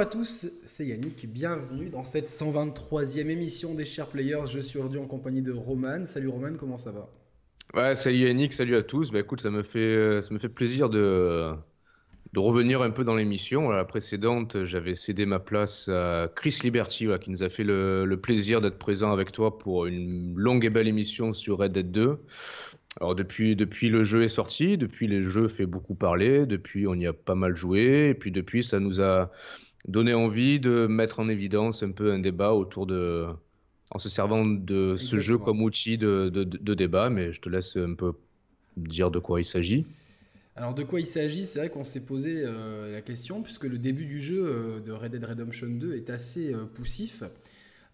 Bonjour 0.00 0.12
à 0.12 0.16
tous, 0.16 0.46
c'est 0.64 0.86
Yannick, 0.86 1.30
bienvenue 1.30 1.90
dans 1.90 2.04
cette 2.04 2.30
123e 2.30 3.28
émission 3.28 3.74
des 3.74 3.84
Chers 3.84 4.06
Players. 4.06 4.46
Je 4.50 4.58
suis 4.58 4.78
aujourd'hui 4.78 4.98
en 4.98 5.04
compagnie 5.04 5.42
de 5.42 5.52
Roman. 5.52 6.06
Salut 6.06 6.28
Roman, 6.28 6.54
comment 6.58 6.78
ça 6.78 6.90
va? 6.90 7.10
Ouais, 7.74 7.94
salut 7.94 8.16
Yannick, 8.16 8.54
salut 8.54 8.76
à 8.76 8.82
tous. 8.82 9.10
Bah 9.10 9.18
écoute, 9.18 9.42
ça 9.42 9.50
me 9.50 9.62
fait, 9.62 10.22
ça 10.22 10.32
me 10.32 10.38
fait 10.38 10.48
plaisir 10.48 10.88
de, 10.88 11.52
de 12.32 12.38
revenir 12.38 12.80
un 12.80 12.88
peu 12.88 13.04
dans 13.04 13.14
l'émission. 13.14 13.68
La 13.68 13.84
précédente, 13.84 14.64
j'avais 14.64 14.94
cédé 14.94 15.26
ma 15.26 15.38
place 15.38 15.90
à 15.90 16.32
Chris 16.34 16.60
Liberty, 16.64 17.08
qui 17.20 17.28
nous 17.28 17.42
a 17.42 17.50
fait 17.50 17.64
le, 17.64 18.06
le 18.06 18.16
plaisir 18.18 18.62
d'être 18.62 18.78
présent 18.78 19.12
avec 19.12 19.32
toi 19.32 19.58
pour 19.58 19.84
une 19.84 20.32
longue 20.34 20.64
et 20.64 20.70
belle 20.70 20.88
émission 20.88 21.34
sur 21.34 21.58
Red 21.58 21.72
Dead 21.72 21.90
2. 21.92 22.18
Alors 23.02 23.14
depuis, 23.14 23.54
depuis 23.54 23.90
le 23.90 24.02
jeu 24.02 24.22
est 24.22 24.28
sorti, 24.28 24.78
depuis 24.78 25.08
le 25.08 25.20
jeu 25.20 25.48
fait 25.48 25.66
beaucoup 25.66 25.94
parler, 25.94 26.46
depuis 26.46 26.86
on 26.86 26.94
y 26.94 27.06
a 27.06 27.12
pas 27.12 27.34
mal 27.34 27.54
joué, 27.54 28.08
et 28.08 28.14
puis 28.14 28.32
depuis 28.32 28.64
ça 28.64 28.80
nous 28.80 29.02
a 29.02 29.30
donné 29.88 30.14
envie 30.14 30.60
de 30.60 30.86
mettre 30.86 31.20
en 31.20 31.28
évidence 31.28 31.82
un 31.82 31.90
peu 31.90 32.12
un 32.12 32.18
débat 32.18 32.52
autour 32.52 32.86
de, 32.86 33.26
en 33.90 33.98
se 33.98 34.08
servant 34.08 34.44
de 34.44 34.96
ce 34.96 35.18
jeu 35.18 35.38
comme 35.38 35.62
outil 35.62 35.98
de, 35.98 36.30
de, 36.32 36.44
de, 36.44 36.74
débat, 36.74 37.10
mais 37.10 37.32
je 37.32 37.40
te 37.40 37.48
laisse 37.48 37.76
un 37.76 37.94
peu 37.94 38.12
dire 38.76 39.10
de 39.10 39.18
quoi 39.18 39.40
il 39.40 39.44
s'agit. 39.44 39.86
Alors 40.56 40.74
de 40.74 40.82
quoi 40.82 41.00
il 41.00 41.06
s'agit 41.06 41.44
C'est 41.44 41.58
vrai 41.58 41.70
qu'on 41.70 41.84
s'est 41.84 42.04
posé 42.04 42.42
euh, 42.44 42.92
la 42.92 43.00
question, 43.00 43.42
puisque 43.42 43.64
le 43.64 43.78
début 43.78 44.04
du 44.04 44.20
jeu 44.20 44.44
euh, 44.44 44.80
de 44.80 44.92
Red 44.92 45.12
Dead 45.12 45.24
Redemption 45.24 45.68
2 45.68 45.94
est 45.94 46.10
assez 46.10 46.52
euh, 46.52 46.64
poussif. 46.64 47.22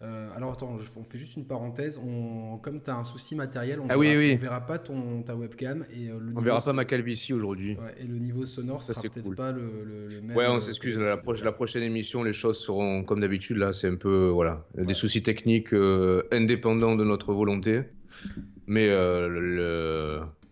Euh, 0.03 0.29
alors 0.35 0.51
attends, 0.51 0.77
on 0.95 1.03
fait 1.03 1.17
juste 1.17 1.35
une 1.37 1.45
parenthèse. 1.45 1.99
On, 2.03 2.57
comme 2.57 2.79
tu 2.79 2.91
as 2.91 2.95
un 2.95 3.03
souci 3.03 3.33
matériel, 3.33 3.79
on 3.79 3.87
ah 3.89 3.97
ne 3.97 4.35
verra 4.35 4.61
pas 4.61 4.77
ton, 4.77 5.23
ta 5.23 5.35
webcam. 5.35 5.85
Et, 5.91 6.09
euh, 6.09 6.19
on 6.35 6.41
verra 6.41 6.61
pas 6.61 6.73
ma 6.73 6.85
calvitie 6.85 7.33
aujourd'hui. 7.33 7.77
et 7.99 8.03
le 8.03 8.19
niveau 8.19 8.45
sonore 8.45 8.83
ça, 8.83 8.93
sera 8.93 9.09
peut-être 9.09 9.35
pas 9.35 9.51
le, 9.51 10.21
même. 10.21 10.37
Ouais, 10.37 10.45
on 10.47 10.57
euh, 10.57 10.59
s'excuse. 10.59 10.99
La, 10.99 11.19
la, 11.43 11.51
prochaine 11.51 11.83
émission, 11.83 12.23
les 12.23 12.33
choses 12.33 12.59
seront 12.59 13.03
comme 13.03 13.21
d'habitude. 13.21 13.57
Là, 13.57 13.73
c'est 13.73 13.87
un 13.87 13.95
peu 13.95 14.27
voilà, 14.27 14.65
des 14.75 14.93
soucis 14.93 15.23
techniques 15.23 15.73
indépendants 16.31 16.95
de 16.95 17.03
notre 17.03 17.33
volonté. 17.33 17.81
Mais 18.67 18.87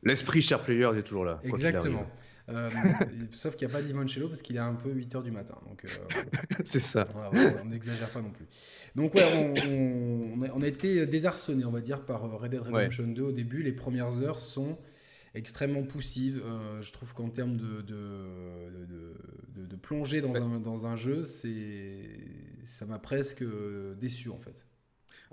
l'esprit 0.04 0.42
cher 0.42 0.64
player 0.64 0.90
est 0.98 1.04
toujours 1.04 1.26
là. 1.26 1.40
Exactement. 1.44 2.06
Euh, 2.50 2.70
sauf 3.34 3.56
qu'il 3.56 3.68
n'y 3.68 3.74
a 3.74 3.78
pas 3.78 3.82
de 3.82 3.88
limoncello 3.88 4.28
parce 4.28 4.42
qu'il 4.42 4.56
est 4.56 4.59
un 4.59 4.76
peu 4.76 4.94
8h 4.94 5.24
du 5.24 5.32
matin. 5.32 5.56
Donc, 5.68 5.84
euh, 5.86 6.22
c'est 6.64 6.80
ça. 6.80 7.08
on 7.34 7.66
n'exagère 7.66 8.09
pas 8.09 8.22
non 8.22 8.30
plus. 8.30 8.46
Donc, 8.96 9.14
ouais, 9.14 9.24
on, 9.68 10.42
on, 10.56 10.62
a, 10.62 10.68
été 10.68 11.06
désarçonné, 11.06 11.66
on 11.66 11.72
va 11.72 11.82
dire, 11.82 12.06
par 12.06 12.22
Red 12.40 12.52
Dead 12.52 12.62
Redemption 12.62 13.08
2 13.08 13.22
au 13.22 13.32
début. 13.32 13.62
Les 13.62 13.74
premières 13.74 14.22
heures 14.22 14.40
sont 14.40 14.78
extrêmement 15.34 15.84
poussives. 15.84 16.42
Euh, 16.46 16.82
je 16.82 16.92
trouve 16.94 17.14
qu'en 17.14 17.30
termes 17.30 17.58
de, 17.58 17.82
de, 17.82 19.16
de, 19.56 19.66
de, 19.66 19.76
plongée 19.76 20.22
dans, 20.22 20.36
un, 20.36 20.60
dans 20.60 20.86
un 20.86 20.96
jeu, 20.96 21.26
ça 21.26 22.86
m'a 22.86 23.00
presque 23.00 23.44
déçu 24.00 24.30
en 24.30 24.40
fait. 24.40 24.66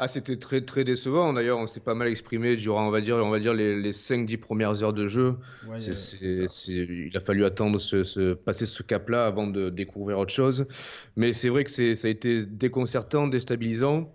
Ah, 0.05 0.08
c'était 0.08 0.36
très 0.36 0.62
très 0.62 0.83
décevant. 0.83 1.33
D'ailleurs, 1.33 1.58
on 1.58 1.69
s'est 1.69 1.78
pas 1.78 1.95
mal 1.95 2.08
exprimé 2.08 2.56
durant, 2.56 2.89
on 2.89 2.91
va 2.91 3.00
dire, 3.00 3.19
on 3.19 3.31
va 3.31 3.39
dire 3.39 3.55
les, 3.55 3.81
les 3.81 3.92
5-10 3.92 4.36
premières 4.36 4.83
heures 4.83 4.92
de 4.92 5.06
jeu. 5.06 5.36
il 5.69 7.17
a 7.17 7.20
fallu 7.20 7.45
attendre 7.45 7.78
ce, 7.78 8.34
passer 8.34 8.67
ce 8.67 8.83
cap-là 8.83 9.27
avant 9.27 9.47
de 9.47 9.70
découvrir 9.70 10.19
autre 10.19 10.33
chose. 10.33 10.67
Mais 11.14 11.33
c'est 11.33 11.50
vrai 11.50 11.62
que 11.62 11.70
ça 11.70 12.08
a 12.08 12.11
été 12.11 12.45
déconcertant, 12.45 13.28
déstabilisant. 13.28 14.12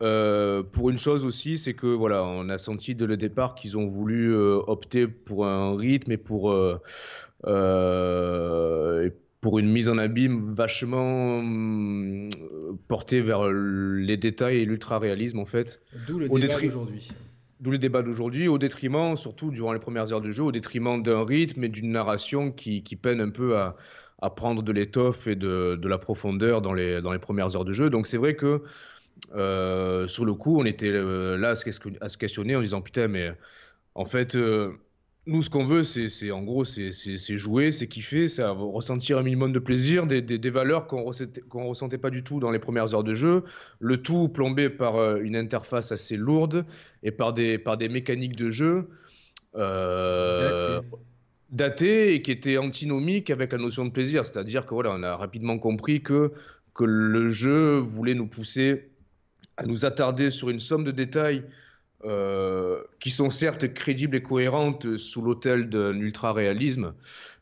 Euh, 0.00 0.62
pour 0.62 0.90
une 0.90 0.98
chose 0.98 1.24
aussi, 1.24 1.58
c'est 1.58 1.74
que 1.74 1.88
voilà, 1.88 2.22
on 2.22 2.48
a 2.48 2.56
senti 2.56 2.94
dès 2.94 3.06
le 3.06 3.16
départ 3.16 3.56
qu'ils 3.56 3.76
ont 3.76 3.88
voulu 3.88 4.32
euh, 4.32 4.60
opter 4.68 5.08
pour 5.08 5.44
un 5.48 5.76
rythme 5.76 6.12
et 6.12 6.18
pour 6.18 6.52
euh, 6.52 6.78
pour 9.40 9.58
une 9.58 9.70
mise 9.70 9.88
en 9.88 9.98
abîme 9.98 10.54
vachement 10.54 11.38
hum, 11.38 12.28
portée 12.88 13.20
vers 13.20 13.48
les 13.50 14.16
détails 14.16 14.58
et 14.58 14.64
l'ultra-réalisme 14.64 15.38
en 15.38 15.46
fait. 15.46 15.80
D'où 16.06 16.18
le 16.18 16.28
débat 16.28 16.60
d'aujourd'hui. 16.60 17.08
D'où 17.60 17.70
le 17.70 17.78
débat 17.78 18.02
d'aujourd'hui, 18.02 18.48
au 18.48 18.58
détriment, 18.58 19.16
surtout 19.16 19.50
durant 19.50 19.72
les 19.72 19.78
premières 19.78 20.12
heures 20.12 20.20
de 20.20 20.30
jeu, 20.30 20.42
au 20.42 20.52
détriment 20.52 21.02
d'un 21.02 21.24
rythme 21.24 21.64
et 21.64 21.68
d'une 21.70 21.90
narration 21.90 22.52
qui, 22.52 22.82
qui, 22.82 22.96
peine 22.96 23.18
un 23.18 23.30
peu 23.30 23.56
à, 23.56 23.76
à 24.20 24.28
prendre 24.28 24.62
de 24.62 24.72
l'étoffe 24.72 25.26
et 25.26 25.36
de, 25.36 25.78
de, 25.80 25.88
la 25.88 25.96
profondeur 25.96 26.60
dans 26.60 26.74
les, 26.74 27.00
dans 27.00 27.12
les 27.12 27.18
premières 27.18 27.56
heures 27.56 27.64
de 27.64 27.72
jeu. 27.72 27.88
Donc 27.88 28.06
c'est 28.06 28.18
vrai 28.18 28.36
que 28.36 28.62
euh, 29.34 30.06
sur 30.06 30.24
le 30.24 30.34
coup, 30.34 30.60
on 30.60 30.64
était 30.64 30.90
euh, 30.90 31.36
là 31.36 31.50
à 31.50 31.54
se, 31.54 32.18
questionner 32.18 32.56
en 32.56 32.60
disant 32.60 32.82
putain, 32.82 33.08
mais 33.08 33.32
en 33.94 34.04
fait, 34.04 34.36
euh, 34.36 34.72
nous, 35.26 35.42
ce 35.42 35.50
qu'on 35.50 35.66
veut, 35.66 35.82
c'est 35.82 36.30
en 36.30 36.42
gros, 36.42 36.64
c'est 36.64 36.92
jouer, 37.36 37.72
c'est 37.72 37.88
kiffer, 37.88 38.28
c'est 38.28 38.44
ressentir 38.44 39.18
un 39.18 39.22
minimum 39.22 39.52
de 39.52 39.58
plaisir, 39.58 40.06
des, 40.06 40.22
des, 40.22 40.38
des 40.38 40.50
valeurs 40.50 40.86
qu'on 40.86 41.02
ressentait, 41.02 41.42
ressentait 41.52 41.98
pas 41.98 42.10
du 42.10 42.22
tout 42.22 42.38
dans 42.38 42.52
les 42.52 42.60
premières 42.60 42.94
heures 42.94 43.02
de 43.02 43.14
jeu. 43.14 43.42
Le 43.80 43.96
tout 43.96 44.28
plombé 44.28 44.70
par 44.70 44.96
euh, 44.96 45.20
une 45.20 45.34
interface 45.34 45.90
assez 45.90 46.16
lourde 46.16 46.64
et 47.02 47.10
par 47.10 47.32
des, 47.32 47.58
par 47.58 47.76
des 47.76 47.88
mécaniques 47.88 48.36
de 48.36 48.50
jeu 48.50 48.88
euh, 49.56 50.80
datées. 51.50 52.14
et 52.14 52.22
qui 52.22 52.30
étaient 52.30 52.58
antinomiques 52.58 53.30
avec 53.30 53.50
la 53.50 53.58
notion 53.58 53.84
de 53.84 53.90
plaisir. 53.90 54.26
C'est-à-dire 54.26 54.64
que 54.64 54.74
voilà, 54.74 54.92
on 54.92 55.02
a 55.02 55.16
rapidement 55.16 55.58
compris 55.58 56.02
que, 56.02 56.30
que 56.72 56.84
le 56.84 57.30
jeu 57.30 57.78
voulait 57.78 58.14
nous 58.14 58.28
pousser 58.28 58.90
à 59.56 59.66
nous 59.66 59.84
attarder 59.84 60.30
sur 60.30 60.50
une 60.50 60.60
somme 60.60 60.84
de 60.84 60.92
détails 60.92 61.42
euh, 62.06 62.82
qui 63.00 63.10
sont 63.10 63.30
certes 63.30 63.74
crédibles 63.74 64.14
et 64.14 64.22
cohérentes 64.22 64.96
sous 64.96 65.22
l'autel 65.22 65.68
d'un 65.68 65.98
ultra-réalisme, 65.98 66.94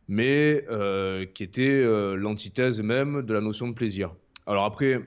mais 0.09 0.65
euh, 0.71 1.27
qui 1.27 1.43
étaient 1.43 1.69
euh, 1.69 2.15
l'antithèse 2.15 2.81
même 2.81 3.21
de 3.23 3.35
la 3.35 3.43
notion 3.43 3.69
de 3.69 3.75
plaisir. 3.75 4.15
Alors 4.47 4.65
après, 4.65 5.03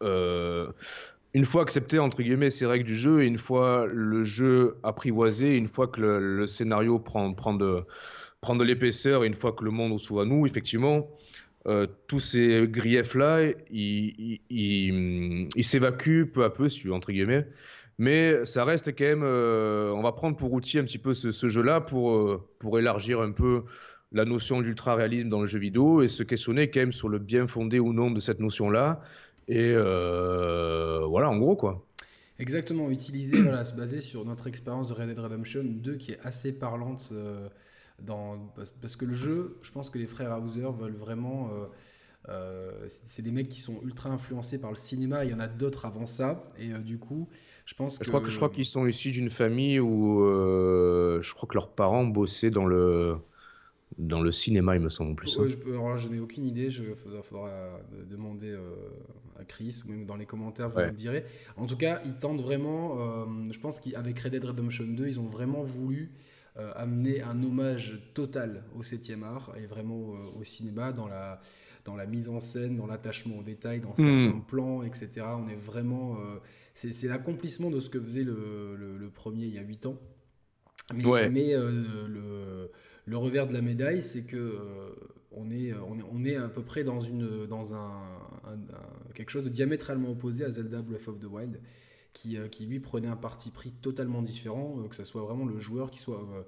une 0.00 1.44
fois 1.44 1.62
accepté 1.62 2.00
entre 2.00 2.22
guillemets 2.22 2.50
ces 2.50 2.66
règles 2.66 2.86
du 2.86 2.96
jeu 2.96 3.22
et 3.22 3.26
une 3.26 3.38
fois 3.38 3.86
le 3.86 4.24
jeu 4.24 4.78
apprivoisé, 4.82 5.54
une 5.54 5.68
fois 5.68 5.86
que 5.86 6.00
le, 6.00 6.46
scénario 6.48 6.98
prend, 6.98 7.32
prend 7.34 7.54
de, 7.54 7.84
prend 8.40 8.56
de 8.56 8.64
l'épaisseur 8.64 9.22
et 9.22 9.28
une 9.28 9.34
fois 9.34 9.52
que 9.52 9.64
le 9.64 9.70
monde 9.70 9.96
sous 10.00 10.18
à 10.18 10.24
nous, 10.24 10.44
effectivement, 10.44 11.08
tous 12.08 12.20
ces 12.20 12.66
griefs-là, 12.66 13.52
ils, 13.70 14.40
s'évacuent 15.60 16.26
peu 16.32 16.42
à 16.42 16.50
peu, 16.50 16.68
si 16.68 16.90
entre 16.90 17.12
guillemets, 17.12 17.46
mais 17.98 18.44
ça 18.44 18.64
reste 18.64 18.96
quand 18.96 19.04
même, 19.04 19.22
euh, 19.22 19.90
on 19.92 20.02
va 20.02 20.12
prendre 20.12 20.36
pour 20.36 20.52
outil 20.52 20.78
un 20.78 20.84
petit 20.84 20.98
peu 20.98 21.14
ce, 21.14 21.48
jeu-là 21.48 21.80
pour, 21.80 22.14
euh, 22.14 22.46
pour 22.58 22.78
élargir 22.78 23.20
un 23.20 23.32
peu 23.32 23.64
la 24.12 24.24
notion 24.24 24.60
d'ultra-réalisme 24.60 25.28
dans 25.28 25.40
le 25.40 25.46
jeu 25.46 25.58
vidéo 25.58 26.02
et 26.02 26.08
se 26.08 26.22
questionner 26.22 26.70
quand 26.70 26.80
même 26.80 26.92
sur 26.92 27.08
le 27.08 27.18
bien 27.18 27.46
fondé 27.46 27.78
ou 27.78 27.92
non 27.92 28.10
de 28.10 28.20
cette 28.20 28.40
notion-là. 28.40 29.00
Et 29.48 29.72
euh, 29.74 31.04
voilà, 31.06 31.30
en 31.30 31.38
gros, 31.38 31.56
quoi. 31.56 31.86
Exactement, 32.38 32.90
utiliser, 32.90 33.40
voilà, 33.40 33.64
se 33.64 33.74
baser 33.74 34.02
sur 34.02 34.24
notre 34.26 34.46
expérience 34.46 34.88
de 34.88 34.92
Red 34.92 35.08
Dead 35.08 35.18
Redemption 35.18 35.62
2 35.64 35.94
qui 35.94 36.12
est 36.12 36.20
assez 36.22 36.52
parlante 36.52 37.12
parce, 38.54 38.96
que 38.96 39.06
le 39.06 39.14
jeu, 39.14 39.56
je 39.62 39.70
pense 39.70 39.88
que 39.88 39.98
les 39.98 40.04
frères 40.04 40.38
Hauser 40.38 40.68
veulent 40.78 40.96
vraiment. 40.96 41.50
c'est 42.88 43.22
des 43.22 43.30
mecs 43.30 43.48
qui 43.48 43.60
sont 43.60 43.80
ultra 43.82 44.10
influencés 44.10 44.58
par 44.58 44.70
le 44.70 44.76
cinéma, 44.76 45.24
il 45.24 45.30
y 45.30 45.34
en 45.34 45.40
a 45.40 45.48
d'autres 45.48 45.86
avant 45.86 46.04
ça, 46.04 46.42
et 46.58 46.68
du 46.68 46.98
coup, 46.98 47.26
je 47.66 47.74
pense 47.74 47.98
Je 48.00 48.08
crois 48.08 48.20
que 48.20 48.30
je 48.30 48.36
crois 48.36 48.48
qu'ils 48.48 48.64
sont 48.64 48.86
issus 48.86 49.10
d'une 49.10 49.28
famille 49.28 49.80
où 49.80 50.22
euh, 50.22 51.20
je 51.20 51.34
crois 51.34 51.48
que 51.48 51.54
leurs 51.54 51.68
parents 51.68 52.04
bossaient 52.04 52.50
dans 52.50 52.64
le 52.64 53.16
dans 53.98 54.20
le 54.20 54.32
cinéma, 54.32 54.76
il 54.76 54.82
me 54.82 54.88
semble 54.88 55.12
en 55.12 55.14
plus. 55.14 55.38
Hein. 55.38 55.48
je, 55.48 55.70
alors 55.70 55.96
je 55.96 56.08
n'ai 56.08 56.18
aucune 56.20 56.44
idée. 56.44 56.70
Je 56.70 56.94
faudra, 56.94 57.80
demander 58.08 58.50
euh, 58.50 58.60
à 59.38 59.44
Chris 59.44 59.80
ou 59.84 59.90
même 59.90 60.06
dans 60.06 60.16
les 60.16 60.26
commentaires, 60.26 60.70
vous 60.70 60.80
me 60.80 60.92
direz. 60.92 61.24
En 61.56 61.66
tout 61.66 61.76
cas, 61.76 62.00
ils 62.04 62.14
tentent 62.14 62.40
vraiment. 62.40 62.98
Euh, 63.00 63.24
je 63.50 63.58
pense 63.58 63.80
qu'avec 63.80 64.18
Red 64.18 64.32
Dead 64.32 64.44
Redemption 64.44 64.86
2, 64.86 65.08
ils 65.08 65.20
ont 65.20 65.26
vraiment 65.26 65.62
voulu 65.62 66.12
amener 66.74 67.20
un 67.20 67.42
hommage 67.42 68.00
total 68.14 68.64
au 68.78 68.82
7e 68.82 69.22
art 69.22 69.52
et 69.62 69.66
vraiment 69.66 70.14
au 70.38 70.42
cinéma 70.42 70.90
dans 70.90 71.06
la 71.06 71.42
dans 71.84 71.94
la 71.94 72.06
mise 72.06 72.30
en 72.30 72.40
scène, 72.40 72.76
dans 72.76 72.86
l'attachement 72.86 73.38
aux 73.38 73.42
détails, 73.42 73.80
dans 73.80 73.90
hmm. 73.90 74.24
certains 74.24 74.40
plans, 74.40 74.82
etc. 74.82 75.26
On 75.36 75.48
est 75.48 75.54
vraiment 75.54 76.16
c'est 76.76 77.08
l'accomplissement 77.08 77.70
de 77.70 77.80
ce 77.80 77.88
que 77.88 78.00
faisait 78.00 78.22
le, 78.24 79.10
premier 79.14 79.46
il 79.46 79.54
y 79.54 79.58
a 79.58 79.62
8 79.62 79.86
ans. 79.86 79.98
Mais, 80.94 81.54
euh, 81.54 82.68
le, 83.06 83.16
revers 83.16 83.46
de 83.46 83.54
la 83.54 83.62
médaille, 83.62 84.02
c'est 84.02 84.24
que 84.24 84.36
euh, 84.36 84.90
on, 85.32 85.50
est, 85.50 85.72
on, 85.72 86.24
est, 86.24 86.36
à 86.36 86.48
peu 86.48 86.62
près 86.62 86.84
dans, 86.84 87.00
une, 87.00 87.46
dans 87.46 87.74
un, 87.74 88.02
quelque 89.14 89.30
chose 89.30 89.44
de 89.44 89.48
diamétralement 89.48 90.10
opposé 90.10 90.44
à 90.44 90.50
Zelda 90.50 90.82
Breath 90.82 91.08
of 91.08 91.18
the 91.18 91.24
Wild, 91.24 91.60
qui, 92.12 92.36
euh, 92.36 92.48
qui 92.48 92.66
lui 92.66 92.78
prenait 92.78 93.08
un 93.08 93.16
parti 93.16 93.50
pris 93.50 93.72
totalement 93.72 94.22
différent, 94.22 94.86
que 94.88 94.96
ce 94.96 95.04
soit 95.04 95.22
vraiment 95.22 95.46
le 95.46 95.58
joueur 95.58 95.90
qui 95.90 95.98
soit 95.98 96.46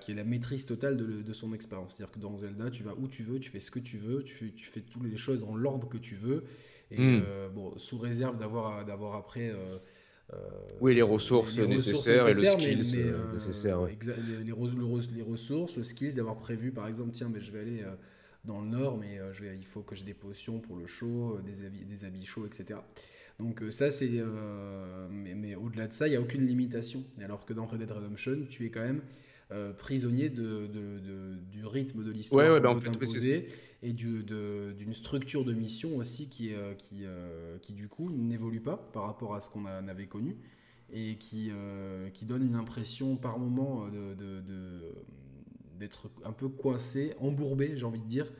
qui 0.00 0.10
ait 0.10 0.14
la 0.16 0.24
maîtrise 0.24 0.66
totale 0.66 0.96
de, 0.96 1.32
son 1.32 1.52
expérience. 1.52 1.94
C'est-à-dire 1.94 2.12
que 2.12 2.18
dans 2.18 2.36
Zelda, 2.36 2.68
tu 2.68 2.82
vas 2.82 2.96
où 2.98 3.06
tu 3.06 3.22
veux, 3.22 3.38
tu 3.38 3.48
fais 3.48 3.60
ce 3.60 3.70
que 3.70 3.78
tu 3.78 3.96
veux, 3.96 4.24
tu, 4.24 4.52
tu 4.52 4.66
fais 4.66 4.80
toutes 4.80 5.04
les 5.04 5.16
choses 5.16 5.38
dans 5.38 5.54
l'ordre 5.54 5.88
que 5.88 5.98
tu 5.98 6.16
veux. 6.16 6.42
Et 6.90 6.98
hmm. 6.98 7.22
euh, 7.26 7.48
bon, 7.48 7.76
sous 7.76 7.98
réserve 7.98 8.38
d'avoir 8.38 8.84
d'avoir 8.84 9.16
après. 9.16 9.50
Euh, 9.50 9.78
euh, 10.32 10.36
oui, 10.80 10.94
les 10.94 11.02
ressources, 11.02 11.58
nécessaires, 11.58 12.28
et 12.28 12.34
le 12.34 12.44
skills 12.44 12.76
nécessaire. 13.32 13.80
Les, 13.86 14.44
les, 14.44 15.22
ressources, 15.22 15.76
le 15.78 15.84
skills, 15.84 16.14
d'avoir 16.14 16.36
prévu 16.36 16.70
par 16.70 16.86
exemple, 16.86 17.12
tiens, 17.12 17.30
mais 17.32 17.40
je 17.40 17.50
vais 17.50 17.60
aller 17.60 17.82
dans 18.44 18.60
le 18.60 18.68
nord, 18.68 18.98
mais 18.98 19.18
je 19.32 19.42
vais, 19.42 19.56
il 19.56 19.64
faut 19.64 19.80
que 19.80 19.96
j'ai 19.96 20.04
des 20.04 20.12
potions 20.12 20.60
pour 20.60 20.76
le 20.76 20.84
chaud, 20.84 21.38
des 21.46 21.64
habits, 21.64 21.86
des 21.86 22.04
habits 22.04 22.26
chauds, 22.26 22.44
etc. 22.44 22.78
Donc 23.38 23.62
ça, 23.70 23.90
c'est... 23.90 24.22
mais, 25.10 25.34
mais 25.34 25.54
au-delà 25.54 25.86
de 25.86 25.94
ça, 25.94 26.06
il 26.06 26.10
n'y 26.10 26.16
a 26.16 26.20
aucune 26.20 26.46
limitation. 26.46 27.04
Alors 27.22 27.46
que 27.46 27.54
dans 27.54 27.64
Red 27.64 27.78
Dead 27.78 27.90
Redemption, 27.90 28.44
tu 28.50 28.66
es 28.66 28.70
quand 28.70 28.84
même 28.84 29.00
euh, 29.50 29.72
prisonnier 29.72 30.28
de, 30.28 30.68
du 31.50 31.64
rythme 31.64 32.04
de 32.04 32.10
l'histoire 32.10 32.44
ouais, 32.44 32.52
ouais, 32.52 32.60
ben 32.60 32.78
et 33.82 33.92
d'une 33.92 34.92
structure 34.94 35.44
de 35.44 35.52
mission 35.52 35.96
aussi 35.96 36.28
qui, 36.28 36.52
euh, 36.52 36.74
qui, 36.74 37.04
euh, 37.04 37.58
qui 37.58 37.72
du 37.72 37.88
coup 37.88 38.10
n'évolue 38.10 38.60
pas 38.60 38.76
par 38.92 39.04
rapport 39.04 39.34
à 39.34 39.40
ce 39.40 39.48
qu'on 39.48 39.66
avait 39.66 40.06
connu 40.06 40.36
et 40.92 41.16
qui, 41.16 41.52
qui 42.14 42.24
donne 42.24 42.46
une 42.46 42.54
impression 42.54 43.16
par 43.16 43.38
moment 43.38 43.86
d'être 45.78 46.10
un 46.24 46.32
peu 46.32 46.48
coincé, 46.48 47.14
embourbé, 47.20 47.76
j'ai 47.76 47.84
envie 47.84 48.00
de 48.00 48.06
dire, 48.06 48.32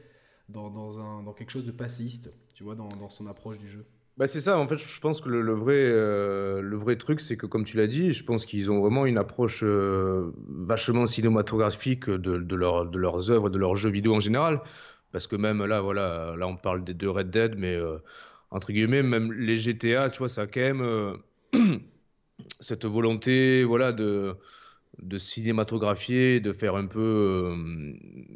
dans, 0.48 0.70
dans, 0.70 0.98
un, 0.98 1.22
dans 1.22 1.34
quelque 1.34 1.50
chose 1.50 1.66
de 1.66 1.72
passéiste, 1.72 2.32
tu 2.54 2.64
vois, 2.64 2.74
dans, 2.74 2.88
dans 2.88 3.10
son 3.10 3.26
approche 3.26 3.58
du 3.58 3.66
jeu. 3.66 3.84
Bah 4.18 4.26
c'est 4.26 4.40
ça, 4.40 4.58
en 4.58 4.66
fait, 4.66 4.78
je 4.78 5.00
pense 5.00 5.20
que 5.20 5.28
le, 5.28 5.54
vrai, 5.54 5.76
euh, 5.76 6.60
le 6.60 6.76
vrai 6.76 6.96
truc, 6.96 7.20
c'est 7.20 7.36
que, 7.36 7.46
comme 7.46 7.62
tu 7.62 7.76
l'as 7.76 7.86
dit, 7.86 8.10
je 8.10 8.24
pense 8.24 8.46
qu'ils 8.46 8.68
ont 8.68 8.80
vraiment 8.80 9.06
une 9.06 9.16
approche 9.16 9.60
euh, 9.62 10.32
vachement 10.48 11.06
cinématographique 11.06 12.10
de, 12.10 12.38
de, 12.38 12.56
leur, 12.56 12.86
de 12.86 12.98
leurs 12.98 13.30
œuvres, 13.30 13.48
de 13.48 13.58
leurs 13.58 13.76
jeux 13.76 13.90
vidéo 13.90 14.16
en 14.16 14.20
général. 14.20 14.60
Parce 15.12 15.26
que 15.26 15.36
même 15.36 15.64
là, 15.64 15.80
voilà, 15.80 16.34
là, 16.36 16.46
on 16.46 16.56
parle 16.56 16.84
des 16.84 16.94
deux 16.94 17.10
Red 17.10 17.30
Dead, 17.30 17.54
mais 17.56 17.74
euh, 17.74 17.98
entre 18.50 18.72
guillemets, 18.72 19.02
même 19.02 19.32
les 19.32 19.56
GTA, 19.56 20.10
tu 20.10 20.18
vois, 20.18 20.28
ça 20.28 20.42
a 20.42 20.46
quand 20.46 20.60
même 20.60 21.18
cette 22.60 22.84
volonté, 22.84 23.64
voilà, 23.64 23.92
de, 23.92 24.36
cinématographier, 25.18 26.40
de 26.40 26.52
faire 26.52 26.76
un 26.76 26.86
peu. 26.86 27.54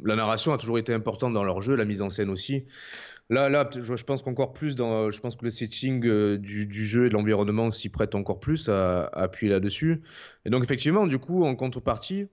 la 0.03 0.15
narration 0.15 0.53
a 0.53 0.57
toujours 0.57 0.79
été 0.79 0.93
importante 0.93 1.33
dans 1.33 1.43
leur 1.43 1.61
jeu, 1.61 1.75
la 1.75 1.85
mise 1.85 2.01
en 2.01 2.09
scène 2.09 2.29
aussi. 2.29 2.65
Là, 3.29 3.49
là, 3.49 3.69
je 3.73 4.03
pense 4.03 4.21
qu'encore 4.21 4.53
plus 4.53 4.75
je 4.77 5.19
pense 5.19 5.35
que 5.35 5.45
le 5.45 5.51
setting 5.51 6.05
euh, 6.05 6.37
du, 6.37 6.85
jeu 6.85 7.05
et 7.05 7.09
de 7.09 7.13
l'environnement 7.13 7.71
s'y 7.71 7.89
prête 7.89 8.15
encore 8.15 8.39
plus 8.39 8.69
à, 8.69 9.05
appuyer 9.13 9.51
là-dessus. 9.51 10.01
Et 10.45 10.49
donc 10.49 10.63
effectivement, 10.63 11.07
du 11.07 11.19
coup, 11.19 11.45
en 11.45 11.55
contrepartie, 11.55 12.27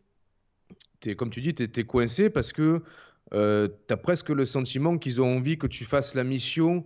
es, 1.07 1.15
comme 1.15 1.31
tu 1.31 1.41
dis, 1.41 1.55
tu 1.55 1.63
es, 1.63 1.85
coincé 1.85 2.29
parce 2.29 2.53
que 2.53 2.83
euh, 3.33 3.69
tu 3.87 3.95
as 3.95 3.97
presque 3.97 4.31
le 4.31 4.45
sentiment 4.45 4.99
qu'ils 4.99 5.23
ont 5.23 5.37
envie 5.37 5.59
que 5.59 5.67
tu 5.67 5.85
fasses 5.85 6.15
la 6.15 6.25
mission 6.25 6.85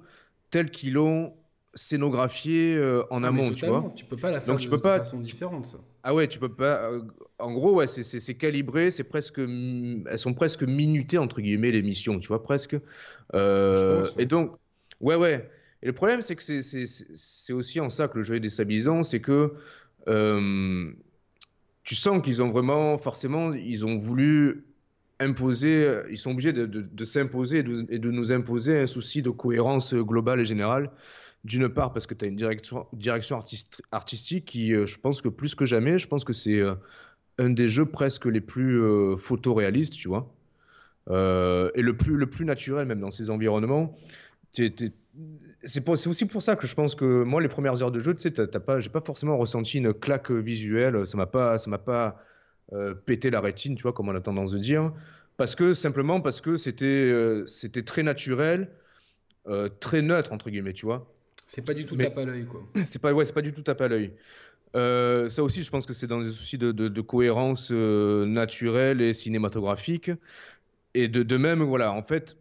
telle 0.51 0.71
qu'ils 0.71 0.95
l'ont 0.95 1.33
scénographiée 1.75 2.77
euh, 2.77 3.03
en 3.11 3.25
amont, 3.25 3.53
tu 3.53 3.67
vois. 3.67 3.93
Tu 3.97 4.05
peux 4.05 4.17
pas 4.17 4.31
la 4.31 4.41
faire 4.41 4.57
de, 4.57 4.69
peux 4.69 4.79
pas... 4.79 4.99
façon 4.99 5.19
différente. 5.19 5.77
Ah 6.03 6.15
ouais, 6.15 6.29
tu 6.29 6.39
peux 6.39 6.53
pas. 6.53 6.91
en 7.39 7.53
gros, 7.53 7.75
ouais, 7.75 7.87
c'est 7.87 8.35
calibré, 8.35 8.91
c'est 8.91 9.05
presque, 9.05 9.39
elles 9.39 10.19
sont 10.19 10.35
presque 10.35 10.63
minutées 10.63 11.19
entre 11.19 11.41
guillemets 11.41 11.73
les 11.73 11.83
missions, 11.83 12.19
tu 12.21 12.29
vois, 12.29 12.43
presque. 12.43 12.77
Euh, 13.35 14.07
et 14.19 14.27
donc, 14.27 14.53
ouais, 15.01 15.17
ouais. 15.17 15.51
Et 15.83 15.87
le 15.87 15.93
problème, 15.93 16.23
c'est 16.23 16.37
que 16.37 16.43
c'est 16.43 17.53
aussi 17.53 17.81
en 17.81 17.91
ça 17.91 18.09
que 18.09 18.19
le 18.19 18.23
jeu 18.23 18.37
est 18.37 18.41
déstabilisant, 18.41 19.03
c'est 19.03 19.21
que 19.21 19.55
euh, 20.09 20.93
tu 21.83 21.95
sens 21.95 22.23
qu'ils 22.23 22.43
ont 22.43 22.49
vraiment, 22.49 22.97
forcément, 22.99 23.53
ils 23.53 23.85
ont 23.85 23.99
voulu 23.99 24.65
imposer, 25.25 26.01
ils 26.11 26.19
sont 26.19 26.31
obligés 26.31 26.53
de, 26.53 27.05
s'imposer 27.05 27.59
et, 27.59 27.99
de, 27.99 28.11
nous 28.11 28.33
imposer 28.33 28.79
un 28.79 28.87
souci 28.87 29.23
de 29.23 29.31
cohérence 29.31 29.95
globale 29.95 30.41
et 30.41 30.45
générale. 30.45 30.91
D'une 31.45 31.69
part, 31.69 31.93
parce 31.93 32.07
que 32.07 32.15
tu 32.15 32.25
as 32.25 32.29
une 32.29 32.37
direction, 32.37 32.87
direction 32.95 33.39
artistique 33.93 34.47
qui, 34.47 34.73
euh, 34.73 34.87
je 34.87 34.99
pense 34.99 35.21
que 35.21 35.29
plus 35.29 35.55
que 35.55 35.67
jamais, 35.67 35.99
je 35.99 36.09
pense 36.09 36.25
que 36.25 36.33
c'est 36.33 36.63
un 37.39 37.51
des 37.51 37.69
jeux 37.69 37.85
presque 37.85 38.25
les 38.27 38.41
plus 38.41 38.81
photoréalistes, 39.19 39.95
tu 39.95 40.09
vois. 40.09 40.33
Euh, 41.11 41.71
et 41.75 41.83
le 41.83 41.97
plus, 41.97 42.17
le 42.17 42.27
plus 42.27 42.45
naturel 42.45 42.87
même 42.87 43.01
dans 43.01 43.11
ces 43.11 43.31
environnements. 43.31 43.97
C'est 44.53 45.89
aussi 45.89 46.27
pour 46.27 46.43
ça 46.43 46.57
que 46.57 46.67
je 46.67 46.75
pense 46.75 46.95
que 46.95 47.25
moi, 47.25 47.43
les 47.43 47.49
premières 47.49 47.83
heures 47.83 47.91
de 47.91 48.01
jeu, 48.01 48.15
tu 48.15 48.23
sais, 48.23 48.31
pas, 48.31 48.79
j'ai 48.81 48.91
pas 48.91 49.01
forcément 49.01 49.37
ressenti 49.37 49.79
une 49.79 49.93
claque 49.93 50.31
visuelle. 50.31 51.07
Ça 51.07 51.17
m'a 51.17 51.27
pas, 51.27 51.59
ça 51.59 51.71
m'a 51.71 51.79
pas 51.79 52.23
euh, 52.73 52.95
pété 52.95 53.31
la 53.31 53.41
rétine, 53.41 53.77
tu 53.77 53.83
vois, 53.83 53.93
comme 53.93 54.09
on 54.09 54.15
a 54.15 54.21
tendance 54.21 54.53
de 54.53 54.59
dire. 54.59 54.93
Parce 55.37 55.57
que 55.57 55.75
simplement 55.75 56.21
parce 56.21 56.41
que 56.41 56.57
c'était, 56.57 56.87
euh, 56.87 57.47
c'était 57.47 57.83
très 57.83 58.03
naturel, 58.03 58.69
très 59.81 60.01
neutre 60.01 60.33
entre 60.33 60.49
guillemets, 60.49 60.73
tu 60.73 60.87
vois. 60.87 61.13
C'est 61.47 61.67
pas 61.67 61.75
du 61.75 61.85
tout 61.85 61.97
tape 61.97 62.17
à 62.17 62.25
l'œil, 62.25 62.47
quoi. 62.47 62.63
C'est 62.87 63.03
pas, 63.03 63.13
ouais, 63.13 63.27
c'est 63.27 63.35
pas 63.35 63.43
du 63.43 63.53
tout 63.53 63.61
tape 63.61 63.83
à 63.83 63.89
l'œil. 63.89 64.13
ça 64.73 65.43
aussi, 65.43 65.63
je 65.63 65.71
pense 65.71 65.85
que 65.85 65.93
c'est 65.93 66.07
dans 66.07 66.23
des 66.23 66.31
soucis 66.31 66.57
de, 66.57 66.73
de, 66.73 66.89
de 66.89 67.01
cohérence 67.03 67.71
naturelle 67.71 69.03
et 69.03 69.13
cinématographique. 69.13 70.11
Et 70.95 71.09
de, 71.09 71.37
même, 71.37 71.63
voilà, 71.63 71.93
en 71.93 72.03
fait, 72.03 72.37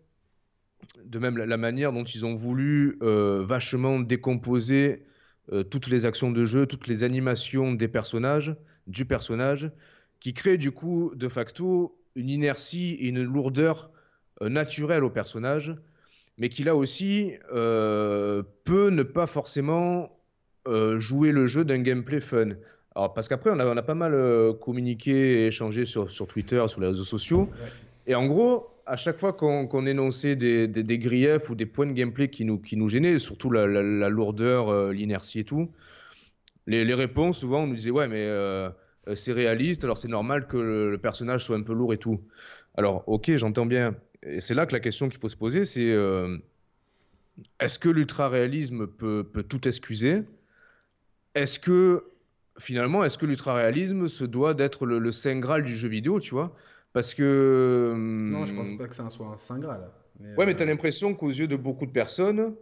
de 1.04 1.20
même 1.20 1.38
la, 1.38 1.58
manière 1.58 1.92
dont 1.92 2.04
ils 2.04 2.26
ont 2.26 2.36
voulu 2.36 2.98
euh, 3.02 3.44
vachement 3.44 4.00
décomposer 4.00 5.06
euh, 5.52 5.64
toutes 5.64 5.88
les 5.88 6.06
actions 6.06 6.32
de 6.32 6.46
jeu, 6.46 6.68
toutes 6.68 6.88
les 6.88 7.04
animations 7.04 7.74
des 7.74 7.88
personnages, 7.88 8.56
du 8.86 9.06
personnage, 9.06 9.72
qui 10.24 10.34
crée 10.34 10.58
du 10.58 10.72
coup 10.72 11.12
de 11.14 11.28
facto 11.28 11.96
une 12.16 12.30
inertie 12.30 12.98
et 13.00 13.10
une 13.10 13.22
lourdeur 13.22 13.92
euh, 14.42 14.50
naturelle 14.50 15.04
au 15.04 15.12
personnage, 15.12 15.76
mais 16.40 16.50
qui 16.50 16.64
là 16.64 16.76
aussi 16.76 17.34
peut 17.52 18.90
ne 18.90 19.04
pas 19.04 19.28
forcément 19.28 20.18
jouer 20.66 21.32
le 21.32 21.46
jeu 21.46 21.64
d'un 21.64 21.78
gameplay 21.78 22.20
fun. 22.20 22.54
Alors, 22.96 23.14
parce 23.14 23.28
qu'après, 23.28 23.52
on 23.52 23.60
a, 23.60 23.68
on 23.68 23.78
a, 23.78 23.84
pas 23.84 23.94
mal 23.94 24.16
communiqué 24.60 25.44
et 25.44 25.48
échangé 25.48 25.86
sur, 25.86 26.10
sur 26.10 26.26
Twitter, 26.26 26.64
sur 26.68 26.82
les 26.82 26.88
réseaux 26.88 27.04
sociaux. 27.04 27.52
Et 28.08 28.16
en 28.16 28.26
gros, 28.26 28.74
à 28.86 28.96
chaque 28.96 29.18
fois 29.18 29.34
qu'on 29.34 29.86
énonçait 29.86 30.36
des, 30.36 30.68
des, 30.68 30.98
griefs 30.98 31.50
ou 31.50 31.56
des 31.56 31.66
points 31.66 31.86
de 31.86 31.94
gameplay 31.94 32.30
qui 32.30 32.46
nous, 32.46 32.60
qui 32.60 32.76
nous 32.76 32.90
gênaient, 32.90 33.20
surtout 33.20 33.50
la, 33.50 33.66
la, 33.66 34.10
lourdeur, 34.10 34.70
euh, 34.70 34.92
l'inertie 34.92 35.40
et 35.40 35.44
tout, 35.44 35.70
les, 36.68 36.84
les, 36.84 36.94
réponses, 36.94 37.40
souvent, 37.40 37.64
on 37.64 37.68
nous 37.68 37.76
disait 37.76 37.92
Ouais, 37.92 38.08
mais 38.08 38.26
euh, 38.26 38.70
euh, 38.70 38.70
c'est 39.16 39.34
réaliste, 39.34 39.84
alors 39.84 39.98
c'est 39.98 40.08
normal 40.08 40.48
que 40.48 40.58
le, 40.58 40.98
personnage 40.98 41.46
soit 41.46 41.58
un 41.58 41.64
peu 41.64 41.74
lourd 41.74 41.94
et 41.94 41.98
tout. 41.98 42.22
Alors, 42.76 43.04
ok, 43.08 43.36
j'entends 43.36 43.66
bien. 43.66 43.96
Et 44.24 44.40
c'est 44.40 44.54
là 44.54 44.66
que 44.66 44.74
la 44.74 44.80
question 44.80 45.10
qu'il 45.10 45.20
faut 45.20 45.28
se 45.28 45.36
poser 45.36 45.66
c'est 45.66 45.94
est-ce 47.60 47.80
que 47.80 47.90
l'ultra-réalisme 47.90 48.88
peut, 48.88 49.28
peut 49.32 49.44
tout 49.44 49.68
excuser? 49.68 50.24
Est-ce 51.36 51.60
que, 51.60 52.06
finalement, 52.60 53.04
est-ce 53.04 53.18
que 53.18 53.26
l'ultra-réalisme 53.26 54.08
se 54.08 54.24
doit 54.24 54.54
d'être 54.54 54.86
le, 54.86 55.00
le 55.00 55.12
saint 55.12 55.40
graal 55.40 55.64
du 55.64 55.76
jeu 55.76 55.90
vidéo, 55.90 56.20
tu 56.20 56.32
vois? 56.32 56.56
Parce 56.94 57.16
que. 57.16 57.94
Non, 57.98 58.46
je 58.46 58.54
pense 58.54 58.70
hum, 58.70 58.78
pas 58.78 58.88
que 58.88 58.96
ça 58.96 59.10
soit 59.10 59.28
un 59.28 59.38
Saint 59.38 59.60
Graal. 59.60 59.90
Mais 60.20 60.36
ouais, 60.36 60.46
mais 60.46 60.56
t'as 60.56 60.64
euh, 60.64 60.68
l'impression 60.68 61.16
qu'aux 61.16 61.30
yeux 61.30 61.48
de 61.48 61.56
beaucoup 61.56 61.88
de 61.88 61.92
personnes. 61.92 62.54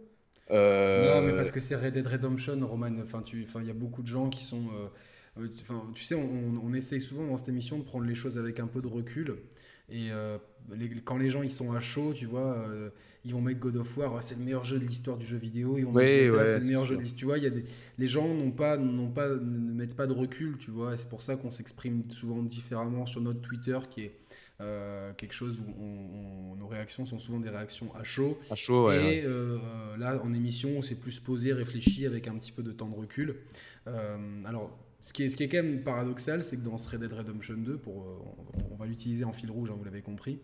Euh... 0.50 1.14
Non, 1.14 1.26
mais 1.26 1.36
parce 1.36 1.50
que 1.50 1.60
c'est 1.60 1.76
Red 1.76 1.92
Dead 1.92 2.06
Redemption, 2.06 2.58
Roman. 2.66 2.92
Enfin, 3.02 3.22
il 3.28 3.66
y 3.66 3.70
a 3.70 3.74
beaucoup 3.74 4.02
de 4.02 4.06
gens 4.06 4.30
qui 4.30 4.42
sont. 4.42 4.70
Euh, 5.38 5.44
euh, 5.44 5.48
enfin, 5.62 5.90
tu 5.94 6.04
sais, 6.04 6.14
on, 6.14 6.60
on, 6.62 6.74
essaye 6.74 7.00
souvent 7.00 7.26
dans 7.26 7.36
cette 7.36 7.48
émission 7.48 7.78
de 7.78 7.84
prendre 7.84 8.04
les 8.04 8.14
choses 8.14 8.38
avec 8.38 8.60
un 8.60 8.66
peu 8.66 8.82
de 8.82 8.86
recul. 8.86 9.36
Et 9.88 10.08
quand 11.04 11.18
les 11.18 11.28
gens 11.28 11.42
ils 11.42 11.50
sont 11.50 11.72
à 11.72 11.80
chaud, 11.80 12.14
tu 12.14 12.24
vois, 12.24 12.66
ils 13.24 13.32
vont 13.32 13.42
mettre 13.42 13.60
God 13.60 13.76
of 13.76 13.96
War, 13.98 14.22
c'est 14.22 14.36
le 14.38 14.42
meilleur 14.42 14.64
jeu 14.64 14.78
de 14.78 14.84
l'histoire 14.84 15.18
du 15.18 15.26
jeu 15.26 15.36
vidéo. 15.36 15.76
Ils 15.76 15.84
vont 15.84 15.92
mettre 15.92 16.46
c'est 16.46 16.60
le 16.60 16.64
meilleur 16.64 16.86
jeu 16.86 16.96
de 16.96 17.02
l'histoire. 17.02 17.18
Tu 17.18 17.24
vois, 17.26 17.38
y 17.38 17.46
a 17.46 17.50
des, 17.50 17.64
les 17.98 18.06
gens 18.06 18.32
n'ont 18.34 18.52
pas, 18.52 18.78
n'ont 18.78 19.10
pas, 19.10 19.28
ne 19.28 19.74
mettent 19.74 19.96
pas 19.96 20.06
de 20.06 20.14
recul, 20.14 20.56
tu 20.58 20.70
vois. 20.70 20.96
c'est 20.96 21.10
pour 21.10 21.20
ça 21.20 21.36
qu'on 21.36 21.50
s'exprime 21.50 22.02
souvent 22.10 22.42
différemment 22.42 23.04
sur 23.04 23.20
notre 23.20 23.42
Twitter, 23.42 23.78
qui 23.90 24.02
est 24.04 24.16
euh, 24.62 25.12
quelque 25.14 25.32
chose 25.32 25.60
où 25.60 26.56
nos 26.56 26.68
réactions 26.68 27.04
sont 27.04 27.18
souvent 27.18 27.40
des 27.40 27.50
réactions 27.50 27.92
à 27.96 28.04
chaud. 28.04 28.38
À 28.50 28.54
chaud, 28.54 28.86
ouais, 28.86 29.16
Et 29.16 29.24
euh, 29.24 29.58
là, 29.98 30.20
en 30.22 30.32
émission, 30.32 30.70
on 30.76 30.82
s'est 30.82 30.94
plus 30.94 31.18
posé, 31.18 31.52
réfléchi 31.52 32.06
avec 32.06 32.28
un 32.28 32.34
petit 32.34 32.52
peu 32.52 32.62
de 32.62 32.70
temps 32.70 32.88
de 32.88 32.94
recul. 32.94 33.36
Euh, 33.88 34.44
alors, 34.44 34.78
ce 35.02 35.12
qui, 35.12 35.24
est, 35.24 35.28
ce 35.28 35.36
qui 35.36 35.42
est 35.42 35.48
quand 35.48 35.62
même 35.62 35.82
paradoxal, 35.82 36.44
c'est 36.44 36.56
que 36.56 36.62
dans 36.62 36.78
ce 36.78 36.88
Red 36.88 37.00
Dead 37.00 37.12
Redemption 37.12 37.56
2, 37.56 37.76
pour, 37.76 38.06
on 38.70 38.76
va 38.76 38.86
l'utiliser 38.86 39.24
en 39.24 39.32
fil 39.32 39.50
rouge, 39.50 39.68
hein, 39.68 39.74
vous 39.76 39.82
l'avez 39.82 40.00
compris, 40.00 40.38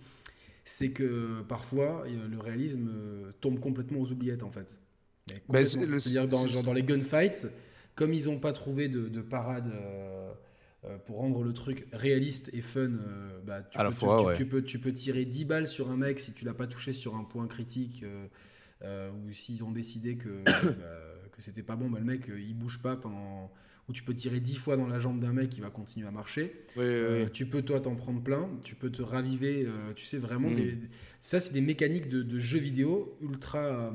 c'est 0.64 0.90
que 0.90 1.42
parfois 1.42 2.04
le 2.08 2.38
réalisme 2.40 2.90
euh, 2.92 3.32
tombe 3.40 3.60
complètement 3.60 4.00
aux 4.00 4.10
oubliettes 4.10 4.42
en 4.42 4.50
fait. 4.50 4.80
Bah, 5.48 5.64
C'est-à-dire 5.64 6.26
dans, 6.26 6.44
dans 6.64 6.72
les 6.72 6.82
gunfights, 6.82 7.46
comme 7.94 8.12
ils 8.12 8.24
n'ont 8.24 8.40
pas 8.40 8.52
trouvé 8.52 8.88
de, 8.88 9.20
parade 9.20 9.70
euh, 9.72 10.32
euh, 10.84 10.98
pour 10.98 11.18
rendre 11.18 11.44
le 11.44 11.52
truc 11.52 11.86
réaliste 11.92 12.50
et 12.52 12.60
fun, 12.60 12.90
bah, 13.46 13.62
tu, 13.62 13.78
peux, 13.78 14.34
tu, 14.34 14.46
peux, 14.46 14.62
tu, 14.62 14.80
peux, 14.80 14.92
tirer 14.92 15.24
10 15.24 15.44
balles 15.44 15.66
sur 15.68 15.88
un 15.88 15.96
mec 15.96 16.18
si 16.18 16.32
tu 16.32 16.44
l'as 16.44 16.54
pas 16.54 16.66
touché 16.66 16.92
sur 16.92 17.14
un 17.14 17.22
point 17.22 17.46
critique 17.46 18.04
ou 18.82 19.32
s'ils 19.32 19.62
ont 19.62 19.70
décidé 19.70 20.16
que, 20.16 20.42
bah, 20.44 20.52
que 21.30 21.42
c'était 21.42 21.62
pas 21.62 21.76
bon, 21.76 21.88
bah, 21.88 22.00
le 22.00 22.06
mec 22.06 22.28
il 22.28 22.54
bouge 22.54 22.82
pas 22.82 22.96
pendant 22.96 23.52
où 23.88 23.92
tu 23.92 24.02
peux 24.02 24.14
tirer 24.14 24.40
10 24.40 24.56
fois 24.56 24.76
dans 24.76 24.86
la 24.86 24.98
jambe 24.98 25.18
d'un 25.18 25.32
mec 25.32 25.48
qui 25.50 25.60
va 25.60 25.70
continuer 25.70 26.06
à 26.06 26.10
marcher. 26.10 26.52
Euh, 26.76 27.26
tu 27.32 27.46
peux 27.46 27.62
toi 27.62 27.80
t'en 27.80 27.94
prendre 27.94 28.22
plein, 28.22 28.48
tu 28.62 28.74
peux 28.74 28.90
te 28.90 29.02
raviver, 29.02 29.64
euh, 29.66 29.92
tu 29.94 30.04
sais 30.04 30.18
vraiment. 30.18 30.50
Mm. 30.50 30.88
Ça, 31.20 31.40
c'est 31.40 31.52
des 31.52 31.62
mécaniques 31.62 32.08
de, 32.08 32.38
jeux 32.38 32.58
vidéo 32.58 33.16
ultra 33.22 33.58
euh, 33.58 33.90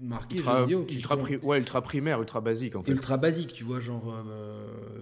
marquées, 0.00 0.36
ultra, 0.36 0.62
vidéo 0.62 0.86
ultra, 0.88 1.16
ouais, 1.16 1.58
ultra 1.58 1.82
primaire, 1.82 2.20
ultra 2.20 2.40
basique 2.40 2.76
en 2.76 2.82
fait. 2.82 2.92
Ultra 2.92 3.16
basique, 3.16 3.54
tu 3.54 3.64
vois, 3.64 3.80
genre, 3.80 4.14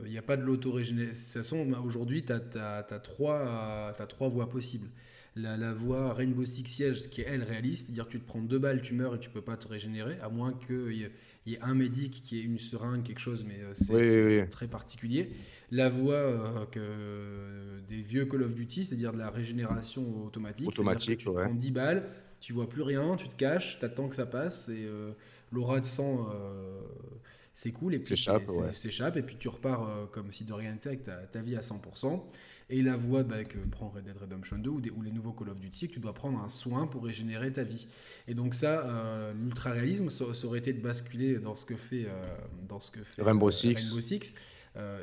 il 0.04 0.10
n'y 0.10 0.18
a 0.18 0.22
pas 0.22 0.36
de 0.36 0.42
l'auto-régénération. 0.42 1.66
Aujourd'hui, 1.84 2.24
tu 2.24 2.32
as, 2.32 2.86
as, 2.88 3.00
trois, 3.00 3.94
as 3.98 4.06
trois 4.06 4.28
voies 4.28 4.48
possibles. 4.48 4.88
La, 5.36 5.72
voie 5.72 6.14
Rainbow 6.14 6.44
Six 6.44 6.64
Siege, 6.66 7.08
qui 7.10 7.20
est 7.20 7.26
elle 7.28 7.42
réaliste, 7.42 7.86
c'est-à-dire 7.86 8.06
que 8.06 8.12
tu 8.12 8.20
te 8.20 8.26
prends 8.26 8.40
deux 8.40 8.58
balles, 8.58 8.80
tu 8.80 8.94
meurs 8.94 9.14
et 9.14 9.20
tu 9.20 9.30
peux 9.30 9.42
pas 9.42 9.56
te 9.56 9.68
régénérer, 9.68 10.18
à 10.22 10.28
moins 10.28 10.52
qu'il 10.52 10.92
y, 10.92 11.50
y, 11.50 11.54
ait 11.54 11.60
un 11.60 11.74
médic 11.74 12.22
qui 12.22 12.38
ait 12.38 12.42
une 12.42 12.58
seringue, 12.58 13.02
quelque 13.02 13.20
chose, 13.20 13.44
mais 13.46 13.60
euh, 13.60 13.72
c'est 13.74 14.48
très 14.50 14.66
particulier. 14.66 15.30
La 15.70 15.88
voie 15.88 16.14
euh, 16.14 16.64
que, 16.66 17.80
des 17.88 18.00
vieux 18.00 18.24
Call 18.24 18.42
of 18.42 18.54
Duty, 18.54 18.86
c'est-à-dire 18.86 19.12
de 19.12 19.18
la 19.18 19.30
régénération 19.30 20.24
automatique. 20.24 20.68
Automatique, 20.68 21.18
tu 21.18 21.26
prends 21.26 21.54
10 21.54 21.70
balles, 21.70 22.08
tu 22.40 22.52
vois 22.52 22.68
plus 22.68 22.82
rien, 22.82 23.16
tu 23.16 23.28
te 23.28 23.36
caches, 23.36 23.78
tu 23.78 23.84
attends 23.84 24.08
que 24.08 24.16
ça 24.16 24.26
passe 24.26 24.68
et 24.68 24.86
euh, 24.86 25.12
l'aura 25.52 25.80
de 25.80 25.86
sang 25.86 26.28
c'est 27.52 27.72
cool 27.72 27.94
et 27.94 27.98
puis 27.98 28.08
s'échappe 28.08 29.16
et 29.16 29.22
puis 29.22 29.36
tu 29.36 29.48
repars 29.48 30.10
comme 30.12 30.30
si 30.30 30.44
de 30.44 30.52
rien 30.52 30.72
n'était 30.72 30.90
avec 30.90 31.04
ta, 31.04 31.16
ta, 31.16 31.40
vie 31.40 31.56
à 31.56 31.60
100% 31.60 32.20
et 32.68 32.82
la 32.82 32.96
voie 32.96 33.22
bah, 33.22 33.44
que 33.44 33.58
prend 33.58 33.88
Red 33.88 34.04
Dead 34.04 34.16
Redemption 34.16 34.58
2 34.58 34.70
ou, 34.70 34.80
ou, 34.96 35.02
les 35.02 35.12
nouveaux 35.12 35.32
Call 35.32 35.50
of 35.50 35.58
Duty, 35.58 35.88
que 35.88 35.94
tu 35.94 36.00
dois 36.00 36.14
prendre 36.14 36.40
un 36.40 36.48
soin 36.48 36.86
pour 36.86 37.04
régénérer 37.04 37.52
ta 37.52 37.64
vie. 37.64 37.88
Et 38.26 38.34
donc 38.34 38.54
ça, 38.54 38.86
euh, 38.86 39.32
l'ultra-réalisme, 39.34 40.10
ça, 40.10 40.24
aurait 40.44 40.58
été 40.58 40.72
de 40.72 40.80
basculer 40.80 41.38
dans 41.38 41.54
ce 41.54 41.64
que 41.64 41.76
fait, 41.76 42.06
euh, 42.06 42.22
dans 42.68 42.80
ce 42.80 42.90
que 42.90 43.02
fait 43.02 43.22
Rainbow 43.22 43.50
Six. 43.50 43.90
Rainbow 43.90 44.00
Six 44.00 44.34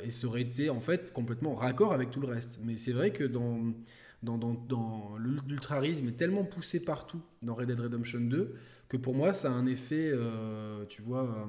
et 0.04 0.12
ça 0.12 0.28
aurait 0.28 0.44
été 0.44 0.70
en 0.70 0.80
fait 0.80 1.12
complètement 1.14 1.56
raccord 1.56 1.94
avec 1.94 2.12
tout 2.12 2.22
le 2.22 2.28
reste. 2.28 2.60
Mais 2.64 2.78
c'est 2.78 2.92
vrai 2.92 3.12
que 3.12 3.24
dans, 3.24 3.74
dans, 4.22 4.38
dans, 4.38 4.54
dans 4.54 5.18
l'ultra-réalisme 5.18 6.10
est 6.10 6.18
tellement 6.18 6.44
poussé 6.44 6.84
partout 6.84 7.24
dans 7.42 7.56
Red 7.56 7.70
Dead 7.70 7.80
Redemption 7.80 8.20
2 8.20 8.56
que 8.94 8.98
pour 8.98 9.16
moi, 9.16 9.34
ça 9.34 9.50
a 9.50 9.52
un 9.52 9.66
effet, 9.66 10.12
euh, 10.14 10.86
tu 10.88 11.02
vois. 11.02 11.24
Euh, 11.24 11.46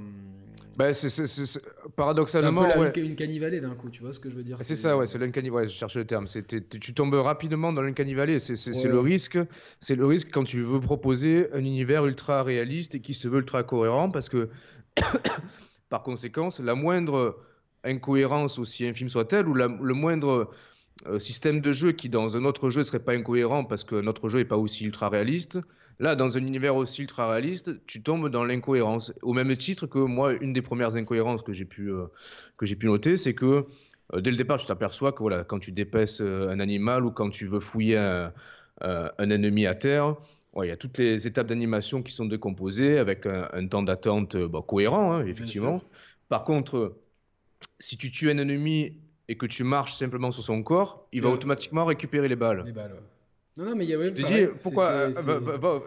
bah, 0.79 0.95
c'est, 0.95 1.61
paradoxalement. 1.95 2.65
C'est 2.65 2.73
un 2.73 2.91
peu 2.91 3.01
une 3.01 3.17
canivalée 3.17 3.61
d'un 3.61 3.75
coup, 3.75 3.91
tu 3.91 4.01
vois 4.01 4.15
ce 4.15 4.19
que 4.19 4.31
je 4.31 4.35
veux 4.35 4.43
dire 4.43 4.57
C'est 4.63 4.75
ça, 4.75 4.97
ouais, 4.97 5.07
c'est 5.07 5.19
l'uncanny 5.19 5.51
ouais, 5.51 5.69
je 5.69 5.75
cherchais 5.75 5.99
le 5.99 6.07
terme. 6.07 6.25
tu 6.27 6.95
tombes 6.95 7.15
rapidement 7.15 7.71
dans 7.73 7.83
l'uncanny 7.83 8.15
c'est, 8.39 8.89
le 8.89 8.99
risque. 8.99 9.39
C'est 9.79 9.95
le 9.95 10.07
risque 10.07 10.31
quand 10.33 10.45
tu 10.45 10.63
veux 10.63 10.81
proposer 10.81 11.49
un 11.53 11.59
univers 11.59 12.07
ultra 12.07 12.43
réaliste 12.43 12.95
et 12.95 13.01
qui 13.01 13.13
se 13.13 13.29
veut 13.29 13.41
ultra 13.41 13.63
cohérent 13.63 14.09
parce 14.09 14.31
que, 14.31 14.49
par 15.91 16.03
conséquent, 16.03 16.49
la 16.63 16.75
moindre 16.75 17.39
incohérence, 17.85 18.59
aussi 18.59 18.87
infime 18.87 19.11
soit-elle, 19.11 19.47
ou 19.49 19.53
le 19.53 19.93
moindre 19.93 20.51
euh, 21.07 21.19
système 21.19 21.61
de 21.61 21.73
jeu 21.73 21.93
qui, 21.93 22.09
dans 22.09 22.39
un 22.39 22.45
autre 22.47 22.71
jeu, 22.71 22.85
serait 22.85 23.05
pas 23.05 23.13
incohérent 23.13 23.65
parce 23.65 23.85
que 23.85 23.97
notre 23.97 24.31
jeu 24.31 24.39
n'est 24.39 24.45
pas 24.47 24.57
aussi 24.57 24.87
ultra 24.87 25.11
réaliste 25.11 25.59
Là, 26.01 26.17
dans 26.17 26.37
un 26.37 26.41
univers 26.41 26.75
aussi 26.75 27.03
ultra 27.03 27.31
réaliste, 27.31 27.87
tu 27.87 28.03
tombes 28.03 28.29
dans 28.29 28.45
l'incohérence. 28.45 29.13
Au 29.23 29.33
même 29.33 29.57
titre 29.57 29.87
que 29.87 29.99
moi, 29.99 30.33
une 30.33 30.53
des 30.53 30.63
premières 30.63 30.97
incohérences 30.97 31.43
que 31.43 31.53
j'ai 31.53 31.65
pu, 31.65 31.91
euh, 31.91 32.07
que 32.57 32.67
j'ai 32.67 32.77
pu 32.77 32.87
noter, 32.87 33.17
c'est 33.17 33.35
que 33.35 33.67
euh, 34.13 34.21
dès 34.21 34.31
le 34.31 34.37
départ, 34.37 34.59
tu 34.59 34.67
t'aperçois 34.67 35.13
que 35.13 35.19
voilà, 35.21 35.45
quand 35.45 35.61
tu 35.61 35.73
dépèces 35.73 36.21
euh, 36.21 36.49
un 36.49 36.59
animal 36.59 37.05
ou 37.05 37.11
quand 37.11 37.31
tu 37.31 37.47
veux 37.47 37.61
fouiller 37.61 37.97
un, 37.97 38.33
un 38.81 39.31
ennemi 39.31 39.67
à 39.67 39.75
terre, 39.75 40.17
il 40.63 40.69
y 40.69 40.71
a 40.71 40.77
toutes 40.77 40.99
les 40.99 41.27
étapes 41.27 41.47
d'animation 41.47 42.03
qui 42.03 42.13
sont 42.13 42.27
décomposées 42.27 42.99
avec 42.99 43.27
un, 43.27 43.67
temps 43.67 43.83
d'attente 43.83 44.37
bah, 44.37 44.63
cohérent, 44.67 45.13
hein, 45.13 45.27
effectivement. 45.27 45.83
Par 46.29 46.45
contre, 46.45 46.97
si 47.81 47.97
tu 47.97 48.11
tues 48.11 48.31
un 48.31 48.39
ennemi 48.39 49.01
et 49.29 49.37
que 49.37 49.47
tu 49.47 49.65
marches 49.65 49.95
simplement 49.95 50.31
sur 50.31 50.43
son 50.43 50.63
corps, 50.63 51.09
il 51.13 51.23
va 51.23 51.31
automatiquement 51.31 51.85
récupérer 51.85 52.29
les 52.29 52.37
balles. 52.37 52.63
Les 52.67 52.73
balles 52.73 52.95
non, 53.57 53.67
non, 53.67 53.77
mais 53.77 53.85
il 53.85 53.91
y 53.91 53.95
a 53.95 54.03
Je 54.03 54.11
te 54.11 54.23
dis, 54.23 54.47
pourquoi. 54.61 54.91
Euh, 54.91 55.13
bah, 55.25 55.39
bah, 55.39 55.59
bah, 55.59 55.83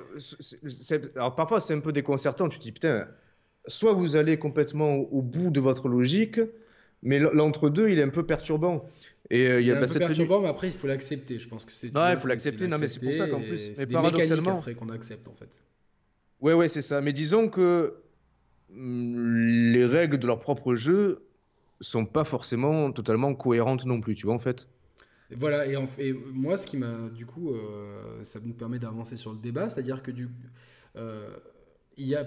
alors 1.16 1.36
parfois, 1.36 1.60
c'est 1.60 1.74
un 1.74 1.80
peu 1.80 1.92
déconcertant. 1.92 2.48
Tu 2.48 2.60
te 2.60 2.64
dis, 2.64 2.72
putain, 2.72 3.08
soit 3.68 3.94
vous 3.94 4.16
allez 4.16 4.40
complètement 4.40 4.96
au, 4.96 5.22
bout 5.22 5.50
de 5.50 5.60
votre 5.60 5.90
logique, 5.90 6.40
mais 7.04 7.20
l'entre-deux, 7.20 7.90
il 7.90 8.00
est 8.00 8.04
un 8.04 8.10
peu 8.10 8.26
perturbant. 8.26 8.86
Et 9.30 9.48
euh, 9.48 9.60
il 9.60 9.68
y 9.68 9.72
a, 9.72 9.78
un 9.78 9.86
peu 9.86 10.00
perturbant, 10.00 10.40
mais 10.40 10.48
après, 10.48 10.68
il 10.68 10.74
faut 10.74 10.88
l'accepter. 10.88 11.40
Je 11.40 11.50
pense 11.50 11.66
que 11.66 11.74
c'est. 11.74 11.96
Ouais, 11.96 12.14
il 12.14 12.20
faut 12.20 12.30
l'accepter. 12.30 12.68
Non, 12.68 12.78
mais 12.78 12.88
c'est 12.88 13.04
pour 13.04 13.14
ça 13.14 13.28
qu'en 13.28 13.42
plus, 13.42 13.72
mais 13.78 13.86
paradoxalement. 13.86 14.60
après 14.60 14.76
qu'on 14.76 14.90
accepte, 14.90 15.28
en 15.28 15.34
fait. 15.34 15.50
Ouais, 16.40 16.54
ouais, 16.54 16.70
c'est 16.70 16.84
ça. 16.84 17.02
Mais 17.02 17.12
disons 17.12 17.50
que 17.50 17.96
mm, 18.70 19.74
les 19.74 19.86
règles 19.86 20.20
de 20.20 20.28
leur 20.28 20.40
propre 20.40 20.76
jeu 20.76 21.24
sont 21.82 22.06
pas 22.06 22.24
forcément 22.24 22.92
totalement 22.94 23.36
cohérentes 23.36 23.86
non 23.86 24.00
plus, 24.00 24.16
tu 24.16 24.26
vois, 24.26 24.36
en 24.36 24.40
fait. 24.40 24.70
Voilà, 25.36 25.68
et, 25.68 25.76
en, 25.76 25.86
moi, 26.34 26.58
ce 26.58 26.66
qui 26.66 26.78
m'a, 26.78 27.10
du 27.10 27.26
coup, 27.26 27.52
euh, 27.54 28.24
ça 28.24 28.40
nous 28.44 28.54
permet 28.54 28.80
d'avancer 28.80 29.18
sur 29.18 29.34
le 29.34 29.40
débat, 29.40 29.70
c'est-à-dire 29.70 30.02
que 30.02 30.12
du, 30.12 30.30
euh, 30.96 31.36
il 31.98 32.08
y 32.08 32.16
a, 32.16 32.26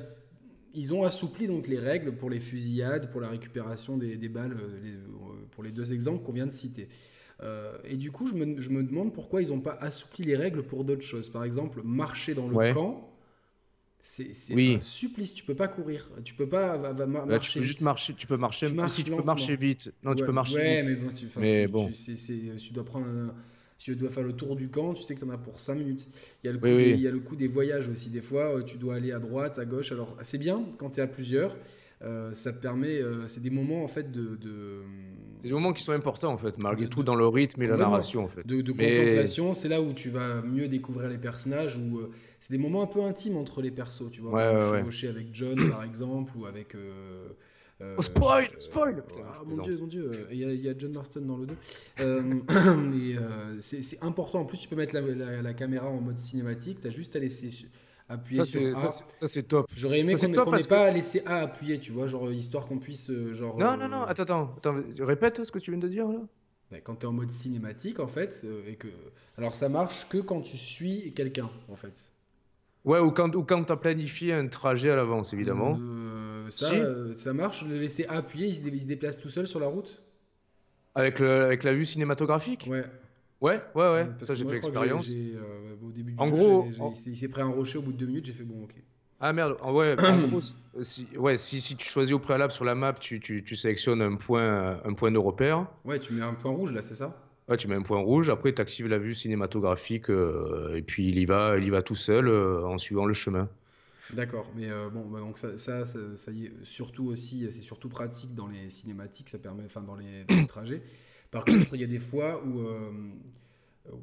ils 0.75 0.93
ont 0.93 1.05
assoupli 1.05 1.47
donc 1.47 1.67
les 1.67 1.79
règles 1.79 2.15
pour 2.15 2.29
les 2.29 2.41
fusillades, 2.41 3.11
pour 3.11 3.21
la 3.21 3.29
récupération 3.29 3.97
des, 3.97 4.17
balles, 4.29 4.57
euh, 4.61 4.97
pour 5.51 5.65
les 5.65 5.73
deux 5.73 5.93
exemples 5.93 6.23
qu'on 6.25 6.33
vient 6.33 6.47
de 6.47 6.53
citer. 6.53 6.89
et 7.85 7.97
du 7.97 8.11
coup, 8.11 8.27
je 8.27 8.35
me, 8.35 8.61
je 8.61 8.69
me 8.69 8.83
demande 8.83 9.15
pourquoi 9.15 9.41
ils 9.41 9.49
n'ont 9.49 9.61
pas 9.61 9.79
assoupli 9.81 10.25
les 10.25 10.37
règles 10.37 10.63
pour 10.63 10.85
d'autres 10.85 11.03
choses. 11.03 11.31
Par 11.31 11.45
exemple, 11.45 11.81
marcher 11.83 12.35
dans 12.35 12.49
le 12.49 12.75
camp 12.75 13.10
c'est 14.03 14.33
un 14.53 14.79
supplice, 14.79 15.35
tu 15.35 15.45
peux 15.45 15.55
pas 15.55 15.69
courir, 15.69 16.09
tu 16.25 16.35
peux 16.35 16.49
pas 16.49 16.79
marcher. 17.07 17.53
tu 17.53 17.59
peux 17.59 17.65
juste 17.65 17.81
marcher, 17.83 18.15
tu 18.15 18.27
peux 18.27 18.37
marcher, 18.37 18.71
tu 18.71 18.89
si 18.89 19.05
tu 19.05 19.11
peux 19.11 19.23
marcher 19.23 19.57
vite. 19.57 19.93
Non, 20.03 20.15
tu 20.15 20.25
peux 20.25 20.33
marcher 20.33 20.83
vite. 20.83 21.37
mais 21.39 21.67
bon, 21.67 21.91
tu, 21.91 22.15
tu 22.15 22.73
dois 22.73 22.85
prendre 22.85 23.33
tu 23.81 23.97
dois 23.97 24.11
faire 24.11 24.23
le 24.23 24.35
tour 24.35 24.57
du 24.57 24.69
camp, 24.69 24.93
tu 24.93 25.03
sais 25.03 25.15
que 25.15 25.21
tu 25.21 25.25
en 25.25 25.31
as 25.31 25.39
pour 25.39 25.59
5 25.59 25.75
minutes. 25.75 26.07
Il 26.45 26.47
y, 26.47 26.51
a 26.51 26.53
le 26.53 26.59
coup 26.59 26.67
des, 26.67 26.91
il 26.91 27.01
y 27.01 27.09
a 27.09 27.11
le 27.11 27.19
coup 27.19 27.35
des 27.35 27.49
voyages 27.49 27.89
aussi, 27.89 28.11
des 28.11 28.21
fois, 28.21 28.57
euh, 28.57 28.63
tu 28.63 28.77
dois 28.77 28.97
aller 28.97 29.11
à 29.11 29.19
droite, 29.19 29.59
à 29.59 29.65
gauche. 29.65 29.91
Alors, 29.91 30.17
c'est 30.23 30.37
bien 30.37 30.63
quand 30.79 30.91
tu 30.91 31.01
es 31.01 31.03
à 31.03 31.07
plusieurs. 31.07 31.57
Euh, 32.03 32.33
ça 32.33 32.53
permet, 32.53 32.99
euh, 33.01 33.27
c'est 33.27 33.43
des 33.43 33.51
moments 33.51 33.83
en 33.83 33.89
fait 33.89 34.11
de. 34.11 34.39
C'est 35.37 35.49
des 35.49 35.55
moments 35.55 35.73
qui 35.73 35.83
sont 35.83 35.93
importants 35.93 36.33
en 36.33 36.39
fait, 36.39 36.57
malgré 36.59 36.89
tout 36.89 37.03
dans 37.03 37.15
le 37.15 37.27
rythme 37.27 37.63
et 37.63 37.67
la 37.67 37.77
narration 37.77 38.25
en 38.25 38.29
fait. 38.29 38.47
De, 38.47 38.63
contemplation, 38.71 39.55
c'est 39.55 39.69
là 39.69 39.81
où 39.83 39.93
tu 39.93 40.09
vas 40.09 40.43
mieux 40.43 40.69
découvrir 40.69 41.09
les 41.09 41.19
personnages, 41.19 41.77
où 41.77 42.01
c'est 42.41 42.53
des 42.53 42.59
moments 42.59 42.83
un 42.83 42.87
peu 42.87 43.03
intimes 43.03 43.37
entre 43.37 43.61
les 43.61 43.71
persos, 43.71 44.11
tu 44.11 44.23
vois. 44.23 44.33
Ouais, 44.33 44.83
ouais, 44.83 45.09
avec 45.09 45.29
John, 45.33 45.71
par 45.71 45.85
exemple, 45.85 46.33
ou 46.37 46.47
avec. 46.47 46.75
Euh, 46.75 47.29
euh, 47.83 47.95
oh, 47.99 48.03
spoil 48.03 48.49
Spoil 48.59 49.03
ah, 49.23 49.43
Mon 49.47 49.63
dieu, 49.63 49.79
mon 49.79 49.87
dieu, 49.87 50.27
il 50.31 50.39
y, 50.39 50.69
a, 50.69 50.75
John 50.77 50.93
Marston 50.93 51.21
dans 51.21 51.37
le 51.37 51.47
2. 51.47 51.55
Euh, 52.01 52.23
mais 52.77 53.61
c'est 53.61 54.03
important. 54.03 54.41
En 54.41 54.45
plus, 54.47 54.59
tu 54.59 54.69
peux 54.69 54.77
mettre 54.77 54.99
la, 54.99 55.55
caméra 55.55 55.89
en 55.89 56.01
mode 56.01 56.19
cinématique. 56.19 56.81
Tu 56.81 56.89
as 56.89 56.91
juste 56.91 57.15
à 57.15 57.19
laisser 57.19 57.67
appuyer 58.09 58.45
ça, 58.45 58.45
sur 58.47 58.79
A. 58.79 58.89
Ça, 58.91 59.29
c'est 59.29 59.43
top. 59.43 59.67
J'aurais 59.77 60.01
aimé 60.01 60.15
qu'on 60.15 60.57
n'ait 60.57 60.63
pas 60.65 60.91
laissé 60.91 61.23
A 61.27 61.41
appuyer, 61.41 61.79
tu 61.79 61.93
vois, 61.93 62.07
genre 62.07 62.33
histoire 62.33 62.67
qu'on 62.67 62.79
puisse. 62.79 63.13
genre, 63.33 63.59
non, 63.59 63.77
non, 63.77 63.89
non, 63.89 64.03
attends, 64.03 64.23
attends, 64.23 64.55
attends, 64.57 64.75
répète 65.01 65.45
ce 65.45 65.53
que 65.53 65.59
tu 65.59 65.71
viens 65.71 65.81
de 65.81 65.89
dire 65.89 66.09
là. 66.09 66.21
Quand 66.85 66.97
tu 66.97 67.03
es 67.03 67.07
en 67.07 67.13
mode 67.13 67.31
cinématique, 67.31 68.01
en 68.01 68.09
fait, 68.09 68.47
et 68.67 68.77
que. 68.77 68.89
Alors, 69.37 69.55
ça 69.57 69.69
marche 69.69 70.09
que 70.09 70.19
quand 70.19 70.41
tu 70.41 70.57
suis 70.57 71.13
quelqu'un, 71.13 71.51
en 71.69 71.77
fait. 71.77 72.11
Ouais, 72.85 72.99
ou 72.99 73.11
quand, 73.11 73.35
ou 73.35 73.43
quand 73.43 73.65
tu 73.65 73.73
as 73.73 73.77
planifié 73.77 74.33
un 74.33 74.49
trajet 74.49 74.91
à 74.91 74.97
l'avance, 74.97 75.33
évidemment. 75.33 75.79
Euh, 75.81 76.49
ça, 76.51 76.73
euh, 76.73 77.13
ça 77.15 77.33
marche, 77.33 77.65
le 77.65 77.79
laisser 77.79 78.07
appuyer, 78.07 78.49
il 78.49 78.81
se, 78.81 78.87
déplace 78.87 79.19
tout 79.19 79.29
seul 79.29 79.47
sur 79.47 79.61
la 79.61 79.67
route 79.67 80.03
avec, 80.95 81.19
le, 81.19 81.45
avec 81.45 81.63
la 81.63 81.73
vue 81.73 81.85
cinématographique? 81.85 82.67
Ouais. 82.71 82.85
Ouais, 83.41 83.63
ouais, 83.75 83.93
ouais, 83.93 84.07
ça 84.21 84.35
j'ai 84.35 84.45
fait 84.45 84.55
l'expérience. 84.55 85.09
Euh, 85.11 85.75
au 85.83 85.91
début 85.91 86.13
du 86.13 86.19
en 86.19 86.29
gros, 86.29 86.69
il 87.07 87.17
s'est 87.17 87.29
pris 87.29 87.41
un 87.41 87.49
rocher 87.49 87.79
au 87.79 87.83
bout 87.83 87.93
de 87.93 87.97
deux 87.97 88.07
minutes, 88.07 88.27
j'ai 88.27 88.35
fait 88.35 88.45
bon, 88.45 88.65
ok. 88.65 88.75
Ah 89.19 89.33
merde, 89.33 89.57
ouais, 89.65 89.97
en 89.99 90.19
gros, 90.29 90.41
si, 90.83 91.07
ouais, 91.17 91.37
si, 91.39 91.61
si, 91.61 91.77
tu 91.77 91.87
choisis 91.87 92.15
au 92.15 92.19
préalable 92.19 92.53
sur 92.53 92.65
la 92.65 92.75
map, 92.75 92.95
tu, 92.95 93.21
tu, 93.21 93.43
tu 93.45 93.57
sélectionnes 93.57 94.03
un 94.03 94.17
point, 94.17 94.81
un 94.85 94.95
point 94.95 95.11
de 95.11 95.19
repère. 95.19 95.67
Ouais, 95.85 95.99
tu 95.99 96.13
mets 96.13 96.23
un 96.23 96.35
point 96.35 96.53
rouge 96.53 96.73
là, 96.73 96.83
c'est 96.83 96.95
ça? 96.95 97.17
Tu 97.57 97.69
mets 97.69 97.75
un 97.75 97.83
point 97.83 97.99
rouge, 97.99 98.31
après 98.31 98.55
tu 98.55 98.61
actives 98.61 98.87
la 98.87 98.99
vue 98.99 99.15
cinématographique 99.15 100.11
euh, 100.11 100.77
et 100.77 100.83
puis 100.83 101.09
il 101.09 101.19
y 101.19 101.25
va, 101.25 101.57
il 101.59 101.65
y 101.65 101.71
va 101.71 101.83
tout 101.83 101.97
seul 101.97 102.29
euh, 102.29 102.65
en 102.65 102.79
suivant 102.79 103.07
le 103.07 103.15
chemin. 103.15 103.49
D'accord, 104.13 104.51
mais 104.57 104.69
euh, 104.69 104.89
bon, 104.91 105.07
bah, 105.07 105.21
donc 105.21 105.39
ça, 105.39 105.57
ça, 105.57 105.85
ça, 105.85 106.33
y 106.33 106.47
est, 106.47 106.53
surtout 106.65 107.07
aussi, 107.07 107.47
c'est 107.51 107.63
surtout 107.63 107.89
pratique 107.89 108.35
dans 108.35 108.49
les 108.49 108.69
cinématiques, 108.69 109.29
ça 109.29 109.39
permet, 109.39 109.65
enfin 109.65 109.83
dans 109.83 109.97
les, 109.97 110.27
trajets. 110.47 110.83
Par 111.31 111.45
contre, 111.45 111.75
il 111.75 111.81
y 111.81 111.85
a 111.85 111.87
des 111.87 112.01
fois 112.01 112.43
où, 112.45 112.61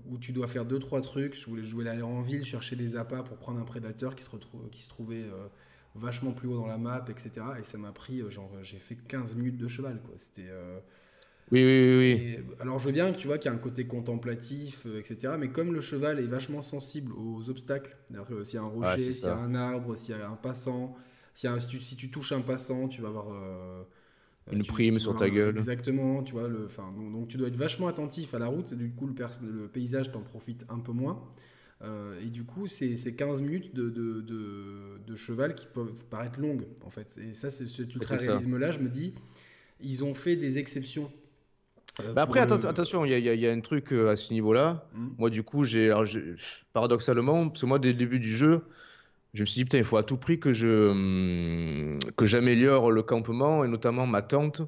où 0.10 0.18
tu 0.18 0.32
dois 0.32 0.48
faire 0.48 0.63
deux 0.63 0.80
trois 0.80 1.01
trucs. 1.01 1.36
Je 1.36 1.46
voulais, 1.46 1.63
jouer 1.63 1.89
aller 1.89 2.01
en 2.01 2.22
ville, 2.22 2.46
chercher 2.46 2.77
des 2.77 2.96
appâts 2.96 3.22
pour 3.24 3.36
prendre 3.36 3.60
un 3.60 3.66
prédateur 3.66 4.16
qui 4.16 4.24
se, 4.24 4.30
retrouve, 4.30 4.70
qui 4.70 4.82
se 4.82 4.88
trouvait 4.88 5.25
vachement 5.94 6.32
plus 6.32 6.48
haut 6.48 6.56
dans 6.56 6.68
la 6.68 6.77
map, 6.77 7.06
etc. 7.10 7.32
Et 7.60 7.63
ça 7.63 7.77
m'a 7.77 7.92
pris, 7.92 8.24
genre, 8.32 8.50
j'ai 8.62 8.80
fait 8.80 8.96
15 8.96 9.36
minutes 9.36 9.58
de 9.58 9.68
cheval, 9.68 10.01
quoi. 10.06 10.13
C'était 10.16 10.50
oui, 11.51 11.63
oui, 11.63 11.98
oui. 11.98 12.39
alors, 12.60 12.77
je 12.80 12.88
veux 12.88 12.92
bien 12.92 13.12
que 13.13 13.18
tu 13.18 13.27
vois 13.27 13.38
qu'il 13.38 13.50
y 13.50 13.54
a 13.54 13.56
un 13.56 13.60
côté 13.60 13.88
contemplatif, 13.88 14.86
euh, 14.86 15.00
etc. 15.00 15.36
Mais 15.39 15.50
comme 15.50 15.74
le 15.74 15.82
cheval 15.82 16.20
est 16.20 16.27
vachement 16.27 16.62
sensible 16.62 17.13
aux 17.13 17.50
obstacles, 17.50 17.96
s'il 18.08 18.16
y 18.16 18.58
a 18.58 18.62
un 18.62 18.68
rocher, 18.68 19.12
s'il 19.12 19.25
y 19.25 19.30
a 19.30 19.38
un 19.38 19.56
arbre, 19.56 19.96
s'il 19.96 20.16
y 20.16 20.22
a 20.22 20.30
un 20.30 20.36
passant, 20.36 20.96
si, 21.34 21.48
si, 21.60 21.96
tu, 21.96 22.10
touches 22.10 22.32
un 22.34 22.42
passant, 22.42 22.88
tu 22.88 23.01
vas 23.01 23.08
avoir. 23.08 23.30
Euh, 23.32 23.84
Une 24.51 24.66
prime 24.66 25.00
sur 25.00 25.16
ta 25.16 25.30
gueule. 25.30 25.56
Exactement, 25.56 26.24
tu 26.24 26.34
vois. 26.34 26.50
Le, 26.50 26.68
donc, 26.77 27.12
donc, 27.12 27.27
tu 27.30 27.38
dois 27.38 27.48
être 27.48 27.56
vachement 27.56 27.88
attentif 27.88 28.34
à 28.34 28.39
la 28.39 28.48
route. 28.48 28.74
Du 28.74 28.92
coup, 28.92 29.08
le, 29.08 29.13
le 29.51 29.68
paysage 29.68 30.12
t'en 30.12 30.22
profite 30.22 30.66
un 30.70 30.80
peu 30.80 30.92
moins. 30.92 31.24
Euh, 31.84 32.20
et 32.22 32.25
du 32.25 32.44
coup, 32.44 32.66
c'est 32.68 32.96
15 33.16 33.42
minutes 33.42 33.75
de, 33.75 33.89
de, 33.89 35.00
de, 35.06 35.16
cheval 35.16 35.54
qui 35.54 35.68
peuvent 35.68 36.06
paraître 36.10 36.39
longues, 36.39 36.66
en 36.84 36.89
fait. 36.89 37.20
Et 37.22 37.34
ça, 37.34 37.50
c'est 37.50 37.68
cet 37.68 37.94
ultra-réalisme-là, 37.94 38.72
je 38.72 38.80
me 38.80 38.89
dis, 38.89 39.13
ils 39.80 40.04
ont 40.04 40.13
fait 40.13 40.36
des 40.36 40.58
exceptions 40.58 41.12
bah 42.13 42.22
après, 42.22 42.39
attention, 42.39 43.06
il 43.06 43.12
y, 43.12 43.22
y, 43.22 43.48
a 43.48 43.51
un 43.51 43.60
truc 43.62 43.92
à 43.92 44.16
ce 44.16 44.34
niveau-là. 44.34 44.88
Hmm. 44.94 45.10
Moi, 45.18 45.30
du 45.30 45.44
coup, 45.44 45.63
j'ai 45.63 45.94
paradoxalement, 46.74 47.50
parce 47.50 47.62
que 47.62 47.66
moi, 47.66 47.80
dès 47.80 47.89
le 47.89 47.96
début 47.96 48.20
du 48.20 48.30
jeu, 48.30 48.62
je 49.34 49.42
me 49.42 49.46
suis 49.46 49.60
dit, 49.60 49.66
putain, 49.66 49.77
il 49.77 49.84
faut 49.84 49.98
à 49.98 50.04
tout 50.04 50.18
prix 50.18 50.39
que 50.39 50.54
je 50.54 50.89
hum, 50.89 52.00
que 52.16 52.25
j'améliore 52.25 52.92
le 52.92 53.04
campement 53.04 53.63
et 53.63 53.68
notamment 53.68 54.08
ma 54.08 54.22
tente 54.22 54.62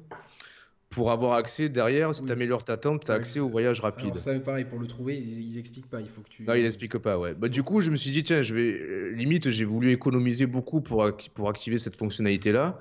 pour 0.90 1.10
avoir 1.10 1.34
accès 1.34 1.68
derrière. 1.68 2.14
Si 2.14 2.24
tu 2.24 2.32
améliores 2.32 2.64
ta 2.64 2.76
tente, 2.76 3.04
tu 3.04 3.10
as 3.10 3.14
accès 3.14 3.40
au 3.40 3.48
voyage 3.48 3.80
rapide. 3.80 4.10
Alors 4.10 4.20
ça, 4.20 4.38
pareil, 4.38 4.64
pour 4.64 4.78
le 4.78 4.86
trouver, 4.86 5.16
ils, 5.16 5.52
ils, 5.52 5.58
expliquent 5.58 5.88
pas. 5.88 6.00
Il 6.00 6.08
faut 6.08 6.20
que 6.20 6.28
tu. 6.28 6.44
Non, 6.44 6.54
ils 6.54 6.64
expliquent 6.64 6.98
pas, 6.98 7.18
ouais. 7.18 7.34
Bah, 7.34 7.48
du 7.48 7.62
coup, 7.62 7.80
je 7.80 7.90
me 7.90 7.96
suis 7.96 8.10
dit, 8.10 8.22
tiens, 8.22 8.42
je 8.42 8.54
vais. 8.54 8.72
Euh, 8.72 9.10
limite, 9.10 9.50
j'ai 9.50 9.64
voulu 9.64 9.92
économiser 9.92 10.46
beaucoup 10.46 10.80
pour, 10.80 11.08
pour 11.34 11.48
activer 11.48 11.78
cette 11.78 11.96
fonctionnalité-là. 11.96 12.78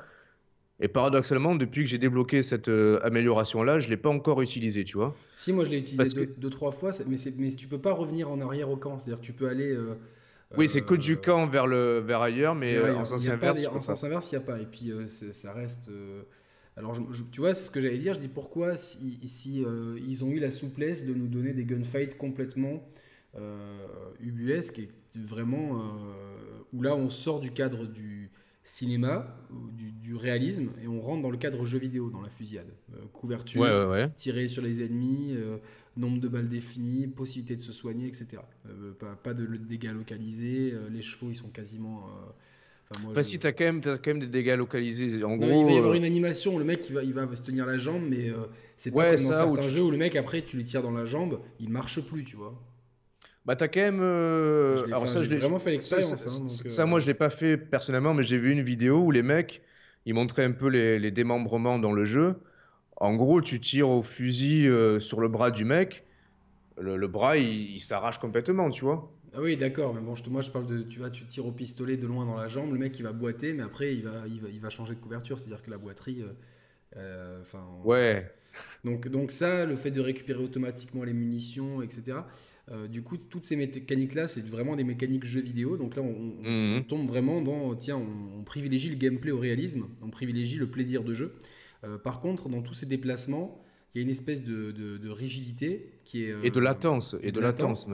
Et 0.81 0.87
paradoxalement, 0.87 1.55
depuis 1.55 1.83
que 1.83 1.89
j'ai 1.89 1.97
débloqué 1.97 2.41
cette 2.41 2.69
euh, 2.69 2.99
amélioration-là, 3.03 3.79
je 3.79 3.87
ne 3.87 3.91
l'ai 3.91 3.97
pas 3.97 4.09
encore 4.09 4.41
utilisée, 4.41 4.85
tu 4.85 4.95
vois. 4.95 5.13
Si, 5.35 5.51
moi 5.51 5.65
je 5.65 5.71
l'ai 5.71 5.79
utilisé 5.79 6.29
deux, 6.37 6.49
trois 6.49 6.71
fois, 6.71 6.91
mais, 7.07 7.17
mais 7.37 7.49
tu 7.49 7.67
peux 7.67 7.79
pas 7.79 7.91
revenir 7.91 8.31
en 8.31 8.39
arrière 8.39 8.69
au 8.69 8.77
camp. 8.77 8.97
C'est-à-dire 8.97 9.19
que 9.19 9.25
tu 9.25 9.33
peux 9.33 9.49
aller. 9.49 9.71
Euh, 9.71 9.95
oui, 10.57 10.67
c'est 10.67 10.81
que 10.81 10.95
du 10.95 11.17
camp 11.17 11.47
vers, 11.47 11.67
le, 11.67 11.99
vers 11.99 12.21
ailleurs, 12.21 12.55
mais 12.55 12.75
euh, 12.75 12.95
en 12.95 13.05
sens 13.05 13.27
inverse. 13.29 13.61
en 13.67 13.81
sens 13.81 14.03
inverse, 14.03 14.31
il 14.31 14.35
n'y 14.35 14.43
a 14.43 14.45
pas. 14.45 14.59
Et 14.59 14.65
puis, 14.65 14.91
euh, 14.91 15.07
ça 15.07 15.53
reste. 15.53 15.89
Euh, 15.89 16.23
alors, 16.75 16.97
tu 17.31 17.41
vois, 17.41 17.53
c'est 17.53 17.65
ce 17.65 17.71
que 17.71 17.79
j'allais 17.79 17.97
dire. 17.97 18.13
Je 18.15 18.19
dis 18.19 18.27
pourquoi, 18.27 18.77
si, 18.77 19.19
si 19.25 19.63
ils 20.07 20.23
ont 20.23 20.29
eu 20.29 20.39
la 20.39 20.49
souplesse 20.49 21.05
de 21.05 21.13
nous 21.13 21.27
donner 21.27 21.53
des 21.53 21.65
gunfights 21.65 22.17
complètement 22.17 22.87
ubuesques 24.19 24.79
et 24.79 24.89
vraiment. 25.15 25.81
où 26.71 26.81
là, 26.81 26.95
on 26.95 27.09
sort 27.09 27.41
du 27.41 27.51
cadre 27.51 27.85
du 27.85 28.31
cinéma, 28.69 29.35
du, 29.73 29.91
du, 29.91 30.15
réalisme, 30.15 30.69
et 30.81 30.87
on 30.87 31.01
rentre 31.01 31.21
dans 31.23 31.31
le 31.31 31.37
cadre 31.37 31.65
jeu 31.65 31.79
vidéo, 31.79 32.09
dans 32.09 32.21
la 32.21 32.29
fusillade. 32.29 32.71
couverture, 33.13 34.09
tirer 34.15 34.47
sur 34.47 34.61
les 34.61 34.83
ennemis 34.83 35.35
nombre 35.99 36.19
de 36.19 36.27
balles 36.27 36.49
définies, 36.49 37.07
possibilité 37.07 37.55
de 37.55 37.61
se 37.61 37.71
soigner, 37.71 38.07
etc. 38.07 38.41
Euh, 38.67 38.93
pas, 39.23 39.33
de 39.33 39.45
dégâts 39.45 39.93
localisés, 39.93 40.71
euh, 40.73 40.89
les 40.89 41.01
chevaux 41.01 41.27
ils 41.29 41.35
sont 41.35 41.49
quasiment. 41.49 42.05
Euh, 42.07 42.99
moi, 43.03 43.23
si 43.23 43.37
t'as 43.37 43.51
quand, 43.51 43.65
même, 43.65 43.81
as 43.85 43.99
quand 43.99 44.07
même 44.07 44.19
des 44.19 44.27
dégâts 44.27 44.55
localisés. 44.57 45.23
En 45.23 45.37
gros, 45.37 45.61
il 45.61 45.65
va 45.65 45.71
y 45.71 45.77
avoir 45.77 45.93
une 45.93 46.05
animation, 46.05 46.57
le 46.57 46.65
mec 46.65 46.85
il 46.89 46.95
va, 46.95 47.03
il 47.03 47.13
va 47.13 47.35
se 47.35 47.43
tenir 47.43 47.67
la 47.67 47.77
jambe, 47.77 48.01
mais 48.09 48.31
c'est 48.77 48.91
pas 48.91 49.15
comme 49.15 49.27
dans 49.27 49.55
certains 49.55 49.69
jeux 49.69 49.83
où 49.83 49.91
le 49.91 49.97
mec 49.97 50.15
après 50.15 50.41
tu 50.41 50.57
lui 50.57 50.63
tires 50.63 50.81
dans 50.81 50.91
la 50.91 51.05
jambe, 51.05 51.39
il 51.59 51.69
marche 51.69 52.01
plus, 52.01 52.23
tu 52.23 52.35
vois. 52.35 52.59
Bah 53.45 53.55
t'as 53.55 53.67
quand 53.67 53.79
même. 53.79 54.01
Alors 54.01 55.07
ça, 55.07 55.23
j'ai 55.23 55.37
vraiment 55.37 55.59
fait 55.59 55.71
l'expérience. 55.71 56.15
Ça, 56.15 56.43
hein, 56.43 56.69
ça, 56.69 56.85
moi 56.85 56.99
je 56.99 57.07
l'ai 57.07 57.13
pas 57.13 57.29
fait 57.29 57.57
personnellement, 57.57 58.13
mais 58.13 58.23
j'ai 58.23 58.37
vu 58.37 58.51
une 58.51 58.61
vidéo 58.61 58.99
où 58.99 59.11
les 59.11 59.23
mecs 59.23 59.61
ils 60.05 60.13
montraient 60.13 60.45
un 60.45 60.51
peu 60.51 60.67
les, 60.67 60.99
les 60.99 61.11
démembrements 61.11 61.79
dans 61.79 61.91
le 61.91 62.05
jeu. 62.05 62.35
En 62.99 63.15
gros, 63.15 63.41
tu 63.41 63.61
tires 63.61 63.89
au 63.89 64.03
fusil 64.03 64.67
euh, 64.67 64.99
sur 64.99 65.21
le 65.21 65.29
bras 65.29 65.51
du 65.51 65.63
mec, 65.63 66.03
le, 66.77 67.07
bras 67.07 67.37
il, 67.37 67.79
s'arrache 67.79 68.19
complètement, 68.19 68.69
tu 68.69 68.83
vois. 68.83 69.11
Ah 69.33 69.41
oui, 69.41 69.55
d'accord, 69.55 69.93
mais 69.93 70.01
bon, 70.01 70.15
moi 70.29 70.41
je 70.41 70.49
parle 70.49 70.65
de, 70.65 70.81
tu 70.81 70.99
vois, 70.99 71.09
tu 71.09 71.25
tires 71.25 71.45
au 71.45 71.51
pistolet 71.51 71.97
de 71.97 72.07
loin 72.07 72.25
dans 72.25 72.35
la 72.35 72.47
jambe, 72.47 72.73
le 72.73 72.79
mec 72.79 72.97
il 72.99 73.03
va 73.03 73.13
boiter, 73.13 73.53
mais 73.53 73.63
après 73.63 73.93
il 73.93 74.03
va, 74.03 74.23
il 74.27 74.59
va, 74.59 74.69
changer 74.69 74.95
de 74.95 74.99
couverture, 74.99 75.39
c'est-à-dire 75.39 75.61
que 75.61 75.69
la 75.69 75.77
boiterie, 75.77 76.21
euh, 76.21 76.33
euh, 76.97 77.41
enfin. 77.41 77.63
ouais. 77.85 78.29
Donc, 78.83 79.07
donc 79.07 79.31
ça, 79.31 79.65
le 79.65 79.75
fait 79.75 79.91
de 79.91 80.01
récupérer 80.01 80.43
automatiquement 80.43 81.03
les 81.03 81.13
munitions, 81.13 81.81
etc. 81.81 82.17
du 82.89 83.01
coup, 83.01 83.17
toutes 83.17 83.45
ces 83.45 83.55
mécaniques-là, 83.55 84.27
c'est 84.27 84.45
vraiment 84.45 84.75
des 84.75 84.83
mécaniques 84.83 85.23
jeux 85.23 85.41
vidéo. 85.41 85.77
Donc 85.77 85.95
là, 85.95 86.03
on, 86.03 86.43
mhm. 86.43 86.83
tombe 86.83 87.07
vraiment 87.07 87.41
dans, 87.41 87.73
tiens, 87.75 87.97
on, 87.97 88.43
privilégie 88.43 88.89
le 88.89 88.95
gameplay 88.95 89.31
au 89.31 89.39
réalisme, 89.39 89.87
on 90.03 90.09
privilégie 90.09 90.57
le 90.57 90.67
plaisir 90.67 91.03
de 91.03 91.13
jeu. 91.13 91.33
Euh, 91.83 91.97
par 91.97 92.19
contre, 92.21 92.49
dans 92.49 92.61
tous 92.61 92.73
ces 92.73 92.85
déplacements, 92.85 93.63
il 93.93 93.99
y 93.99 94.01
a 94.01 94.03
une 94.03 94.09
espèce 94.09 94.43
de, 94.43 95.09
rigidité 95.09 95.89
qui 96.03 96.23
est. 96.23 96.35
et 96.43 96.51
de 96.51 96.59
latence. 96.59 97.15
Et 97.23 97.31
de, 97.31 97.39
latence. 97.39 97.89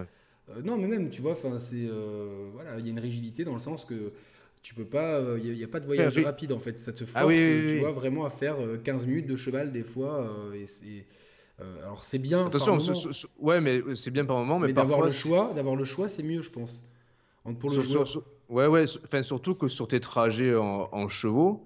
Euh, 0.49 0.61
non, 0.63 0.77
mais 0.77 0.87
même, 0.87 1.09
tu 1.09 1.21
vois, 1.21 1.35
c'est 1.59 1.87
euh, 1.87 2.49
voilà, 2.53 2.77
il 2.79 2.85
y 2.85 2.89
a 2.89 2.91
une 2.91 2.99
rigidité 2.99 3.43
dans 3.43 3.53
le 3.53 3.59
sens 3.59 3.85
que 3.85 4.11
tu 4.61 4.73
peux 4.73 4.85
pas, 4.85 5.23
il 5.41 5.51
n'y 5.51 5.63
a, 5.63 5.67
pas 5.67 5.79
de 5.79 5.85
voyage 5.85 6.17
rapide 6.19 6.51
en 6.51 6.59
fait. 6.59 6.77
Ça 6.77 6.91
te 6.91 7.03
ah 7.13 7.21
force, 7.21 7.35
tu 7.35 7.79
vois, 7.79 7.91
vraiment 7.91 8.25
à 8.25 8.29
faire 8.29 8.57
15 8.83 9.05
minutes 9.05 9.27
de 9.27 9.35
cheval 9.35 9.71
des 9.71 9.83
fois. 9.83 10.29
et 10.55 11.05
c'est. 11.57 11.83
alors 11.83 12.03
c'est 12.03 12.19
bien. 12.19 12.47
Attention, 12.47 12.79
ouais, 13.39 13.61
mais 13.61 13.81
c'est 13.95 14.11
bien 14.11 14.25
par 14.25 14.37
moment, 14.37 14.59
mais, 14.59 14.73
d'avoir 14.73 15.01
le 15.01 15.11
choix, 15.11 15.51
d'avoir 15.55 15.75
le 15.75 15.85
choix, 15.85 16.09
c'est 16.09 16.23
mieux, 16.23 16.41
je 16.41 16.51
pense. 16.51 16.85
Pour 17.59 17.69
le 17.69 17.77
ouais, 18.49 18.67
ouais. 18.67 18.85
Enfin, 19.03 19.21
surtout 19.21 19.53
que 19.55 19.67
sur 19.67 19.87
tes 19.87 19.99
trajets 19.99 20.55
en 20.55 21.07
chevaux, 21.07 21.63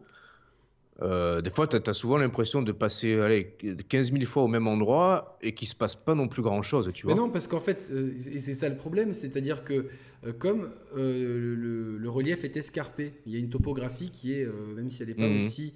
euh, 1.02 1.42
des 1.42 1.50
fois, 1.50 1.68
tu 1.68 1.78
as, 1.78 1.94
souvent 1.94 2.18
l'impression 2.18 2.62
de 2.62 2.72
passer 2.72 3.14
allez, 3.14 3.56
15 3.88 4.12
000 4.12 4.26
fois 4.26 4.44
au 4.44 4.48
même 4.48 4.68
endroit 4.68 5.38
et 5.42 5.54
qu'il 5.54 5.68
se 5.68 5.76
passe 5.76 5.96
pas 5.96 6.14
non 6.14 6.28
plus 6.28 6.42
grand 6.42 6.62
chose, 6.62 6.92
tu 6.94 7.06
vois. 7.06 7.16
Mais 7.16 7.22
non, 7.22 7.30
parce 7.30 7.48
qu'en 7.48 7.60
fait, 7.60 7.90
euh, 7.92 8.14
et 8.18 8.40
c'est 8.40 8.54
ça 8.54 8.68
le 8.68 8.76
problème, 8.76 9.14
c'est-à-dire 9.14 9.64
que 9.64 9.88
euh, 10.26 10.34
comme 10.38 10.72
le, 10.96 12.10
relief 12.10 12.44
est 12.44 12.58
escarpé, 12.58 13.14
il 13.26 13.34
y 13.34 13.36
a 13.38 13.40
une 13.40 13.50
topographie 13.50 14.10
qui 14.10 14.34
est, 14.34 14.46
même 14.76 14.90
si 14.90 15.04
elle 15.04 15.10
n'est 15.10 15.16
pas 15.16 15.28
mhm. 15.28 15.38
aussi 15.38 15.74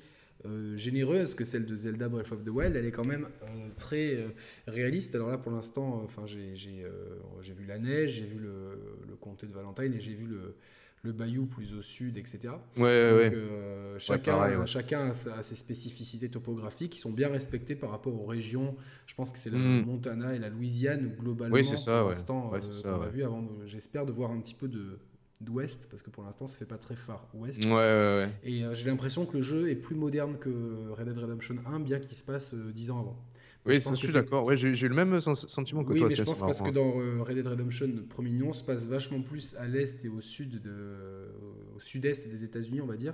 généreuse 0.75 1.35
que 1.35 1.43
celle 1.43 1.65
de 1.65 1.75
Zelda 1.75 2.09
Breath 2.09 2.31
of 2.31 2.43
the 2.43 2.49
Wild, 2.49 2.75
elle 2.75 2.85
est 2.85 2.91
quand 2.91 3.05
même 3.05 3.27
très 3.75 4.25
réaliste. 4.67 5.15
Alors 5.15 5.29
là, 5.29 5.37
pour 5.37 5.51
l'instant, 5.51 6.01
enfin, 6.03 6.25
j'ai 6.25 7.53
vu 7.53 7.65
la 7.67 7.79
neige, 7.79 8.11
j'ai 8.11 8.25
vu 8.25 8.39
le, 8.39 8.79
le, 9.07 9.15
comté 9.15 9.47
de 9.47 9.53
Valentine 9.53 9.93
et 9.93 9.99
j'ai 9.99 10.13
vu 10.13 10.25
le 10.25 10.55
le 11.03 11.11
bayou 11.11 11.45
plus 11.45 11.73
au 11.73 11.81
sud, 11.81 12.17
etc. 12.17 12.53
Ouais, 12.77 12.83
euh, 12.87 13.99
chacun, 13.99 14.65
chacun 14.65 15.09
a, 15.09 15.13
ses 15.13 15.55
spécificités 15.55 16.29
topographiques 16.29 16.93
qui 16.93 16.99
sont 16.99 17.11
bien 17.11 17.27
respectées 17.27 17.75
par 17.75 17.91
rapport 17.91 18.13
aux 18.13 18.25
régions. 18.25 18.75
Je 19.05 19.13
pense 19.13 19.33
que 19.33 19.37
c'est 19.37 19.49
la 19.49 19.57
hmm. 19.57 19.83
Montana 19.85 20.33
et 20.33 20.39
la 20.39 20.47
Louisiane 20.47 21.13
globalement. 21.19 21.55
Oui, 21.55 21.65
c'est 21.65 21.75
ça. 21.75 21.99
Pour 21.99 22.09
l'instant, 22.09 22.53
euh, 22.53 22.59
on 22.85 23.01
a 23.01 23.09
vu 23.09 23.23
avant. 23.23 23.45
J'espère 23.65 24.05
de 24.05 24.13
voir 24.13 24.31
un 24.31 24.39
petit 24.39 24.55
peu 24.55 24.69
de 24.69 24.97
d'ouest 25.41 25.87
parce 25.89 26.01
que 26.01 26.09
pour 26.09 26.23
l'instant 26.23 26.47
ça 26.47 26.55
fait 26.55 26.65
pas 26.65 26.77
très 26.77 26.95
phare 26.95 27.27
ouest 27.33 27.63
ouais, 27.65 27.71
ouais, 27.71 28.29
et 28.43 28.63
euh, 28.63 28.73
j'ai 28.73 28.85
l'impression 28.85 29.25
que 29.25 29.37
le 29.37 29.41
jeu 29.41 29.69
est 29.69 29.75
plus 29.75 29.95
moderne 29.95 30.37
que 30.39 30.91
Red 30.91 31.07
Dead 31.07 31.17
Redemption 31.17 31.55
1 31.65 31.79
bien 31.79 31.99
qu'il 31.99 32.15
se 32.15 32.23
passe 32.23 32.53
dix 32.53 32.91
ans 32.91 32.99
avant 32.99 33.17
oui, 33.65 33.79
je, 33.79 33.93
suis 33.93 34.11
d'accord. 34.11 34.43
Ouais, 34.43 34.57
j'ai 34.57 34.69
eu 34.69 34.89
le 34.89 34.95
même 34.95 35.21
sentiment 35.21 35.85
que 35.85 35.93
oui, 35.93 35.99
toi. 35.99 36.09
mais 36.09 36.15
je 36.15 36.23
pense 36.23 36.41
parce 36.41 36.61
que 36.61 36.69
dans 36.69 36.99
euh, 36.99 37.23
Red 37.23 37.35
Dead 37.35 37.47
Redemption, 37.47 37.89
premier 38.09 38.31
nom 38.31 38.51
se 38.51 38.63
passe 38.63 38.87
vachement 38.87 39.21
plus 39.21 39.55
à 39.55 39.67
l'est 39.67 40.03
et 40.03 40.09
au 40.09 40.19
sud 40.19 40.61
de, 40.61 41.29
au 41.75 41.79
sud-est 41.79 42.27
des 42.27 42.43
États-Unis, 42.43 42.81
on 42.81 42.85
va 42.85 42.97
dire. 42.97 43.13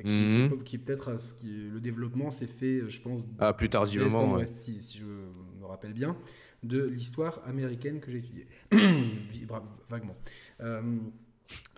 qui, 0.00 0.06
mhm. 0.06 0.62
qui, 0.62 0.78
peut-être 0.78 1.16
le 1.42 1.80
développement 1.80 2.30
s'est 2.30 2.46
fait, 2.46 2.88
je 2.88 3.00
pense, 3.00 3.22
ah, 3.40 3.52
plus 3.52 3.68
tardivement, 3.68 4.38
si, 4.44 4.80
si, 4.80 4.98
je 4.98 5.06
me 5.06 5.66
rappelle 5.66 5.92
bien, 5.92 6.16
de 6.62 6.84
l'histoire 6.84 7.42
américaine 7.44 8.00
que 8.00 8.12
j'ai 8.12 8.18
étudiée, 8.18 8.46
vaguement. 9.88 10.16
Euh, 10.60 10.82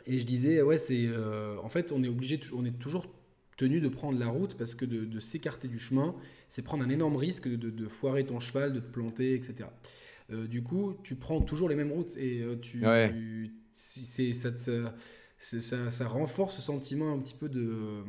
et 0.06 0.20
je 0.20 0.24
disais, 0.24 0.62
ouais, 0.62 0.78
c'est, 0.78 1.06
euh, 1.06 1.56
en 1.62 1.68
fait, 1.68 1.92
on 1.92 2.02
est 2.02 2.08
obligé, 2.08 2.38
on 2.52 2.64
est 2.64 2.78
toujours 2.78 3.06
tenu 3.56 3.80
de 3.80 3.88
prendre 3.88 4.18
la 4.18 4.28
route 4.28 4.54
parce 4.56 4.74
que 4.74 4.84
de, 4.84 5.18
s'écarter 5.18 5.66
du 5.66 5.78
chemin, 5.78 6.14
c'est 6.48 6.62
prendre 6.62 6.84
un 6.84 6.90
énorme 6.90 7.16
risque 7.16 7.48
de, 7.48 7.88
foirer 7.88 8.24
ton 8.24 8.38
cheval, 8.38 8.72
de 8.72 8.80
te 8.80 8.90
planter, 8.90 9.34
etc. 9.34 9.68
Euh, 10.30 10.46
du 10.46 10.62
coup, 10.62 10.96
tu 11.02 11.14
prends 11.16 11.40
toujours 11.40 11.68
les 11.68 11.76
mêmes 11.76 11.92
routes 11.92 12.16
et 12.16 12.40
euh, 12.40 12.56
tu, 12.56 12.84
c'est, 13.72 14.32
ça, 14.32 14.50
ça, 15.38 15.90
ça, 15.90 16.08
renforce 16.08 16.56
ce 16.56 16.62
sentiment 16.62 17.12
un 17.12 17.18
petit 17.18 17.34
peu 17.34 17.48
de, 17.48 18.02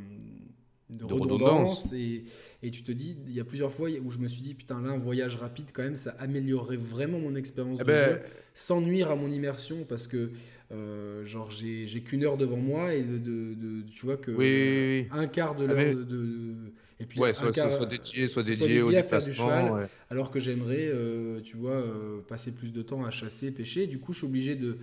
de, 0.90 1.06
redondance, 1.06 1.94
Et, 1.94 2.26
et, 2.64 2.72
tu 2.72 2.84
te 2.84 2.92
dis, 2.92 3.18
il 3.26 3.34
y 3.34 3.40
a 3.40 3.44
plusieurs 3.44 3.72
fois 3.72 3.90
où 3.90 4.12
je 4.12 4.20
me 4.20 4.28
suis 4.28 4.42
dit, 4.42 4.54
putain, 4.54 4.82
là, 4.82 4.90
un 4.90 4.98
voyage 4.98 5.36
rapide, 5.38 5.68
quand 5.74 5.84
même, 5.84 5.98
ça 5.98 6.12
améliorerait 6.20 6.78
vraiment 6.78 7.20
mon 7.20 7.36
expérience 7.36 7.80
eh 7.82 7.84
de 7.84 7.88
ben, 7.88 8.10
jeu, 8.10 8.22
sans 8.54 8.82
nuire 8.82 9.12
à 9.12 9.16
mon 9.16 9.32
immersion 9.32 9.86
parce 9.88 10.08
que 10.08 10.32
euh, 10.70 11.24
genre 11.24 11.50
j'ai 11.50 12.02
qu'une 12.02 12.26
heure 12.26 12.38
devant 12.38 12.58
moi 12.58 12.94
et 12.94 13.02
de, 13.02 13.84
tu 13.90 14.06
vois 14.06 14.18
que 14.18 15.06
un 15.14 15.28
quart 15.28 15.56
de 15.56 15.66
ah, 15.66 15.74
l'heure 15.74 15.96
de, 15.96 16.56
et 17.00 17.06
puis 17.06 17.22
ouais, 17.22 17.34
soit, 17.34 17.54
soit, 17.54 17.86
dédié 17.86 18.28
soit 18.28 18.44
dédié, 18.44 18.82
au 18.82 18.92
déplacement 18.92 19.80
alors 20.10 20.30
que 20.30 20.40
j'aimerais 20.40 20.90
euh, 20.90 21.40
tu 21.40 21.56
vois 21.56 21.72
euh, 21.72 22.20
passer 22.28 22.54
plus 22.54 22.74
de 22.74 22.82
temps 22.82 23.06
à 23.06 23.12
chasser 23.12 23.52
pêcher. 23.52 23.88
Du 23.88 24.00
coup 24.00 24.12
je 24.12 24.18
suis 24.18 24.28
obligé 24.28 24.56
de 24.56 24.78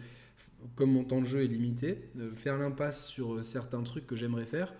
comme 0.75 0.91
mon 0.91 1.05
temps 1.05 1.21
de 1.21 1.27
jeu 1.27 1.45
est 1.45 1.49
limité 1.49 1.99
de 2.15 2.31
faire 2.31 2.57
l'impasse 2.57 3.07
sur 3.07 3.45
certains 3.45 3.83
trucs 3.83 4.07
que 4.07 4.17
j'aimerais 4.17 4.47
faire. 4.47 4.73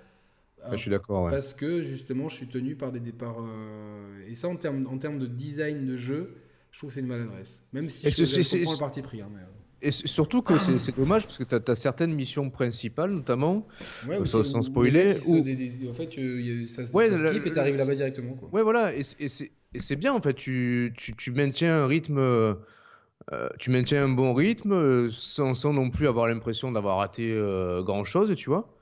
Je 0.73 0.77
suis 0.79 0.91
d'accord 0.91 1.29
parce 1.29 1.53
que 1.53 1.83
justement 1.83 2.31
je 2.31 2.37
suis 2.37 2.49
tenu 2.49 2.77
par 2.77 2.93
des 2.93 3.01
départs 3.01 3.45
et 4.27 4.35
ça 4.35 4.49
en 4.49 4.57
termes 4.57 4.87
en 4.87 4.97
termes 4.97 5.19
de 5.19 5.27
design 5.27 5.87
de 5.87 5.99
jeu 5.99 6.37
je 6.71 6.79
trouve 6.79 6.89
que 6.89 6.95
c'est 6.95 7.01
une 7.01 7.09
maladresse. 7.09 7.63
Même 7.75 7.91
si 7.91 8.11
je, 8.11 8.25
je 8.25 8.59
comprends 8.59 8.73
le 8.73 8.79
parti 8.79 9.03
pris 9.03 9.21
hein, 9.21 9.29
et 9.85 9.91
surtout 9.91 10.43
que 10.43 10.59
c'est 10.79 10.97
dommage 10.97 11.25
parce 11.25 11.39
que 11.39 11.45
tu 11.45 11.71
as, 11.71 11.75
certaines 11.75 12.15
missions 12.15 12.51
principales, 12.51 13.11
notamment, 13.11 13.67
ouais, 14.09 14.25
sans, 14.25 14.63
spoiler. 14.63 15.17
Où... 15.27 15.39
en 15.39 15.93
fait, 15.93 16.11
ça, 16.67 16.83
ouais, 16.93 17.11
ça 17.17 17.29
skip 17.29 17.47
et 17.47 17.53
tu 17.53 17.59
arrives 17.59 17.77
là-bas 17.77 17.95
directement. 17.95 18.35
Quoi. 18.35 18.49
Ouais, 18.53 18.63
voilà. 18.63 18.93
Et, 18.95 19.03
c'est 19.03 19.97
bien, 19.97 20.13
en 20.13 20.21
fait. 20.21 20.35
Tu, 20.35 20.93
tu, 20.97 21.15
tu, 21.15 21.31
maintiens 21.33 21.83
un 21.83 21.87
rythme. 21.87 22.19
Euh, 23.33 23.49
tu 23.59 23.71
maintiens 23.71 24.05
un 24.05 24.09
bon 24.09 24.35
rythme 24.35 25.09
sans, 25.11 25.55
sans 25.55 25.73
non 25.73 25.89
plus 25.91 26.09
avoir 26.09 26.27
l'impression 26.27 26.73
d'avoir 26.73 26.99
raté 26.99 27.33
euh, 27.33 27.83
grand 27.83 28.05
chose, 28.05 28.35
tu 28.37 28.51
vois. 28.51 28.77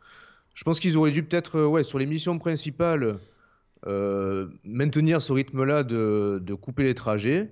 Je 0.54 0.64
pense 0.64 0.80
qu'ils 0.80 0.96
auraient 0.96 1.12
dû 1.12 1.22
peut-être, 1.22 1.58
euh, 1.58 1.66
ouais, 1.66 1.84
sur 1.84 1.98
les 1.98 2.06
missions 2.06 2.38
principales, 2.38 3.18
maintenir 4.64 5.22
ce 5.22 5.32
rythme-là 5.32 5.82
de, 5.82 6.40
de, 6.44 6.54
couper 6.54 6.84
les 6.84 6.94
trajets. 6.94 7.50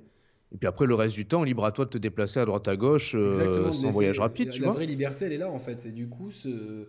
Et 0.52 0.56
puis 0.56 0.66
après, 0.66 0.86
le 0.86 0.94
reste 0.94 1.14
du 1.14 1.26
temps, 1.26 1.44
libre 1.44 1.64
à 1.64 1.72
toi 1.72 1.84
de 1.84 1.90
te 1.90 1.98
déplacer 1.98 2.40
à 2.40 2.44
droite 2.44 2.66
à 2.66 2.76
gauche 2.76 3.16
sans 3.72 3.88
voyage 3.88 4.18
rapide. 4.18 4.48
La, 4.48 4.54
tu 4.54 4.62
la 4.62 4.70
vraie 4.70 4.86
liberté, 4.86 5.26
elle 5.26 5.32
est 5.32 5.38
là 5.38 5.50
en 5.50 5.58
fait. 5.58 5.86
Et 5.86 5.92
du 5.92 6.08
coup, 6.08 6.30
ce, 6.30 6.88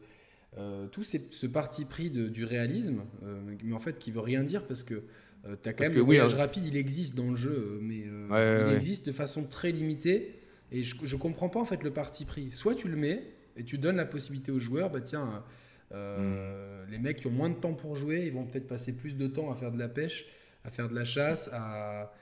tout 0.91 1.03
ce 1.03 1.47
parti 1.47 1.85
pris 1.85 2.09
de, 2.09 2.27
du 2.27 2.43
réalisme, 2.43 3.01
mais 3.63 3.73
en 3.73 3.79
fait 3.79 3.99
qui 3.99 4.11
veut 4.11 4.19
rien 4.19 4.43
dire 4.43 4.65
parce 4.65 4.83
que 4.83 5.03
euh, 5.47 5.55
as 5.65 5.73
quand 5.73 5.83
même 5.83 5.95
le 5.95 6.01
voyage 6.01 6.33
hein. 6.33 6.37
rapide, 6.37 6.65
il 6.65 6.75
existe 6.75 7.15
dans 7.15 7.29
le 7.29 7.35
jeu, 7.35 7.49
euh, 7.51 7.79
mais 7.81 8.03
euh, 8.05 8.67
il 8.69 8.75
existe 8.75 9.05
de 9.07 9.11
façon 9.11 9.43
très 9.43 9.71
limitée. 9.71 10.35
Et 10.71 10.83
je, 10.83 10.95
je 11.03 11.15
comprends 11.15 11.49
pas 11.49 11.59
en 11.59 11.65
fait 11.65 11.83
le 11.83 11.91
parti 11.91 12.25
pris. 12.25 12.51
Soit 12.51 12.75
tu 12.75 12.87
le 12.87 12.95
mets 12.95 13.23
et 13.57 13.63
tu 13.63 13.77
donnes 13.77 13.97
la 13.97 14.05
possibilité 14.05 14.51
aux 14.51 14.59
joueurs, 14.59 14.89
bah 14.89 15.01
tiens, 15.01 15.43
hmm. 15.91 16.89
les 16.89 16.99
mecs 16.99 17.17
qui 17.17 17.27
ont 17.27 17.31
moins 17.31 17.49
de 17.49 17.55
temps 17.55 17.73
pour 17.73 17.95
jouer, 17.95 18.25
ils 18.25 18.33
vont 18.33 18.45
peut-être 18.45 18.67
passer 18.67 18.93
plus 18.93 19.17
de 19.17 19.27
temps 19.27 19.51
à 19.51 19.55
faire 19.55 19.71
de 19.71 19.79
la 19.79 19.89
pêche, 19.89 20.27
à 20.63 20.69
faire 20.69 20.87
de 20.87 20.95
la 20.95 21.03
chasse, 21.03 21.49
à, 21.51 22.13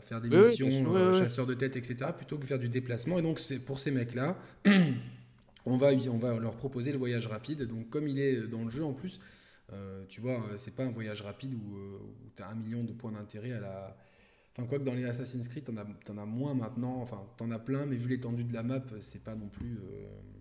faire 0.00 0.20
des 0.20 0.28
missions, 0.28 1.12
chasseurs 1.12 1.46
de 1.46 1.54
tête, 1.54 1.76
etc., 1.76 2.10
plutôt 2.16 2.38
que 2.38 2.46
faire 2.46 2.58
du 2.58 2.68
déplacement. 2.68 3.18
Et 3.18 3.22
donc 3.22 3.38
c'est 3.38 3.58
pour 3.58 3.78
ces 3.78 3.90
mecs-là, 3.90 4.36
on 5.66 5.76
va, 5.76 5.92
on 5.92 6.18
va 6.18 6.38
leur 6.38 6.56
proposer 6.56 6.92
le 6.92 6.98
voyage 6.98 7.26
rapide. 7.26 7.62
Donc 7.62 7.90
comme 7.90 8.08
il 8.08 8.18
est 8.18 8.46
dans 8.46 8.64
le 8.64 8.70
jeu 8.70 8.84
en 8.84 8.92
plus, 8.92 9.20
euh, 9.72 10.04
tu 10.08 10.20
vois, 10.20 10.42
euh, 10.46 10.54
c'est 10.56 10.74
pas 10.74 10.84
un 10.84 10.90
voyage 10.90 11.22
rapide 11.22 11.54
où, 11.54 11.76
euh, 11.76 11.98
tu 12.36 12.42
as 12.42 12.48
un 12.48 12.54
million 12.54 12.84
de 12.84 12.92
points 12.92 13.12
d'intérêt 13.12 13.52
à 13.52 13.60
la. 13.60 13.96
Enfin, 14.56 14.66
quoi 14.66 14.78
que 14.78 14.84
dans 14.84 14.94
les 14.94 15.04
Assassin's 15.04 15.46
Creed, 15.46 15.64
t'en 15.64 15.76
as, 15.76 15.84
en 16.10 16.18
as 16.18 16.24
moins 16.24 16.54
maintenant. 16.54 17.00
Enfin, 17.00 17.22
t'en 17.36 17.50
as 17.50 17.58
plein, 17.58 17.86
mais 17.86 17.96
vu 17.96 18.08
l'étendue 18.08 18.44
de 18.44 18.54
la 18.54 18.62
map, 18.62 18.82
c'est 19.00 19.22
pas 19.22 19.34
non 19.34 19.48
plus. 19.48 19.78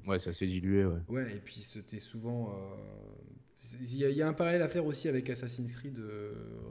Ouais, 0.07 0.17
c'est 0.17 0.29
assez 0.29 0.47
dilué, 0.47 0.85
ouais. 0.85 1.01
Ouais, 1.09 1.35
et 1.35 1.39
puis 1.39 1.61
c'était 1.61 1.99
souvent. 1.99 2.55
Il 3.81 3.97
y, 3.97 4.21
a 4.21 4.27
un 4.27 4.33
parallèle 4.33 4.61
à 4.61 4.67
faire 4.67 4.85
aussi 4.85 5.07
avec 5.07 5.29
Assassin's 5.29 5.71
Creed 5.71 5.99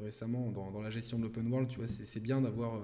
récemment 0.03 0.51
dans, 0.51 0.71
dans, 0.71 0.81
la 0.81 0.91
gestion 0.91 1.19
de 1.19 1.25
l'open 1.25 1.47
world. 1.51 1.69
Tu 1.69 1.79
vois, 1.79 1.89
c'est 1.89 2.21
bien 2.21 2.41
d'avoir. 2.41 2.83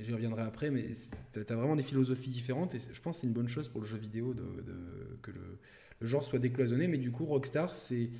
J'y 0.00 0.12
reviendrai 0.12 0.42
après, 0.42 0.70
mais 0.70 0.92
tu 1.32 1.38
as 1.38 1.56
vraiment 1.56 1.76
des 1.76 1.82
philosophies 1.82 2.30
différentes 2.30 2.74
et 2.74 2.78
je 2.78 3.00
pense 3.00 3.16
que 3.16 3.20
c'est 3.20 3.26
une 3.26 3.32
bonne 3.32 3.48
chose 3.48 3.68
pour 3.68 3.80
le 3.80 3.86
jeu 3.86 3.98
vidéo 3.98 4.34
de, 4.34 4.42
de 4.42 5.18
que 5.22 5.30
le 5.30 5.58
le 6.00 6.06
genre 6.06 6.24
soit 6.24 6.38
décloisonné, 6.38 6.86
mais 6.86 6.98
du 6.98 7.10
coup, 7.10 7.24
Rockstar, 7.24 7.74
c'est 7.74 8.10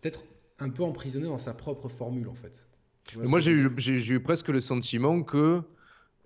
peut-être 0.00 0.24
un 0.58 0.70
peu 0.70 0.82
emprisonné 0.82 1.26
dans 1.26 1.38
sa 1.38 1.54
propre 1.54 1.88
formule, 1.88 2.28
en 2.28 2.34
fait. 2.34 2.66
Moi, 3.14 3.40
j'ai 3.40 3.52
eu, 3.52 3.70
eu, 3.88 4.20
presque 4.20 4.48
le 4.48 4.60
sentiment 4.60 5.22
que 5.22 5.62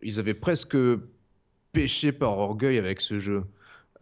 ils 0.03 0.19
avaient 0.19 0.35
presque 0.35 0.77
péché 1.73 2.11
par 2.13 2.39
orgueil 2.39 2.79
avec 2.79 3.01
ce 3.01 3.19
jeu. 3.19 3.45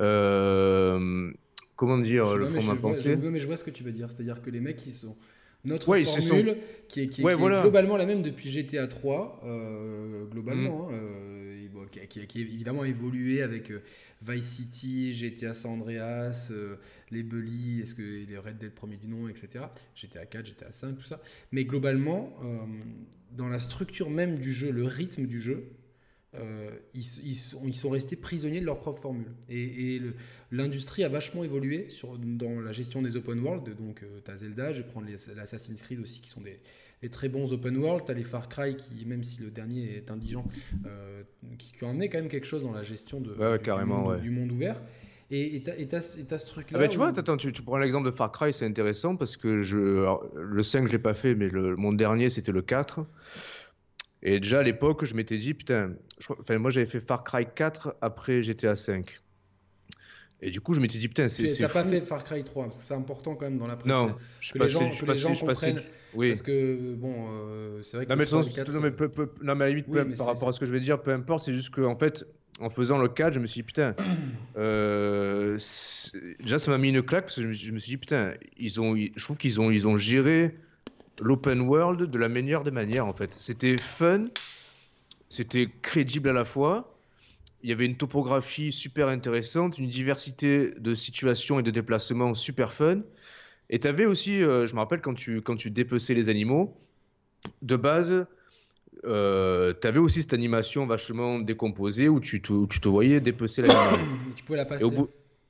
Euh, 0.00 1.33
comment 1.78 1.96
dire, 1.96 2.36
le 2.36 2.50
fond 2.50 2.74
de 2.74 2.78
pensée 2.78 3.16
Mais 3.16 3.40
je 3.40 3.46
vois 3.46 3.56
ce 3.56 3.64
que 3.64 3.70
tu 3.70 3.82
veux 3.82 3.92
dire. 3.92 4.10
C'est-à-dire 4.10 4.42
que 4.42 4.50
les 4.50 4.60
mecs, 4.60 4.84
ils 4.84 4.92
sont 4.92 5.16
notre 5.64 5.86
formule 5.86 6.56
qui 6.88 7.02
est, 7.02 7.08
qui 7.08 7.22
est, 7.22 7.36
globalement 7.36 7.96
la 7.96 8.06
même 8.06 8.22
depuis 8.22 8.50
GTA 8.50 8.86
3, 8.86 9.42
euh, 9.44 10.24
globalement, 10.26 10.88
mm. 10.88 10.94
hein, 10.94 10.98
euh, 10.98 11.84
qui, 11.90 12.26
qui, 12.26 12.38
a 12.38 12.40
évidemment 12.40 12.84
évolué 12.84 13.42
avec 13.42 13.72
Vice 14.22 14.44
City, 14.44 15.14
GTA 15.14 15.54
San 15.54 15.72
Andreas, 15.72 16.52
les 17.10 17.22
Bully, 17.22 17.80
est-ce 17.80 17.94
que 17.94 18.02
les 18.02 18.38
Red 18.38 18.58
Dead 18.58 18.72
premier 18.72 18.96
du 18.96 19.06
nom, 19.06 19.28
etc. 19.28 19.64
À 19.64 20.26
4, 20.26 20.46
j'étais 20.46 20.64
à 20.64 20.72
5, 20.72 20.96
tout 20.96 21.04
ça. 21.04 21.20
Mais 21.52 21.64
globalement, 21.64 22.36
euh, 22.44 22.58
dans 23.36 23.48
la 23.48 23.58
structure 23.58 24.10
même 24.10 24.38
du 24.38 24.52
jeu, 24.52 24.70
le 24.70 24.84
rythme 24.84 25.26
du 25.26 25.40
jeu, 25.40 25.70
euh, 26.38 26.70
ils, 26.94 27.05
sont, 27.05 27.61
ils, 27.64 27.74
sont, 27.74 27.90
restés 27.90 28.16
prisonniers 28.16 28.61
de 28.61 28.66
leur 28.66 28.79
propre 28.79 29.01
formule. 29.01 29.29
Et, 29.48 30.01
l'industrie 30.51 31.05
a 31.05 31.09
vachement 31.09 31.44
évolué 31.44 31.88
sur, 31.90 32.16
dans 32.18 32.61
la 32.61 32.72
gestion 32.72 33.03
des 33.03 33.16
open 33.16 33.40
world. 33.40 33.64
Donc, 33.77 34.03
euh, 34.03 34.20
tu 34.24 34.31
as 34.31 34.37
Zelda, 34.38 34.72
je 34.72 34.83
vais 34.83 34.88
prendre 34.88 35.07
l'Assassin's 35.37 35.83
Creed 35.83 36.01
aussi, 36.01 36.20
qui 36.20 36.29
sont 36.29 36.40
des, 36.40 37.09
très 37.09 37.29
bons 37.29 37.53
open 37.53 37.77
world. 37.77 38.05
Tu 38.07 38.12
as 38.12 38.14
les 38.14 38.24
Far 38.24 38.48
Cry, 38.48 38.77
qui, 38.77 39.05
même 39.07 39.24
si 39.24 39.40
le 39.42 39.51
dernier 39.51 39.96
est 39.96 40.11
indigent, 40.11 40.44
qui, 41.59 41.72
qui, 41.72 41.85
ont 41.85 41.90
amené 41.90 42.09
quand 42.09 42.18
même 42.18 42.29
quelque 42.29 42.46
chose 42.46 42.62
dans 42.62 42.72
la 42.72 42.83
gestion 42.83 43.20
de, 43.20 43.35
du, 44.20 44.31
monde, 44.31 44.53
ouvert. 44.53 44.81
Et 45.31 45.62
t'as 45.62 46.01
ce 46.01 46.46
truc-là. 46.46 46.79
Ah 46.79 46.83
bah, 46.83 46.88
tu 46.88 46.96
vois, 46.96 47.09
attends, 47.09 47.37
tu, 47.37 47.53
prends 47.53 47.79
l'exemple 47.79 48.07
de 48.07 48.14
Far 48.14 48.33
Cry, 48.33 48.53
c'est 48.53 48.64
intéressant 48.64 49.16
parce 49.16 49.37
que 49.37 49.62
je, 49.62 50.07
le 50.35 50.62
5, 50.62 50.87
je 50.87 50.92
l'ai 50.92 50.98
pas 50.98 51.14
fait, 51.14 51.35
mais 51.35 51.48
le, 51.48 51.77
mon 51.77 51.92
dernier, 51.92 52.31
c'était 52.31 52.53
le 52.53 52.62
4. 52.62 53.05
Et 54.22 54.40
déjà 54.40 54.61
à 54.61 54.62
l'époque, 54.62 55.04
je 55.04 55.14
m'étais 55.14 55.38
dit, 55.38 55.54
putain, 55.54 55.92
enfin, 56.40 56.59
moi 56.59 56.70
j'avais 56.70 56.87
fait 56.87 57.00
Far 57.00 57.24
Cry 57.24 57.46
4 57.54 57.96
après 58.00 58.42
GTA 58.42 58.76
5. 58.76 59.20
Et 60.40 60.50
du 60.50 60.61
coup, 60.61 60.72
je 60.72 60.81
m'étais 60.81 60.98
dit, 60.98 61.09
putain, 61.09 61.28
c'est. 61.28 61.52
Tu 61.52 61.62
n'as 61.62 61.68
pas 61.68 61.85
fait 61.85 62.00
Far 62.00 62.22
Cry 62.22 62.44
3, 62.44 62.64
parce 62.66 62.78
que 62.78 62.85
c'est 62.85 62.94
important 62.94 63.35
quand 63.35 63.44
même 63.44 63.59
dans 63.59 63.66
la 63.66 63.76
presse. 63.76 63.88
Non, 63.88 64.14
je 64.40 64.48
suis 64.48 64.59
passé, 64.59 64.90
je 64.92 65.04
les 65.04 65.14
gens 65.16 65.35
comprennent. 65.35 65.83
Oui. 66.14 66.28
Parce 66.28 66.42
que, 66.42 66.94
bon, 66.94 67.14
euh, 67.28 67.83
c'est 67.83 67.96
vrai 67.96 68.07
que. 68.07 68.11
Non, 68.11 68.16
mais, 68.16 68.24
4, 68.24 68.72
non, 68.72 68.81
mais, 68.81 68.90
peu, 68.92 69.09
peu, 69.09 69.33
non, 69.42 69.57
mais 69.57 69.64
à 69.64 69.68
la 69.68 69.74
limite, 69.74 69.87
oui, 69.88 70.14
par 70.16 70.26
rapport 70.26 70.48
à 70.48 70.52
ce 70.52 70.61
que 70.61 70.66
je 70.66 70.72
vais 70.72 70.81
dire, 70.81 71.02
peu 71.02 71.12
importe, 71.12 71.44
c'est 71.44 71.52
juste 71.52 71.70
que, 71.70 71.81
en 71.81 71.96
fait, 71.96 72.24
en 72.61 72.70
faisant 72.70 72.98
le 72.98 73.09
4, 73.09 73.35
je 73.35 73.40
me 73.40 73.46
suis 73.46 73.61
dit, 73.61 73.64
putain, 73.64 73.94
euh, 74.57 75.59
déjà 76.40 76.59
ça 76.59 76.70
m'a 76.70 76.78
mis 76.78 76.90
une 76.90 77.02
claque 77.02 77.24
parce 77.24 77.37
que 77.37 77.52
je 77.52 77.72
me, 77.72 77.78
suis 77.78 77.90
dit, 77.90 77.96
putain, 77.96 78.35
ils 78.57 78.81
ont, 78.81 78.96
je 78.96 79.22
trouve 79.24 79.37
qu'ils 79.37 79.61
ont, 79.61 79.70
ils 79.70 79.88
ont 79.88 79.96
géré 79.96 80.57
l'open 81.20 81.61
world 81.61 82.02
de 82.11 82.18
la 82.18 82.28
meilleure 82.28 82.64
des 82.64 82.70
manières 82.70 83.07
en 83.07 83.12
fait. 83.12 83.35
C'était 83.35 83.76
fun, 83.78 84.24
c'était 85.28 85.68
crédible 85.83 86.28
à 86.28 86.33
la 86.33 86.44
fois, 86.44 86.98
il 87.62 87.70
y 87.70 87.72
avait 87.72 87.87
une 87.87 87.96
topographie 87.96 88.72
super 88.72 89.09
intéressante, 89.09 89.78
une 89.78 89.88
diversité 89.88 90.70
de 90.78 90.94
situations 90.94 91.59
et 91.59 91.62
de 91.62 91.70
déplacements 91.70 92.35
super 92.35 92.72
fun. 92.72 93.00
Et 93.70 93.78
tu 93.78 93.88
avais 93.88 94.07
aussi, 94.07 94.42
euh, 94.42 94.66
je 94.66 94.74
me 94.74 94.81
rappelle 94.81 95.00
quand 95.00 95.14
tu, 95.14 95.42
quand 95.42 95.57
tu 95.57 95.70
dépeçais 95.70 96.14
les 96.14 96.28
animaux, 96.28 96.76
de 97.62 97.76
base, 97.76 98.26
euh, 99.04 99.74
tu 99.81 99.87
avais 99.87 99.98
aussi 99.98 100.22
cette 100.22 100.35
animation 100.35 100.87
vachement 100.87 101.40
décomposée 101.40 102.09
où 102.09 102.20
tu 102.20 102.40
te, 102.40 102.66
tu 102.66 102.81
te 102.81 102.88
voyais 102.88 103.20
dépecer 103.20 103.62
l'animal. 103.62 104.00
tu 104.37 104.44
pouvais 104.44 104.59
la 104.59 104.64
passer. 104.64 104.87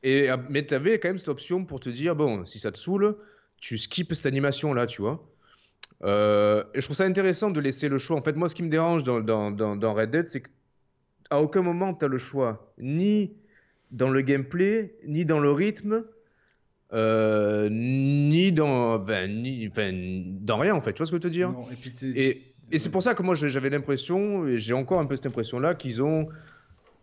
Et, 0.02 0.28
mais 0.48 0.64
tu 0.64 0.74
avais 0.74 0.98
quand 0.98 1.08
même 1.08 1.18
cette 1.18 1.28
option 1.28 1.64
pour 1.64 1.80
te 1.80 1.88
dire 1.88 2.14
bon, 2.14 2.46
si 2.46 2.58
ça 2.58 2.72
te 2.72 2.78
saoule, 2.78 3.16
tu 3.60 3.76
skips 3.76 4.14
cette 4.14 4.26
animation 4.26 4.72
là, 4.72 4.86
tu 4.86 5.02
vois. 5.02 5.28
Euh, 6.04 6.62
et 6.74 6.80
je 6.80 6.86
trouve 6.86 6.96
ça 6.96 7.04
intéressant 7.04 7.50
de 7.50 7.60
laisser 7.60 7.88
le 7.88 7.98
choix. 7.98 8.16
En 8.16 8.22
fait, 8.22 8.36
moi, 8.36 8.48
ce 8.48 8.54
qui 8.54 8.62
me 8.62 8.68
dérange 8.68 9.02
dans, 9.02 9.20
dans, 9.20 9.50
dans, 9.50 9.94
Red 9.94 10.10
Dead, 10.10 10.28
c'est 10.28 10.42
qu'à 10.42 11.40
aucun 11.40 11.62
moment 11.62 11.94
tu 11.94 12.04
as 12.04 12.08
le 12.08 12.18
choix, 12.18 12.72
ni 12.78 13.32
dans 13.90 14.10
le 14.10 14.20
gameplay, 14.20 14.94
ni 15.06 15.24
dans 15.24 15.40
le 15.40 15.50
rythme, 15.50 16.04
euh, 16.92 17.68
ni 17.70 18.52
dans, 18.52 18.98
ben, 18.98 19.42
ni, 19.42 19.68
dans 19.68 20.58
rien 20.58 20.74
en 20.74 20.80
fait. 20.80 20.92
Tu 20.92 20.98
vois 20.98 21.06
ce 21.06 21.10
que 21.12 21.16
je 21.16 21.22
veux 21.22 21.28
te 21.30 21.34
dire? 21.34 21.52
Et, 21.72 21.74
puis 21.74 22.42
et 22.70 22.78
c'est 22.78 22.90
pour 22.90 23.02
ça 23.02 23.14
que 23.14 23.22
moi 23.22 23.34
j'avais 23.34 23.70
l'impression, 23.70 24.46
et 24.46 24.58
j'ai 24.58 24.74
encore 24.74 25.00
un 25.00 25.06
peu 25.06 25.16
cette 25.16 25.26
impression-là, 25.26 25.74
qu'ils 25.74 26.02
ont, 26.02 26.28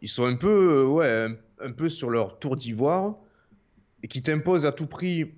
ils 0.02 0.10
sont 0.10 0.26
un 0.26 0.36
peu, 0.36 0.84
euh, 0.84 0.86
ouais, 0.86 1.28
un, 1.60 1.72
peu 1.72 1.90
sur 1.90 2.10
leur 2.10 2.40
tour 2.40 2.56
d'ivoire 2.56 3.16
et 4.04 4.08
qui 4.08 4.22
t'imposent 4.22 4.66
à 4.66 4.72
tout 4.72 4.88
prix 4.88 5.34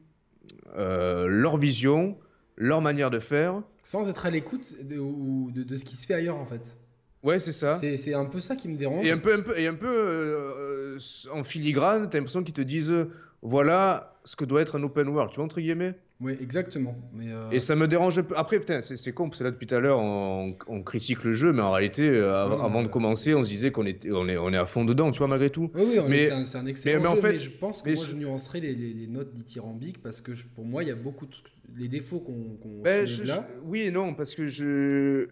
leur 0.75 1.57
vision, 1.57 2.17
leur 2.57 2.81
manière 2.81 3.09
de 3.09 3.19
faire. 3.19 3.61
Sans 3.83 4.09
être 4.09 4.25
à 4.25 4.29
l'écoute 4.29 4.75
de, 4.81 5.63
de, 5.63 5.75
ce 5.75 5.85
qui 5.85 5.95
se 5.95 6.05
fait 6.05 6.15
ailleurs 6.15 6.37
en 6.37 6.45
fait. 6.45 6.77
Ouais, 7.23 7.39
c'est 7.39 7.51
ça. 7.51 7.73
C'est 7.73 8.13
un 8.13 8.25
peu 8.25 8.39
ça 8.39 8.55
qui 8.55 8.67
me 8.67 8.77
dérange. 8.77 9.05
Et 9.05 9.11
un 9.11 9.17
peu, 9.17 9.33
un 9.33 9.41
peu, 9.41 9.57
et 9.57 9.67
un 9.67 9.73
peu 9.73 9.87
euh, 9.87 10.97
en 11.31 11.43
filigrane, 11.43 12.09
t'as 12.09 12.17
l'impression 12.17 12.43
qu'ils 12.43 12.53
te 12.53 12.61
disent 12.61 12.93
voilà 13.41 14.17
ce 14.23 14.35
que 14.35 14.45
doit 14.45 14.61
être 14.61 14.77
un 14.77 14.83
open 14.83 15.07
world, 15.07 15.31
tu 15.31 15.37
vois, 15.37 15.45
entre 15.45 15.59
guillemets? 15.59 15.95
Oui, 16.19 16.35
exactement. 16.41 16.97
Mais 17.13 17.31
euh, 17.31 17.51
Et 17.51 17.59
ça 17.59 17.75
me 17.75 17.87
dérange. 17.87 18.21
Après, 18.35 18.59
putain, 18.59 18.81
c'est 18.81 19.11
con, 19.13 19.29
parce 19.29 19.39
que 19.39 19.43
là, 19.43 19.51
depuis 19.51 19.67
tout 19.67 19.75
à 19.75 19.79
l'heure, 19.79 19.99
on, 19.99 20.81
critique 20.83 21.23
le 21.23 21.33
jeu, 21.33 21.53
mais 21.53 21.61
en 21.61 21.71
réalité, 21.71 22.07
euh, 22.07 22.33
avant 22.33 22.81
de 22.81 22.87
commencer, 22.87 23.35
on 23.35 23.43
se 23.43 23.49
disait 23.49 23.71
qu'on 23.71 23.85
était, 23.85 24.11
on 24.11 24.27
est, 24.27 24.37
on 24.37 24.51
est 24.51 24.57
à 24.57 24.65
fond 24.65 24.83
dedans, 24.83 25.11
tu 25.11 25.19
vois, 25.19 25.27
malgré 25.27 25.51
tout. 25.51 25.69
Oui, 25.75 25.83
oui, 25.87 25.99
mais 26.07 26.29
c'est 26.43 26.57
un, 26.57 26.65
excellent 26.65 26.99
mais, 26.99 27.05
jeu, 27.05 27.11
en 27.11 27.21
fait, 27.21 27.31
mais 27.33 27.37
je 27.37 27.51
pense 27.51 27.81
que 27.83 27.93
moi, 27.93 28.05
je 28.05 28.15
nuancerai 28.15 28.61
les, 28.61 28.73
les, 28.73 29.07
notes 29.07 29.33
dithyrambiques, 29.35 30.01
parce 30.01 30.21
que 30.21 30.31
pour 30.55 30.65
moi, 30.65 30.83
il 30.83 30.89
y 30.89 30.91
a 30.91 30.95
beaucoup 30.95 31.25
de. 31.27 31.31
Les 31.75 31.89
défauts 31.89 32.19
qu'on 32.19 32.57
qu 32.61 32.81
ben, 32.81 33.05
là. 33.25 33.47
oui 33.65 33.81
et 33.81 33.91
non, 33.91 34.13
parce 34.13 34.33
que 34.33 34.47
je. 34.47 35.27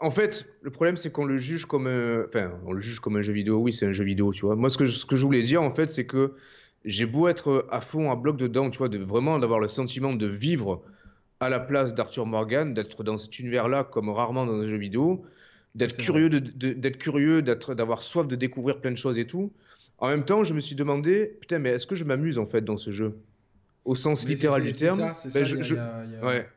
En 0.00 0.10
fait, 0.10 0.44
le 0.60 0.70
problème, 0.70 0.96
c'est 0.96 1.10
qu'on 1.10 1.24
le 1.24 1.38
juge 1.38 1.64
comme. 1.64 1.86
Enfin, 2.26 2.50
on 2.66 2.72
le 2.72 2.80
juge 2.80 3.00
comme 3.00 3.16
un 3.16 3.22
jeu 3.22 3.32
vidéo. 3.32 3.58
Oui, 3.58 3.72
c'est 3.72 3.86
un 3.86 3.92
jeu 3.92 4.04
vidéo, 4.04 4.32
tu 4.32 4.44
vois. 4.44 4.56
Moi, 4.56 4.68
ce 4.68 4.76
que, 4.76 4.84
ce 4.84 5.06
que 5.06 5.16
je 5.16 5.24
voulais 5.24 5.42
dire, 5.42 5.62
en 5.62 5.70
fait, 5.70 5.88
c'est 5.88 6.04
que 6.04 6.34
j'ai 6.84 7.06
beau 7.06 7.28
être 7.28 7.66
à 7.70 7.80
fond, 7.80 8.10
à 8.10 8.16
bloc 8.16 8.36
dedans, 8.36 8.70
tu 8.70 8.78
vois, 8.78 8.88
de 8.88 8.98
vraiment 8.98 9.38
d'avoir 9.38 9.60
le 9.60 9.68
sentiment 9.68 10.12
de 10.12 10.26
vivre 10.26 10.82
à 11.40 11.48
la 11.48 11.60
place 11.60 11.94
d'Arthur 11.94 12.26
Morgan, 12.26 12.74
d'être 12.74 13.04
dans 13.04 13.18
cet 13.18 13.38
univers-là 13.38 13.84
comme 13.84 14.08
rarement 14.08 14.46
dans 14.46 14.60
un 14.60 14.66
jeu 14.66 14.76
vidéo, 14.76 15.24
d'être 15.74 15.96
curieux, 15.96 16.30
d'être 16.30 16.98
curieux, 16.98 17.42
d'être, 17.42 17.74
d'avoir 17.74 18.02
soif 18.02 18.26
de 18.26 18.36
découvrir 18.36 18.80
plein 18.80 18.92
de 18.92 18.98
choses 18.98 19.18
et 19.18 19.26
tout. 19.26 19.52
En 19.98 20.08
même 20.08 20.24
temps, 20.24 20.44
je 20.44 20.54
me 20.54 20.60
suis 20.60 20.74
demandé, 20.74 21.36
putain, 21.40 21.58
mais 21.58 21.70
est-ce 21.70 21.86
que 21.86 21.94
je 21.94 22.04
m'amuse 22.04 22.38
en 22.38 22.46
fait 22.46 22.62
dans 22.62 22.76
ce 22.76 22.90
jeu? 22.90 23.16
Au 23.84 23.94
sens 23.94 24.26
littéral 24.28 24.62
du 24.62 24.72
terme. 24.72 25.14
Ouais. 26.22 26.48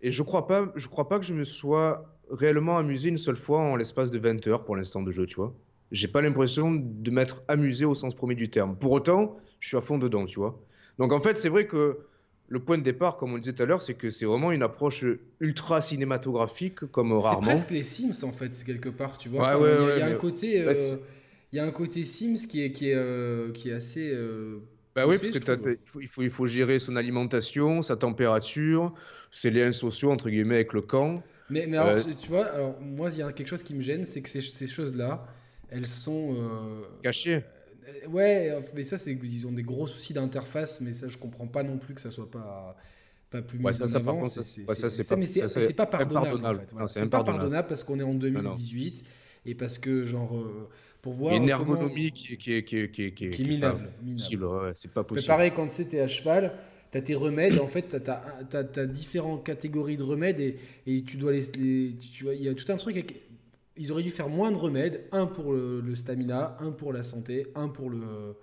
Et 0.00 0.10
je 0.10 0.22
crois 0.22 0.46
pas, 0.46 0.72
je 0.74 0.88
crois 0.88 1.08
pas 1.08 1.18
que 1.18 1.24
je 1.24 1.34
me 1.34 1.44
sois 1.44 2.12
réellement 2.30 2.78
amusé 2.78 3.08
une 3.08 3.18
seule 3.18 3.36
fois 3.36 3.60
en 3.60 3.76
l'espace 3.76 4.10
de 4.10 4.18
20 4.18 4.46
heures 4.46 4.64
pour 4.64 4.76
l'instant 4.76 5.02
de 5.02 5.12
jeu, 5.12 5.26
tu 5.26 5.36
vois. 5.36 5.54
J'ai 5.90 6.08
pas 6.08 6.22
l'impression 6.22 6.72
de 6.72 7.10
m'être 7.10 7.42
amusé 7.48 7.84
au 7.84 7.94
sens 7.94 8.14
premier 8.14 8.34
du 8.34 8.48
terme. 8.48 8.76
Pour 8.76 8.92
autant, 8.92 9.36
je 9.62 9.68
suis 9.68 9.76
à 9.76 9.80
fond 9.80 9.96
dedans, 9.96 10.26
tu 10.26 10.40
vois. 10.40 10.60
Donc 10.98 11.12
en 11.12 11.20
fait, 11.20 11.36
c'est 11.36 11.48
vrai 11.48 11.66
que 11.66 11.98
le 12.48 12.58
point 12.58 12.76
de 12.76 12.82
départ, 12.82 13.16
comme 13.16 13.32
on 13.32 13.38
disait 13.38 13.52
tout 13.52 13.62
à 13.62 13.66
l'heure, 13.66 13.80
c'est 13.80 13.94
que 13.94 14.10
c'est 14.10 14.26
vraiment 14.26 14.50
une 14.50 14.64
approche 14.64 15.04
ultra 15.40 15.80
cinématographique, 15.80 16.80
comme 16.90 17.12
rarement. 17.12 17.42
C'est 17.42 17.48
presque 17.48 17.70
les 17.70 17.84
Sims, 17.84 18.24
en 18.24 18.32
fait, 18.32 18.62
quelque 18.64 18.88
part, 18.88 19.18
tu 19.18 19.28
vois. 19.28 19.56
il 19.94 19.98
y 19.98 20.02
a, 20.02 20.06
un 20.06 20.14
côté... 20.16 20.60
Euh, 20.60 20.74
il 21.52 21.56
y 21.56 21.60
a 21.60 21.64
un 21.64 21.70
côté 21.70 22.02
Sims 22.04 22.48
qui 22.48 22.64
est, 22.64 22.72
qui 22.72 22.90
est, 22.90 22.94
euh, 22.96 23.52
qui 23.52 23.70
est 23.70 23.74
assez... 23.74 24.10
Euh, 24.12 24.58
bah 24.96 25.06
oui, 25.06 25.16
parce 25.16 25.30
que 25.30 25.78
il, 26.00 26.08
faut, 26.08 26.22
il 26.22 26.30
faut 26.30 26.46
gérer 26.46 26.80
son 26.80 26.96
alimentation, 26.96 27.82
sa 27.82 27.96
température, 27.96 28.92
ses 29.30 29.50
liens 29.50 29.70
sociaux, 29.70 30.10
entre 30.10 30.28
guillemets, 30.28 30.56
avec 30.56 30.72
le 30.72 30.82
camp. 30.82 31.22
Mais, 31.50 31.66
mais 31.68 31.76
alors, 31.76 32.04
tu 32.20 32.28
vois, 32.28 32.46
alors, 32.46 32.78
moi, 32.80 33.10
il 33.12 33.18
y 33.18 33.22
a 33.22 33.32
quelque 33.32 33.48
chose 33.48 33.62
qui 33.62 33.74
me 33.74 33.80
gêne, 33.80 34.04
c'est 34.06 34.22
que 34.22 34.28
ces, 34.28 34.40
ces 34.40 34.66
choses-là, 34.66 35.24
elles 35.70 35.86
sont... 35.86 36.36
Cachées 37.02 37.44
Ouais, 38.08 38.52
mais 38.74 38.84
ça, 38.84 38.98
c'est 38.98 39.12
ils 39.12 39.46
ont 39.46 39.52
des 39.52 39.62
gros 39.62 39.86
soucis 39.86 40.12
d'interface, 40.12 40.80
mais 40.80 40.92
ça, 40.92 41.08
je 41.08 41.18
comprends 41.18 41.46
pas 41.46 41.62
non 41.62 41.78
plus 41.78 41.94
que 41.94 42.00
ça 42.00 42.10
soit 42.10 42.30
pas 42.30 42.76
pas 43.32 43.42
plus 43.42 43.58
ouais, 43.60 43.72
ça, 43.72 43.86
ça, 43.86 44.00
contre, 44.00 44.28
c'est 44.28 44.64
pas, 45.74 45.86
pas 45.86 46.04
pardonnable. 46.04 46.66
En 46.74 46.86
fait. 46.86 47.00
c'est 47.00 47.08
pas 47.08 47.24
pardonnable 47.24 47.66
parce 47.66 47.82
qu'on 47.82 47.98
est 47.98 48.04
en 48.04 48.14
2018 48.14 49.04
et 49.46 49.54
parce 49.54 49.78
que 49.78 50.04
genre 50.04 50.36
euh, 50.36 50.68
pour 51.00 51.14
voir 51.14 51.34
une 51.34 51.48
ergonomie 51.48 52.12
qui, 52.12 52.36
qui, 52.36 52.62
qui, 52.62 52.90
qui, 52.90 53.12
qui, 53.12 53.30
qui 53.30 53.42
est 53.42 53.46
minable. 53.46 53.90
c'est 54.74 54.92
pas 54.92 55.02
possible. 55.02 55.22
Mais 55.22 55.34
pareil, 55.34 55.52
quand 55.54 55.68
es 55.80 56.00
à 56.00 56.08
cheval, 56.08 56.52
tu 56.92 56.98
as 56.98 57.02
tes 57.02 57.14
remèdes, 57.14 57.58
en 57.58 57.66
fait, 57.66 58.02
tu 58.02 58.10
as, 58.56 58.86
différentes 58.86 59.44
catégories 59.44 59.96
de 59.96 60.02
remèdes 60.02 60.38
et, 60.38 60.58
et 60.86 61.02
tu 61.02 61.16
dois 61.16 61.32
les, 61.32 61.50
tu 61.50 62.24
vois, 62.24 62.34
il 62.34 62.42
y 62.42 62.48
a 62.48 62.54
tout 62.54 62.70
un 62.70 62.76
truc 62.76 62.96
avec, 62.96 63.14
ils 63.76 63.92
auraient 63.92 64.02
dû 64.02 64.10
faire 64.10 64.28
moins 64.28 64.52
de 64.52 64.56
remèdes, 64.56 65.04
un 65.12 65.26
pour 65.26 65.52
le, 65.52 65.94
stamina, 65.94 66.56
un 66.60 66.72
pour 66.72 66.92
la 66.92 67.02
santé, 67.02 67.46
un 67.54 67.68
pour 67.68 67.90
le 67.90 68.36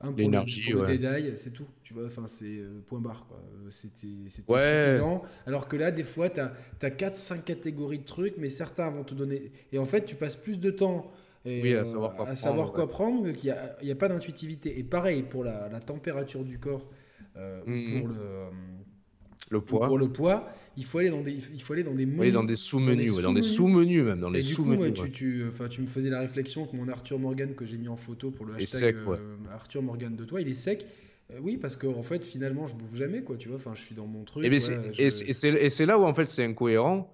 un 0.00 0.12
pour 0.12 0.30
le, 0.30 1.36
c'est 1.36 1.50
tout. 1.50 1.66
Tu 1.82 1.92
vois, 1.92 2.06
enfin 2.06 2.28
c'est 2.28 2.58
euh, 2.58 2.80
point 2.86 3.00
barre 3.00 3.26
quoi. 3.26 3.42
C'était 3.70 4.06
suffisant. 4.28 5.22
Alors 5.44 5.66
que 5.66 5.76
là, 5.76 5.90
des 5.90 6.04
fois, 6.04 6.30
tu 6.30 6.38
as, 6.38 6.52
as 6.82 6.90
4-5 6.90 7.42
catégories 7.42 7.98
de 7.98 8.04
trucs, 8.04 8.36
mais 8.38 8.48
certains 8.48 8.90
vont 8.90 9.02
te 9.02 9.14
donner. 9.14 9.50
Et 9.72 9.78
en 9.78 9.84
fait, 9.84 10.04
tu 10.04 10.14
passes 10.14 10.36
plus 10.36 10.60
de 10.60 10.70
temps 10.70 11.10
et, 11.44 11.74
à 11.76 11.84
savoir 11.84 12.14
quoi 12.14 12.22
à 12.22 12.24
prendre, 12.26 12.38
savoir 12.38 12.72
quoi 12.72 12.88
prendre 12.88 13.32
qu'il 13.32 13.52
n'y 13.82 13.90
a, 13.90 13.94
a, 13.94 13.96
pas 13.96 14.08
d'intuitivité. 14.08 14.78
Et 14.78 14.84
pareil 14.84 15.24
pour 15.24 15.42
la, 15.42 15.68
la 15.68 15.80
température 15.80 16.44
du 16.44 16.60
corps, 16.60 16.88
euh, 17.36 17.60
mm-hmm. 17.66 17.98
pour 17.98 18.08
le, 18.08 18.16
le 19.50 19.60
poids. 19.60 19.86
Pour 19.88 19.98
le 19.98 20.08
poids 20.08 20.48
il 20.78 20.84
faut 20.84 20.98
aller 20.98 21.10
dans 21.10 21.22
des, 21.22 21.32
il 21.32 21.60
faut 21.60 21.72
aller 21.72 21.82
dans 21.82 21.94
des 21.94 22.06
menus. 22.06 22.32
dans 22.32 22.44
des 22.44 22.54
sous-menus, 22.54 23.16
dans 23.20 23.32
des 23.32 23.42
sous-menus 23.42 24.04
même, 24.04 24.20
dans 24.20 24.30
les 24.30 24.42
sous-menus. 24.42 24.94
tu, 24.94 25.10
tu, 25.10 25.44
tu, 25.70 25.82
me 25.82 25.88
faisais 25.88 26.08
la 26.08 26.20
réflexion 26.20 26.66
que 26.66 26.76
mon 26.76 26.88
Arthur 26.88 27.18
Morgan 27.18 27.52
que 27.54 27.64
j'ai 27.64 27.76
mis 27.76 27.88
en 27.88 27.96
photo 27.96 28.30
pour 28.30 28.46
le 28.46 28.54
hashtag 28.54 28.96
euh, 29.08 29.16
Arthur 29.52 29.82
Morgan 29.82 30.14
de 30.14 30.24
toi, 30.24 30.40
il 30.40 30.48
est 30.48 30.54
sec. 30.54 30.86
Euh, 31.32 31.38
oui, 31.42 31.56
parce 31.56 31.76
qu'en 31.76 31.94
en 31.94 32.04
fait, 32.04 32.24
finalement, 32.24 32.68
je 32.68 32.76
bouffe 32.76 32.94
jamais, 32.94 33.22
quoi. 33.22 33.36
Tu 33.36 33.48
vois, 33.48 33.56
enfin, 33.56 33.72
je 33.74 33.82
suis 33.82 33.96
dans 33.96 34.06
mon 34.06 34.22
truc. 34.22 34.44
Et, 34.46 34.60
c'est 34.60 35.86
là 35.86 35.98
où 35.98 36.04
en 36.04 36.14
fait 36.14 36.26
c'est 36.26 36.44
incohérent, 36.44 37.12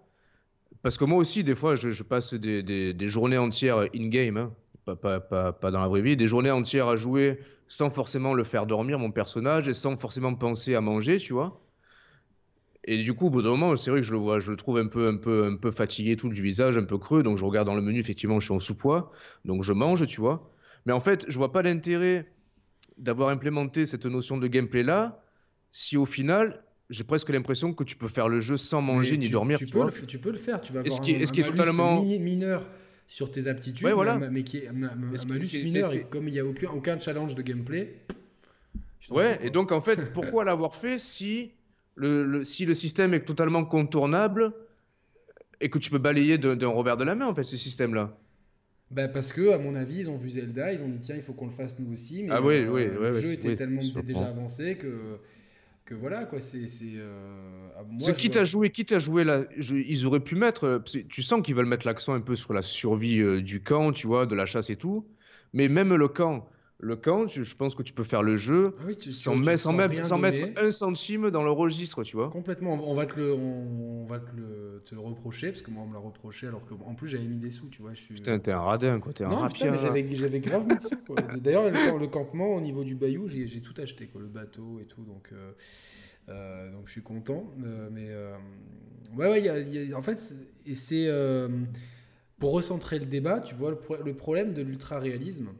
parce 0.83 0.99
que 0.99 1.07
moi 1.07 1.17
aussi, 1.17 1.43
des 1.43 1.55
fois, 1.55 1.75
je, 1.75 2.03
passe 2.03 2.35
des, 2.35 2.63
des, 2.63 3.09
journées 3.09 3.39
entières 3.39 3.89
in-game, 3.95 4.37
hein. 4.37 4.53
pas, 4.85 4.95
pas, 4.95 5.21
pas, 5.21 5.53
pas, 5.55 5.71
dans 5.71 5.81
la 5.81 5.89
vraie 5.89 6.03
vie, 6.03 6.19
des 6.19 6.29
journées 6.29 6.51
entières 6.51 6.89
à 6.89 6.97
jouer 6.97 7.39
sans 7.67 7.89
forcément 7.89 8.35
le 8.35 8.45
faire 8.45 8.67
dormir 8.67 8.99
mon 8.99 9.11
personnage 9.11 9.69
et 9.69 9.75
sans 9.75 9.97
forcément 9.97 10.35
penser 10.35 10.75
à 10.75 10.83
manger, 10.83 11.17
tu 11.17 11.33
vois. 11.33 11.64
Et 12.87 13.03
du 13.03 13.15
coup, 13.15 13.27
au 13.27 13.31
bout 13.31 13.43
d'un 13.43 13.51
moment, 13.51 13.77
c'est 13.77 13.91
vrai 13.91 14.01
que 14.01 14.07
je 14.07 14.13
le 14.13 14.19
vois, 14.19 14.41
je 14.41 14.51
le 14.51 14.57
trouve 14.57 14.79
un 14.79 14.87
peu, 14.87 15.09
un 15.09 15.17
peu, 15.17 15.47
un 15.47 15.57
peu 15.57 15.71
fatigué, 15.71 16.17
tout 16.17 16.29
du 16.29 16.43
visage, 16.43 16.77
un 16.77 16.85
peu 16.85 16.99
creux. 16.99 17.23
Donc 17.23 17.39
je 17.39 17.45
regarde 17.45 17.67
dans 17.67 17.75
le 17.75 17.81
menu, 17.81 17.99
effectivement, 17.99 18.41
je 18.41 18.47
suis 18.47 18.55
en 18.55 18.61
sous-poids, 18.61 19.11
donc 19.45 19.63
je 19.63 19.73
mange, 19.73 20.07
tu 20.07 20.21
vois. 20.21 20.51
Mais 20.85 20.93
en 20.93 21.01
fait, 21.01 21.25
je 21.29 21.39
vois 21.39 21.51
pas 21.51 21.63
l'intérêt 21.63 22.27
d'avoir 22.99 23.31
implémenté 23.31 23.87
cette 23.87 24.05
notion 24.05 24.37
de 24.37 24.47
gameplay 24.47 24.83
là, 24.83 25.23
si 25.71 25.97
au 25.97 26.05
final, 26.05 26.63
j'ai 26.91 27.05
presque 27.05 27.31
l'impression 27.31 27.73
que 27.73 27.85
tu 27.85 27.97
peux 27.97 28.09
faire 28.09 28.29
le 28.29 28.41
jeu 28.41 28.59
sans 28.59 28.83
manger 28.83 29.17
ni 29.17 29.31
dormir. 29.31 29.59
Tu, 29.59 29.65
tu, 29.65 29.73
peux 29.73 29.79
vois. 29.79 29.91
Le, 29.91 30.07
tu 30.07 30.19
peux 30.19 30.31
le 30.31 30.37
faire, 30.37 30.61
tu 30.61 30.73
vas 30.75 30.81
avoir 30.81 31.01
un, 31.01 31.03
qui, 31.03 31.13
est, 31.13 31.31
qui 31.31 31.41
est 31.41 31.45
totalement 31.45 32.03
mineur 32.03 32.67
sur 33.07 33.31
tes 33.31 33.49
aptitudes, 33.49 33.89
voilà. 33.89 34.19
mais 34.19 34.43
qui 34.43 34.59
est 34.59 34.69
un, 34.69 34.73
malus 35.27 35.49
mineur. 35.55 35.93
Et 35.95 36.05
comme 36.09 36.29
il 36.29 36.33
n'y 36.33 36.41
a 36.41 36.45
aucun, 36.45 36.69
aucun 36.71 36.99
challenge 36.99 37.35
de 37.35 37.43
gameplay. 37.43 37.95
Ouais, 39.11 39.39
et 39.43 39.51
donc 39.51 39.73
en 39.73 39.81
fait, 39.81 40.13
pourquoi 40.13 40.45
l'avoir 40.45 40.75
fait 40.75 40.99
si 40.99 41.53
le, 41.97 42.45
si 42.45 42.67
le 42.67 42.75
système 42.75 43.15
est 43.15 43.25
totalement 43.25 43.65
contournable 43.65 44.53
et 45.61 45.71
que 45.71 45.79
tu 45.79 45.91
peux 45.91 45.99
balayer 45.99 46.39
d'un 46.39 46.69
revers 46.69 46.97
de 46.97 47.05
la 47.05 47.15
main, 47.15 47.27
en 47.27 47.35
fait, 47.35 47.45
ce 47.45 47.57
système-là 47.57 48.17
bah 48.91 49.09
parce 49.09 49.33
que, 49.33 49.51
à 49.51 49.59
mon 49.59 49.75
avis, 49.75 50.01
ils 50.01 50.11
ont 50.11 50.17
vu 50.17 50.31
Zelda, 50.31 50.73
ils 50.73 50.83
ont 50.83 50.89
dit 50.89 51.01
tiens, 51.01 51.17
il 51.17 51.23
faut 51.23 51.33
qu'on 51.33 51.47
le 51.47 51.53
fasse 51.53 51.79
nous 51.79 51.93
aussi. 51.93 52.23
Mais 52.23 52.31
ah 52.33 52.43
oui, 52.43 52.57
euh, 52.57 52.71
oui, 52.71 52.85
le 52.87 53.21
jeu 53.21 53.33
était 53.33 53.57
tellement 53.57 53.81
déjà 53.83 54.27
avancé 54.27 54.77
que, 54.77 55.19
que 55.85 55.95
voilà, 55.95 56.25
quoi. 56.27 56.39
C'est. 56.39 56.67
Euh, 56.83 58.13
quitte, 58.17 58.37
à 58.37 58.45
jouer, 58.45 58.71
quitte 58.71 58.93
à 58.93 58.99
jouer 58.99 59.25
là, 59.25 59.45
ils 59.59 60.07
auraient 60.07 60.21
pu 60.21 60.37
mettre. 60.37 60.83
Tu 61.09 61.23
sens 61.23 61.43
qu'ils 61.43 61.55
veulent 61.55 61.67
mettre 61.67 61.87
l'accent 61.87 62.15
un 62.15 62.21
peu 62.21 62.37
sur 62.37 62.53
la 62.53 62.63
survie 62.63 63.21
euh, 63.21 63.41
du 63.41 63.63
camp, 63.63 63.93
tu 63.93 64.07
vois, 64.07 64.27
de 64.27 64.35
la 64.35 64.47
chasse 64.47 64.71
et 64.71 64.77
tout. 64.77 65.07
Mais 65.55 65.69
même 65.69 65.95
le 65.95 66.09
camp, 66.09 66.49
le 66.81 66.97
camp, 66.97 67.29
je, 67.29 67.55
pense 67.55 67.75
que 67.75 67.83
tu 67.83 67.93
peux 67.93 68.05
faire 68.05 68.23
le 68.23 68.37
jeu 68.37 68.75
ah 68.81 68.93
sans, 69.11 69.57
sans, 69.57 69.73
même, 69.73 70.03
sans 70.03 70.19
mettre 70.19 70.41
un 70.57 70.73
centime 70.73 71.31
dans 71.31 71.43
le 71.43 71.51
registre, 71.51 72.03
tu 72.03 72.17
vois. 72.17 72.31
Complètement, 72.31 72.75
on 72.75 72.95
va 72.95 73.07
te 73.07 73.19
le, 73.19 73.33
on, 73.33 74.05
va 74.05 74.19
te 74.19 74.37
le, 74.37 74.83
te 74.85 74.95
le 74.95 75.01
reprocher, 75.01 75.51
parce 75.51 75.63
que 75.63 75.71
moi 75.71 75.85
on 75.85 75.87
me 75.87 75.95
l'a 75.95 76.01
reproché, 76.01 76.49
alors 76.49 76.65
qu'en 76.67 76.95
plus 76.95 77.09
j'avais 77.09 77.25
mis 77.25 77.39
des 77.39 77.51
sous, 77.51 77.69
tu 77.69 77.81
vois. 77.81 77.95
Je 77.95 78.01
suis... 78.01 78.15
Putain, 78.15 78.39
t'es 78.39 78.51
un 78.51 78.61
radin, 78.61 78.99
quoi, 78.99 79.13
t'es 79.13 79.25
un 79.25 79.31
rapide. 79.31 79.73
j'avais 79.77 80.41
grave 80.41 80.67
mis 80.67 80.75
sous, 80.83 81.05
quoi. 81.07 81.17
D'ailleurs, 81.41 81.71
le, 81.71 81.99
le, 81.99 82.07
campement 82.09 82.55
au 82.55 82.61
niveau 82.61 82.83
du 82.83 82.97
bayou, 82.97 83.29
j'ai 83.29 83.61
tout 83.61 83.75
acheté, 83.81 84.09
quoi, 84.09 84.21
le 84.21 84.29
bateau 84.29 84.81
et 84.81 84.87
tout, 84.87 85.05
donc, 85.05 85.31
euh, 85.33 85.53
euh, 86.29 86.73
donc 86.73 86.87
je 86.87 86.93
suis 86.93 87.03
content. 87.03 87.51
Euh, 87.65 87.89
mais 87.93 88.11
ouais, 89.17 89.31
ouais, 89.31 89.43
y 89.43 89.93
a, 89.93 89.97
en 89.97 90.03
fait, 90.03 90.35
et 90.67 90.75
c'est 90.75 91.09
pour 92.39 92.51
recentrer 92.51 92.99
le 92.99 93.07
débat, 93.07 93.41
tu 93.41 93.55
vois, 93.55 93.71
le, 93.71 93.79
le 94.05 94.15
problème 94.15 94.53
de 94.53 94.61
l'ultra-réalisme 94.61 95.51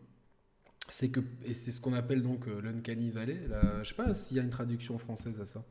c'est 0.91 1.11
que 1.11 1.21
et 1.45 1.55
c'est 1.55 1.71
ce 1.71 1.81
qu'on 1.81 1.95
appelle 1.95 2.23
donc 2.23 2.47
euh, 2.47 2.61
l'uncanny 2.63 3.11
valley. 3.11 3.41
Là, 3.49 3.83
je 3.83 3.89
sais 3.89 3.95
pas 3.95 4.15
s'il 4.15 4.37
y 4.37 4.41
a 4.41 4.43
une 4.43 4.51
traduction 4.51 4.99
française 4.99 5.41
à 5.41 5.47
ça. 5.47 5.65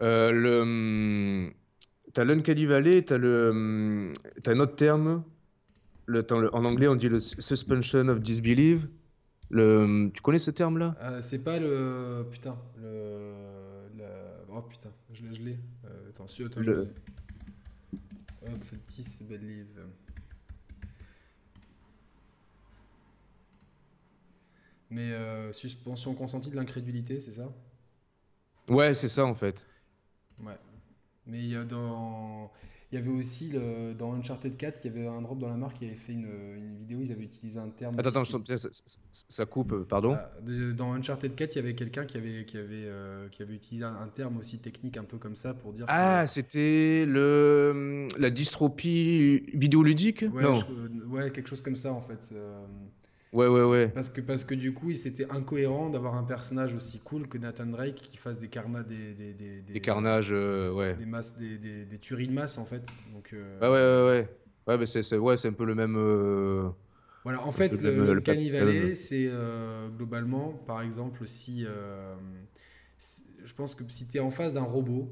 Euh, 0.00 0.30
le 0.30 0.60
hum, 0.60 1.52
t'as 2.12 2.24
l'uncanny 2.24 2.66
valley, 2.66 3.02
t'as 3.02 3.18
le 3.18 3.50
hum, 3.50 4.12
t'as 4.42 4.52
un 4.52 4.60
autre 4.60 4.76
terme. 4.76 5.24
Le, 6.06 6.24
en 6.32 6.64
anglais, 6.64 6.88
on 6.88 6.94
dit 6.94 7.08
le 7.08 7.20
suspension 7.20 8.08
of 8.08 8.20
disbelief. 8.20 8.86
Le, 9.50 9.78
hum, 9.78 10.12
tu 10.12 10.22
connais 10.22 10.38
ce 10.38 10.50
terme-là? 10.50 10.94
Euh, 11.02 11.20
C'est 11.20 11.38
pas 11.38 11.58
le 11.58 12.26
putain 12.30 12.56
le, 12.80 13.32
oh 14.50 14.62
putain 14.62 14.90
je, 15.12 15.42
l'ai. 15.42 15.58
Euh, 15.84 16.10
attends, 16.10 16.24
attends, 16.24 16.60
le... 16.60 16.88
Of 18.46 18.72
disbelief. 18.88 19.66
Mais 24.90 25.12
euh, 25.12 25.52
suspension 25.52 26.14
consentie 26.14 26.50
de 26.50 26.56
l'incrédulité, 26.56 27.20
c'est 27.20 27.32
ça? 27.32 27.52
Ouais, 28.68 28.94
c'est 28.94 29.08
ça 29.08 29.24
en 29.24 29.34
fait. 29.34 29.66
Ouais. 30.42 30.56
Mais 31.26 31.38
il 31.40 31.48
y, 31.48 31.56
a 31.56 31.64
dans... 31.64 32.50
il 32.90 32.94
y 32.94 32.98
avait 32.98 33.10
aussi 33.10 33.50
le... 33.50 33.92
dans 33.92 34.14
Uncharted 34.14 34.56
4, 34.56 34.80
il 34.82 34.86
y 34.86 34.98
avait 34.98 35.06
un 35.06 35.20
drop 35.20 35.38
dans 35.38 35.50
la 35.50 35.58
marque 35.58 35.76
qui 35.76 35.84
avait 35.84 35.94
fait 35.94 36.14
une, 36.14 36.28
une 36.56 36.78
vidéo, 36.78 37.00
ils 37.02 37.12
avaient 37.12 37.24
utilisé 37.24 37.58
un 37.58 37.68
terme. 37.68 37.98
Attends, 37.98 38.22
attends, 38.22 38.56
ça, 38.56 38.68
ça, 39.12 39.44
coupe, 39.44 39.72
euh, 39.72 39.84
pardon 39.84 40.16
ah, 40.18 40.30
Dans 40.74 40.94
Uncharted 40.94 41.34
4, 41.34 41.54
il 41.54 41.58
y 41.58 41.62
avait 41.62 41.74
quelqu'un 41.74 42.06
qui 42.06 42.16
avait, 42.16 42.46
qui, 42.46 42.56
avait, 42.56 42.86
euh, 42.86 43.28
qui 43.28 43.42
avait 43.42 43.54
utilisé 43.54 43.84
un, 43.84 44.08
terme 44.08 44.38
aussi 44.38 44.58
technique 44.58 44.96
un 44.96 45.04
peu 45.04 45.18
comme 45.18 45.36
ça 45.36 45.52
pour 45.52 45.74
dire. 45.74 45.84
Ah, 45.88 46.26
c'était 46.26 47.04
le... 47.06 48.08
la 48.18 48.30
dystropie 48.30 49.40
vidéoludique? 49.52 50.24
Ouais, 50.32 50.42
Non. 50.42 50.62
ouais, 51.08 51.30
quelque 51.30 51.48
chose 51.48 51.60
comme 51.60 51.76
ça 51.76 51.92
en 51.92 52.00
fait. 52.00 52.32
Ouais, 53.32 53.46
ouais, 53.46 53.62
ouais. 53.62 53.88
Parce 53.88 54.08
que, 54.08 54.20
parce 54.22 54.44
que 54.44 54.54
du 54.54 54.72
coup, 54.72 54.92
c'était 54.94 55.30
incohérent 55.30 55.90
d'avoir 55.90 56.14
un 56.14 56.24
personnage 56.24 56.74
aussi 56.74 56.98
cool 56.98 57.28
que 57.28 57.36
Nathan 57.36 57.66
Drake 57.66 57.96
qui 57.96 58.16
fasse 58.16 58.38
des 58.38 58.48
carnages, 58.48 58.86
des, 58.86 59.12
des, 59.12 59.34
des, 59.34 59.60
des, 59.60 59.80
carnages, 59.80 60.32
euh, 60.32 60.72
ouais. 60.72 60.94
Des, 60.94 61.04
masses, 61.04 61.36
des, 61.36 61.58
des, 61.58 61.84
des, 61.84 61.98
tueries 61.98 62.28
de 62.28 62.32
masse 62.32 62.56
en 62.56 62.64
fait. 62.64 62.86
Donc, 63.12 63.30
euh... 63.34 63.60
ouais, 63.60 63.68
ouais, 63.68 63.74
ouais, 63.74 64.20
ouais. 64.20 64.28
Ouais, 64.66 64.78
mais 64.78 64.86
c'est 64.86 65.16
ouais, 65.16 65.46
un 65.46 65.52
peu 65.52 65.64
le 65.64 65.74
même. 65.74 65.96
Euh... 65.96 66.68
Voilà, 67.24 67.42
en 67.42 67.52
fait, 67.52 67.68
le, 67.68 68.14
le, 68.14 68.94
c'est 68.94 69.26
euh, 69.28 69.88
globalement, 69.88 70.52
par 70.66 70.80
exemple, 70.80 71.26
si. 71.26 71.66
Je 73.44 73.54
pense 73.54 73.74
que 73.74 73.84
si 73.88 74.06
tu 74.06 74.16
es 74.16 74.20
en 74.20 74.30
face 74.30 74.54
d'un 74.54 74.62
robot, 74.62 75.10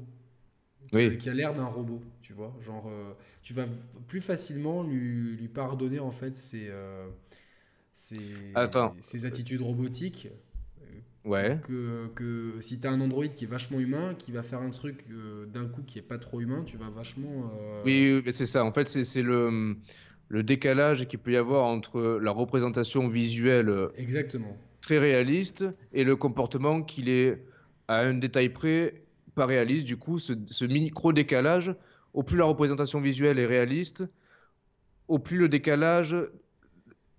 qui, 0.91 1.17
qui 1.17 1.29
a 1.29 1.33
l'air 1.33 1.53
d'un 1.53 1.65
robot, 1.65 2.01
tu 2.21 2.33
vois, 2.33 2.55
genre, 2.65 2.89
tu 3.43 3.53
vas 3.53 3.65
plus 4.07 4.21
facilement 4.21 4.83
lui, 4.83 5.35
lui 5.37 5.47
pardonner 5.47 5.99
en 5.99 6.11
fait 6.11 6.37
ses 6.37 6.71
ces, 7.97 9.25
attitudes 9.25 9.61
robotiques. 9.61 10.29
Euh, 10.81 11.29
ouais. 11.29 11.59
Que, 11.63 12.07
que 12.15 12.61
si 12.61 12.79
tu 12.79 12.87
as 12.87 12.91
un 12.91 13.01
Android 13.01 13.27
qui 13.27 13.45
est 13.45 13.47
vachement 13.47 13.79
humain, 13.79 14.13
qui 14.17 14.31
va 14.31 14.43
faire 14.43 14.61
un 14.61 14.69
truc 14.69 15.03
euh, 15.09 15.45
d'un 15.47 15.67
coup 15.67 15.81
qui 15.81 15.97
est 15.97 16.03
pas 16.03 16.19
trop 16.19 16.39
humain, 16.39 16.63
tu 16.65 16.77
vas 16.77 16.89
vachement. 16.89 17.51
Euh, 17.59 17.81
oui, 17.85 18.31
c'est 18.31 18.45
ça. 18.45 18.63
En 18.63 18.71
fait, 18.71 18.87
c'est 18.87 19.21
le, 19.21 19.75
le 20.29 20.43
décalage 20.43 21.07
qu'il 21.07 21.19
peut 21.19 21.31
y 21.31 21.37
avoir 21.37 21.65
entre 21.65 22.19
la 22.21 22.31
représentation 22.31 23.07
visuelle 23.07 23.89
Exactement. 23.97 24.55
très 24.81 24.99
réaliste 24.99 25.65
et 25.91 26.03
le 26.03 26.15
comportement 26.15 26.83
qu'il 26.83 27.09
est 27.09 27.41
à 27.87 27.99
un 28.01 28.13
détail 28.13 28.49
près 28.49 29.01
pas 29.33 29.45
réaliste, 29.45 29.85
du 29.85 29.97
coup, 29.97 30.17
ce, 30.17 30.33
ce 30.47 30.65
micro-décalage, 30.65 31.75
au 32.13 32.23
plus 32.23 32.37
la 32.37 32.45
représentation 32.45 32.99
visuelle 32.99 33.37
est 33.37 33.45
réaliste, 33.45 34.03
au 35.07 35.19
plus 35.19 35.37
le 35.37 35.47
décalage, 35.47 36.15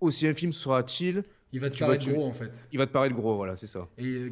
aussi 0.01 0.27
infime 0.27 0.53
sera-t-il, 0.53 1.23
il 1.51 1.59
va 1.59 1.69
te 1.69 1.77
paraître 1.77 2.07
gros 2.07 2.25
en 2.25 2.31
fait. 2.31 2.67
Il 2.71 2.77
va 2.77 2.85
te 2.85 2.91
paraître 2.91 3.15
gros, 3.15 3.35
voilà, 3.35 3.57
c'est 3.57 3.67
ça. 3.67 3.87
Et 3.97 4.31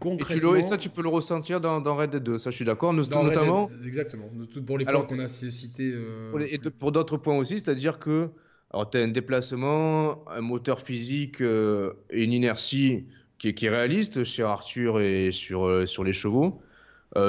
concrètement. 0.00 0.56
Et, 0.56 0.62
ça, 0.62 0.76
tu 0.76 0.88
peux 0.88 1.02
le 1.02 1.08
ressentir 1.08 1.60
dans, 1.60 1.94
Red 1.94 2.10
Dead 2.10 2.22
2, 2.22 2.38
ça 2.38 2.50
je 2.50 2.56
suis 2.56 2.64
d'accord. 2.64 2.92
Notamment. 2.92 3.70
exactement. 3.84 4.28
Pour 4.66 4.78
les 4.78 4.84
points 4.84 5.02
qu'on 5.02 5.20
a 5.20 5.28
cités. 5.28 5.92
Euh, 5.94 6.46
et 6.50 6.58
pour 6.58 6.92
d'autres 6.92 7.16
points 7.16 7.36
aussi, 7.36 7.60
c'est-à-dire 7.60 7.98
que. 7.98 8.30
Alors, 8.70 8.90
tu 8.90 8.98
as 8.98 9.00
un 9.00 9.08
déplacement, 9.08 10.28
un 10.28 10.42
moteur 10.42 10.82
physique 10.82 11.40
euh, 11.40 11.94
et 12.10 12.24
une 12.24 12.34
inertie 12.34 13.06
qui 13.38 13.48
est, 13.48 13.54
qui 13.54 13.64
est, 13.64 13.70
réaliste 13.70 14.24
chez 14.24 14.42
Arthur 14.42 15.00
et 15.00 15.30
sur, 15.32 15.66
euh, 15.66 15.86
sur 15.86 16.04
les 16.04 16.12
chevaux. 16.12 16.60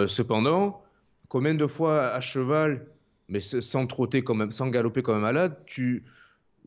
cependant, 0.08 0.84
combien 1.30 1.54
de 1.54 1.66
fois 1.66 2.08
à 2.08 2.20
cheval, 2.20 2.88
mais 3.30 3.40
sans 3.40 3.88
trotter, 3.88 4.22
quand 4.22 4.36
même, 4.36 4.52
sans 4.52 4.68
galoper 4.68 5.02
comme 5.02 5.16
un 5.16 5.22
malade, 5.22 5.56
tu 5.66 6.04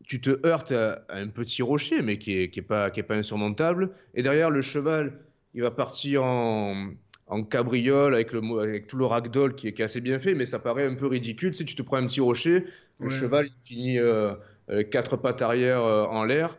tu 0.03 0.21
te 0.21 0.45
heurtes 0.45 0.71
à, 0.71 1.03
un 1.09 1.27
petit 1.27 1.61
rocher, 1.61 2.01
mais 2.01 2.17
qui 2.17 2.35
n'est 2.35 2.49
qui 2.49 2.59
est 2.59 2.63
pas, 2.63 2.89
pas 2.89 3.15
insurmontable. 3.15 3.91
Et 4.15 4.21
derrière, 4.21 4.49
le 4.49 4.61
cheval, 4.61 5.19
il 5.53 5.61
va 5.61 5.71
partir 5.71 6.23
en, 6.23 6.89
en 7.27 7.43
cabriole 7.43 8.13
avec, 8.13 8.31
le, 8.33 8.41
avec 8.59 8.87
tout 8.87 8.97
le 8.97 9.05
ragdoll 9.05 9.55
qui 9.55 9.67
est, 9.67 9.73
qui 9.73 9.81
est, 9.81 9.85
assez 9.85 10.01
bien 10.01 10.19
fait, 10.19 10.35
mais 10.35 10.45
ça 10.45 10.59
paraît 10.59 10.85
un 10.85 10.95
peu 10.95 11.07
ridicule. 11.07 11.53
Si 11.53 11.65
tu 11.65 11.75
te 11.75 11.81
prends 11.81 11.97
un 11.97 12.05
petit 12.05 12.21
rocher, 12.21 12.65
le 12.99 13.09
cheval 13.09 13.47
il 13.47 13.67
finit 13.67 13.99
euh, 13.99 14.33
euh, 14.69 14.83
quatre 14.83 15.17
pattes 15.17 15.41
arrière 15.41 15.83
euh, 15.83 16.05
en 16.05 16.23
l'air 16.23 16.57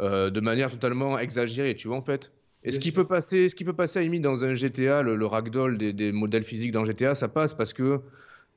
de 0.00 0.40
manière 0.40 0.70
totalement 0.70 1.20
exagérée, 1.20 1.76
tu 1.76 1.86
vois, 1.86 1.96
en 1.96 2.02
fait. 2.02 2.32
Et 2.64 2.72
ce 2.72 2.80
qui, 2.80 2.90
peut 2.90 3.04
passer, 3.04 3.48
ce 3.48 3.54
qui 3.54 3.64
peut 3.64 3.74
passer 3.74 4.00
à 4.00 4.02
limite 4.02 4.22
dans 4.22 4.44
un 4.44 4.54
GTA, 4.54 5.02
le, 5.02 5.24
ragdoll 5.24 5.78
des, 5.78 5.92
des, 5.92 6.10
modèles 6.10 6.42
physiques 6.42 6.72
dans 6.72 6.84
GTA, 6.84 7.14
ça 7.14 7.28
passe 7.28 7.54
parce 7.54 7.72
que 7.72 8.00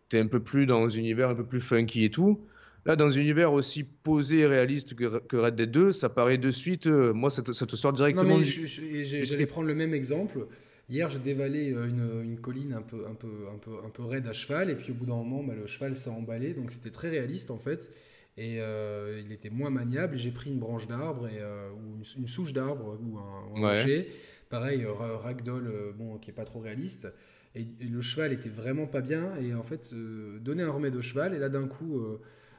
tu 0.09 0.17
es 0.17 0.19
un 0.19 0.27
peu 0.27 0.39
plus 0.39 0.65
dans 0.65 0.83
un 0.83 0.89
univers 0.89 1.29
un 1.29 1.35
peu 1.35 1.45
plus 1.45 1.61
funky 1.61 2.05
et 2.05 2.09
tout. 2.09 2.39
Là, 2.87 2.95
dans 2.95 3.07
un 3.07 3.19
univers 3.19 3.51
aussi 3.51 3.83
posé 3.83 4.39
et 4.39 4.45
réaliste 4.45 4.95
que, 4.95 5.35
Red 5.35 5.55
Dead 5.55 5.69
2, 5.69 5.91
ça 5.91 6.07
paraît 6.07 6.37
de 6.37 6.51
suite, 6.51 6.87
euh, 6.87 7.11
moi, 7.11 7.29
ça 7.29 7.41
te, 7.41 7.51
sort 7.51 7.91
directement. 7.91 8.37
Non, 8.37 8.39
mais 8.39 9.03
j'allais 9.03 9.45
prendre 9.45 9.67
le 9.67 9.75
même 9.75 9.93
exemple. 9.93 10.47
Hier, 10.87 11.09
j'ai 11.09 11.19
dévalé 11.19 11.73
euh, 11.73 12.23
une, 12.23 12.39
colline 12.39 12.71
un 12.71 12.81
peu, 12.81 13.05
un, 13.05 13.13
peu, 13.13 13.27
un, 13.53 13.57
peu, 13.57 13.71
un 13.85 13.89
peu 13.89 14.03
raide 14.03 14.25
à 14.25 14.31
cheval, 14.31 14.69
et 14.69 14.75
puis 14.75 14.93
au 14.93 14.95
bout 14.95 15.05
d'un 15.05 15.15
moment, 15.17 15.43
bah, 15.43 15.53
le 15.53 15.67
cheval 15.67 15.95
s'est 15.95 16.09
emballé, 16.09 16.53
donc 16.53 16.71
c'était 16.71 16.89
très 16.89 17.09
réaliste 17.09 17.51
en 17.51 17.57
fait. 17.57 17.91
Et 18.37 18.61
euh, 18.61 19.21
il 19.25 19.33
était 19.33 19.49
moins 19.49 19.69
maniable. 19.69 20.17
J'ai 20.17 20.31
pris 20.31 20.49
une 20.49 20.59
branche 20.59 20.87
d'arbre 20.87 21.27
et, 21.27 21.41
ou 21.41 21.97
une, 22.17 22.27
souche 22.27 22.53
d'arbre 22.53 22.97
ou 23.03 23.17
un, 23.17 23.69
rocher. 23.69 24.07
Pareil, 24.49 24.85
ragdoll, 24.85 25.93
bon, 25.97 26.19
qui 26.19 26.29
est 26.29 26.33
pas 26.33 26.45
trop 26.45 26.59
réaliste. 26.59 27.11
Et, 27.53 27.67
le 27.81 27.99
cheval 27.99 28.31
était 28.31 28.47
vraiment 28.47 28.85
pas 28.85 29.01
bien. 29.01 29.35
Et 29.41 29.53
en 29.53 29.63
fait, 29.63 29.93
donner 30.39 30.63
un 30.63 30.71
remède 30.71 30.95
au 30.95 31.01
cheval, 31.01 31.33
et 31.33 31.39
là 31.39 31.49
d'un 31.49 31.67
coup 31.67 31.99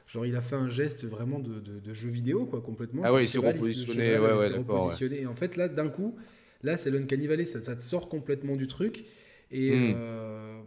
Genre, 0.09 0.25
il 0.25 0.35
a 0.35 0.41
fait 0.41 0.55
un 0.55 0.67
geste 0.67 1.05
vraiment 1.05 1.37
de, 1.37 1.59
de, 1.59 1.93
jeu 1.93 2.09
vidéo, 2.09 2.45
quoi, 2.45 2.61
complètement. 2.61 3.03
Ah 3.05 3.13
ouais, 3.13 3.25
il 3.25 3.27
s'est 3.27 3.37
repositionné. 3.37 4.17
Ouais, 4.17 4.33
ouais, 4.33 4.47
repositionné. 4.47 5.21
Et 5.21 5.25
en 5.27 5.35
fait, 5.35 5.55
là, 5.55 5.67
d'un 5.67 5.87
coup, 5.87 6.15
là, 6.63 6.77
c'est 6.77 6.89
l'Uncanny 6.89 7.27
Valley, 7.27 7.45
ça, 7.45 7.63
ça, 7.63 7.75
te 7.75 7.83
sort 7.83 8.09
complètement 8.09 8.55
du 8.55 8.67
truc. 8.67 9.05
Et 9.51 9.69
hmm. 9.69 9.93
euh, 9.95 10.61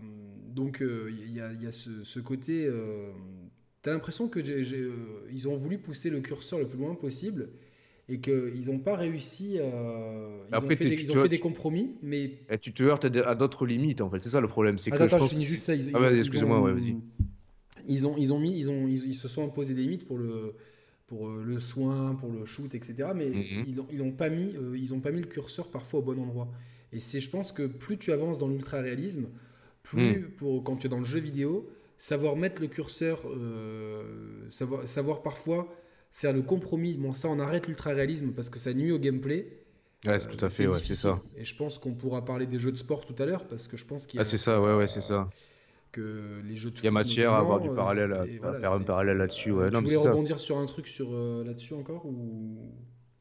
donc, 0.49 0.81
euh, 0.81 1.11
il 1.11 1.33
y, 1.33 1.41
a, 1.41 1.53
y, 1.55 1.67
a, 1.67 1.73
ce, 1.73 2.05
ce 2.05 2.21
côté. 2.21 2.67
Euh, 2.67 3.11
T'as 3.83 3.91
l'impression 3.91 4.29
que 4.29 4.39
ils 4.39 5.49
ont 5.49 5.57
voulu 5.57 5.79
pousser 5.79 6.09
le 6.09 6.21
curseur 6.21 6.61
le 6.61 6.69
plus 6.69 6.79
loin 6.79 6.95
possible 6.95 7.49
et 8.09 8.21
qu'ils 8.21 8.67
n'ont 8.67 8.79
pas 8.79 8.95
réussi 8.95 9.59
à. 9.59 9.65
Ils 9.65 10.55
Après, 10.55 10.75
ont 10.75 10.77
fait, 10.77 10.89
des, 10.89 11.03
ils 11.03 11.19
ont 11.19 11.21
fait 11.21 11.29
des 11.29 11.41
compromis, 11.41 11.97
mais. 12.01 12.39
Et 12.49 12.59
tu 12.61 12.73
te 12.73 12.85
heurtes 12.85 13.07
à 13.07 13.35
d'autres 13.35 13.67
limites, 13.67 14.03
en 14.03 14.09
fait. 14.09 14.21
C'est 14.21 14.29
ça 14.29 14.41
le 14.41 14.47
problème. 14.47 14.79
C'est 14.79 14.93
que 14.93 15.03
attends, 15.03 15.19
je, 15.19 15.31
finis 15.31 15.45
juste 15.45 15.65
ça. 15.65 15.75
Ils, 15.75 15.91
ah, 15.95 16.13
excuse-moi, 16.13 16.61
ouais, 16.61 16.73
vas-y 16.73 16.95
ils 17.89 18.07
ont, 18.07 18.17
ils 18.17 18.33
ont 18.33 18.39
mis, 18.39 18.57
ils 18.57 18.69
ont, 18.71 18.89
ils, 18.89 19.15
se 19.15 19.29
sont 19.29 19.45
imposés 19.45 19.75
des 19.75 19.83
limites 19.83 20.07
pour 20.07 20.19
le, 20.19 20.55
pour 21.07 21.29
euh, 21.29 21.43
le 21.45 21.61
soin, 21.61 22.15
pour 22.15 22.33
le 22.33 22.45
shoot, 22.45 22.75
etc. 22.75 23.11
Mais 23.15 23.29
mhm. 23.29 23.65
ils, 23.67 23.81
ils 23.93 24.03
ont 24.03 24.13
pas 24.13 24.29
mis, 24.29 24.55
euh, 24.57 24.77
ils 24.77 24.95
ont 24.95 25.01
pas 25.01 25.11
mis 25.11 25.21
le 25.21 25.27
curseur 25.27 25.69
parfois 25.69 26.01
au 26.01 26.03
bon 26.03 26.21
endroit. 26.21 26.49
Et 26.93 27.01
c'est, 27.01 27.21
je 27.21 27.31
pense 27.31 27.53
que 27.53 27.67
plus 27.67 27.99
tu 27.99 28.13
avances 28.13 28.39
dans 28.39 28.49
l'ultra 28.49 28.81
réalisme, 28.81 29.27
plus 29.83 30.21
mhm. 30.21 30.31
pour 30.31 30.65
quand 30.65 30.77
tu 30.77 30.87
es 30.87 30.91
dans 30.91 30.99
le 30.99 31.05
jeu 31.05 31.21
vidéo, 31.21 31.69
savoir 31.99 32.37
mettre 32.37 32.61
le 32.61 32.69
curseur, 32.69 33.21
euh, 33.27 34.49
savoir, 34.51 34.87
savoir 34.87 35.23
parfois 35.23 35.75
faire 36.13 36.33
le 36.33 36.43
compromis. 36.43 36.95
Bon, 36.95 37.13
ça, 37.13 37.29
on 37.29 37.39
arrête 37.39 37.67
l'ultra 37.67 37.91
réalisme 37.91 38.33
parce 38.33 38.51
que 38.51 38.59
ça 38.59 38.75
nuit 38.75 38.93
au 38.93 38.99
gameplay. 38.99 39.59
Ouais, 40.05 40.19
c'est 40.19 40.29
tout 40.29 40.45
à 40.45 40.51
fait, 40.51 40.67
ouais, 40.67 40.81
c'est 40.83 40.97
ça. 40.97 41.23
Et 41.37 41.45
je 41.45 41.55
pense 41.55 41.79
qu'on 41.79 41.95
pourra 41.95 42.25
parler 42.25 42.47
des 42.47 42.59
jeux 42.59 42.73
de 42.73 42.77
sport 42.77 43.07
tout 43.07 43.15
à 43.23 43.27
l'heure 43.27 43.47
parce 43.47 43.69
que 43.69 43.77
je 43.77 43.85
pense 43.85 44.07
qu'il 44.07 44.17
y 44.17 44.19
a. 44.19 44.23
Ah, 44.23 44.25
c'est 44.25 44.39
ça, 44.39 44.61
ouais, 44.61 44.75
ouais, 44.75 44.89
c'est 44.89 45.01
ça 45.01 45.31
que 45.93 46.41
les 46.45 46.57
jeux 46.57 46.71
de 46.71 46.79
Il 46.79 46.85
y 46.85 46.89
a 46.89 46.91
matière 46.91 47.33
à 47.33 47.39
avoir 47.39 47.61
du 47.61 47.71
parallèle, 47.71 48.13
à, 48.13 48.25
faire 48.59 48.73
un 48.73 48.81
parallèle 48.81 49.19
là-dessus. 49.19 49.53
Ouais. 49.53 49.71
Tu 49.71 49.77
voulais 49.77 49.97
rebondir 49.97 50.41
sur 50.41 50.59
un 50.59 50.67
truc 50.67 50.89
sur 50.89 51.13
euh, 51.13 51.45
là-dessus 51.45 51.75
encore 51.75 52.05
ou? 52.07 52.59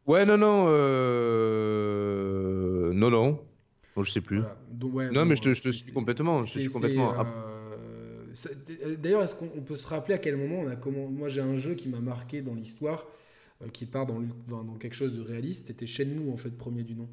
Ouais, 0.07 0.25
non, 0.25 0.37
non, 0.37 0.65
euh... 0.69 1.91
non, 2.93 3.11
non. 3.11 3.39
Bon, 3.95 4.01
je 4.03 4.09
sais 4.09 4.21
plus. 4.21 4.41
non, 4.79 5.25
mais 5.25 5.35
je 5.35 5.41
te, 5.41 5.53
je 5.53 5.61
te 5.61 5.69
suis 5.69 5.93
complètement. 5.93 6.41
Je 6.41 6.59
suis 6.59 6.71
complètement. 6.71 7.13
Euh, 7.19 8.95
d'ailleurs, 8.97 9.21
est-ce 9.23 9.35
qu'on 9.35 9.61
peut 9.61 9.75
se 9.75 9.87
rappeler 9.87 10.15
à 10.15 10.17
quel 10.17 10.37
moment 10.37 10.61
on 10.61 10.67
a 10.67 10.75
comment 10.75 11.07
Moi, 11.07 11.29
j'ai 11.29 11.41
un 11.41 11.55
jeu 11.55 11.75
qui 11.75 11.89
m'a 11.89 11.99
marqué 11.99 12.41
dans 12.41 12.55
l'histoire, 12.55 13.05
euh, 13.61 13.67
qui 13.67 13.85
part 13.85 14.05
dans, 14.05 14.21
dans, 14.47 14.63
dans, 14.63 14.75
quelque 14.75 14.95
chose 14.95 15.13
de 15.13 15.21
réaliste. 15.21 15.67
C'était 15.67 15.85
Shenmue 15.85 16.31
en 16.31 16.37
fait, 16.37 16.49
premier 16.57 16.83
du 16.83 16.95
nom. 16.95 17.09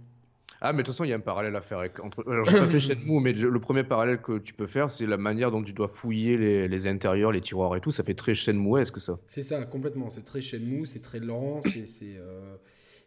Ah, 0.60 0.72
mais 0.72 0.82
de 0.82 0.86
toute 0.86 0.94
façon, 0.94 1.04
il 1.04 1.10
y 1.10 1.12
a 1.12 1.16
un 1.16 1.20
parallèle 1.20 1.54
à 1.54 1.60
faire 1.60 1.78
avec, 1.78 2.00
entre. 2.00 2.28
Alors, 2.28 2.44
j'ai 2.46 2.58
pas 2.58 2.66
fait 2.68 2.80
Shenmue, 2.80 3.20
mais 3.20 3.32
le 3.32 3.60
premier 3.60 3.84
parallèle 3.84 4.20
que 4.20 4.38
tu 4.38 4.54
peux 4.54 4.66
faire, 4.66 4.90
c'est 4.90 5.06
la 5.06 5.16
manière 5.16 5.50
dont 5.50 5.62
tu 5.62 5.72
dois 5.72 5.88
fouiller 5.88 6.36
les, 6.36 6.66
les, 6.66 6.86
intérieurs, 6.88 7.30
les 7.30 7.40
tiroirs 7.40 7.76
et 7.76 7.80
tout. 7.80 7.92
Ça 7.92 8.02
fait 8.02 8.14
très 8.14 8.34
Shenmue, 8.34 8.80
est-ce 8.80 8.90
que 8.90 9.00
ça? 9.00 9.20
C'est 9.26 9.44
ça, 9.44 9.64
complètement. 9.66 10.10
C'est 10.10 10.24
très 10.24 10.40
Shenmue, 10.40 10.86
c'est 10.86 11.02
très 11.02 11.20
lent. 11.20 11.60
c'est, 11.62 12.16
euh, 12.16 12.56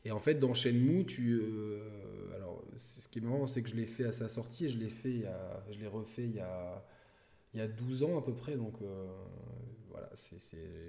Et 0.06 0.12
en 0.12 0.20
fait, 0.20 0.36
dans 0.36 0.54
Shenmue, 0.54 1.06
tu. 1.06 1.42
Euh, 1.42 1.80
alors, 2.38 2.64
ce 2.76 3.08
qui 3.10 3.20
est 3.20 3.22
marrant, 3.22 3.48
c'est 3.48 3.62
que 3.62 3.70
je 3.70 3.76
l'ai 3.76 3.86
fait 3.86 4.06
à 4.06 4.14
sa 4.14 4.30
sortie 4.30 4.66
et 4.66 4.70
je 4.70 4.78
l'ai 4.78 4.90
fait, 4.90 5.26
je 5.72 5.78
l'ai 5.78 5.88
refait 5.88 6.24
il 6.24 6.36
y 6.36 6.40
a, 6.40 6.86
il 7.54 7.60
y 7.60 7.64
a 7.64 7.68
12 7.68 8.04
ans 8.04 8.18
à 8.18 8.22
peu 8.22 8.34
près. 8.34 8.56
Donc, 8.56 8.76
euh, 8.82 9.08
voilà, 9.90 10.10
c'est, 10.14 10.38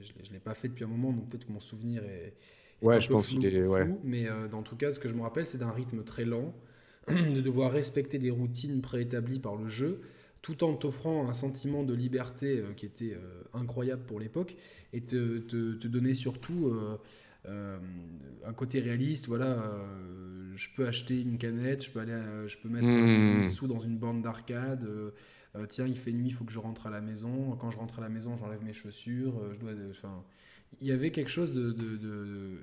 je 0.00 0.28
ne 0.28 0.32
l'ai 0.32 0.40
pas 0.40 0.54
fait 0.54 0.68
depuis 0.68 0.84
un 0.84 0.88
moment, 0.88 1.12
donc 1.12 1.28
peut-être 1.28 1.46
que 1.46 1.52
mon 1.52 1.60
souvenir 1.60 2.04
est 2.04 2.34
Ouais, 2.82 3.00
je 3.00 3.08
pense 3.08 3.28
qu'il 3.28 3.44
est. 3.46 3.66
Ouais. 3.66 3.88
mais 4.02 4.28
euh, 4.28 4.48
dans 4.48 4.62
tout 4.62 4.76
cas, 4.76 4.92
ce 4.92 4.98
que 4.98 5.08
je 5.08 5.14
me 5.14 5.22
rappelle, 5.22 5.46
c'est 5.46 5.58
d'un 5.58 5.70
rythme 5.70 6.02
très 6.02 6.24
lent, 6.24 6.52
de 7.08 7.40
devoir 7.40 7.72
respecter 7.72 8.18
des 8.18 8.30
routines 8.30 8.82
préétablies 8.82 9.38
par 9.38 9.56
le 9.56 9.68
jeu, 9.68 10.00
tout 10.42 10.64
en 10.64 10.74
t'offrant 10.74 11.28
un 11.28 11.32
sentiment 11.32 11.84
de 11.84 11.94
liberté 11.94 12.58
euh, 12.58 12.72
qui 12.74 12.86
était 12.86 13.14
euh, 13.14 13.42
incroyable 13.54 14.02
pour 14.02 14.18
l'époque, 14.18 14.56
et 14.92 15.00
te, 15.00 15.38
te, 15.38 15.74
te, 15.74 15.88
donner 15.88 16.12
surtout 16.12 16.70
un 17.46 18.52
côté 18.52 18.78
réaliste. 18.80 19.26
Voilà, 19.26 19.72
je 20.54 20.68
peux 20.76 20.86
acheter 20.86 21.18
une 21.18 21.38
canette, 21.38 21.82
je 21.82 21.90
peux, 21.90 22.00
aller, 22.00 22.20
je 22.46 22.58
peux 22.58 22.68
mettre 22.68 22.90
mmh. 22.90 23.40
des 23.40 23.48
sous 23.48 23.66
dans 23.66 23.80
une 23.80 23.96
borne 23.96 24.20
d'arcade. 24.20 24.86
tiens, 25.70 25.86
il 25.86 25.96
fait 25.96 26.12
nuit, 26.12 26.26
il 26.26 26.32
faut 26.32 26.44
que 26.44 26.52
je 26.52 26.58
rentre 26.58 26.88
à 26.88 26.90
la 26.90 27.00
maison. 27.00 27.56
Quand 27.58 27.70
je 27.70 27.78
rentre 27.78 28.00
à 28.00 28.02
la 28.02 28.10
maison, 28.10 28.36
j'enlève 28.36 28.62
mes 28.62 28.74
chaussures. 28.74 29.40
je 29.54 29.58
dois, 29.58 29.72
enfin, 29.88 30.22
il 30.80 30.88
y 30.88 30.92
avait 30.92 31.10
quelque 31.10 31.30
chose 31.30 31.52
de, 31.52 31.72
de, 31.72 31.96
de, 31.96 32.58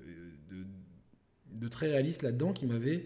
de 1.59 1.67
très 1.67 1.87
réaliste 1.87 2.21
là-dedans 2.23 2.53
qui 2.53 2.65
m'avait 2.65 3.05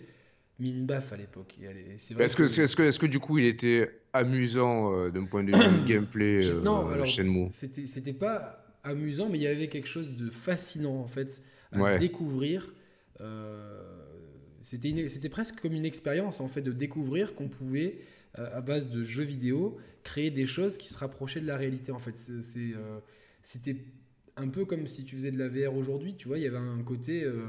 mis 0.59 0.71
une 0.71 0.85
baffe 0.85 1.13
à 1.13 1.17
l'époque. 1.17 1.55
Est-ce 1.59 2.35
que, 2.35 2.43
est-ce 2.43 2.75
que, 2.75 2.83
est 2.83 2.97
que, 2.97 3.05
du 3.05 3.19
coup 3.19 3.37
il 3.39 3.45
était 3.45 3.89
amusant 4.13 4.93
euh, 4.93 5.09
d'un 5.09 5.25
point 5.25 5.43
de 5.43 5.51
vue 5.51 5.85
gameplay 5.85 6.45
euh, 6.45 6.61
Non, 6.61 6.87
alors 6.89 7.07
c'était, 7.07 8.13
pas 8.13 8.65
amusant, 8.83 9.29
mais 9.29 9.39
il 9.39 9.43
y 9.43 9.47
avait 9.47 9.67
quelque 9.67 9.87
chose 9.87 10.15
de 10.15 10.29
fascinant 10.29 10.99
en 10.99 11.07
fait 11.07 11.41
à 11.71 11.97
découvrir. 11.97 12.73
Euh, 13.21 13.81
c'était, 14.61 15.29
presque 15.29 15.59
comme 15.59 15.73
une 15.73 15.85
expérience 15.85 16.39
en 16.39 16.47
fait 16.47 16.61
de 16.61 16.71
découvrir 16.71 17.35
qu'on 17.35 17.49
pouvait 17.49 17.99
à 18.35 18.61
base 18.61 18.89
de 18.89 19.03
jeux 19.03 19.23
vidéo 19.23 19.77
créer 20.03 20.31
des 20.31 20.47
choses 20.47 20.77
qui 20.77 20.91
se 20.91 20.97
rapprochaient 20.97 21.41
de 21.41 21.47
la 21.47 21.57
réalité 21.57 21.91
en 21.91 21.99
fait. 21.99 22.17
C'était 23.41 23.75
un 24.37 24.47
peu 24.47 24.65
comme 24.65 24.87
si 24.87 25.03
tu 25.03 25.15
faisais 25.15 25.31
de 25.31 25.37
la 25.37 25.47
VR 25.47 25.75
aujourd'hui, 25.75 26.15
tu 26.15 26.27
vois, 26.27 26.37
il 26.37 26.43
y 26.43 26.47
avait 26.47 26.57
un 26.57 26.81
côté. 26.83 27.23
Euh, 27.23 27.43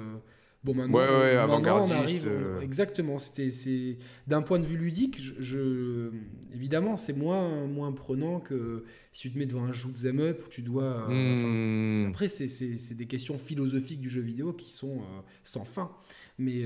bon, 0.63 0.75
maintenant, 0.75 1.87
on 1.87 1.91
arrive. 1.91 2.27
Euh. 2.27 2.61
exactement, 2.61 3.19
c'était, 3.19 3.51
c'est 3.51 3.97
d'un 4.27 4.43
point 4.43 4.59
de 4.59 4.65
vue 4.65 4.77
ludique, 4.77 5.19
je, 5.21 6.11
évidemment, 6.53 6.97
c'est 6.97 7.17
moins, 7.17 7.67
moins 7.67 7.93
prenant 7.93 8.41
que 8.41 8.85
si 9.13 9.23
tu 9.23 9.33
te 9.33 9.39
mets 9.39 9.47
devant 9.47 9.65
un 9.65 9.73
shoot'em 9.73 10.21
up 10.21 10.43
où 10.45 10.49
tu 10.49 10.63
dois. 10.63 11.09
Euh, 11.11 12.05
hmm. 12.05 12.11
après, 12.11 12.29
c'est, 12.29 12.49
c'est, 12.49 12.95
des 12.95 13.07
questions 13.07 13.39
philosophiques 13.39 14.01
du 14.01 14.09
jeu 14.09 14.21
vidéo 14.21 14.53
qui 14.53 14.71
sont 14.71 15.01
sans 15.43 15.65
fin. 15.65 15.91
Mais 16.37 16.65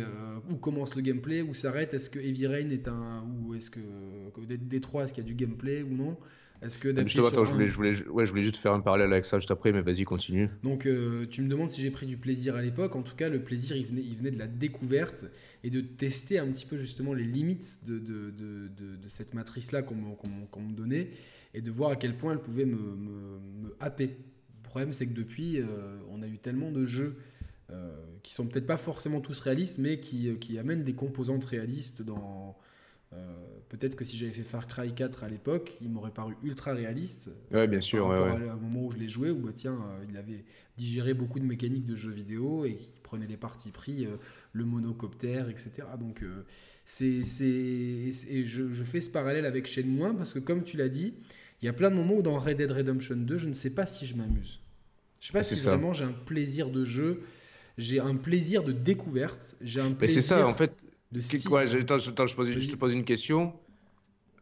où 0.51 0.57
commence 0.57 0.97
le 0.97 1.03
gameplay, 1.03 1.43
où 1.43 1.53
s'arrête 1.53 1.93
Est-ce 1.93 2.09
que 2.09 2.19
Heavy 2.19 2.47
Rain 2.47 2.71
est 2.71 2.89
un. 2.89 3.23
Ou 3.45 3.55
est-ce 3.55 3.71
que. 3.71 3.81
Détroit, 4.57 5.05
est-ce 5.05 5.13
qu'il 5.13 5.25
y 5.25 5.27
a 5.27 5.29
du 5.29 5.35
gameplay 5.35 5.83
ou 5.83 5.95
non? 5.95 6.17
Est-ce 6.61 6.79
que 6.79 6.89
attends, 6.89 7.45
je, 7.45 7.53
voulais, 7.53 7.69
je, 7.69 7.77
voulais, 7.77 8.09
ouais, 8.09 8.27
je 8.27 8.31
voulais 8.31 8.43
juste 8.43 8.57
faire 8.57 8.73
un 8.73 8.81
parallèle 8.81 9.13
avec 9.13 9.27
ça 9.27 9.39
juste 9.39 9.51
après, 9.51 9.73
mais 9.73 9.81
vas-y, 9.81 10.05
continue. 10.05 10.49
Donc, 10.63 10.87
euh, 10.87 11.27
tu 11.31 11.43
me 11.43 11.49
demandes 11.49 11.71
si 11.71 11.83
j'ai 11.83 11.91
pris 11.91 12.07
du 12.07 12.17
plaisir 12.17 12.57
à 12.57 12.63
l'époque. 12.63 12.97
En 12.97 13.03
tout 13.03 13.15
cas, 13.15 13.29
le 13.29 13.41
plaisir, 13.43 13.77
il 13.77 13.87
venait, 13.87 14.03
il 14.03 14.17
venait 14.17 14.33
de 14.33 14.39
la 14.39 14.49
découverte 14.49 15.27
et 15.63 15.71
de 15.71 15.81
tester 15.81 16.39
un 16.39 16.47
petit 16.49 16.67
peu 16.67 16.77
justement 16.77 17.15
les 17.15 17.25
limites 17.25 17.81
de, 17.87 17.99
de, 17.99 18.31
de, 18.31 18.97
de 18.97 19.09
cette 19.09 19.35
matrice-là 19.35 19.83
qu'on 19.83 19.95
me 19.95 20.73
donnait 20.73 21.11
et 21.55 21.61
de 21.61 21.71
voir 21.71 21.91
à 21.91 21.97
quel 21.97 22.17
point 22.17 22.33
elle 22.33 22.41
pouvait 22.41 22.67
me, 22.67 22.77
me, 22.77 23.39
me 23.63 23.77
happer. 23.81 24.07
Le 24.07 24.69
problème, 24.69 24.93
c'est 24.93 25.07
que 25.07 25.15
depuis, 25.15 25.61
euh, 25.61 25.99
on 26.11 26.23
a 26.23 26.27
eu 26.27 26.39
tellement 26.39 26.71
de 26.71 26.85
jeux 26.85 27.17
euh, 27.71 27.91
qui 28.23 28.35
sont 28.35 28.47
peut-être 28.47 28.67
pas 28.67 28.77
forcément 28.77 29.21
tous 29.21 29.41
réalistes, 29.41 29.79
mais 29.79 30.01
qui, 30.01 30.37
qui 30.39 30.59
amènent 30.59 30.85
des 30.85 30.95
composantes 30.95 31.45
réalistes 31.45 32.03
dans 32.03 32.51
euh, 32.51 32.63
peut-être 33.69 33.97
que 33.97 34.05
si 34.05 34.17
j'avais 34.17 34.33
fait 34.33 34.43
Far 34.43 34.67
Cry 34.67 34.95
4 34.95 35.25
à 35.25 35.29
l'époque, 35.29 35.77
il 35.81 35.91
m'aurait 35.91 36.11
paru 36.11 36.35
ultra 36.43 36.73
réaliste. 36.73 37.31
Ouais, 37.53 37.67
bien 37.67 37.81
sûr. 37.81 38.07
Ouais, 38.07 38.19
Au 38.19 38.61
moment 38.61 38.87
où 38.87 38.93
je 38.93 38.99
l'ai 38.99 39.09
joué, 39.09 39.31
où 39.31 39.39
bah, 39.41 39.53
tiens, 39.55 39.75
euh, 39.75 40.05
il 40.09 40.17
avait 40.17 40.45
digéré 40.77 41.15
beaucoup 41.15 41.39
de 41.39 41.45
mécaniques 41.45 41.87
de 41.87 41.95
jeux 41.95 42.13
vidéo 42.13 42.65
et 42.65 42.79
il 42.81 43.01
prenait 43.03 43.27
les 43.27 43.37
parties 43.37 43.71
pris, 43.71 44.07
euh, 44.07 44.17
le 44.53 44.65
monocoptère, 44.65 45.49
etc. 45.49 45.71
Donc, 45.99 46.23
c'est, 46.85 47.23
c'est, 47.23 48.11
je, 48.45 48.73
je, 48.73 48.85
fais 48.85 49.01
ce 49.01 49.11
parallèle 49.11 49.45
avec 49.45 49.67
Shenmue 49.67 50.17
parce 50.17 50.33
que, 50.33 50.39
comme 50.39 50.65
tu 50.65 50.77
l'as 50.77 50.89
dit, 50.89 51.15
il 51.61 51.67
y 51.67 51.69
a 51.69 51.73
plein 51.73 51.91
de 51.91 51.97
moments 51.97 52.15
où 52.15 52.23
dans 52.23 52.39
Red 52.39 52.59
Dead 52.59 52.71
Redemption 52.71 53.17
2, 53.17 53.37
je 53.37 53.49
ne 53.49 53.55
sais 53.55 53.71
pas 53.71 53.87
si 53.87 54.07
je 54.07 54.17
m'amuse. 54.17 54.61
Je 55.21 55.27
sais 55.27 55.33
pas 55.33 55.43
si 55.43 55.67
vraiment 55.67 55.93
j'ai 55.93 56.05
un 56.05 56.13
plaisir 56.13 56.71
de 56.71 56.85
jeu, 56.85 57.23
j'ai 57.77 57.99
un 57.99 58.15
plaisir 58.15 58.63
de 58.63 58.73
découverte, 58.73 59.57
j'ai 59.61 59.81
un 59.81 59.91
plaisir. 59.91 60.01
Mais 60.01 60.09
c'est 60.09 60.23
ça, 60.23 60.47
en 60.47 60.55
fait 60.55 60.85
Quoi, 61.47 61.67
je, 61.67 61.79
attends, 61.79 61.99
je, 61.99 62.11
te 62.11 62.77
pose 62.77 62.93
une 62.93 63.05
question. 63.05 63.55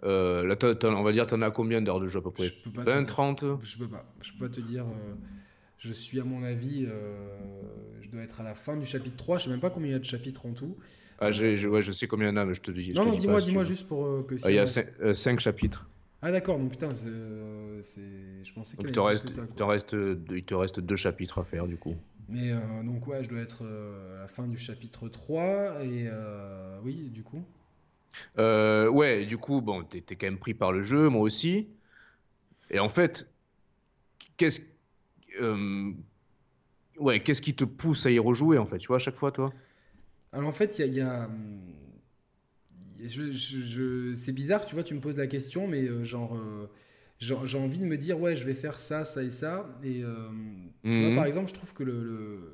Euh, 0.02 0.44
là, 0.44 0.56
on 0.84 1.02
va 1.02 1.12
dire, 1.12 1.26
tu 1.26 1.34
en 1.34 1.42
as 1.42 1.50
combien 1.50 1.80
d'heures 1.80 2.00
de 2.00 2.06
jeu 2.06 2.18
à 2.18 2.22
peu 2.22 2.30
près? 2.30 2.48
20, 2.74 3.04
30 3.04 3.44
Je 3.62 3.78
peux 3.78 3.88
pas. 3.88 4.04
Je 4.20 4.32
peux 4.32 4.48
pas 4.48 4.54
te 4.54 4.60
dire. 4.60 4.84
Euh, 4.84 5.14
je 5.78 5.92
suis, 5.92 6.20
à 6.20 6.24
mon 6.24 6.42
avis, 6.42 6.86
euh, 6.86 7.38
je 8.00 8.08
dois 8.08 8.22
être 8.22 8.40
à 8.40 8.44
la 8.44 8.54
fin 8.54 8.76
du 8.76 8.86
chapitre 8.86 9.16
3. 9.16 9.38
Je 9.38 9.44
sais 9.44 9.50
même 9.50 9.60
pas 9.60 9.70
combien 9.70 9.90
il 9.90 9.92
y 9.92 9.96
a 9.96 10.00
de 10.00 10.04
chapitres 10.04 10.46
en 10.46 10.52
tout. 10.52 10.76
Ah, 11.18 11.30
je, 11.30 11.66
ouais, 11.66 11.82
je 11.82 11.92
sais 11.92 12.06
combien 12.06 12.28
il 12.28 12.32
y 12.32 12.34
en 12.34 12.36
a, 12.36 12.44
mais 12.44 12.54
je 12.54 12.60
te 12.60 12.70
dis. 12.70 12.92
Non, 12.92 13.06
non, 13.06 13.16
dis-moi, 13.16 13.40
dis-moi 13.40 13.64
juste 13.64 13.86
pour 13.86 14.26
que. 14.26 14.34
Ah, 14.42 14.50
il 14.50 14.56
y 14.56 14.58
a 14.58 14.66
5 15.14 15.40
chapitres. 15.40 15.88
Ah, 16.22 16.32
d'accord, 16.32 16.58
donc 16.58 16.70
putain, 16.70 16.88
je 16.92 18.52
pensais 18.54 18.76
qu'il 18.76 18.88
il 18.88 18.92
te 18.92 19.00
reste, 19.00 19.28
ça, 19.30 19.42
il, 19.48 19.54
te 19.54 19.62
reste, 19.62 19.96
il 20.30 20.44
te 20.44 20.54
reste 20.54 20.80
deux 20.80 20.96
chapitres 20.96 21.38
à 21.38 21.44
faire 21.44 21.66
du 21.66 21.76
coup. 21.76 21.94
Mais 22.28 22.50
euh, 22.50 22.82
donc, 22.82 23.06
ouais, 23.06 23.22
je 23.22 23.28
dois 23.28 23.40
être 23.40 23.64
euh, 23.64 24.18
à 24.18 24.20
la 24.22 24.28
fin 24.28 24.46
du 24.48 24.58
chapitre 24.58 25.08
3. 25.08 25.82
Et 25.84 26.08
euh, 26.08 26.78
oui, 26.82 27.10
du 27.10 27.22
coup? 27.22 27.42
Ouais, 28.36 29.26
du 29.26 29.38
coup, 29.38 29.60
bon, 29.60 29.84
t'es 29.84 30.00
quand 30.02 30.26
même 30.26 30.38
pris 30.38 30.54
par 30.54 30.72
le 30.72 30.82
jeu, 30.82 31.08
moi 31.08 31.22
aussi. 31.22 31.68
Et 32.70 32.78
en 32.78 32.88
fait, 32.88 33.28
qu'est-ce 34.36 34.60
ouais, 36.98 37.22
qu'est-ce 37.22 37.42
qui 37.42 37.54
te 37.54 37.64
pousse 37.64 38.06
à 38.06 38.10
y 38.10 38.18
rejouer, 38.18 38.58
en 38.58 38.66
fait, 38.66 38.78
tu 38.78 38.88
vois, 38.88 38.96
à 38.96 39.00
chaque 39.00 39.16
fois, 39.16 39.32
toi? 39.32 39.52
Alors, 40.32 40.48
en 40.48 40.52
fait, 40.52 40.78
il 40.78 40.94
y 40.94 41.00
a. 41.00 41.28
je, 43.00 44.12
c'est 44.14 44.32
bizarre, 44.32 44.66
tu 44.66 44.74
vois, 44.74 44.84
tu 44.84 44.94
me 44.94 45.00
poses 45.00 45.16
la 45.16 45.26
question, 45.26 45.68
mais 45.68 46.04
genre 46.04 46.36
j'ai 47.18 47.58
envie 47.58 47.78
de 47.78 47.84
me 47.84 47.96
dire, 47.96 48.20
ouais, 48.20 48.36
je 48.36 48.44
vais 48.44 48.54
faire 48.54 48.78
ça, 48.78 49.04
ça 49.04 49.22
et 49.22 49.30
ça. 49.30 49.66
Et 49.82 50.02
euh, 50.02 50.28
mhm. 50.84 51.16
par 51.16 51.24
exemple, 51.24 51.48
je 51.48 51.54
trouve 51.54 51.72
que 51.72 51.82
le, 51.82 52.52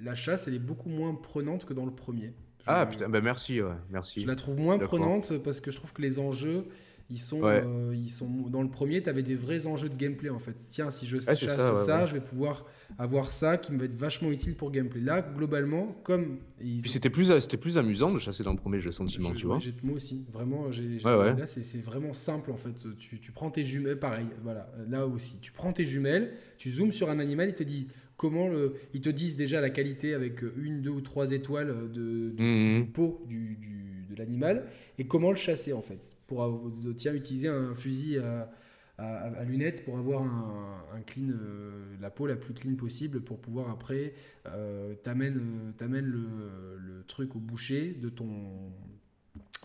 la 0.00 0.14
chasse, 0.14 0.46
elle 0.48 0.54
est 0.54 0.60
beaucoup 0.60 0.88
moins 0.88 1.14
prenante 1.14 1.64
que 1.64 1.74
dans 1.74 1.84
le 1.84 1.94
premier. 1.94 2.32
ah, 2.66 2.86
putain, 2.86 3.08
bah 3.08 3.20
merci, 3.20 3.60
ouais, 3.60 3.74
merci. 3.90 4.20
Je 4.20 4.26
la 4.26 4.36
trouve 4.36 4.58
moins 4.58 4.78
prenante 4.78 5.38
parce 5.38 5.60
que 5.60 5.70
je 5.70 5.76
trouve 5.76 5.92
que 5.92 6.02
les 6.02 6.18
enjeux, 6.18 6.66
ils 7.10 7.18
sont, 7.18 7.42
euh, 7.44 7.94
ils 7.94 8.10
sont 8.10 8.28
dans 8.48 8.62
le 8.62 8.68
premier, 8.68 9.02
tu 9.02 9.10
avais 9.10 9.22
des 9.22 9.34
vrais 9.34 9.66
enjeux 9.66 9.88
de 9.88 9.94
gameplay 9.94 10.30
en 10.30 10.38
fait. 10.38 10.54
Tiens, 10.70 10.90
si 10.90 11.06
je 11.06 11.20
chasse 11.20 11.84
ça, 11.84 12.06
je 12.06 12.14
vais 12.14 12.20
pouvoir 12.20 12.64
avoir 12.98 13.30
ça 13.30 13.58
qui 13.58 13.72
me 13.72 13.78
va 13.78 13.84
être 13.84 13.96
vachement 13.96 14.30
utile 14.30 14.54
pour 14.54 14.70
gameplay. 14.70 15.00
Là, 15.00 15.20
globalement, 15.22 15.96
comme. 16.02 16.38
Puis 16.58 16.82
c'était 16.86 17.10
plus, 17.10 17.38
c'était 17.40 17.56
plus 17.56 17.76
amusant 17.76 18.12
de 18.12 18.18
chasser 18.18 18.42
dans 18.42 18.52
le 18.52 18.58
premier, 18.58 18.80
j'ai 18.80 18.86
le 18.86 18.92
sentiment, 18.92 19.32
tu 19.34 19.46
vois. 19.46 19.58
Moi 19.82 19.96
aussi, 19.96 20.24
vraiment, 20.32 20.68
là, 20.68 21.46
c'est 21.46 21.82
vraiment 21.82 22.12
simple 22.12 22.50
en 22.50 22.56
fait. 22.56 22.86
Tu, 22.98 23.18
tu, 23.18 23.32
prends 23.32 23.50
tes 23.50 23.64
jumelles, 23.64 23.98
pareil, 23.98 24.26
voilà, 24.42 24.70
là 24.88 25.06
aussi. 25.06 25.38
Tu 25.40 25.52
prends 25.52 25.72
tes 25.72 25.84
jumelles, 25.84 26.32
tu 26.58 26.70
zoomes 26.70 26.92
sur 26.92 27.10
un 27.10 27.18
animal, 27.18 27.50
il 27.50 27.54
te 27.54 27.62
dit 27.62 27.88
comment 28.16 28.48
le. 28.48 28.76
Ils 28.94 29.00
te 29.00 29.10
disent 29.10 29.36
déjà 29.36 29.60
la 29.60 29.70
qualité 29.70 30.14
avec 30.14 30.42
une, 30.56 30.80
deux 30.80 30.90
ou 30.90 31.00
trois 31.00 31.32
étoiles 31.32 31.90
de, 31.92 32.34
mhm. 32.38 32.92
peau 32.92 33.24
du, 33.28 33.56
du, 33.56 33.93
de 34.14 34.18
l'animal 34.18 34.66
et 34.98 35.06
comment 35.06 35.30
le 35.30 35.36
chasser 35.36 35.72
en 35.72 35.82
fait. 35.82 36.16
Pour 36.26 36.72
tiens, 36.96 37.14
utiliser 37.14 37.48
un 37.48 37.74
fusil 37.74 38.18
à 38.18 38.50
à, 38.98 39.44
lunettes 39.44 39.84
pour 39.84 39.98
avoir 39.98 40.22
un, 40.22 41.00
clean, 41.06 41.30
euh, 41.30 41.96
la 42.00 42.10
peau 42.10 42.26
la 42.26 42.36
plus 42.36 42.54
clean 42.54 42.76
possible 42.76 43.20
pour 43.20 43.40
pouvoir 43.40 43.70
après 43.70 44.14
euh, 44.46 44.94
t'amènes 45.02 45.74
euh, 45.80 46.00
le, 46.00 46.78
le, 46.78 47.04
truc 47.08 47.34
au 47.34 47.40
boucher 47.40 47.96
de 48.00 48.08
ton, 48.08 48.30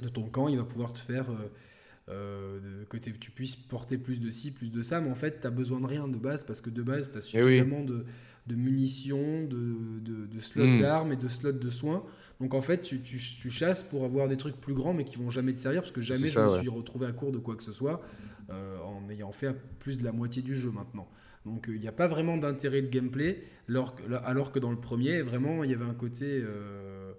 de 0.02 0.10
ton 0.10 0.24
camp, 0.24 0.48
il 0.48 0.58
va 0.58 0.64
pouvoir 0.64 0.94
te 0.94 1.00
faire 1.00 1.28
que 2.08 2.98
tu 2.98 3.30
puisses 3.30 3.56
porter 3.56 4.00
plus 4.00 4.20
de 4.20 4.32
ci, 4.32 4.52
plus 4.52 4.72
de 4.72 4.82
ça, 4.82 5.00
mais 5.00 5.12
en 5.12 5.16
fait 5.16 5.42
tu 5.42 5.48
as 5.48 5.52
besoin 5.52 5.80
de 5.80 5.86
rien 5.86 6.08
de 6.08 6.18
base 6.18 6.44
parce 6.44 6.60
que 6.60 6.72
de 6.72 6.82
base 6.82 7.12
tu 7.12 7.18
as 7.18 7.22
eh 7.22 7.44
suffisamment 7.44 7.84
de, 7.84 8.06
de, 8.48 8.56
munitions, 8.56 9.44
de, 9.44 10.00
de, 10.26 10.40
slots 10.40 10.66
hmm. 10.66 10.80
d'armes 10.80 11.12
et 11.12 11.18
de 11.18 11.28
slots 11.28 11.52
de 11.52 11.70
soins. 11.70 12.04
Donc 12.40 12.54
en 12.54 12.62
fait, 12.62 12.82
tu, 12.82 13.02
tu, 13.02 13.50
chasses 13.50 13.84
pour 13.84 14.06
avoir 14.06 14.30
des 14.30 14.38
trucs 14.38 14.56
plus 14.56 14.74
grands 14.74 14.94
mais 14.94 15.04
qui 15.04 15.18
vont 15.18 15.30
jamais 15.30 15.54
te 15.54 15.60
servir 15.60 15.82
parce 15.82 15.92
que 15.92 16.00
jamais 16.00 16.28
je 16.28 16.40
me 16.40 16.60
suis 16.60 16.70
retrouvé 16.70 17.06
à 17.06 17.12
court 17.12 17.32
de 17.34 17.38
quoi 17.38 17.56
que 17.56 17.64
ce 17.64 17.74
soit. 17.74 18.02
Euh, 18.52 18.80
en 18.80 19.08
ayant 19.12 19.32
fait 19.32 19.56
plus 19.78 20.00
de 20.00 20.04
la 20.04 20.12
moitié 20.12 20.42
du 20.42 20.56
jeu 20.56 20.72
maintenant. 20.72 21.08
Donc 21.46 21.70
euh, 21.70 21.76
il 21.76 21.82
n'y 21.82 21.88
a 21.88 21.92
pas 21.92 22.08
vraiment 22.08 22.36
d'intérêt 22.36 22.82
de 22.82 22.88
gameplay, 22.88 23.44
alors, 23.68 23.96
alors, 24.24 24.52
que 24.52 24.58
dans 24.58 24.72
le 24.72 24.80
premier, 24.80 25.22
vraiment, 25.22 25.64
il 25.64 25.70
y 25.70 25.74
avait 25.74 25.86
un 25.86 25.94
côté... 25.94 26.42
Euh, 26.44 27.14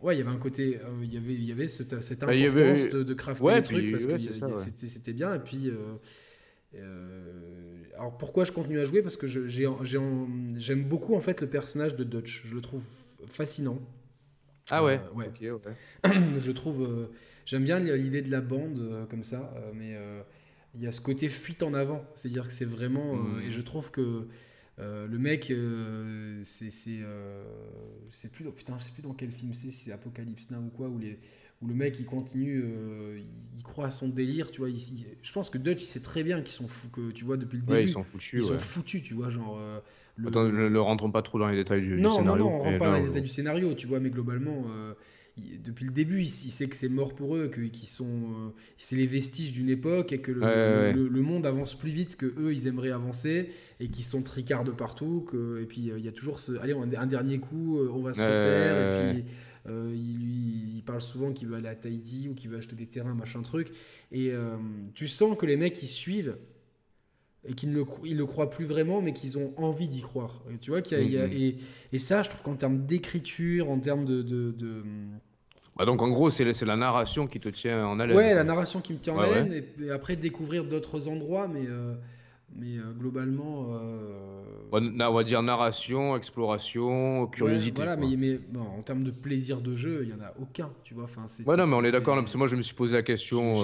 ouais, 0.00 0.16
il 0.16 0.18
y 0.18 0.22
avait 0.22 0.30
un 0.30 0.38
côté, 0.38 0.80
il 1.02 1.12
y 1.12 1.18
avait, 1.18 1.34
il 1.34 1.44
y 1.44 1.52
avait 1.52 1.68
cette, 1.68 2.00
cette 2.00 2.20
bah, 2.20 2.32
importance 2.32 2.88
de, 2.88 3.02
de, 3.02 3.14
crafter 3.14 3.44
ouais, 3.44 3.60
trucs 3.60 3.92
parce 3.92 4.06
que 4.06 4.16
c'était 4.86 5.12
bien. 5.12 5.34
Et 5.34 5.40
puis, 5.40 5.70
alors 7.98 8.16
pourquoi 8.16 8.44
je 8.44 8.52
continue 8.52 8.78
à 8.78 8.86
jouer? 8.86 9.02
Parce 9.02 9.18
que 9.18 9.26
j'aime 9.26 10.84
beaucoup 10.84 11.14
en 11.14 11.20
fait 11.20 11.42
le 11.42 11.46
personnage 11.46 11.94
de 11.94 12.04
Dutch. 12.04 12.44
Je 12.46 12.54
le 12.54 12.62
trouve 12.62 12.84
fascinant. 13.32 13.78
Ah 14.70 14.84
ouais. 14.84 15.00
ouais. 15.14 15.30
je 16.38 16.52
trouve 16.52 17.08
J'aime 17.50 17.64
bien 17.64 17.80
l'idée 17.80 18.22
de 18.22 18.30
la 18.30 18.40
bande 18.40 18.78
euh, 18.78 19.06
comme 19.06 19.24
ça, 19.24 19.52
euh, 19.56 19.72
mais 19.74 19.96
euh, 19.96 20.22
il 20.76 20.82
y 20.82 20.86
a 20.86 20.92
ce 20.92 21.00
côté 21.00 21.28
fuite 21.28 21.64
en 21.64 21.74
avant. 21.74 22.04
C'est-à-dire 22.14 22.46
que 22.46 22.52
c'est 22.52 22.64
vraiment. 22.64 23.16
Mmh. 23.16 23.42
Et 23.42 23.50
je 23.50 23.60
trouve 23.60 23.90
que 23.90 24.28
le 24.78 25.18
mec, 25.18 25.52
c'est. 26.44 26.70
c'est 26.70 28.30
plus. 28.30 28.44
Putain, 28.52 28.78
je 28.78 28.84
sais 28.84 28.92
plus 28.92 29.02
dans 29.02 29.14
quel 29.14 29.32
film 29.32 29.52
c'est, 29.52 29.70
c'est 29.70 29.90
Apocalypse 29.90 30.48
Now 30.50 30.60
ou 30.60 30.68
quoi, 30.68 30.88
où, 30.88 30.98
les, 31.00 31.18
où 31.60 31.66
le 31.66 31.74
mec 31.74 31.96
il 31.98 32.06
continue, 32.06 32.64
il 33.56 33.64
croit 33.64 33.86
à 33.86 33.90
son 33.90 34.08
délire, 34.08 34.52
tu 34.52 34.60
vois. 34.60 34.70
je 34.70 35.32
pense 35.32 35.50
que 35.50 35.58
Dutch 35.58 35.82
il 35.82 35.86
sait 35.86 36.02
très 36.02 36.22
bien 36.22 36.40
qu'ils 36.40 36.54
sont 36.54 36.68
fous, 36.68 36.88
que 36.90 37.10
tu 37.10 37.24
vois, 37.24 37.36
depuis 37.36 37.56
le 37.56 37.64
début. 37.64 37.82
ils 37.82 37.88
sont 37.88 38.04
foutus. 38.04 38.44
Ils 38.44 38.46
sont 38.46 38.58
foutus, 38.58 39.02
tu 39.02 39.14
vois, 39.14 39.28
genre. 39.28 39.60
Le... 40.16 40.28
Attends, 40.28 40.44
ne, 40.44 40.78
rentrons 40.78 41.10
pas 41.10 41.22
trop 41.22 41.38
dans 41.38 41.48
les 41.48 41.56
détails 41.56 41.82
du, 41.82 42.00
non, 42.00 42.10
scénario. 42.16 42.44
Non, 42.44 42.50
non, 42.50 42.56
on 42.56 42.58
rentre 42.58 42.78
pas 42.78 42.86
dans 42.86 42.96
les 42.96 43.06
détails 43.06 43.22
du 43.22 43.28
scénario, 43.28 43.74
tu 43.74 43.86
vois, 43.86 44.00
mais 44.00 44.10
globalement 44.10 44.64
depuis 45.36 45.84
le 45.84 45.92
début, 45.92 46.20
il, 46.20 46.28
sait 46.28 46.68
que 46.68 46.76
c'est 46.76 46.88
mort 46.88 47.14
pour 47.14 47.36
eux, 47.36 47.48
que 47.48 47.60
sont, 47.84 48.04
euh, 48.04 48.50
c'est 48.78 48.96
les 48.96 49.06
vestiges 49.06 49.52
d'une 49.52 49.68
époque 49.68 50.12
et 50.12 50.20
que 50.20 50.32
le, 50.32 51.22
monde 51.22 51.46
avance 51.46 51.74
plus 51.74 51.90
vite 51.90 52.16
que 52.16 52.26
eux 52.38 52.52
ils 52.52 52.66
aimeraient 52.66 52.90
avancer 52.90 53.50
et 53.78 53.88
qu'ils 53.88 54.04
sont 54.04 54.22
tricards 54.22 54.64
de 54.64 54.70
partout. 54.70 55.26
Que, 55.28 55.60
et 55.62 55.66
puis 55.66 55.90
euh, 55.90 55.98
il 55.98 56.04
y 56.04 56.08
a 56.08 56.12
toujours 56.12 56.38
ce, 56.38 56.52
allez, 56.60 56.74
un, 56.74 57.06
dernier 57.06 57.38
coup, 57.38 57.78
euh, 57.78 57.90
on 57.92 58.00
va 58.00 58.14
se 58.14 58.20
refaire. 58.20 59.12
et 59.12 59.12
puis 59.12 59.24
il, 59.94 60.76
il, 60.76 60.82
parle 60.82 61.00
souvent 61.00 61.32
qu'il 61.32 61.48
veut 61.48 61.56
aller 61.56 61.68
à 61.68 61.74
Tahiti 61.74 62.28
ou 62.28 62.34
qu'il 62.34 62.50
veut 62.50 62.58
acheter 62.58 62.76
des 62.76 62.86
terrains, 62.86 63.14
machin 63.14 63.42
truc. 63.42 63.68
Et 64.12 64.32
tu 64.94 65.06
sens 65.06 65.36
que 65.36 65.46
les 65.46 65.56
mecs 65.56 65.80
ils 65.82 65.86
suivent 65.86 66.36
et 67.46 67.54
qu'ils 67.54 67.70
ne 67.70 67.76
le, 67.76 67.84
ils 68.04 68.16
le 68.16 68.26
croient 68.26 68.50
plus 68.50 68.64
vraiment, 68.64 69.00
mais 69.00 69.12
qu'ils 69.12 69.38
ont 69.38 69.52
envie 69.56 69.88
d'y 69.88 70.02
croire. 70.02 70.42
Et 70.52 70.58
tu 70.58 70.70
vois 70.70 70.82
qu'il 70.82 71.10
y 71.10 71.18
a, 71.18 71.26
mm-hmm. 71.26 71.32
et, 71.32 71.58
et, 71.92 71.98
ça, 71.98 72.22
je 72.22 72.28
trouve 72.28 72.42
qu'en 72.42 72.56
termes 72.56 72.84
d'écriture, 72.84 73.70
en 73.70 73.78
termes 73.78 74.04
de, 74.04 74.22
de, 74.22 74.52
bah 75.76 75.86
donc 75.86 76.02
en 76.02 76.08
gros, 76.08 76.28
c'est 76.28 76.44
la 76.44 76.76
narration 76.76 77.26
qui 77.26 77.40
te 77.40 77.48
tient 77.48 77.86
en 77.86 77.98
haleine. 77.98 78.16
Ouais, 78.16 78.34
la 78.34 78.44
narration 78.44 78.80
qui 78.80 78.92
me 78.92 78.98
tient 78.98 79.14
en 79.14 79.20
haleine, 79.20 79.64
et, 79.80 79.90
après 79.90 80.16
découvrir 80.16 80.64
d'autres 80.64 81.08
endroits, 81.08 81.48
mais, 81.48 81.64
euh, 81.66 81.94
mais 82.56 82.78
euh, 82.78 82.92
globalement. 82.92 83.68
Euh... 83.72 84.50
On 84.72 85.14
va 85.14 85.24
dire 85.24 85.42
narration, 85.42 86.16
exploration, 86.16 87.26
curiosité. 87.26 87.82
voilà, 87.82 87.96
mais, 87.96 88.16
mais 88.16 88.38
bon, 88.38 88.60
en 88.60 88.82
termes 88.82 89.02
de 89.02 89.10
plaisir 89.10 89.60
de 89.60 89.74
jeu, 89.74 90.00
il 90.02 90.08
n'y 90.08 90.14
en 90.14 90.24
a 90.24 90.32
aucun, 90.40 90.70
tu 90.84 90.94
vois. 90.94 91.04
Enfin, 91.04 91.26
ouais, 91.46 91.56
non, 91.56 91.66
mais 91.66 91.74
on 91.74 91.84
est 91.84 91.90
d'accord, 91.90 92.16
parce 92.16 92.32
que 92.32 92.38
moi 92.38 92.46
je 92.46 92.56
me 92.56 92.62
suis 92.62 92.74
posé 92.74 92.96
la 92.96 93.02
question, 93.02 93.54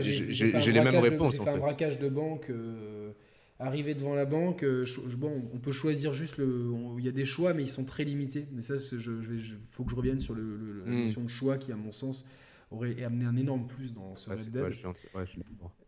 j'ai 0.00 0.72
les 0.72 0.80
mêmes 0.80 0.96
réponses. 0.96 1.36
J'ai 1.36 1.42
fait, 1.42 1.50
un 1.50 1.58
braquage 1.58 1.98
de 1.98 2.08
banque 2.08 2.50
euh, 2.50 3.12
arriver 3.60 3.94
devant 3.94 4.14
la 4.14 4.24
banque, 4.24 4.64
euh, 4.64 4.84
bon, 5.16 5.42
on 5.54 5.58
peut 5.58 5.72
choisir 5.72 6.12
juste 6.12 6.38
le. 6.38 6.72
Il 6.98 7.04
y 7.04 7.08
a 7.08 7.12
des 7.12 7.24
choix, 7.24 7.54
mais 7.54 7.62
ils 7.62 7.68
sont 7.68 7.84
très 7.84 8.04
limités. 8.04 8.46
Mais 8.52 8.62
ça, 8.62 8.74
il 8.74 9.58
faut 9.70 9.84
que 9.84 9.90
je 9.90 9.96
revienne 9.96 10.20
sur 10.20 10.34
le, 10.34 10.82
la 10.84 10.90
hmm. 10.90 11.04
notion 11.06 11.22
de 11.22 11.28
choix 11.28 11.58
qui, 11.58 11.70
à 11.70 11.76
mon 11.76 11.92
sens, 11.92 12.24
aurait 12.70 13.02
amené 13.04 13.26
un 13.26 13.36
énorme 13.36 13.66
plus 13.66 13.92
dans 13.92 14.16
ce 14.16 14.30
Red 14.30 14.50
Dead. 14.50 14.72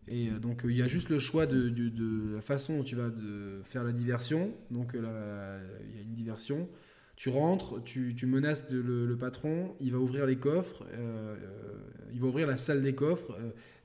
Et 0.09 0.31
donc 0.31 0.63
il 0.65 0.77
y 0.77 0.83
a 0.83 0.89
juste 0.89 1.09
le 1.09 1.19
choix 1.19 1.47
de, 1.47 2.35
la 2.35 2.41
façon 2.41 2.79
dont 2.79 2.83
tu 2.83 2.97
vas 2.97 3.11
faire 3.65 3.85
la 3.85 3.93
diversion. 3.93 4.53
Donc 4.71 4.93
il 4.95 5.01
y 5.01 5.07
a 5.07 6.03
une 6.03 6.13
diversion. 6.13 6.69
Tu 7.15 7.29
rentres, 7.29 7.83
tu, 7.85 8.27
menaces 8.27 8.69
le, 8.71 9.17
patron, 9.17 9.77
il 9.81 9.93
va 9.93 9.99
ouvrir 9.99 10.27
les 10.27 10.37
coffres, 10.37 10.85
il 12.13 12.21
va 12.21 12.27
ouvrir 12.27 12.47
la 12.47 12.57
salle 12.57 12.83
des 12.83 12.95
coffres. 12.95 13.37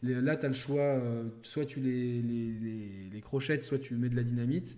là, 0.01 0.35
tu 0.35 0.45
as 0.45 0.49
le 0.49 0.55
choix, 0.55 1.01
soit 1.43 1.65
tu 1.65 1.79
les, 1.79 3.21
crochettes, 3.21 3.63
soit 3.63 3.79
tu 3.79 3.95
mets 3.95 4.09
de 4.09 4.15
la 4.15 4.23
dynamite. 4.23 4.77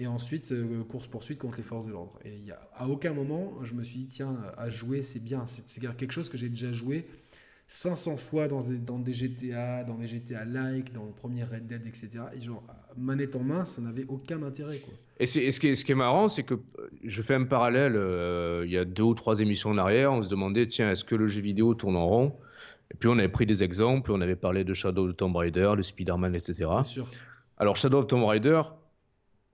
Et 0.00 0.06
ensuite, 0.06 0.50
euh, 0.52 0.82
course-poursuite 0.84 1.38
contre 1.38 1.58
les 1.58 1.62
forces 1.62 1.84
de 1.86 1.92
l'ordre. 1.92 2.18
Et 2.24 2.40
à 2.72 2.88
aucun 2.88 3.12
moment, 3.12 3.62
je 3.62 3.74
me 3.74 3.84
suis 3.84 3.98
dit, 3.98 4.06
tiens, 4.06 4.34
à 4.56 4.70
jouer, 4.70 5.02
c'est 5.02 5.22
bien. 5.22 5.44
C'est 5.44 5.78
quelque 5.78 6.12
chose 6.12 6.30
que 6.30 6.38
j'ai 6.38 6.48
déjà 6.48 6.72
joué 6.72 7.06
500 7.72 8.16
fois 8.16 8.48
dans 8.48 8.62
des, 8.62 8.78
dans 8.78 8.98
des 8.98 9.14
GTA, 9.14 9.84
dans 9.84 9.94
des 9.94 10.08
GTA 10.08 10.44
like, 10.44 10.92
dans 10.92 11.04
le 11.04 11.12
premier 11.12 11.44
Red 11.44 11.68
Dead, 11.68 11.86
etc. 11.86 12.24
Et 12.34 12.40
genre, 12.40 12.64
manette 12.96 13.36
en 13.36 13.44
main, 13.44 13.64
ça 13.64 13.80
n'avait 13.80 14.04
aucun 14.08 14.42
intérêt. 14.42 14.78
Quoi. 14.78 14.92
Et, 15.20 15.26
ce, 15.26 15.38
qui 15.60 15.68
est, 15.68 15.76
ce 15.76 15.84
qui 15.84 15.92
est 15.92 15.94
marrant, 15.94 16.28
c'est 16.28 16.42
que 16.42 16.54
je 17.04 17.22
fais 17.22 17.34
un 17.34 17.44
parallèle. 17.44 17.94
Euh, 17.94 18.64
il 18.66 18.72
y 18.72 18.76
a 18.76 18.84
deux 18.84 19.04
ou 19.04 19.14
trois 19.14 19.38
émissions 19.38 19.70
en 19.70 19.78
arrière, 19.78 20.12
on 20.12 20.20
se 20.20 20.28
demandait, 20.28 20.66
tiens, 20.66 20.90
est-ce 20.90 21.04
que 21.04 21.14
le 21.14 21.28
jeu 21.28 21.42
vidéo 21.42 21.74
tourne 21.74 21.94
en 21.94 22.08
rond? 22.08 22.34
Et 22.92 22.96
puis 22.96 23.08
on 23.08 23.16
avait 23.16 23.28
pris 23.28 23.46
des 23.46 23.62
exemples, 23.62 24.10
on 24.10 24.20
avait 24.20 24.34
parlé 24.34 24.64
de 24.64 24.74
Shadow 24.74 25.08
of 25.08 25.16
Tomb 25.16 25.36
Raider, 25.36 25.74
de 25.76 25.82
Spider-Man, 25.82 26.34
etc. 26.34 26.64
Bien 26.64 26.82
sûr. 26.82 27.08
Alors 27.56 27.76
Shadow 27.76 27.98
of 28.00 28.08
Tomb 28.08 28.24
Raider, 28.24 28.62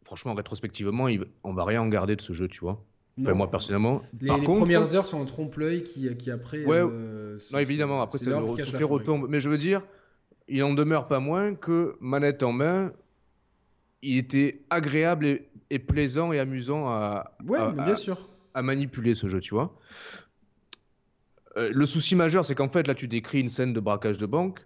franchement, 0.04 0.32
rétrospectivement, 0.32 1.06
on 1.44 1.52
va 1.52 1.64
rien 1.66 1.82
en 1.82 1.88
garder 1.88 2.16
de 2.16 2.22
ce 2.22 2.32
jeu, 2.32 2.48
tu 2.48 2.60
vois. 2.60 2.82
Moi, 3.18 3.50
personnellement. 3.50 4.02
Les, 4.20 4.28
premières 4.28 4.94
heures 4.94 5.06
sont 5.06 5.20
un 5.20 5.24
trompe-l'œil 5.24 5.84
qui, 5.84 6.14
qui, 6.16 6.30
après. 6.30 6.64
Ouais, 6.64 6.78
euh, 6.80 7.38
non, 7.52 7.58
évidemment, 7.58 8.02
après, 8.02 8.18
c'est 8.18 8.30
le 8.30 8.84
retombe. 8.84 9.26
Mais 9.28 9.40
je 9.40 9.48
veux 9.48 9.58
dire, 9.58 9.82
il 10.48 10.62
en 10.62 10.74
demeure 10.74 11.08
pas 11.08 11.20
moins 11.20 11.54
que, 11.54 11.96
manette 12.00 12.42
en 12.42 12.52
main, 12.52 12.92
il 14.02 14.18
était 14.18 14.64
agréable 14.70 15.40
et, 15.70 15.78
plaisant 15.78 16.32
et 16.32 16.38
amusant 16.38 16.88
à, 16.88 17.36
bien 17.42 17.96
sûr. 17.96 18.28
à 18.54 18.62
manipuler 18.62 19.14
ce 19.14 19.26
jeu, 19.28 19.40
tu 19.40 19.54
vois. 19.54 19.76
Euh, 21.56 21.70
le 21.72 21.86
souci 21.86 22.14
majeur, 22.14 22.44
c'est 22.44 22.54
qu'en 22.54 22.68
fait, 22.68 22.86
là, 22.86 22.94
tu 22.94 23.08
décris 23.08 23.40
une 23.40 23.48
scène 23.48 23.72
de 23.72 23.80
braquage 23.80 24.18
de 24.18 24.26
banque 24.26 24.60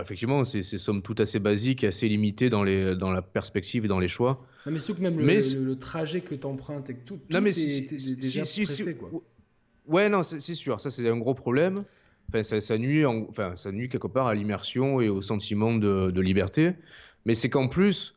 effectivement, 0.00 0.44
c'est 0.44 0.62
somme 0.62 1.02
toute 1.02 1.20
assez 1.20 1.38
basique 1.38 1.84
et 1.84 1.88
assez 1.88 2.08
limité 2.08 2.50
dans, 2.50 2.62
les, 2.62 2.94
dans 2.94 3.10
la 3.10 3.22
perspective 3.22 3.84
et 3.84 3.88
dans 3.88 3.98
les 3.98 4.08
choix. 4.08 4.44
Non, 4.66 4.72
mais 4.72 4.78
surtout 4.78 5.00
que 5.00 5.08
même 5.08 5.18
le, 5.18 5.74
trajet 5.76 6.20
que 6.20 6.34
tu 6.34 6.46
empruntes 6.46 6.90
et 6.90 6.94
que 6.94 7.04
tout, 7.04 7.16
tout 7.16 7.34
non, 7.34 7.40
mais 7.40 7.58
est, 7.58 8.16
déjà 8.16 8.42
préfait, 8.42 8.94
quoi. 8.94 9.10
Ouais, 9.86 10.10
non, 10.10 10.22
c'est 10.22 10.54
sûr. 10.54 10.80
Ça, 10.80 10.90
c'est 10.90 11.08
un 11.08 11.16
gros 11.16 11.34
problème. 11.34 11.84
Enfin, 12.28 12.42
ça, 12.42 12.60
ça 12.60 12.76
nuit 12.76 13.06
enfin, 13.06 13.56
ça 13.56 13.72
nuit 13.72 13.88
quelque 13.88 14.06
part 14.06 14.26
à 14.26 14.34
l'immersion 14.34 15.00
et 15.00 15.08
au 15.08 15.22
sentiment 15.22 15.74
de, 15.74 16.10
de 16.10 16.20
liberté. 16.20 16.74
Mais 17.24 17.34
c'est 17.34 17.48
qu'en 17.48 17.68
plus, 17.68 18.14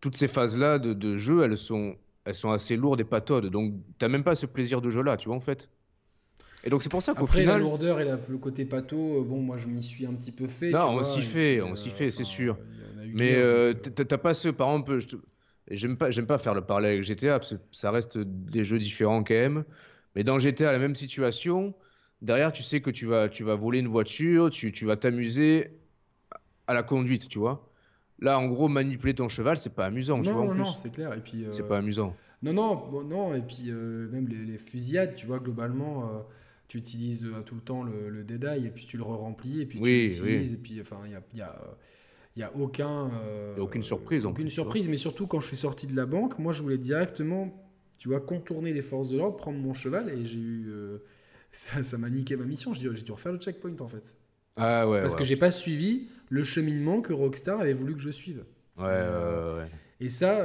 toutes 0.00 0.16
ces 0.16 0.28
phases-là 0.28 0.78
de, 0.78 0.92
de, 0.92 1.16
jeu, 1.16 1.42
elles 1.42 1.56
sont, 1.56 1.96
elles 2.24 2.36
sont 2.36 2.52
assez 2.52 2.76
lourdes 2.76 3.00
et 3.00 3.04
pataudes. 3.04 3.46
Donc, 3.46 3.74
tu 3.98 4.04
n'as 4.04 4.08
même 4.08 4.22
pas 4.22 4.36
ce 4.36 4.46
plaisir 4.46 4.80
de 4.80 4.90
jeu-là, 4.90 5.16
tu 5.16 5.28
vois, 5.28 5.36
en 5.36 5.40
fait. 5.40 5.68
Et 6.64 6.70
donc 6.70 6.82
c'est 6.82 6.88
pour 6.88 7.02
ça 7.02 7.14
qu'au 7.14 7.24
Après, 7.24 7.40
final... 7.40 7.58
la 7.58 7.62
lourdeur 7.62 8.00
et 8.00 8.04
le 8.28 8.38
côté 8.38 8.64
pato, 8.64 9.20
euh, 9.20 9.24
bon, 9.24 9.40
moi 9.40 9.58
je 9.58 9.68
m'y 9.68 9.82
suis 9.82 10.06
un 10.06 10.14
petit 10.14 10.32
peu 10.32 10.48
fait. 10.48 10.70
Non, 10.70 10.96
on 10.98 11.04
s'y 11.04 11.22
fait, 11.22 11.60
on 11.60 11.74
s'y 11.74 11.90
fait, 11.90 12.10
c'est 12.10 12.24
sûr. 12.24 12.56
Mais 13.14 13.36
euh, 13.36 13.72
t'as 13.72 14.18
pas 14.18 14.34
ce, 14.34 14.48
par 14.48 14.68
exemple, 14.68 14.98
j'aime 15.70 15.96
pas, 15.96 16.10
j'aime 16.10 16.26
pas 16.26 16.38
faire 16.38 16.54
le 16.54 16.60
parallèle 16.60 16.94
avec 16.94 17.04
GTA 17.04 17.38
parce 17.38 17.54
que 17.54 17.60
ça 17.72 17.90
reste 17.90 18.18
des 18.18 18.64
jeux 18.64 18.78
différents 18.78 19.22
quand 19.22 19.34
même. 19.34 19.64
Mais 20.14 20.24
dans 20.24 20.38
GTA, 20.38 20.72
la 20.72 20.78
même 20.78 20.94
situation, 20.94 21.74
derrière, 22.22 22.52
tu 22.52 22.62
sais 22.62 22.80
que 22.80 22.90
tu 22.90 23.06
vas, 23.06 23.28
tu 23.28 23.44
vas 23.44 23.54
voler 23.54 23.78
une 23.78 23.88
voiture, 23.88 24.50
tu, 24.50 24.72
tu 24.72 24.84
vas 24.84 24.96
t'amuser 24.96 25.70
à 26.66 26.74
la 26.74 26.82
conduite, 26.82 27.28
tu 27.28 27.38
vois. 27.38 27.70
Là, 28.18 28.38
en 28.38 28.46
gros, 28.46 28.68
manipuler 28.68 29.14
ton 29.14 29.28
cheval, 29.28 29.58
c'est 29.58 29.74
pas 29.74 29.86
amusant. 29.86 30.18
Non, 30.18 30.22
tu 30.24 30.30
vois, 30.32 30.44
non, 30.46 30.54
non, 30.54 30.74
c'est 30.74 30.90
clair. 30.90 31.14
Et 31.14 31.20
puis. 31.20 31.46
C'est 31.50 31.68
pas 31.68 31.78
amusant. 31.78 32.16
Non, 32.42 32.52
non, 32.52 33.02
non. 33.04 33.34
Et 33.34 33.42
puis 33.42 33.70
même 33.70 34.26
les, 34.26 34.44
les, 34.44 34.58
fusillades, 34.58 35.14
tu 35.14 35.26
vois, 35.26 35.38
globalement 35.38 36.26
tu 36.68 36.76
utilises 36.76 37.24
euh, 37.24 37.42
tout 37.42 37.54
le 37.54 37.62
temps 37.62 37.82
le, 37.82 38.10
le 38.10 38.20
et 38.20 38.70
puis 38.70 38.86
tu 38.86 38.98
le 38.98 39.02
remplis 39.02 39.62
et 39.62 39.66
puis 39.66 39.80
tu 39.80 39.90
l'utilises 39.90 40.52
et 40.52 40.58
puis 40.58 40.80
enfin 40.80 41.00
il 41.06 41.12
y 41.12 41.14
a, 41.14 41.22
y 41.34 41.40
a 41.40 41.78
il 42.36 42.40
y 42.40 42.44
a 42.44 42.54
aucun 42.54 43.10
euh, 43.24 43.56
aucune 43.58 43.82
surprise 43.82 44.24
aucune 44.24 44.50
surprise. 44.50 44.88
Mais 44.88 44.96
surtout 44.96 45.26
quand 45.26 45.40
je 45.40 45.48
suis 45.48 45.56
sorti 45.56 45.86
de 45.86 45.96
la 45.96 46.06
banque 46.06 46.38
moi 46.38 46.52
je 46.52 46.62
voulais 46.62 46.78
directement 46.78 47.64
tu 47.98 48.08
vois 48.08 48.20
contourner 48.20 48.72
les 48.72 48.82
forces 48.82 49.08
de 49.08 49.18
l'ordre 49.18 49.36
prendre 49.36 49.58
mon 49.58 49.74
cheval 49.74 50.10
et 50.10 50.24
j'ai 50.24 50.38
eu 50.38 50.68
euh, 50.68 50.98
ça 51.52 51.98
m'a 51.98 52.10
niqué 52.10 52.36
ma 52.36 52.44
mission. 52.44 52.74
J'ai 52.74 52.88
dû, 52.88 53.02
dû, 53.02 53.12
refaire 53.12 53.32
le 53.32 53.38
checkpoint 53.38 53.74
en 53.80 53.88
fait. 53.88 54.16
Ah 54.56 54.88
ouais 54.88 55.00
parce 55.00 55.16
que 55.16 55.24
j'ai 55.24 55.36
pas 55.36 55.50
suivi 55.50 56.08
le 56.28 56.44
cheminement 56.44 57.00
que 57.00 57.12
Rockstar 57.12 57.60
avait 57.60 57.72
voulu 57.72 57.94
que 57.94 58.00
je 58.00 58.10
suive. 58.10 58.44
Ouais, 58.76 58.84
ouais, 58.84 59.70
et 59.98 60.08
ça 60.08 60.44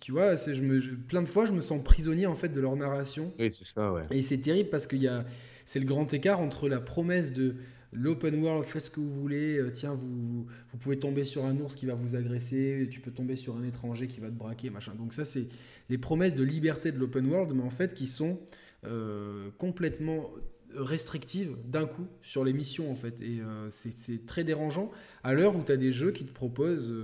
tu 0.00 0.12
vois, 0.12 0.34
je 0.36 0.62
me, 0.62 0.80
plein 0.96 1.22
de 1.22 1.26
fois, 1.26 1.46
je 1.46 1.52
me 1.52 1.60
sens 1.60 1.82
prisonnier 1.82 2.26
en 2.26 2.34
fait 2.34 2.48
de 2.48 2.60
leur 2.60 2.76
narration. 2.76 3.32
Oui, 3.38 3.50
c'est 3.52 3.66
ça, 3.66 3.92
ouais. 3.92 4.02
Et 4.10 4.22
c'est 4.22 4.38
terrible 4.38 4.68
parce 4.68 4.86
qu'il 4.86 5.02
y 5.02 5.08
a, 5.08 5.24
c'est 5.64 5.80
le 5.80 5.86
grand 5.86 6.12
écart 6.12 6.40
entre 6.40 6.68
la 6.68 6.80
promesse 6.80 7.32
de 7.32 7.56
l'open 7.92 8.42
world, 8.42 8.64
faites 8.64 8.82
ce 8.82 8.90
que 8.90 9.00
vous 9.00 9.10
voulez, 9.10 9.58
euh, 9.58 9.70
tiens, 9.70 9.94
vous, 9.94 10.46
vous 10.46 10.78
pouvez 10.78 10.98
tomber 10.98 11.24
sur 11.24 11.44
un 11.44 11.56
ours 11.58 11.74
qui 11.74 11.86
va 11.86 11.94
vous 11.94 12.14
agresser, 12.14 12.88
tu 12.90 13.00
peux 13.00 13.10
tomber 13.10 13.36
sur 13.36 13.56
un 13.56 13.64
étranger 13.64 14.06
qui 14.06 14.20
va 14.20 14.28
te 14.28 14.34
braquer, 14.34 14.70
machin. 14.70 14.94
Donc 14.94 15.12
ça, 15.12 15.24
c'est 15.24 15.48
les 15.88 15.98
promesses 15.98 16.34
de 16.34 16.44
liberté 16.44 16.92
de 16.92 16.98
l'open 16.98 17.26
world, 17.26 17.52
mais 17.54 17.62
en 17.62 17.70
fait 17.70 17.94
qui 17.94 18.06
sont 18.06 18.38
euh, 18.84 19.48
complètement 19.58 20.30
restrictives 20.74 21.56
d'un 21.64 21.86
coup 21.86 22.06
sur 22.20 22.44
les 22.44 22.52
missions 22.52 22.90
en 22.90 22.96
fait. 22.96 23.20
Et 23.22 23.40
euh, 23.40 23.68
c'est 23.70 24.26
très 24.26 24.44
dérangeant 24.44 24.90
à 25.22 25.32
l'heure 25.32 25.56
où 25.56 25.62
tu 25.62 25.72
as 25.72 25.76
des 25.76 25.92
jeux 25.92 26.10
qui 26.10 26.24
te 26.24 26.32
proposent 26.32 26.94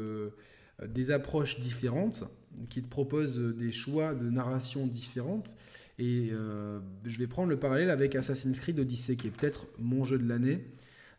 des 0.87 1.11
approches 1.11 1.61
différentes 1.61 2.25
qui 2.69 2.83
te 2.83 2.89
propose 2.89 3.39
des 3.39 3.73
choix 3.73 4.15
de 4.15 4.29
narration 4.31 4.87
différentes. 4.87 5.55
Et 5.99 6.31
euh, 6.33 6.81
je 7.05 7.19
vais 7.19 7.27
prendre 7.27 7.49
le 7.49 7.59
parallèle 7.59 7.91
avec 7.91 8.17
Assassin's 8.17 8.59
Creed 8.61 8.79
Odyssey, 8.79 9.17
qui 9.17 9.29
est 9.29 9.31
peut-être 9.31 9.67
mon 9.79 10.05
jeu 10.05 10.19
de 10.19 10.29
l'année. 10.29 10.65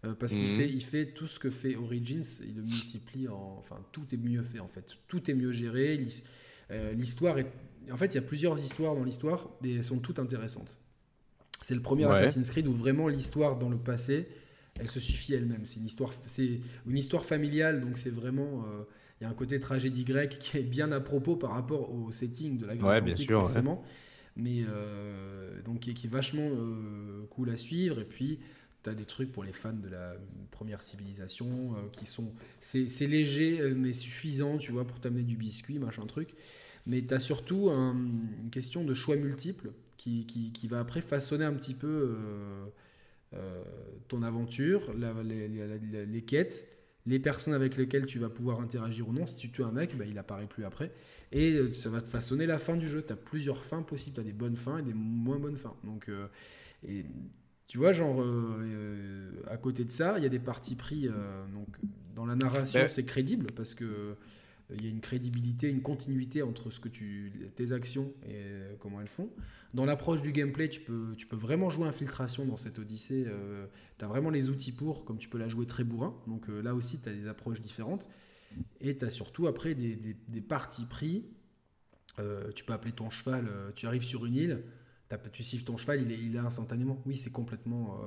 Euh, 0.05 0.13
parce 0.13 0.33
qu'il 0.33 0.41
mhm. 0.41 0.57
fait, 0.57 0.69
il 0.69 0.83
fait 0.83 1.05
tout 1.07 1.27
ce 1.27 1.39
que 1.39 1.49
fait 1.49 1.77
Origins, 1.77 2.25
il 2.45 2.55
le 2.55 2.63
multiplie 2.63 3.29
en. 3.29 3.55
Enfin, 3.59 3.77
tout 3.93 4.03
est 4.11 4.17
mieux 4.17 4.41
fait 4.41 4.59
en 4.59 4.67
fait. 4.67 4.97
Tout 5.07 5.31
est 5.31 5.33
mieux 5.33 5.53
géré. 5.53 6.05
Euh, 6.71 6.91
l'histoire 6.93 7.39
est. 7.39 7.47
En 7.91 7.95
fait, 7.95 8.07
il 8.07 8.15
y 8.15 8.17
a 8.17 8.23
plusieurs 8.23 8.59
histoires 8.59 8.95
dans 8.95 9.03
l'histoire, 9.03 9.49
mais 9.61 9.73
elles 9.75 9.83
sont 9.83 9.99
toutes 9.99 10.19
intéressantes. 10.19 10.77
C'est 11.61 11.75
le 11.75 11.81
premier 11.81 12.03
Assassin's 12.05 12.49
Creed 12.49 12.67
où 12.67 12.73
vraiment 12.73 13.07
l'histoire 13.07 13.57
dans 13.57 13.69
le 13.69 13.77
passé, 13.77 14.27
elle 14.77 14.89
se 14.89 14.99
suffit 14.99 15.33
elle-même. 15.33 15.65
C'est 15.65 15.79
une 15.79 15.85
histoire, 15.85 16.11
c'est 16.25 16.59
une 16.85 16.97
histoire 16.97 17.23
familiale, 17.23 17.79
donc 17.79 17.97
c'est 17.97 18.09
vraiment 18.09 18.65
il 19.23 19.27
y 19.27 19.29
a 19.29 19.31
un 19.31 19.35
côté 19.35 19.57
tragédie 19.57 20.03
grecque 20.03 20.37
qui 20.37 20.57
est 20.57 20.63
bien 20.63 20.91
à 20.91 20.99
propos 20.99 21.37
par 21.37 21.51
rapport 21.51 21.93
au 21.93 22.11
setting 22.11 22.57
de 22.57 22.65
la 22.65 22.75
Grèce 22.75 23.01
antique, 23.01 23.31
forcément. 23.31 23.81
Mais 24.35 24.65
euh, 24.67 25.61
donc 25.61 25.79
qui 25.79 25.91
est, 25.91 26.09
vachement 26.09 26.49
euh, 26.51 27.25
cool 27.29 27.49
à 27.49 27.55
suivre. 27.55 28.01
Et 28.01 28.03
puis, 28.03 28.39
tu 28.83 28.89
as 28.89 28.93
des 28.93 29.05
trucs 29.05 29.31
pour 29.31 29.45
les 29.45 29.53
fans 29.53 29.71
de 29.71 29.87
la 29.87 30.15
première 30.51 30.81
civilisation 30.81 31.47
euh, 31.47 31.89
qui 31.93 32.05
sont. 32.05 32.33
C'est 32.59 33.07
léger, 33.07 33.61
mais 33.73 33.93
suffisant, 33.93 34.57
tu 34.57 34.73
vois, 34.73 34.85
pour 34.85 34.99
t'amener 34.99 35.23
du 35.23 35.37
biscuit, 35.37 35.79
machin 35.79 36.05
truc. 36.05 36.35
Mais 36.85 37.01
tu 37.01 37.13
as 37.13 37.19
surtout 37.19 37.69
une 37.69 38.49
question 38.51 38.83
de 38.83 38.93
choix 38.93 39.15
multiples 39.15 39.71
qui, 39.95 40.25
qui, 40.25 40.51
qui, 40.51 40.67
va 40.67 40.81
après 40.81 40.99
façonner 40.99 41.45
un 41.45 41.53
petit 41.53 41.75
peu 41.75 42.17
ton 44.09 44.21
aventure, 44.21 44.93
les, 44.93 45.47
les, 45.47 46.05
les, 46.05 46.21
quêtes 46.23 46.67
les 47.05 47.19
personnes 47.19 47.53
avec 47.53 47.77
lesquelles 47.77 48.05
tu 48.05 48.19
vas 48.19 48.29
pouvoir 48.29 48.61
interagir 48.61 49.07
ou 49.07 49.13
non. 49.13 49.25
Si 49.25 49.35
tu 49.35 49.51
tues 49.51 49.63
un 49.63 49.71
mec, 49.71 49.97
bah, 49.97 50.05
il 50.05 50.17
apparaît 50.17 50.47
plus 50.47 50.65
après. 50.65 50.91
Et 51.31 51.53
euh, 51.53 51.73
ça 51.73 51.89
va 51.89 52.01
te 52.01 52.07
façonner 52.07 52.45
la 52.45 52.57
fin 52.57 52.75
du 52.77 52.87
jeu. 52.87 53.03
Tu 53.05 53.11
as 53.11 53.17
plusieurs 53.17 53.65
fins 53.65 53.81
possibles. 53.81 54.15
Tu 54.15 54.21
as 54.21 54.23
des 54.23 54.33
bonnes 54.33 54.55
fins 54.55 54.77
et 54.77 54.83
des 54.83 54.93
moins 54.93 55.39
bonnes 55.39 55.57
fins. 55.57 55.75
Donc, 55.83 56.07
euh, 56.07 56.27
et, 56.87 57.05
tu 57.67 57.77
vois, 57.77 57.91
genre, 57.91 58.21
euh, 58.21 59.31
à 59.47 59.57
côté 59.57 59.83
de 59.83 59.91
ça, 59.91 60.17
il 60.17 60.23
y 60.23 60.25
a 60.25 60.29
des 60.29 60.39
parties 60.39 60.75
pris. 60.75 61.09
donc, 61.53 61.67
dans 62.15 62.25
la 62.25 62.35
narration, 62.35 62.87
c'est 62.87 63.05
crédible 63.05 63.47
parce 63.55 63.73
que 63.73 64.15
il 64.71 64.83
y 64.83 64.87
a 64.87 64.89
une 64.89 65.01
crédibilité, 65.01 65.69
une 65.69 65.81
continuité 65.81 66.41
entre 66.41 66.71
ce 66.71 66.79
que 66.79 66.89
tu, 66.89 67.51
tes 67.55 67.71
actions 67.71 68.13
et 68.25 68.75
comment 68.79 69.01
elles 69.01 69.07
font. 69.07 69.29
Dans 69.73 69.85
l'approche 69.85 70.21
du 70.21 70.31
gameplay, 70.31 70.69
tu 70.69 70.81
peux, 70.81 71.15
tu 71.17 71.25
peux 71.25 71.35
vraiment 71.35 71.69
jouer 71.69 71.87
infiltration 71.87 72.45
dans 72.45 72.57
cette 72.57 72.77
Odyssée. 72.77 73.25
Euh, 73.27 73.65
tu 73.97 74.05
as 74.05 74.07
vraiment 74.07 74.29
les 74.29 74.49
outils 74.49 74.71
pour, 74.71 75.03
comme 75.03 75.17
tu 75.17 75.29
peux 75.29 75.39
la 75.39 75.47
jouer 75.47 75.65
très 75.65 75.83
bourrin. 75.83 76.15
Donc 76.27 76.47
euh, 76.49 76.61
là 76.61 76.75
aussi, 76.75 76.99
tu 76.99 77.09
as 77.09 77.13
des 77.13 77.27
approches 77.27 77.61
différentes. 77.61 78.07
Et 78.81 78.95
tu 78.95 79.03
as 79.03 79.09
surtout 79.09 79.47
après 79.47 79.73
des, 79.73 79.95
des, 79.95 80.41
parties 80.41 80.85
pris. 80.85 81.25
Euh, 82.19 82.51
tu 82.51 82.63
peux 82.63 82.73
appeler 82.73 82.91
ton 82.91 83.09
cheval, 83.09 83.49
tu 83.75 83.87
arrives 83.87 84.03
sur 84.03 84.27
une 84.27 84.35
île, 84.35 84.63
tu 85.31 85.41
siffles 85.41 85.65
ton 85.65 85.77
cheval, 85.77 86.11
il 86.11 86.35
est 86.35 86.39
instantanément. 86.39 87.01
Oui, 87.07 87.17
c'est 87.17 87.31
complètement 87.31 87.99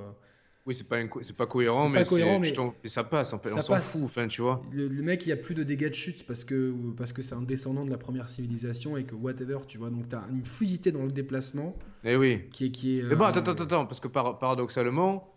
Oui, 0.67 0.75
c'est 0.75 0.89
pas, 0.89 0.97
c'est 1.21 1.37
pas 1.37 1.45
cohérent, 1.45 1.87
mais, 1.87 2.03
cohérent 2.03 2.39
mais... 2.41 2.89
ça 2.89 3.05
passe, 3.05 3.31
en 3.31 3.39
fait. 3.39 3.53
on 3.53 3.61
s'en 3.61 3.79
fout, 3.79 4.01
enfin, 4.03 4.27
tu 4.27 4.41
vois. 4.41 4.61
Le, 4.73 4.89
mec, 4.89 5.25
il 5.25 5.29
y 5.29 5.31
a 5.31 5.37
plus 5.37 5.55
de 5.55 5.63
dégâts 5.63 5.87
de 5.87 5.93
chute 5.93 6.27
parce 6.27 6.43
que 6.43 6.73
parce 6.97 7.13
que 7.13 7.21
c'est 7.21 7.35
un 7.35 7.41
descendant 7.41 7.85
de 7.85 7.89
la 7.89 7.97
première 7.97 8.27
civilisation 8.27 8.97
et 8.97 9.05
que 9.05 9.15
whatever, 9.15 9.59
tu 9.65 9.77
vois. 9.77 9.89
Donc, 9.89 10.09
tu 10.09 10.15
as 10.17 10.25
une 10.29 10.45
fluidité 10.45 10.91
dans 10.91 11.03
le 11.03 11.11
déplacement. 11.11 11.73
Et 12.03 12.11
eh 12.11 12.15
oui. 12.17 12.49
Qui 12.51 12.65
est. 12.65 12.71
Qui 12.71 12.99
est 12.99 13.03
mais 13.03 13.15
bon, 13.15 13.23
attends, 13.23 13.39
attends, 13.39 13.63
attends, 13.63 13.85
parce 13.85 14.01
que 14.01 14.09
paradoxalement, 14.09 15.33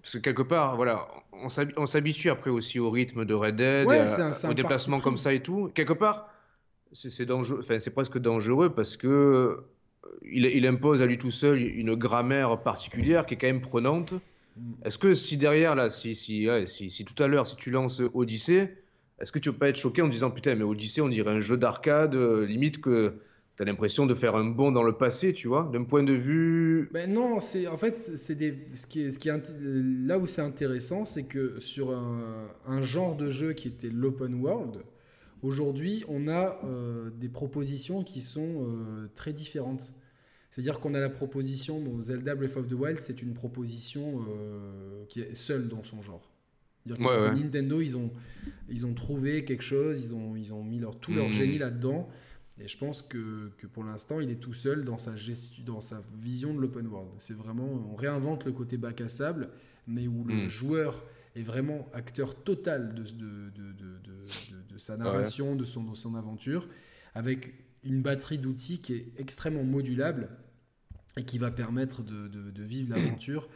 parce 0.00 0.14
que 0.14 0.18
quelque 0.18 0.42
part, 0.42 0.76
voilà, 0.76 1.06
on 1.32 1.86
s'habitue 1.86 2.30
après 2.30 2.50
aussi 2.50 2.78
au 2.78 2.90
rythme 2.90 3.26
de 3.26 3.34
Red 3.34 3.56
Dead, 3.56 3.86
au 3.86 4.54
déplacement 4.54 5.00
comme 5.00 5.18
ça 5.18 5.34
et 5.34 5.42
tout. 5.42 5.70
Quelque 5.74 5.92
part, 5.92 6.30
c'est 6.94 7.26
dangereux, 7.26 7.60
enfin, 7.62 7.78
c'est 7.78 7.92
presque 7.92 8.16
dangereux 8.16 8.70
parce 8.70 8.96
que 8.96 9.64
il, 10.22 10.66
impose 10.66 11.02
à 11.02 11.06
lui 11.06 11.18
tout 11.18 11.30
seul 11.30 11.60
une 11.60 11.94
grammaire 11.94 12.62
particulière 12.62 13.26
qui 13.26 13.34
est 13.34 13.36
quand 13.36 13.46
même 13.46 13.60
prenante. 13.60 14.14
Mm. 14.56 14.72
Est-ce 14.84 14.98
que 14.98 15.14
si 15.14 15.36
derrière, 15.36 15.74
là, 15.74 15.90
si, 15.90 16.14
si, 16.14 16.48
si, 16.66 17.04
tout 17.04 17.22
à 17.22 17.26
l'heure, 17.26 17.46
si 17.46 17.56
tu 17.56 17.70
lances 17.70 18.02
Odyssée, 18.14 18.70
est-ce 19.20 19.32
que 19.32 19.38
tu 19.38 19.52
peux 19.52 19.58
pas 19.58 19.68
être 19.68 19.78
choqué 19.78 20.02
en 20.02 20.08
disant 20.08 20.30
putain, 20.30 20.54
mais 20.54 20.64
Odyssée, 20.64 21.00
on 21.00 21.08
dirait 21.08 21.30
un 21.30 21.40
jeu 21.40 21.56
d'arcade, 21.56 22.14
euh, 22.14 22.46
limite 22.46 22.80
que 22.80 23.14
tu 23.56 23.62
as 23.62 23.66
l'impression 23.66 24.06
de 24.06 24.14
faire 24.14 24.34
un 24.34 24.46
bond 24.46 24.72
dans 24.72 24.82
le 24.82 24.92
passé, 24.92 25.34
tu 25.34 25.46
vois, 25.48 25.68
d'un 25.72 25.84
point 25.84 26.02
de 26.02 26.14
vue. 26.14 26.88
Ben 26.92 27.12
non, 27.12 27.40
c'est 27.40 27.66
en 27.66 27.76
fait, 27.76 27.96
c'est 27.96 28.34
des... 28.34 28.54
ce 28.74 28.86
qui 28.86 29.02
est, 29.02 29.10
ce 29.10 29.18
qui 29.18 29.28
est 29.28 29.52
là 29.60 30.18
où 30.18 30.26
c'est 30.26 30.40
intéressant, 30.40 31.04
c'est 31.04 31.24
que 31.24 31.60
sur 31.60 31.90
un, 31.90 32.82
genre 32.82 33.16
de 33.16 33.28
jeu 33.28 33.52
qui 33.52 33.68
était 33.68 33.90
l'open 33.90 34.34
world, 34.40 34.78
aujourd'hui, 35.42 36.04
on 36.08 36.28
a 36.28 36.60
euh, 36.64 37.10
des 37.10 37.28
propositions 37.28 38.02
qui 38.02 38.20
sont 38.20 38.64
euh, 38.64 39.08
très 39.14 39.32
différentes. 39.32 39.92
C'est-à-dire 40.50 40.80
qu'on 40.80 40.94
a 40.94 41.00
la 41.00 41.10
proposition, 41.10 41.80
bon, 41.80 42.02
Zelda 42.02 42.34
Breath 42.34 42.56
of 42.56 42.68
the 42.68 42.72
Wild, 42.72 43.00
c'est 43.00 43.22
une 43.22 43.34
proposition 43.34 44.20
euh, 44.28 45.04
qui 45.08 45.20
est 45.20 45.34
seule 45.34 45.68
dans 45.68 45.84
son 45.84 46.02
genre. 46.02 46.28
Nintendo, 46.86 47.80
ils 47.80 47.96
ont, 47.96 48.10
ils 48.68 48.84
ont 48.86 48.94
trouvé 48.94 49.44
quelque 49.44 49.62
chose, 49.62 50.02
ils 50.02 50.14
ont, 50.14 50.34
ils 50.34 50.52
ont 50.52 50.64
mis 50.64 50.80
leur, 50.80 50.98
tout 50.98 51.12
leur 51.12 51.28
hmm. 51.28 51.32
génie 51.32 51.58
là-dedans. 51.58 52.08
Et 52.58 52.66
je 52.66 52.76
pense 52.76 53.00
que, 53.00 53.50
que 53.58 53.66
pour 53.66 53.84
l'instant, 53.84 54.20
il 54.20 54.30
est 54.30 54.40
tout 54.40 54.52
seul 54.52 54.84
dans 54.84 54.98
sa, 54.98 55.14
gestion, 55.14 55.62
dans 55.64 55.80
sa 55.80 56.02
vision 56.20 56.52
de 56.52 56.60
l'open 56.60 56.86
world. 56.86 57.10
C'est 57.18 57.36
vraiment, 57.36 57.68
on 57.92 57.94
réinvente 57.94 58.44
le 58.44 58.52
côté 58.52 58.76
bac 58.76 59.00
à 59.00 59.08
sable, 59.08 59.50
mais 59.86 60.08
où 60.08 60.24
le 60.24 60.46
hmm. 60.46 60.48
joueur 60.48 61.04
est 61.36 61.42
vraiment 61.42 61.88
acteur 61.92 62.34
total 62.34 62.94
de, 62.94 63.02
de, 63.02 63.50
de, 63.50 63.72
de 64.68 64.69
sa 64.80 64.96
narration, 64.96 65.54
de, 65.54 65.64
son, 65.64 65.84
de 65.84 65.94
son 65.94 66.14
aventure, 66.14 66.68
avec 67.14 67.54
une 67.84 68.02
batterie 68.02 68.38
d'outils 68.38 68.80
qui 68.80 68.94
est 68.94 69.12
extrêmement 69.18 69.64
modulable 69.64 70.28
et 71.16 71.24
qui 71.24 71.38
va 71.38 71.50
permettre 71.50 72.02
de, 72.02 72.62
vivre 72.62 72.90
l'aventure. 72.96 73.48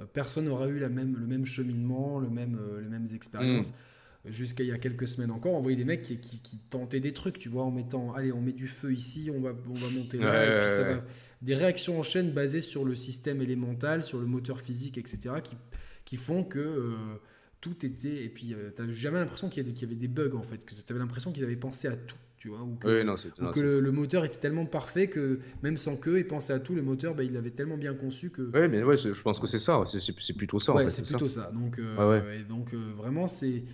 Euh, 0.00 0.06
personne 0.06 0.46
n'aura 0.46 0.68
eu 0.68 0.78
la 0.78 0.88
même, 0.88 1.16
le 1.16 1.26
même 1.26 1.44
cheminement, 1.44 2.18
le 2.18 2.30
même, 2.30 2.58
euh, 2.60 2.80
les 2.80 2.88
mêmes 2.88 3.08
expériences. 3.14 3.70
Mm. 3.70 4.30
Jusqu'à 4.30 4.62
il 4.62 4.68
y 4.68 4.72
a 4.72 4.78
quelques 4.78 5.08
semaines 5.08 5.32
encore, 5.32 5.54
on 5.54 5.60
voyait 5.60 5.76
des 5.76 5.84
mecs 5.84 6.02
qui, 6.02 6.16
qui, 6.16 6.56
tentaient 6.70 7.00
des 7.00 7.12
trucs, 7.12 7.40
tu 7.40 7.48
vois, 7.48 7.64
en 7.64 7.72
mettant, 7.72 8.14
allez, 8.14 8.30
on 8.30 8.40
met 8.40 8.52
du 8.52 8.68
feu 8.68 8.92
ici, 8.92 9.32
on 9.34 9.40
va, 9.40 9.50
on 9.68 9.74
va 9.74 9.90
monter 9.90 10.18
là, 10.18 10.44
et 10.44 10.58
puis 10.60 10.76
ça 10.76 10.84
va... 10.84 11.04
Des 11.42 11.56
réactions 11.56 11.98
en 11.98 12.04
chaîne 12.04 12.30
basées 12.30 12.60
sur 12.60 12.84
le 12.84 12.94
système 12.94 13.42
élémental, 13.42 14.04
sur 14.04 14.20
le 14.20 14.26
moteur 14.26 14.60
physique, 14.60 14.96
etc., 14.96 15.34
qui, 15.42 15.56
qui 16.04 16.16
font 16.16 16.44
que 16.44 16.60
euh, 16.60 16.94
tout 17.62 17.86
était. 17.86 18.22
Et 18.24 18.28
puis, 18.28 18.54
tu 18.76 18.82
n'avais 18.82 18.92
jamais 18.92 19.18
l'impression 19.18 19.48
qu'il 19.48 19.66
y, 19.66 19.84
avait 19.84 19.94
des 19.94 20.08
bugs, 20.08 20.36
en 20.36 20.42
fait, 20.42 20.62
que 20.66 20.74
tu 20.74 20.82
avais 20.90 20.98
l'impression 20.98 21.32
qu'ils 21.32 21.44
avaient 21.44 21.56
pensé 21.56 21.88
à 21.88 21.96
tout 21.96 22.16
ou 22.50 22.76
que, 22.76 23.60
le, 23.60 23.92
moteur 23.92 24.24
était 24.24 24.38
tellement 24.38 24.66
parfait 24.66 25.08
que 25.08 25.40
même 25.62 25.76
sans 25.76 25.96
que 25.96 26.16
et 26.16 26.24
penser 26.24 26.52
à 26.52 26.58
tout, 26.58 26.74
le 26.74 26.82
moteur, 26.82 27.14
bah, 27.14 27.22
il 27.22 27.36
avait 27.36 27.50
tellement 27.50 27.76
bien 27.76 27.94
conçu 27.94 28.30
que. 28.30 28.42
Oui, 28.42 28.68
mais 28.68 28.82
ouais, 28.82 28.96
je 28.96 29.22
pense 29.22 29.38
que 29.38 29.46
c'est 29.46 29.58
ça, 29.58 29.82
c'est 29.86 30.36
plutôt 30.36 30.58
ça. 30.58 30.74
Ouais, 30.74 30.88
c'est 30.90 31.06
plutôt 31.06 31.28
ça. 31.28 31.50
Donc, 31.52 31.78
euh, 31.78 32.40
et 32.40 32.44
donc 32.44 32.74
euh, 32.74 32.92
vraiment, 32.96 33.28
c'est. 33.28 33.64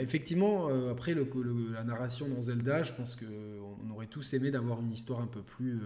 Effectivement, 0.00 0.68
euh, 0.70 0.90
après 0.90 1.14
le, 1.14 1.26
la 1.72 1.84
narration 1.84 2.26
dans 2.28 2.42
Zelda, 2.42 2.82
je 2.82 2.94
pense 2.94 3.16
qu'on 3.16 3.90
aurait 3.90 4.06
tous 4.06 4.32
aimé 4.32 4.50
d'avoir 4.50 4.80
une 4.80 4.90
histoire 4.90 5.20
un 5.20 5.26
peu 5.26 5.42
plus 5.42 5.78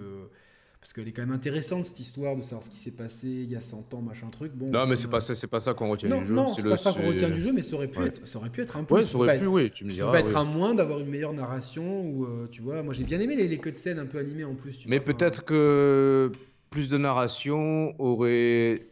parce 0.81 0.93
qu'elle 0.93 1.09
est 1.09 1.13
quand 1.13 1.23
même 1.23 1.35
intéressante 1.35 1.87
cette 1.87 1.99
histoire 1.99 2.37
de 2.37 2.43
savoir 2.43 2.63
ce 2.65 2.71
qui 2.71 2.79
s'est 2.79 2.93
passé 2.93 3.27
il 3.27 3.51
y 3.51 3.57
a 3.57 3.61
100 3.61 3.95
ans, 3.95 4.01
machin 4.01 4.29
truc. 4.31 4.53
Bon, 4.55 4.71
non, 4.71 4.87
mais 4.87 4.97
c'est 4.97 5.09
pas 5.09 5.21
ça, 5.21 5.35
c'est 5.35 5.49
pas 5.49 5.61
ça 5.61 5.75
qu'on 5.75 5.91
retient 5.91 6.09
du 6.09 6.27
jeu. 6.27 6.35
Non, 6.35 6.55
c'est 6.55 6.69
pas 6.69 6.77
ça 6.77 6.93
qu'on 6.93 7.09
retient 7.09 7.31
du 7.31 7.41
jeu, 7.41 7.53
mais 7.53 7.63
ça 7.63 7.75
aurait 7.75 7.89
pu 7.89 8.05
être, 8.05 8.27
ça 8.27 8.39
aurait 8.39 8.51
pu 8.51 8.61
être 8.61 8.77
un 8.77 8.85
peu. 8.85 8.95
Ouais, 8.95 9.03
ça 9.03 9.19
aurait 9.19 9.39
pu, 9.39 9.47
oui, 9.47 9.71
tu 9.73 9.85
me 9.85 9.93
diras. 9.93 10.07
Ça 10.07 10.09
aurait 10.09 10.23
pu 10.23 10.31
être 10.31 10.37
un 10.37 10.45
moins 10.45 10.75
d'avoir 10.75 11.01
une 11.01 11.09
meilleure 11.09 11.33
narration 11.33 12.03
ou 12.03 12.25
euh, 12.25 12.49
tu 12.51 12.63
vois, 12.63 12.83
moi 12.83 12.95
j'ai 12.95 13.05
bien 13.05 13.19
aimé 13.21 13.35
les, 13.35 13.49
les 13.49 13.59
cutscenes 13.59 13.99
un 13.99 14.07
peu 14.07 14.19
animées 14.19 14.45
en 14.45 14.55
plus. 14.55 14.79
mais 14.87 15.01
peut-être 15.01 15.45
que 15.45 16.31
plus 16.71 16.89
de 16.89 16.99
narration 16.99 17.95
aurait 17.99 18.87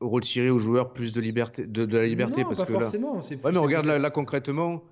retiré 0.00 0.50
aux 0.50 0.58
joueurs 0.58 0.92
plus 0.92 1.12
de 1.12 1.20
liberté, 1.20 1.66
de, 1.66 1.84
la 1.96 2.06
liberté 2.06 2.42
non, 2.42 2.48
parce 2.48 2.60
pas 2.60 2.66
que 2.66 2.72
forcément. 2.72 3.14
Là... 3.14 3.20
Ouais, 3.20 3.52
mais 3.52 3.58
regarde 3.58 3.86
là, 3.86 4.10
concrètement. 4.10 4.82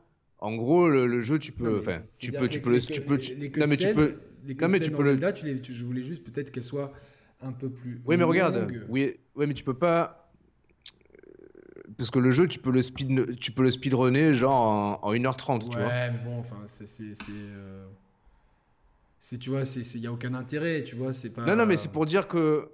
En 0.42 0.56
gros, 0.56 0.88
le, 0.88 1.20
jeu, 1.20 1.38
tu 1.38 1.52
peux, 1.52 1.78
enfin, 1.78 2.02
tu 2.18 2.32
peux, 2.32 2.48
tu 2.48 2.60
peux, 2.60 2.76
tu 2.80 3.00
peux, 3.00 3.16
non 3.56 3.66
mais 3.68 3.76
tu 3.76 3.94
peux, 3.94 4.14
non 4.60 4.68
mais 4.68 4.80
tu 4.80 4.90
peux 4.90 5.04
le. 5.04 5.14
Les, 5.14 5.62
je 5.62 5.84
voulais 5.84 6.02
juste 6.02 6.24
peut-être 6.24 6.50
qu'elle 6.50 6.64
soit 6.64 6.92
un 7.40 7.52
peu 7.52 7.70
plus. 7.70 8.02
Oui, 8.04 8.16
mais 8.16 8.24
regarde, 8.24 8.68
oui, 8.88 9.14
oui, 9.36 9.46
mais 9.46 9.54
tu 9.54 9.62
peux 9.62 9.78
pas. 9.78 10.32
Parce 11.96 12.10
que 12.10 12.18
le 12.18 12.32
jeu, 12.32 12.48
tu 12.48 12.58
peux 12.58 12.72
le 12.72 12.82
speed, 12.82 13.38
tu 13.38 13.52
peux 13.52 13.62
le 13.62 13.70
speedrunner 13.70 14.34
genre 14.34 14.98
en, 15.00 15.14
1h30, 15.14 15.70
tu 15.70 15.78
vois. 15.78 15.86
Ouais, 15.86 16.10
mais 16.10 16.18
bon, 16.24 16.40
enfin, 16.40 16.56
c'est. 16.66 16.88
Euh, 17.30 17.86
c'est, 19.20 19.38
tu 19.38 19.50
vois, 19.50 19.62
il 19.62 20.00
n'y 20.00 20.08
a 20.08 20.12
aucun 20.12 20.34
intérêt, 20.34 20.82
tu 20.82 20.96
vois, 20.96 21.12
c'est 21.12 21.30
pas. 21.30 21.46
Non, 21.46 21.54
non, 21.54 21.66
mais 21.66 21.76
c'est 21.76 21.92
pour 21.92 22.04
dire 22.04 22.26
que. 22.26 22.68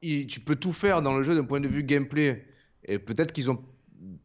tu 0.00 0.40
peux 0.40 0.56
tout 0.56 0.72
faire 0.72 1.02
dans 1.02 1.14
le 1.14 1.22
jeu 1.22 1.34
d'un 1.34 1.44
point 1.44 1.60
de 1.60 1.68
vue 1.68 1.84
gameplay. 1.84 2.46
Et 2.84 2.98
peut-être 2.98 3.32
qu'ils 3.32 3.50
ont 3.50 3.62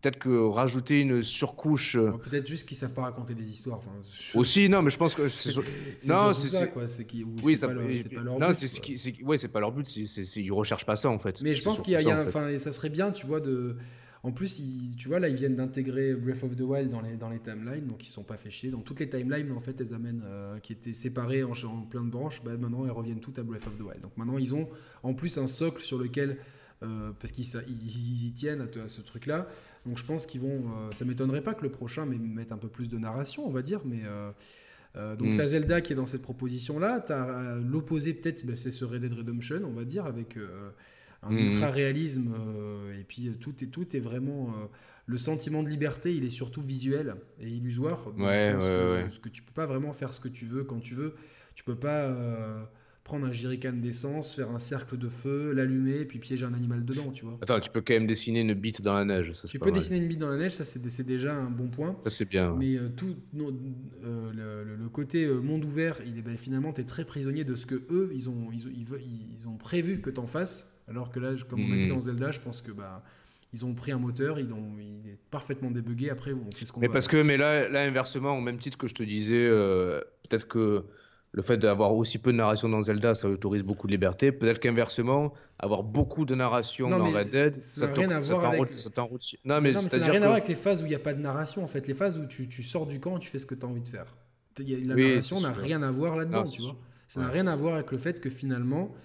peut-être 0.02 0.20
que 0.20 0.48
rajouter 0.48 1.02
une 1.02 1.22
surcouche. 1.22 1.96
Euh, 1.96 2.12
peut-être 2.12 2.48
juste 2.48 2.68
qu'ils 2.68 2.78
savent 2.78 2.94
pas 2.94 3.04
raconter 3.04 3.34
des 3.34 3.50
histoires. 3.50 3.78
Enfin, 3.78 3.92
Aussi, 4.34 4.70
non, 4.70 4.82
mais 4.82 4.90
je 4.90 4.98
pense 4.98 5.16
que 5.16 5.28
c'est 5.28 5.56
non, 6.08 6.34
c'est 6.34 6.50
ça 6.50 6.68
quoi. 6.68 6.88
C'est 6.88 7.06
qui, 7.06 7.26
oui, 7.44 7.56
ça, 7.56 7.68
pas, 7.68 7.74
leur, 7.74 7.86
pas 7.86 8.22
leur 8.22 8.40
non, 8.40 8.54
c'est 8.54 8.68
ce 8.68 9.24
ouais, 9.24 9.38
c'est 9.38 9.48
pas 9.48 9.60
leur 9.60 9.72
but. 9.72 9.88
C'est, 9.88 10.24
ils 10.42 10.52
recherchent 10.52 10.86
pas 10.86 10.96
ça 10.96 11.10
en 11.10 11.20
fait. 11.20 11.42
Mais 11.42 11.54
je 11.54 11.64
pense 11.64 11.82
qu'il 11.82 11.94
y 11.94 12.12
a, 12.12 12.24
enfin, 12.24 12.58
ça 12.58 12.72
serait 12.72 12.90
bien, 12.90 13.12
tu 13.12 13.26
vois, 13.26 13.40
de. 13.40 13.78
En 14.24 14.32
plus, 14.32 14.60
tu 14.98 15.08
vois, 15.08 15.20
là, 15.20 15.30
ils 15.30 15.36
viennent 15.36 15.56
d'intégrer 15.56 16.16
Breath 16.16 16.44
of 16.44 16.56
the 16.56 16.62
Wild 16.62 16.90
dans 16.90 17.02
les, 17.02 17.16
dans 17.16 17.30
les 17.30 17.38
timelines, 17.38 17.86
donc 17.86 18.04
ils 18.04 18.10
sont 18.10 18.24
pas 18.24 18.38
fait 18.38 18.50
chier. 18.50 18.72
Dans 18.72 18.82
toutes 18.82 19.00
les 19.00 19.08
timelines, 19.08 19.52
en 19.52 19.60
fait, 19.60 19.80
elles 19.80 19.94
amènent, 19.94 20.24
euh, 20.26 20.58
qui 20.58 20.74
étaient 20.74 20.94
séparées 20.94 21.44
en, 21.44 21.52
en, 21.52 21.82
plein 21.84 22.04
de 22.04 22.10
branches, 22.10 22.42
bah, 22.44 22.58
maintenant, 22.58 22.86
elles 22.86 22.92
reviennent 22.92 23.20
toutes 23.20 23.38
à 23.38 23.44
Breath 23.44 23.68
of 23.68 23.78
the 23.78 23.82
Wild. 23.82 24.02
Donc 24.02 24.18
maintenant, 24.18 24.40
ils 24.40 24.56
ont 24.56 24.68
en 25.04 25.14
plus 25.14 25.38
un 25.38 25.46
socle 25.46 25.84
sur 25.84 26.00
lequel, 26.00 26.40
euh, 26.84 27.12
parce 27.20 27.32
qu'ils 27.32 28.26
y 28.26 28.32
tiennent 28.34 28.62
à 28.62 28.88
ce 28.88 29.02
truc-là, 29.02 29.48
donc 29.86 29.98
je 29.98 30.04
pense 30.04 30.26
qu'ils 30.26 30.42
vont. 30.42 30.64
Euh, 30.66 30.92
ça 30.92 31.06
m'étonnerait 31.06 31.42
pas 31.42 31.54
que 31.54 31.64
le 31.64 31.70
prochain 31.70 32.06
mette 32.06 32.52
un 32.52 32.58
peu 32.58 32.68
plus 32.68 32.90
de 32.90 32.98
narration, 32.98 33.46
on 33.46 33.52
va 33.52 33.62
dire, 33.62 33.82
mais. 33.86 34.02
Euh, 34.04 34.32
euh, 34.96 35.16
donc, 35.18 35.34
mm. 35.34 35.36
tu 35.36 35.42
as 35.42 35.48
Zelda 35.48 35.82
qui 35.82 35.92
est 35.92 35.96
dans 35.96 36.06
cette 36.06 36.22
proposition-là. 36.22 37.02
Tu 37.02 37.12
as 37.12 37.58
l'opposé, 37.58 38.14
peut-être, 38.14 38.46
bah, 38.46 38.56
c'est 38.56 38.72
ce 38.72 38.86
Red 38.86 39.02
Dead 39.02 39.14
Redemption, 39.14 39.62
on 39.66 39.74
va 39.74 39.84
dire, 39.84 40.06
avec 40.06 40.38
un 41.22 41.32
mm. 41.32 41.38
ultra-réalisme. 41.38 42.34
et 42.98 43.04
puis, 43.04 43.30
tout 43.40 43.54
est, 43.62 43.68
tout 43.68 43.96
est 43.96 44.00
vraiment. 44.00 44.54
le 45.06 45.18
sentiment 45.18 45.64
de 45.64 45.70
liberté, 45.70 46.16
il 46.16 46.24
est 46.24 46.30
surtout 46.30 46.62
visuel 46.62 47.16
et 47.42 47.50
illusoire. 47.50 48.08
ouais, 48.18 48.24
ouais, 48.24 48.56
que, 48.58 48.94
ouais. 48.94 49.04
Parce 49.04 49.20
que 49.20 49.30
tu 49.30 49.44
peux 49.44 49.54
pas 49.54 49.66
vraiment 49.66 49.92
faire 49.92 50.14
ce 50.14 50.22
que 50.22 50.30
tu 50.30 50.46
veux 50.46 50.64
quand 50.64 50.80
tu 50.80 50.96
veux. 50.96 51.16
Tu 51.56 51.66
peux 51.66 51.76
pas 51.76 52.10
prendre 53.06 53.28
un 53.28 53.32
jerrycan 53.32 53.74
d'essence, 53.74 54.34
faire 54.34 54.50
un 54.50 54.58
cercle 54.58 54.98
de 54.98 55.10
feu, 55.10 55.54
l'allumer, 55.54 56.06
puis 56.06 56.18
piéger 56.18 56.44
un 56.44 56.56
animal 56.56 56.84
dedans, 56.84 57.12
tu 57.12 57.24
vois. 57.24 57.38
Attends, 57.40 57.60
tu 57.60 57.70
peux 57.70 57.82
quand 57.82 57.94
même 57.94 58.08
dessiner 58.08 58.42
une 58.42 58.56
bite 58.56 58.82
dans 58.82 58.96
la 58.96 59.06
neige. 59.06 59.32
Ça, 59.34 59.48
tu 59.48 59.60
peux 59.60 59.72
dessiner 59.72 60.00
une 60.00 60.08
bite 60.08 60.18
dans 60.18 60.32
la 60.32 60.38
neige, 60.38 60.54
ça 60.54 60.64
c'est 60.64 61.04
déjà 61.04 61.36
un 61.36 61.52
bon 61.52 61.68
point. 61.68 61.96
Ça 62.04 62.10
c'est 62.10 62.26
bien. 62.26 62.56
Mais 62.56 62.76
euh, 62.76 62.90
tout 62.90 63.16
euh, 63.36 64.76
le, 64.80 64.90
côté 64.90 65.24
euh, 65.24 65.40
monde 65.40 65.64
ouvert, 65.64 66.00
il 66.04 66.18
est, 66.18 66.24
ben, 66.24 66.36
finalement, 66.36 66.74
tu 66.74 66.82
es 66.82 66.84
très 66.84 67.06
prisonnier 67.06 67.44
de 67.44 67.54
ce 67.54 67.68
que 67.68 67.76
eux, 67.92 68.10
ils 68.12 68.28
ont, 68.28 68.50
ils, 68.52 68.68
ils, 69.40 69.48
ont 69.48 69.58
prévu 69.58 70.02
que 70.02 70.10
tu 70.10 70.20
en 70.20 70.26
fasses. 70.26 70.72
Alors 70.88 71.12
que 71.12 71.20
là, 71.20 71.34
comme 71.48 71.62
on 71.62 71.72
a 71.72 71.76
dit 71.76 71.86
hmm. 71.86 71.90
dans 71.90 72.00
Zelda, 72.00 72.32
je 72.32 72.40
pense 72.40 72.64
que 72.64 72.72
bah, 72.72 73.04
ils 73.54 73.66
ont 73.66 73.76
pris 73.76 73.92
un 73.92 74.00
moteur, 74.00 74.40
ils 74.40 74.52
ont, 74.52 74.78
il 74.80 75.12
est 75.12 75.20
parfaitement 75.30 75.70
débugué. 75.70 76.10
Après, 76.10 76.34
on 76.34 76.50
fait 76.52 76.66
ce 76.66 76.72
qu'on 76.72 76.80
Mais 76.80 76.90
parce 76.90 77.08
que, 77.08 77.18
mais 77.18 77.38
là, 77.38 77.70
là, 77.70 77.84
inversement, 77.84 78.36
au 78.36 78.42
même 78.42 78.58
titre 78.58 78.80
que 78.80 78.88
je 78.88 78.96
te 78.96 79.04
disais, 79.04 79.48
peut-être 80.28 80.48
que 80.48 80.86
le 81.36 81.42
fait 81.42 81.58
d'avoir 81.58 81.94
aussi 81.94 82.18
peu 82.18 82.32
de 82.32 82.38
narration 82.38 82.70
dans 82.70 82.82
Zelda, 82.82 83.14
ça 83.14 83.28
autorise 83.28 83.62
beaucoup 83.62 83.88
de 83.88 83.92
liberté. 83.92 84.32
Peut-être 84.32 84.60
qu'inversement, 84.60 85.34
avoir 85.60 85.84
beaucoup 85.84 86.24
de 86.24 86.34
narration 86.34 86.90
dans 86.90 87.04
Red 87.04 87.30
Dead, 87.30 87.62
ça 87.62 87.88
n'a 87.88 87.94
rien 87.94 88.10
à 88.10 88.20
voir 88.20 88.46
avec... 88.46 88.72
Non, 89.44 89.60
mais, 89.60 89.74
ça 89.74 89.98
n'a 89.98 90.06
rien 90.06 90.22
à 90.22 90.28
voir 90.28 90.38
avec 90.38 90.48
les 90.48 90.56
phases 90.56 90.82
où 90.82 90.86
il 90.86 90.90
n'y 90.90 90.96
a 90.96 91.00
pas 91.00 91.14
de 91.14 91.20
narration. 91.20 91.62
En 91.62 91.68
fait, 91.68 91.88
les 91.88 91.94
phases 91.94 92.18
où 92.20 92.26
tu, 92.26 92.64
sors 92.64 92.88
du 92.88 93.02
camp, 93.02 93.20
tu 93.20 93.30
fais 93.30 93.40
ce 93.40 93.46
que 93.46 93.54
tu 93.54 93.66
as 93.66 93.68
envie 93.68 93.82
de 93.82 93.88
faire. 93.90 94.16
La 94.60 94.96
narration 94.96 95.42
n'a 95.42 95.52
rien 95.52 95.84
à 95.84 95.92
voir 95.92 96.16
là-dedans, 96.16 96.46
tu 96.46 96.62
vois. 96.62 96.78
Ça 97.10 97.20
n'a 97.20 97.28
rien 97.28 97.48
à 97.48 97.56
voir 97.58 97.74
avec 97.74 97.92
le 97.92 97.98
fait 97.98 98.22
que 98.22 98.30
finalement, 98.30 98.96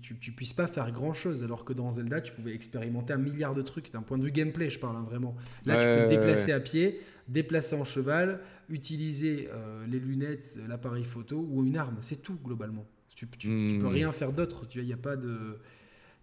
tu, 0.00 0.16
tu 0.20 0.30
puisses 0.30 0.52
pas 0.52 0.68
faire 0.68 0.92
grand 0.92 1.12
chose 1.12 1.42
alors 1.42 1.64
que 1.64 1.72
dans 1.72 1.90
Zelda 1.90 2.22
tu 2.22 2.32
pouvais 2.32 2.54
expérimenter 2.54 3.12
un 3.12 3.18
milliard 3.18 3.54
de 3.54 3.60
trucs 3.60 3.92
d'un 3.92 4.00
point 4.00 4.16
de 4.16 4.24
vue 4.24 4.30
gameplay 4.30 4.70
je 4.70 4.78
parle 4.78 4.96
hein, 4.96 5.04
vraiment 5.06 5.36
là 5.66 5.76
tu 5.76 5.86
peux 5.86 6.06
te 6.06 6.08
déplacer 6.08 6.52
à 6.52 6.60
pied 6.60 7.02
déplacer 7.28 7.76
en 7.76 7.84
cheval 7.84 8.40
utiliser 8.68 9.48
euh, 9.52 9.86
les 9.86 9.98
lunettes 9.98 10.58
l'appareil 10.68 11.04
photo 11.04 11.46
ou 11.50 11.64
une 11.64 11.76
arme 11.76 11.96
c'est 12.00 12.22
tout 12.22 12.38
globalement 12.44 12.86
tu, 13.14 13.26
tu, 13.26 13.48
peux 13.48 13.86
hmm. 13.86 13.86
rien 13.86 14.12
faire 14.12 14.32
d'autre 14.32 14.66
il 14.74 14.84
y 14.84 14.92
a 14.92 14.96
pas 14.96 15.16
de 15.16 15.58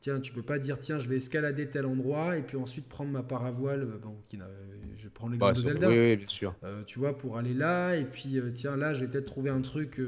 tiens, 0.06 0.20
tu 0.20 0.32
peux 0.32 0.44
pas 0.44 0.60
dire, 0.60 0.78
tiens, 0.78 1.00
je 1.00 1.10
vais 1.10 1.16
escalader 1.16 1.68
tel 1.68 1.88
endroit 1.88 2.38
et 2.38 2.44
puis 2.44 2.58
ensuite 2.58 2.88
prendre 2.88 3.10
ma 3.10 3.24
paravoile. 3.24 3.82
Euh, 3.82 3.98
bon, 3.98 4.16
qui 4.30 4.38
je 4.98 5.10
prends 5.10 5.30
l'exemple 5.30 5.56
de 5.56 5.62
Zelda. 5.62 5.90
Oui, 5.90 6.16
bien 6.16 6.28
sûr. 6.28 6.56
Euh, 6.64 6.84
tu 6.84 7.00
vois, 7.00 7.18
pour 7.18 7.38
aller 7.38 7.56
là 7.56 7.96
et 7.96 8.06
puis 8.06 8.38
euh, 8.38 8.52
tiens, 8.54 8.78
là, 8.78 8.94
je 8.94 9.02
vais 9.02 9.08
peut-être 9.08 9.26
trouver 9.26 9.50
un 9.50 9.62
truc 9.62 10.00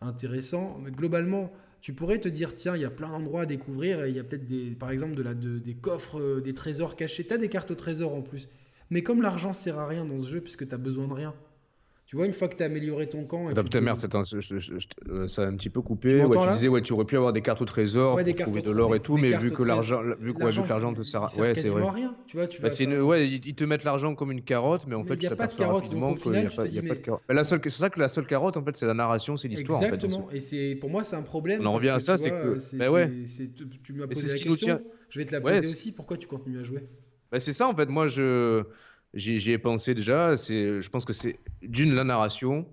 intéressant. 0.00 0.78
Mais 0.84 0.92
globalement, 0.92 1.52
tu 1.80 1.94
pourrais 1.94 2.20
te 2.20 2.28
dire, 2.28 2.54
tiens, 2.54 2.76
il 2.76 2.82
y 2.82 2.84
a 2.84 2.90
plein 2.90 3.08
d'endroits 3.08 3.42
à 3.42 3.46
découvrir 3.46 4.04
et 4.04 4.10
il 4.10 4.16
y 4.16 4.20
a 4.20 4.24
peut-être 4.24 4.46
des, 4.46 4.70
par 4.70 4.90
exemple, 4.90 5.16
de 5.16 5.22
la, 5.22 5.34
des 5.34 5.74
coffres, 5.74 6.40
des 6.40 6.54
trésors 6.54 6.94
cachés. 6.94 7.26
Tu 7.26 7.34
as 7.34 7.38
des 7.38 7.48
cartes 7.48 7.72
au 7.72 7.76
trésor 7.76 8.14
en 8.14 8.22
plus. 8.22 8.48
Mais 8.90 9.02
comme 9.02 9.20
l'argent 9.20 9.52
sert 9.52 9.80
à 9.80 9.88
rien 9.88 10.04
dans 10.04 10.22
ce 10.22 10.30
jeu 10.30 10.40
puisque 10.40 10.66
tu 10.66 10.74
as 10.74 10.78
besoin 10.78 11.08
de 11.08 11.14
rien. 11.14 11.34
Tu 12.08 12.16
vois, 12.16 12.24
une 12.24 12.32
fois 12.32 12.48
que 12.48 12.56
tu 12.56 12.62
as 12.62 12.66
amélioré 12.66 13.06
ton 13.06 13.26
camp. 13.26 13.50
Et 13.50 13.54
putain, 13.54 13.82
merde, 13.82 13.98
euh, 14.02 15.28
ça 15.28 15.42
a 15.42 15.46
un 15.46 15.56
petit 15.56 15.68
peu 15.68 15.82
coupé. 15.82 16.08
Tu, 16.08 16.24
ouais, 16.24 16.46
tu 16.46 16.52
disais, 16.54 16.68
ouais, 16.68 16.80
tu 16.80 16.94
aurais 16.94 17.04
pu 17.04 17.18
avoir 17.18 17.34
des 17.34 17.42
cartes 17.42 17.60
au 17.60 17.66
trésor 17.66 18.16
pour 18.16 18.34
trouver 18.34 18.62
de 18.62 18.72
l'or 18.72 18.96
et 18.96 19.00
tout, 19.00 19.18
mais 19.18 19.36
vu 19.36 19.50
que 19.50 19.62
l'argent 19.62 20.00
vu 20.18 20.32
que 20.32 20.40
l'argent 20.40 20.94
te 20.94 21.02
sert, 21.02 21.22
ouais, 21.38 21.54
c'est 21.54 21.68
vrai. 21.68 21.90
rien. 21.90 22.16
Tu 22.26 22.38
vois, 22.38 22.48
tu 22.48 22.62
bah, 22.62 22.68
ouais, 23.02 23.28
ils 23.28 23.54
te 23.54 23.64
mettent 23.64 23.84
l'argent 23.84 24.14
comme 24.14 24.32
une 24.32 24.40
carotte, 24.40 24.86
mais 24.86 24.94
en 24.94 25.04
fait, 25.04 25.18
tu 25.18 25.28
t'aperçois 25.28 25.66
rapidement 25.66 26.14
qu'il 26.14 26.32
n'y 26.32 26.38
a 26.38 26.48
pas 26.48 26.64
de 26.64 26.94
carotte. 26.94 27.22
C'est 27.68 27.70
ça 27.70 27.90
que 27.90 28.00
la 28.00 28.08
seule 28.08 28.26
carotte, 28.26 28.56
en 28.56 28.64
fait, 28.64 28.74
c'est 28.76 28.86
la 28.86 28.94
narration, 28.94 29.36
c'est 29.36 29.48
l'histoire. 29.48 29.82
Exactement. 29.82 30.30
Et 30.32 30.40
c'est 30.40 30.76
pour 30.80 30.88
moi, 30.88 31.04
c'est 31.04 31.16
un 31.16 31.22
problème. 31.22 31.60
On 31.60 31.66
en 31.66 31.74
revient 31.74 31.90
à 31.90 32.00
ça, 32.00 32.16
c'est 32.16 32.30
que. 32.30 32.56
Bah 32.78 32.90
ouais. 32.90 33.12
Tu 33.82 33.92
m'as 33.92 34.06
posé 34.06 34.28
la 34.34 34.42
question. 34.42 34.80
Je 35.10 35.18
vais 35.18 35.26
te 35.26 35.32
la 35.32 35.42
poser 35.42 35.58
aussi. 35.58 35.92
Pourquoi 35.92 36.16
tu 36.16 36.26
continues 36.26 36.60
à 36.60 36.62
jouer? 36.62 36.88
Bah, 37.30 37.38
C'est 37.38 37.52
ça, 37.52 37.68
en 37.68 37.74
fait. 37.74 37.86
Moi, 37.86 38.06
je 38.06 38.64
j'y 39.14 39.52
ai 39.52 39.58
pensé 39.58 39.94
déjà. 39.94 40.34
Je 40.36 40.88
pense 40.88 41.04
que 41.04 41.12
c'est 41.12 41.38
d'une 41.62 41.94
la 41.94 42.04
narration. 42.04 42.66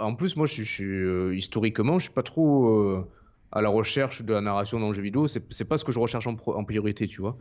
En 0.00 0.14
plus, 0.14 0.36
moi, 0.36 0.46
je, 0.46 0.62
suis 0.62 0.84
euh, 0.84 1.34
historiquement, 1.36 1.98
je 1.98 2.04
suis 2.04 2.14
pas 2.14 2.22
trop 2.22 2.68
euh, 2.68 3.06
à 3.52 3.60
la 3.60 3.68
recherche 3.68 4.22
de 4.22 4.32
la 4.32 4.40
narration 4.40 4.80
dans 4.80 4.88
le 4.88 4.94
jeu 4.94 5.02
vidéo. 5.02 5.26
C'est 5.26 5.68
pas 5.68 5.76
ce 5.76 5.84
que 5.84 5.92
je 5.92 5.98
recherche 5.98 6.26
en, 6.26 6.64
priorité, 6.64 7.06
tu 7.06 7.20
vois. 7.20 7.36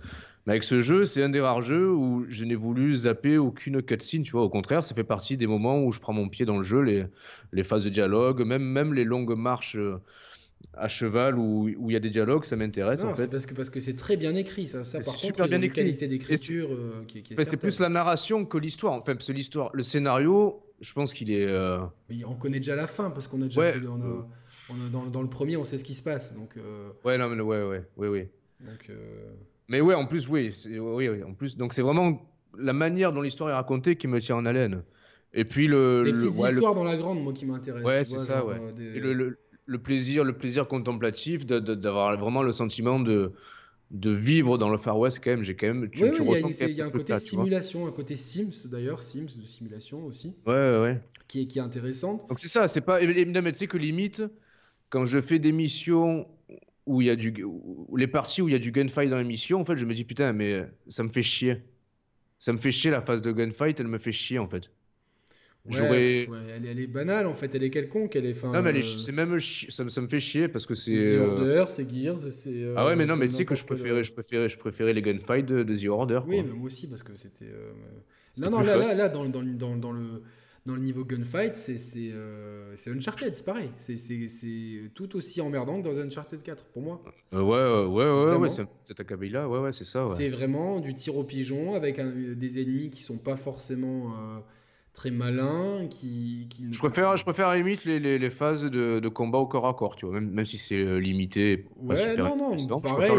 Mais 0.46 0.54
avec 0.54 0.64
ce 0.64 0.82
jeu, 0.82 1.06
c'est 1.06 1.24
un 1.24 1.30
des 1.30 1.40
rares 1.40 1.62
jeux 1.62 1.92
où 1.92 2.26
je 2.28 2.44
n'ai 2.44 2.56
voulu 2.56 2.96
zapper 2.96 3.38
aucune 3.38 3.82
cutscene, 3.82 4.24
tu 4.24 4.34
vois. 4.34 4.44
Au 4.44 4.50
contraire, 4.50 4.84
ça 4.84 4.94
fait 4.94 5.06
partie 5.06 5.38
des 5.38 5.48
moments 5.48 5.82
où 5.82 5.92
je 5.92 6.00
prends 6.00 6.14
mon 6.14 6.28
pied 6.28 6.46
dans 6.46 6.58
le 6.58 6.64
jeu, 6.64 6.82
les, 6.82 7.06
les 7.54 7.64
phases 7.64 7.86
de 7.86 7.90
dialogue, 7.90 8.42
même, 8.46 8.64
même 8.64 8.94
les 8.94 9.06
longues 9.06 9.36
marches. 9.36 9.78
Euh, 9.78 9.98
à 10.74 10.88
cheval 10.88 11.38
où 11.38 11.70
il 11.70 11.94
y 11.94 11.96
a 11.96 12.00
des 12.00 12.10
dialogues, 12.10 12.46
ça 12.46 12.56
m'intéresse 12.56 13.04
en 13.04 13.16
fait. 13.16 13.28
Parce 13.28 13.46
que 13.46 13.54
parce 13.54 13.70
que 13.70 13.80
c'est 13.80 13.96
très 13.96 14.18
bien 14.18 14.36
écrit, 14.36 14.68
ça. 14.68 14.84
ça 14.84 15.02
c'est 15.02 15.18
super 15.18 15.48
bien 15.48 15.62
écrit. 15.62 15.84
qualité 15.84 16.08
d'écriture 16.08 16.70
qui, 17.08 17.22
qui, 17.22 17.34
est. 17.34 17.46
c'est 17.46 17.58
plus 17.58 17.80
la 17.80 17.90
narration 17.90 18.46
que 18.46 18.58
l'histoire. 18.58 18.94
Enfin, 18.94 19.16
parce 19.16 19.30
l'histoire, 19.30 19.70
le 19.74 19.84
scénario, 19.84 20.64
je 20.84 20.94
pense 20.94 21.14
qu'il 21.14 21.32
est. 21.32 21.46
Euh, 21.46 21.80
on 22.26 22.36
connaît 22.36 22.60
déjà 22.60 22.76
la 22.76 22.88
fin 22.88 23.10
parce 23.10 23.28
qu'on 23.28 23.42
a 23.42 23.46
déjà 23.46 23.64
fait, 23.72 23.82
on 23.88 24.76
a, 24.76 25.10
dans, 25.12 25.22
le 25.22 25.28
premier, 25.28 25.58
on 25.58 25.64
sait 25.64 25.78
ce 25.78 25.84
qui 25.84 25.94
se 25.94 26.04
passe. 26.04 26.36
Donc. 26.36 26.58
Euh, 26.58 26.90
ouais, 27.04 27.18
non, 27.18 27.30
mais 27.30 27.42
ouais, 27.42 27.64
ouais, 27.64 27.84
ouais, 27.98 28.08
ouais. 28.08 28.32
Donc. 28.62 28.90
Euh, 28.90 29.34
mais 29.70 29.82
ouais, 29.82 29.96
en 29.96 30.06
plus, 30.06 30.28
oui, 30.28 30.54
oui, 30.66 31.10
oui, 31.10 31.24
en 31.24 31.34
plus, 31.34 31.58
donc 31.58 31.74
c'est 31.74 31.82
vraiment 31.82 32.22
la 32.58 32.74
manière 32.74 33.14
dont 33.14 33.22
l'histoire 33.22 33.50
est 33.50 33.54
racontée 33.54 33.96
qui 33.96 34.08
me 34.08 34.20
tient 34.20 34.36
en 34.36 34.46
haleine. 34.46 34.84
Et 35.34 35.46
puis 35.46 35.68
le. 35.68 36.04
Les 36.04 36.14
petites 36.14 36.36
histoires 36.36 36.76
dans 36.76 36.84
la 36.84 36.98
grande, 36.98 37.24
moi, 37.24 37.34
qui 37.34 37.46
m'intéressent. 37.46 37.92
Ouais, 37.92 38.04
c'est 38.04 38.18
ça, 38.18 38.46
ouais. 38.46 38.58
Et 38.78 39.00
le, 39.00 39.14
le, 39.14 39.40
plaisir, 39.82 40.24
le 40.24 40.34
plaisir 40.34 40.68
contemplatif, 40.68 41.46
d'avoir 41.46 42.18
vraiment 42.18 42.44
le 42.44 42.52
sentiment 42.52 43.00
de 43.00 43.34
de 43.94 44.10
vivre 44.10 44.58
dans 44.58 44.70
le 44.70 44.78
Far 44.78 44.98
West 44.98 45.22
quand 45.24 45.30
même. 45.30 45.44
J'ai 45.44 45.56
quand 45.56 45.68
même. 45.68 45.90
Tu, 45.90 46.04
oui, 46.04 46.12
il 46.16 46.70
y, 46.72 46.82
a 46.82 46.86
un 46.86 46.90
côté 46.90 47.16
simulation, 47.16 47.88
un 47.88 47.92
côté 47.92 48.16
Sims 48.16 48.68
d'ailleurs, 48.70 49.04
Sims 49.04 49.38
de 49.38 49.46
simulation 49.46 50.06
aussi. 50.06 50.36
Ouais, 50.46 50.54
ouais. 50.54 50.82
ouais. 50.82 51.02
Qui 51.28 51.42
est 51.42 51.46
qui 51.46 51.60
est 51.60 51.62
intéressante. 51.62 52.28
Donc 52.28 52.40
c'est 52.40 52.48
ça, 52.48 52.68
c'est 52.68 52.82
pas. 52.82 53.00
Mais 53.00 53.52
tu 53.52 53.54
sais 53.54 53.68
que 53.68 53.78
limite, 53.78 54.24
quand 54.90 55.06
je 55.06 55.22
fais 55.22 55.40
des 55.40 55.52
missions 55.52 56.28
où 56.86 57.02
il 57.02 57.08
y 57.08 57.10
a 57.10 57.16
du, 57.16 57.46
les 57.96 58.08
parties 58.08 58.42
où 58.42 58.50
il 58.50 58.52
y 58.52 58.56
a 58.56 58.60
du 58.60 58.72
gunfight 58.72 59.10
dans 59.10 59.18
les 59.18 59.24
missions, 59.24 59.62
en 59.62 59.66
fait, 59.66 59.78
je 59.78 59.86
me 59.86 59.94
dis 59.94 60.04
putain, 60.04 60.34
mais 60.34 60.68
ça 60.88 61.04
me 61.04 61.10
fait 61.10 61.24
chier. 61.24 61.62
Ça 62.40 62.52
me 62.52 62.58
fait 62.58 62.72
chier 62.72 62.92
la 62.92 63.02
phase 63.02 63.22
de 63.22 63.32
gunfight, 63.32 63.80
elle 63.80 63.88
me 63.88 64.00
fait 64.00 64.12
chier 64.12 64.40
en 64.40 64.50
fait. 64.50 64.70
Ouais, 65.66 66.28
elle, 66.56 66.80
est 66.80 66.88
banale 66.88 67.26
en 67.26 67.34
fait, 67.34 67.56
elle 67.56 67.64
est 67.64 67.70
quelconque. 67.70 68.18
Elle 68.18 68.26
est, 68.26 68.34
fin, 68.34 68.52
non, 68.52 68.62
mais 68.62 68.78
euh, 68.78 68.82
c'est 68.82 69.14
même 69.14 69.40
ça, 69.40 69.88
ça, 69.88 70.02
me 70.02 70.08
fait 70.10 70.20
chier 70.20 70.50
parce 70.50 70.66
que 70.66 70.74
c'est. 70.74 70.92
The 70.92 71.14
euh, 71.14 71.26
Order, 71.26 71.66
c'est 71.70 71.90
Gears, 71.90 72.20
c'est. 72.32 72.50
Euh, 72.50 72.74
ah 72.76 72.86
ouais, 72.86 72.98
mais 72.98 73.06
non, 73.06 73.16
mais 73.16 73.30
tu 73.30 73.36
sais 73.36 73.46
que 73.46 73.56
je 73.56 73.64
préférais, 73.64 74.04
je 74.04 74.12
préférais, 74.12 74.50
je 74.50 74.58
préférais 74.58 74.92
les 74.92 75.02
gunfights 75.02 75.46
de, 75.46 75.64
The 75.64 75.88
Order. 75.88 76.20
Oui, 76.28 76.44
mais 76.44 76.52
moi 76.52 76.66
aussi 76.66 76.88
parce 76.88 77.02
que 77.02 77.16
c'était. 77.16 77.48
Non, 78.40 78.50
non, 78.50 78.62
là, 78.62 78.76
là, 78.76 78.94
là, 78.94 79.10
dans, 79.10 79.26
dans, 79.26 79.44
dans, 79.44 79.78
dans 79.78 79.92
le 79.92 80.22
dans 80.66 80.76
le 80.76 80.82
niveau 80.82 81.04
gunfight, 81.04 81.56
c'est 81.56 81.78
euh, 82.14 82.76
Uncharted, 82.88 83.36
c'est 83.36 83.46
pareil. 83.46 83.70
C'est 83.78 84.92
tout 84.94 85.16
aussi 85.16 85.42
emmerdant 85.42 85.82
que 85.82 85.88
dans 85.88 85.98
Uncharted 85.98 86.42
4, 86.42 86.66
pour 86.66 86.82
moi. 86.82 87.02
ouais, 87.32 87.40
ouais, 87.40 87.86
ouais, 87.86 88.26
ouais, 88.26 88.36
ouais 88.36 88.50
c'est 88.50 89.00
acabit-là, 89.00 89.48
ouais, 89.50 89.60
ouais, 89.60 89.74
c'est 89.74 89.84
ça. 89.84 90.06
Ouais. 90.06 90.16
C'est 90.16 90.30
vraiment 90.30 90.80
du 90.80 90.94
tir 90.94 91.18
au 91.18 91.24
pigeon 91.24 91.74
avec 91.74 92.00
des 92.00 92.62
ennemis 92.62 92.90
qui 92.90 93.02
sont 93.02 93.18
pas 93.18 93.36
forcément 93.36 94.14
très 94.94 95.10
malin, 95.12 95.88
qui, 95.90 96.48
Je 96.72 96.78
préfère, 96.78 97.18
je 97.18 97.24
préfère 97.24 97.48
à 97.48 97.54
la 97.54 97.58
limite 97.58 97.84
les, 97.84 98.00
les, 98.00 98.20
les 98.20 98.30
phases 98.30 98.64
de, 98.64 99.00
de, 99.00 99.10
combat 99.10 99.40
au 99.40 99.48
corps 99.48 99.68
à 99.68 99.74
corps, 99.74 99.96
tu 99.96 100.06
vois, 100.06 100.16
même, 100.16 100.30
même 100.30 100.46
si 100.46 100.58
c'est 100.58 100.76
euh, 100.76 100.98
limité. 100.98 101.66
Ouais, 101.78 102.16
non, 102.16 102.56
non, 102.70 102.80
pareil. 102.80 103.12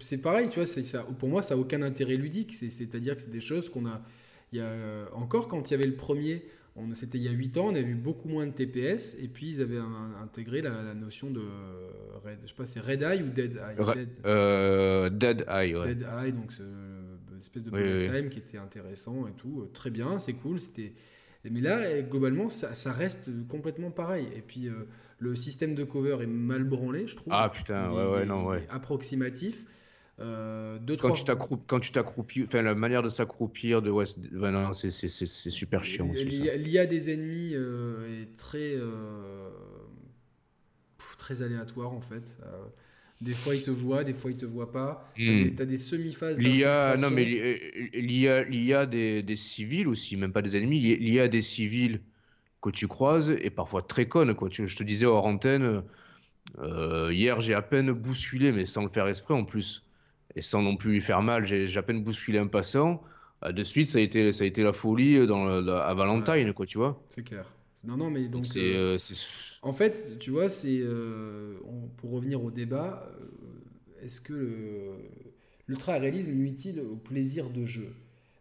C'est 0.00 0.18
pareil, 0.18 0.48
tu 0.48 0.60
vois, 0.60 0.66
ça, 0.66 1.02
pour 1.18 1.28
moi, 1.28 1.42
ça 1.42 1.54
n'a 1.54 1.60
aucun 1.60 1.82
intérêt 1.82 2.16
ludique. 2.16 2.54
C'est-à-dire 2.54 3.16
que 3.16 3.22
c'est 3.22 3.30
des 3.30 3.40
choses 3.40 3.68
qu'on 3.68 3.86
a. 3.86 4.02
Il 4.52 4.58
y 4.58 4.62
a, 4.62 5.08
encore 5.14 5.48
quand 5.48 5.68
il 5.68 5.72
y 5.72 5.74
avait 5.74 5.86
le 5.86 5.96
premier, 5.96 6.44
c'était 6.94 7.18
il 7.18 7.24
y 7.24 7.28
a 7.28 7.32
8 7.32 7.58
ans, 7.58 7.66
on 7.66 7.74
a 7.74 7.80
vu 7.80 7.94
beaucoup 7.94 8.28
moins 8.28 8.46
de 8.46 8.52
TPS, 8.52 9.16
et 9.20 9.28
puis 9.28 9.48
ils 9.48 9.62
avaient 9.62 9.80
intégré 10.22 10.62
la, 10.62 10.94
notion 10.94 11.30
de, 11.30 11.42
Red, 12.24 12.38
je 12.44 12.48
sais 12.48 12.54
pas, 12.54 12.66
c'est 12.66 12.80
Red 12.80 13.02
Eye 13.02 13.22
ou 13.22 13.28
Dead 13.28 13.56
Eye? 13.56 13.94
Dead, 13.94 14.08
euh, 14.24 15.10
Dead 15.10 15.44
Eye, 15.48 15.74
ouais. 15.74 15.94
Dead 15.94 16.06
Eye, 16.18 16.32
donc 16.32 16.52
une 17.38 17.42
espèce 17.42 17.64
de 17.64 17.70
bullet 17.70 18.04
time 18.04 18.30
qui 18.30 18.38
était 18.38 18.58
intéressant 18.58 19.26
et 19.28 19.32
tout. 19.32 19.62
Euh, 19.62 19.70
très 19.72 19.90
bien, 19.90 20.18
c'est 20.18 20.34
cool. 20.34 20.58
C'était 20.58 20.92
mais 21.44 21.60
là, 21.60 22.02
globalement, 22.02 22.48
ça, 22.48 22.92
reste 22.92 23.30
complètement 23.46 23.90
pareil. 23.90 24.28
Et 24.36 24.42
puis, 24.42 24.66
euh, 24.66 24.88
le 25.18 25.36
système 25.36 25.74
de 25.74 25.84
cover 25.84 26.18
est 26.20 26.26
mal 26.26 26.64
branlé, 26.64 27.06
je 27.06 27.14
trouve. 27.14 27.32
Ah 27.32 27.48
putain, 27.48 27.90
ouais, 27.92 28.06
ouais, 28.06 28.26
non, 28.26 28.44
ouais. 28.44 28.66
Approximatif. 28.68 29.64
Euh, 30.20 30.80
deux, 30.80 30.96
quand, 30.96 31.12
tu 31.12 31.24
quand 31.68 31.78
tu 31.78 31.92
t'accroupis, 31.92 32.42
enfin 32.42 32.60
la 32.62 32.74
manière 32.74 33.04
de 33.04 33.08
s'accroupir, 33.08 33.82
de 33.82 33.90
ouais, 33.90 34.04
c'est 34.72 34.90
super 34.90 35.84
chiant. 35.84 36.10
L'IA 36.12 36.86
des 36.86 37.14
ennemis 37.14 37.54
est 37.54 38.36
très 38.36 38.76
très 41.18 41.42
aléatoire 41.42 41.92
en 41.92 42.00
fait. 42.00 42.36
Des 43.20 43.32
fois, 43.32 43.56
il 43.56 43.62
te 43.62 43.70
voit, 43.70 44.04
des 44.04 44.12
fois, 44.12 44.30
il 44.30 44.36
te 44.36 44.46
voit 44.46 44.70
pas. 44.70 45.10
Tu 45.16 45.52
as, 45.58 45.64
des, 45.64 45.78
semi-phases. 45.78 46.38
L'IA, 46.38 46.96
non, 46.98 47.10
mais 47.10 47.24
l'IA 47.92 48.86
des, 48.86 49.22
des 49.22 49.36
civils 49.36 49.88
aussi, 49.88 50.16
même 50.16 50.32
pas 50.32 50.42
des 50.42 50.56
ennemis. 50.56 50.78
L'IA 50.96 51.26
des 51.26 51.40
civils 51.40 52.00
que 52.62 52.70
tu 52.70 52.86
croises 52.86 53.30
est 53.30 53.50
parfois 53.50 53.82
très 53.82 54.06
conne. 54.06 54.34
Quoi. 54.34 54.48
je 54.52 54.76
te 54.76 54.82
disais 54.84 55.06
hors 55.06 55.26
antenne, 55.26 55.82
euh, 56.58 57.12
hier, 57.12 57.40
j'ai 57.40 57.54
à 57.54 57.62
peine 57.62 57.92
bousculé, 57.92 58.52
mais 58.52 58.64
sans 58.64 58.84
le 58.84 58.88
faire 58.88 59.06
exprès 59.08 59.34
en 59.34 59.44
plus, 59.44 59.84
et 60.34 60.42
sans 60.42 60.62
non 60.62 60.76
plus 60.76 60.92
lui 60.92 61.00
faire 61.00 61.22
mal, 61.22 61.44
j'ai 61.44 61.76
à 61.76 61.82
peine 61.82 62.02
bousculé 62.02 62.38
un 62.38 62.46
passant. 62.46 63.02
Bah, 63.40 63.52
de 63.52 63.62
suite, 63.62 63.86
ça 63.86 63.98
a 63.98 64.02
été, 64.02 64.32
ça 64.32 64.44
a 64.44 64.46
été 64.46 64.62
la 64.62 64.72
folie 64.72 65.26
dans 65.26 65.46
à 65.68 65.94
Valentine, 65.94 66.52
quoi, 66.52 66.66
tu 66.66 66.78
vois. 66.78 67.02
C'est 67.08 67.24
clair. 67.24 67.44
Non, 67.84 67.96
non, 67.96 68.10
mais 68.10 68.28
donc. 68.28 68.46
C'est. 68.46 68.74
Euh, 68.74 68.96
en 69.62 69.72
fait, 69.72 70.18
tu 70.18 70.30
vois, 70.30 70.48
c'est 70.48 70.80
euh, 70.80 71.54
pour 71.98 72.10
revenir 72.10 72.42
au 72.42 72.50
débat, 72.50 73.10
euh, 73.20 74.04
est-ce 74.04 74.20
que 74.20 74.90
l'ultra-réalisme 75.66 76.30
nuit-il 76.30 76.80
au 76.80 76.96
plaisir 76.96 77.50
de 77.50 77.64
jeu? 77.64 77.92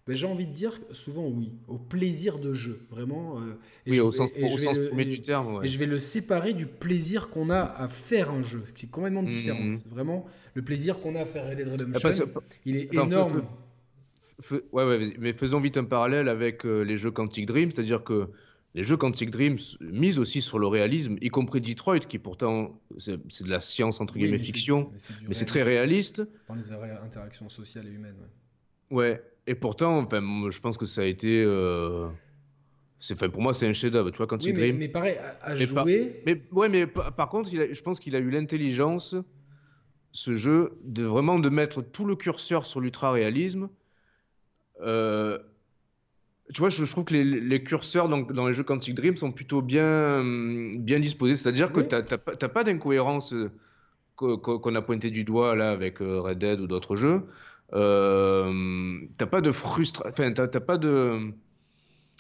Ben, 0.08 0.16
J'ai 0.16 0.26
envie 0.26 0.48
de 0.48 0.54
dire 0.54 0.80
souvent 0.92 1.28
oui, 1.28 1.52
au 1.68 1.78
plaisir 1.78 2.40
de 2.40 2.54
jeu, 2.54 2.80
vraiment. 2.90 3.40
oui, 3.86 4.00
au 4.00 4.12
sens, 4.12 4.32
premier 4.32 5.06
du 5.06 5.22
terme. 5.22 5.64
Et 5.64 5.68
je 5.68 5.78
vais 5.78 5.86
le 5.86 6.00
séparer 6.00 6.54
du 6.54 6.66
plaisir 6.66 7.30
qu'on 7.30 7.50
a 7.50 7.60
à 7.62 7.90
faire 7.90 8.32
un 8.32 8.42
jeu, 8.42 8.64
qui 8.74 8.86
est 8.86 8.90
complètement 8.90 9.24
mmh, 9.24 9.28
différent. 9.28 9.64
Mmh. 9.64 9.82
Vraiment, 9.90 10.26
le 10.54 10.62
plaisir 10.62 11.00
qu'on 11.02 11.16
a 11.16 11.22
à 11.22 11.26
faire 11.26 11.50
Red 11.50 11.58
Dead 11.58 11.68
Redemption, 11.68 12.26
il 12.66 12.78
est 12.78 12.94
énorme. 12.94 13.44
ouais, 14.52 14.62
ouais, 14.72 15.14
mais 15.20 15.34
faisons 15.34 15.60
vite 15.60 15.76
un 15.76 15.84
parallèle 15.84 16.30
avec 16.30 16.64
les 16.64 16.98
jeux 16.98 17.12
Quantic 17.12 17.46
Dream, 17.46 17.70
c'est-à-dire 17.70 18.04
que 18.06 18.30
les 18.76 18.84
jeux 18.84 18.98
Quantic 18.98 19.32
Dream 19.32 19.58
misent 19.82 20.20
aussi 20.20 20.42
sur 20.42 20.60
le 20.60 20.68
réalisme, 20.68 21.18
y 21.22 21.30
compris 21.30 21.62
Detroit, 21.62 22.00
qui 22.00 22.20
pourtant 22.20 22.80
c'est 22.98 23.44
de 23.44 23.50
la 23.50 23.60
science 23.60 24.02
entre 24.02 24.16
guillemets 24.16 24.40
fiction, 24.40 24.92
mais 25.28 25.34
c'est 25.34 25.46
très 25.46 25.64
réaliste. 25.64 26.22
Dans 26.48 26.56
les 26.56 26.72
interactions 26.72 27.50
sociales 27.50 27.88
et 27.88 27.92
humaines. 27.92 28.18
Ouais. 28.92 28.98
ouais. 28.98 29.24
Et 29.48 29.56
pourtant, 29.56 30.00
enfin, 30.00 30.22
je 30.50 30.60
pense 30.60 30.78
que 30.78 30.86
ça 30.86 31.02
a 31.02 31.06
été. 31.06 31.42
Euh... 31.44 32.10
Enfin, 33.12 33.30
pour 33.30 33.42
moi, 33.42 33.54
c'est 33.54 33.68
un 33.68 33.74
chef-d'œuvre, 33.74 34.12
tu 34.12 34.18
vois, 34.18 34.28
Quantic 34.28 34.50
oui, 34.50 34.54
Dream. 34.54 34.78
Mais, 34.78 34.90
pareil, 34.90 35.18
à, 35.42 35.56
jouer. 35.56 36.22
mais 36.26 36.44
ouais, 36.52 36.68
mais 36.68 36.86
par, 36.86 37.30
contre, 37.30 37.50
je 37.50 37.82
pense 37.82 38.00
qu'il 38.00 38.16
a 38.16 38.20
eu 38.20 38.30
l'intelligence, 38.30 39.16
ce 40.12 40.36
jeu, 40.36 40.78
de 40.84 41.04
vraiment 41.04 41.40
de 41.40 41.50
mettre 41.50 41.82
tout 41.82 42.06
le 42.06 42.16
curseur 42.16 42.66
sur 42.66 42.82
l'ultra 42.82 43.12
réalisme. 43.12 43.70
Euh, 44.82 45.40
tu 46.54 46.60
vois, 46.60 46.70
je, 46.70 46.84
trouve 46.86 47.06
que 47.06 47.14
les, 47.14 47.64
curseurs 47.64 48.10
dans, 48.10 48.22
dans, 48.22 48.48
les 48.48 48.54
jeux 48.54 48.64
Quantic 48.64 48.96
Dream 48.96 49.18
sont 49.18 49.32
plutôt 49.32 49.62
bien, 49.62 50.24
bien 50.78 51.00
disposés. 51.00 51.36
C'est-à-dire 51.36 51.72
que 51.72 51.82
tu 51.82 51.96
n'as 51.96 52.50
pas 52.50 52.64
d'incohérence 52.64 53.34
qu'on 54.16 54.76
a 54.76 54.82
pointé 54.82 55.10
du 55.10 55.24
doigt 55.24 55.56
là 55.56 55.72
avec 55.72 56.00
Red 56.00 56.40
Dead 56.40 56.60
ou 56.60 56.68
d'autres 56.68 56.96
jeux, 56.96 57.24
t'as 57.72 59.26
pas 59.26 59.42
de 59.42 59.52
frustration, 59.52 60.10
enfin 60.10 60.32
t'as 60.32 60.60
pas 60.60 60.78
de 60.78 61.34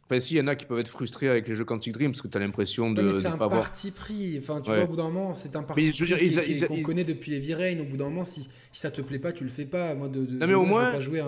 Enfin, 0.09 0.21
si, 0.21 0.35
il 0.35 0.37
y 0.37 0.41
en 0.41 0.47
a 0.47 0.55
qui 0.55 0.65
peuvent 0.65 0.79
être 0.79 0.89
frustrés 0.89 1.27
avec 1.27 1.49
les 1.49 1.55
jeux 1.55 1.65
Quantic 1.65 1.91
Dream 1.93 2.11
parce 2.11 2.21
que 2.21 2.29
tu 2.29 2.37
as 2.37 2.39
l'impression 2.39 2.91
de. 2.91 3.01
mais 3.01 3.13
c'est 3.13 3.27
un 3.27 3.37
parti 3.37 3.91
pris. 3.91 4.37
Enfin, 4.37 4.61
tu 4.61 4.71
vois, 4.71 4.83
au 4.83 4.87
bout 4.87 4.95
d'un 4.95 5.09
moment, 5.09 5.33
c'est 5.33 5.55
un 5.57 5.63
parti 5.63 5.91
pris 5.91 6.65
qu'on 6.65 6.81
connaît 6.81 7.03
depuis 7.03 7.33
Heavy 7.33 7.53
Rain. 7.53 7.79
Au 7.79 7.83
bout 7.83 7.97
d'un 7.97 8.05
moment, 8.05 8.23
si, 8.23 8.43
si 8.71 8.79
ça 8.79 8.89
te 8.89 9.01
plaît 9.01 9.19
pas, 9.19 9.33
tu 9.33 9.43
le 9.43 9.49
fais 9.49 9.65
pas. 9.65 9.95
Moi, 9.95 10.07
de, 10.07 10.19
non, 10.21 10.47
mais 10.47 10.53
au 10.53 10.63
moins. 10.63 10.91
Pas 10.91 11.01
jouer 11.01 11.19
à, 11.19 11.27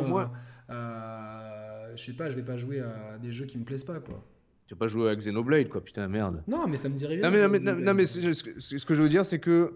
Je 2.00 2.06
sais 2.06 2.14
pas, 2.14 2.30
je 2.30 2.36
vais 2.36 2.44
pas 2.44 2.58
jouer 2.58 2.80
à 2.80 3.18
des 3.18 3.32
jeux 3.32 3.46
qui 3.46 3.58
me 3.58 3.64
plaisent 3.64 3.84
pas, 3.84 4.00
quoi. 4.00 4.24
Tu 4.68 4.76
vas 4.76 4.80
pas 4.80 4.88
jouer 4.88 5.10
à 5.10 5.16
Xenoblade, 5.16 5.68
quoi, 5.68 5.84
putain, 5.84 6.08
merde. 6.08 6.44
Non, 6.48 6.68
mais 6.68 6.78
ça 6.78 6.90
me 6.90 6.96
dirait 6.96 7.18
bien. 7.18 7.30
Non, 7.30 7.50
mais, 7.50 7.60
non, 7.60 7.94
mais, 7.94 8.06
ce 8.06 8.86
que 8.86 8.94
je 8.94 9.02
veux 9.02 9.10
dire, 9.10 9.26
c'est 9.26 9.40
que. 9.40 9.74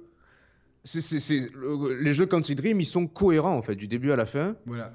les 0.93 2.13
jeux 2.13 2.26
Quantic 2.26 2.57
Dream, 2.57 2.80
ils 2.80 2.86
sont 2.86 3.07
cohérents, 3.07 3.57
en 3.57 3.61
fait, 3.61 3.76
du 3.76 3.88
début 3.88 4.11
à 4.11 4.15
la 4.15 4.26
fin. 4.26 4.55
Voilà 4.65 4.93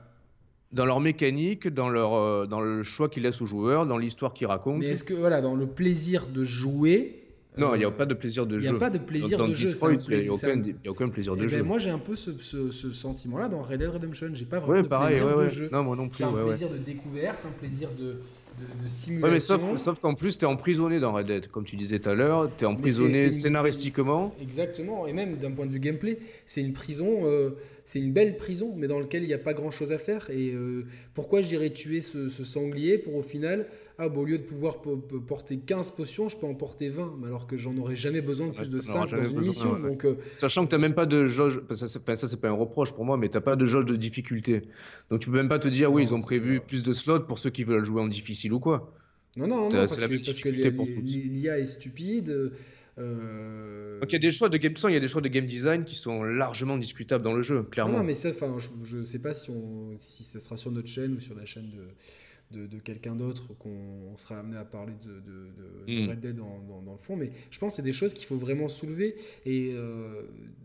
dans 0.73 0.85
leur 0.85 1.01
mécanique, 1.01 1.69
dans, 1.69 1.89
leur, 1.89 2.15
euh, 2.15 2.47
dans 2.47 2.61
le 2.61 2.83
choix 2.83 3.09
qu'ils 3.09 3.23
laissent 3.23 3.41
aux 3.41 3.47
joueurs, 3.47 3.87
dans 3.87 3.97
l'histoire 3.97 4.35
qu'ils 4.35 4.47
racontent. 4.47 4.79
Mais 4.79 4.89
est-ce 4.89 5.05
que, 5.05 5.15
voilà, 5.15 5.41
dans 5.41 5.55
le 5.55 5.67
plaisir 5.67 6.27
de 6.27 6.45
jouer. 6.45 7.18
Non, 7.57 7.75
il 7.75 7.79
n'y 7.79 7.85
a 7.85 7.91
pas 7.91 8.07
de 8.07 8.15
plaisir 8.15 8.47
de 8.47 8.59
jeu. 8.59 8.67
Il 8.67 8.71
n'y 8.71 8.77
a 8.77 8.79
pas 8.79 8.91
de 8.91 8.99
plaisir 8.99 9.39
de 9.39 9.53
jeu. 9.53 9.71
Il 9.71 10.19
n'y 10.19 10.29
a, 10.29 10.91
aucun 10.91 11.09
plaisir 11.09 11.35
de 11.35 11.45
eh 11.45 11.49
jeu. 11.49 11.57
Ben, 11.59 11.67
moi, 11.67 11.79
j'ai 11.79 11.91
un 11.91 11.99
peu 11.99 12.15
ce, 12.15 12.31
ce, 12.39 12.93
sentiment-là 12.93 13.49
dans 13.49 13.63
Red 13.63 13.81
Dead 13.81 13.89
Redemption. 13.89 14.29
J'ai 14.33 14.45
pas 14.45 14.59
vraiment 14.59 14.83
de 14.83 14.89
plaisir 14.89 15.39
de 15.39 15.49
jeu. 15.49 15.69
Non, 15.73 15.83
moi 15.83 15.97
non 15.97 16.09
plus. 16.09 16.25
Un 16.25 16.33
plaisir 16.33 16.71
de 16.71 16.79
découverte, 16.79 17.45
un 17.45 17.59
plaisir 17.59 17.89
de, 17.99 18.21
de, 18.61 18.89
simulation. 18.89 19.33
mais 19.33 19.39
sauf, 19.39 19.79
sauf 19.79 19.99
qu'en 20.01 20.15
plus, 20.15 20.39
tu 20.39 20.45
es 20.45 20.49
emprisonné 20.49 21.01
dans 21.01 21.13
Red 21.13 21.27
Dead. 21.27 21.49
Comme 21.49 21.65
tu 21.65 21.77
disais 21.77 21.99
tout 21.99 22.11
à 22.11 22.15
l'heure, 22.15 22.51
tu 22.57 22.65
es 22.65 22.67
emprisonné 22.67 23.33
scénaristiquement. 23.33 24.35
Exactement. 24.41 25.07
Et 25.07 25.13
même 25.13 25.37
d'un 25.37 25.51
point 25.51 25.67
de 25.67 25.73
vue 25.73 25.81
gameplay, 25.81 26.19
c'est 26.47 26.61
une 26.61 26.73
prison. 26.73 27.23
Euh, 27.25 27.51
c'est 27.89 28.01
une 28.01 28.13
belle 28.13 28.37
prison, 28.37 28.75
mais 28.77 28.87
dans 28.87 29.01
laquelle 29.01 29.23
il 29.23 29.29
n'y 29.29 29.35
a 29.35 29.39
pas 29.39 29.55
grand 29.55 29.71
chose 29.71 29.93
à 29.93 29.99
faire. 29.99 30.29
Et 30.29 30.51
euh, 30.51 30.85
pourquoi 31.15 31.41
je 31.41 31.49
dirais 31.49 31.71
tuer 31.71 32.03
ce, 32.03 32.29
sanglier 32.29 32.99
pour 32.99 33.15
au 33.15 33.23
final, 33.23 33.67
ah, 33.97 34.11
bah, 34.11 34.19
au 34.19 34.27
lieu 34.27 34.37
de 34.37 34.43
pouvoir 34.43 34.83
porter 35.27 35.57
15 35.57 35.93
potions, 35.93 36.29
je 36.29 36.37
peux 36.37 36.45
en 36.45 36.55
porter 36.55 36.91
20, 36.91 37.21
alors 37.25 37.47
que 37.47 37.57
j'en 37.57 37.75
aurais 37.79 37.97
jamais 37.97 38.21
besoin 38.21 38.49
de 38.49 38.53
plus 38.53 38.69
de 38.69 38.79
5 38.79 39.11
dans 39.11 39.25
une 39.25 39.41
mission. 39.41 39.79
Donc, 39.79 40.05
euh, 40.05 40.19
Sachant 40.37 40.67
que 40.67 40.69
tu 40.69 40.75
n'as 40.75 40.83
même 40.83 40.95
pas 40.95 41.07
de 41.07 41.29
jauge, 41.29 41.63
ça, 41.71 41.89
ça 41.89 42.27
c'est 42.29 42.41
pas 42.43 42.49
un 42.49 42.53
reproche 42.53 42.93
pour 42.93 43.07
moi, 43.07 43.17
mais 43.17 43.31
tu 43.31 43.39
n'as 43.39 43.41
pas 43.41 43.57
de 43.57 43.65
jauge 43.65 43.87
de 43.87 43.97
difficulté. 43.97 44.65
Donc 45.11 45.21
tu 45.21 45.31
peux 45.31 45.37
même 45.37 45.49
pas 45.49 45.59
te 45.59 45.69
dire, 45.69 45.91
oui, 45.91 46.03
ils 46.03 46.13
ont 46.13 46.21
prévu 46.21 46.61
plus 46.61 46.83
de 46.83 46.93
slots 46.93 47.21
pour 47.21 47.39
ceux 47.39 47.49
qui 47.49 47.65
veulent 47.65 47.87
jouer 47.87 48.03
en 48.03 48.09
difficile 48.09 48.53
ou 48.53 48.61
quoi. 48.61 48.93
Non, 49.35 49.47
non, 49.47 49.63
non, 49.63 49.71
parce, 49.71 49.97
que, 49.97 50.25
parce 50.27 50.41
que 50.41 50.51
l'IA 50.51 51.59
est 51.59 51.65
stupide. 51.65 52.53
Euh, 52.99 54.01
Donc 54.01 54.11
il 54.11 54.15
y 54.15 54.17
a 54.17 54.21
des 54.21 54.31
choix 54.31 54.49
de 54.49 54.57
game 54.57 54.75
il 54.85 54.93
y 54.93 54.97
a 54.97 55.01
des 55.01 55.09
choix 55.09 55.21
de 55.21 55.29
game 55.29 55.47
design 55.47 55.85
qui 55.85 55.95
sont 55.95 56.23
largement 56.23 56.77
discutables 56.77 57.25
dans 57.25 57.35
le 57.35 57.43
jeu, 57.43 57.63
clairement. 57.63 57.99
Non, 57.99 58.05
mais 58.05 58.15
ça, 58.15 58.31
enfin, 58.31 58.57
je, 58.85 58.97
ne 58.97 59.05
sais 59.05 59.19
pas 59.19 59.35
si 59.35 59.51
on, 59.51 59.97
si 60.01 60.25
ça 60.25 60.41
sera 60.41 60.57
sur 60.57 60.71
notre 60.71 60.89
chaîne 60.89 61.15
ou 61.15 61.21
sur 61.21 61.35
la 61.37 61.47
chaîne 61.47 61.71
de, 62.51 62.67
de, 62.67 62.79
quelqu'un 62.79 63.15
d'autre 63.15 63.55
qu'on 63.59 64.17
sera 64.17 64.39
amené 64.39 64.57
à 64.57 64.65
parler 64.65 64.95
de, 65.05 65.21
de 65.91 66.07
hmm. 66.07 66.11
Red 66.11 66.21
Dead 66.21 66.37
dans, 66.37 66.83
dans, 66.85 66.93
le 66.93 66.99
fond, 66.99 67.17
mais 67.17 67.31
je 67.51 67.59
pense 67.59 67.73
que 67.73 67.77
c'est 67.77 67.83
des 67.83 67.93
choses 67.93 68.15
qu'il 68.15 68.27
faut 68.27 68.39
vraiment 68.39 68.69
soulever 68.69 69.17
et 69.45 69.73
euh, 69.75 70.23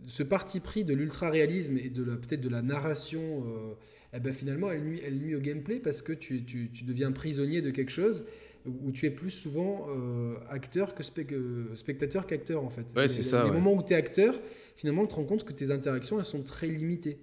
ce 0.07 0.23
parti 0.23 0.59
pris 0.59 0.83
de 0.83 0.93
l'ultra 0.93 1.29
réalisme 1.29 1.77
et 1.77 1.89
de 1.89 2.03
peut-être 2.03 2.41
de 2.41 2.49
la 2.49 2.61
narration. 2.61 3.21
Euh, 3.21 3.73
eh 4.15 4.19
ben 4.19 4.31
finalement, 4.31 4.71
elle 4.71 4.83
nuit, 4.83 5.01
elle 5.03 5.17
nuit 5.17 5.33
au 5.33 5.39
gameplay 5.39 5.79
parce 5.79 6.03
que 6.03 6.13
tu, 6.13 6.43
tu, 6.43 6.69
tu 6.71 6.83
deviens 6.83 7.11
prisonnier 7.11 7.63
de 7.63 7.71
quelque 7.71 7.91
chose 7.91 8.25
où 8.65 8.91
tu 8.91 9.05
es 9.05 9.09
plus 9.09 9.31
souvent 9.31 9.87
euh, 9.89 10.35
acteur 10.49 10.95
que 10.95 11.03
spectateur 11.03 12.25
qu'acteur 12.25 12.63
en 12.63 12.69
fait. 12.69 12.93
Ouais, 12.95 13.07
c'est 13.07 13.21
ça. 13.21 13.45
Les 13.45 13.51
moments 13.51 13.73
où 13.73 13.83
tu 13.83 13.93
es 13.93 13.95
acteur, 13.95 14.35
finalement, 14.75 15.03
tu 15.03 15.09
te 15.09 15.15
rends 15.15 15.25
compte 15.25 15.43
que 15.43 15.53
tes 15.53 15.71
interactions 15.71 16.17
elles 16.17 16.25
sont 16.25 16.43
très 16.43 16.67
limitées. 16.67 17.19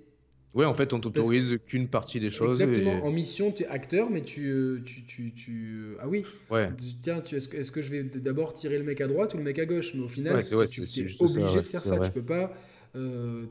Ouais, 0.52 0.64
en 0.64 0.74
fait, 0.74 0.92
on 0.92 0.98
t'autorise 0.98 1.58
qu'une 1.66 1.86
partie 1.86 2.18
des 2.18 2.30
choses. 2.30 2.60
Exactement. 2.60 3.04
En 3.04 3.12
mission, 3.12 3.52
tu 3.52 3.62
es 3.62 3.66
acteur, 3.66 4.10
mais 4.10 4.22
tu, 4.22 4.48
euh, 4.48 4.82
tu, 4.84 5.04
tu, 5.04 5.32
tu... 5.32 5.76
Euh, 5.76 5.96
ah 6.00 6.08
oui. 6.08 6.24
Ouais. 6.50 6.70
Tiens, 7.02 7.22
est-ce 7.22 7.48
que, 7.48 7.56
est 7.56 7.70
que 7.70 7.80
je 7.80 7.90
vais 7.90 8.02
d'abord 8.02 8.52
tirer 8.52 8.76
le 8.76 8.82
mec 8.82 9.00
à 9.00 9.06
droite 9.06 9.32
ou 9.34 9.36
le 9.36 9.44
mec 9.44 9.60
à 9.60 9.64
gauche? 9.64 9.94
Mais 9.94 10.02
au 10.02 10.08
final, 10.08 10.42
tu, 10.44 10.54
es 10.54 11.22
obligé 11.22 11.60
de 11.60 11.66
faire 11.66 11.84
ça. 11.84 11.98
Tu 12.00 12.10
peux 12.10 12.22
pas 12.22 12.52
euh, 12.96 13.46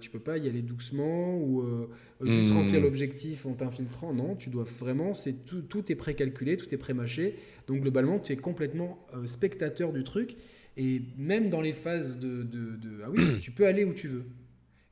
tu 0.00 0.10
peux 0.10 0.18
pas 0.18 0.36
y 0.38 0.48
aller 0.48 0.62
doucement 0.62 1.36
ou 1.38 1.62
euh, 1.62 1.88
juste 2.22 2.50
hmm. 2.50 2.56
remplir 2.56 2.80
l'objectif 2.80 3.46
en 3.46 3.52
t'infiltrant. 3.52 4.12
Non, 4.12 4.34
tu 4.34 4.50
dois 4.50 4.64
vraiment, 4.64 5.14
c'est 5.14 5.44
tout, 5.44 5.62
tout 5.62 5.92
est 5.92 5.94
précalculé, 5.94 6.56
tout 6.56 6.72
est 6.74 6.78
prémâché. 6.78 7.36
Donc 7.68 7.82
globalement, 7.82 8.18
tu 8.18 8.32
es 8.32 8.36
complètement 8.36 9.06
euh, 9.14 9.26
spectateur 9.26 9.92
du 9.92 10.02
truc. 10.02 10.36
Et 10.76 11.02
même 11.16 11.50
dans 11.50 11.60
les 11.60 11.72
phases 11.72 12.18
de, 12.18 12.42
de, 12.42 13.00
Ah 13.04 13.10
oui, 13.10 13.38
tu 13.40 13.52
peux 13.52 13.66
aller 13.66 13.84
où 13.84 13.94
tu 13.94 14.08
veux. 14.08 14.24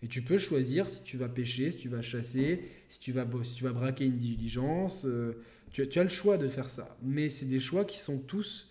Et 0.02 0.08
tu 0.08 0.22
peux 0.22 0.38
choisir 0.38 0.88
si 0.88 1.02
tu 1.02 1.16
vas 1.16 1.28
pêcher, 1.28 1.72
si 1.72 1.76
tu 1.76 1.88
vas 1.88 2.02
chasser, 2.02 2.62
si 2.88 3.00
tu 3.00 3.12
vas, 3.12 3.26
si 3.42 3.54
tu 3.56 3.64
vas 3.64 3.72
braquer 3.72 4.04
une 4.04 4.16
diligence. 4.16 5.06
Euh, 5.06 5.42
tu, 5.72 5.88
tu, 5.88 5.98
as 5.98 6.02
le 6.04 6.08
choix 6.08 6.38
de 6.38 6.46
faire 6.46 6.68
ça. 6.68 6.96
Mais 7.02 7.28
c'est 7.28 7.46
des 7.46 7.60
choix 7.60 7.84
qui 7.84 7.98
sont 7.98 8.18
tous 8.18 8.68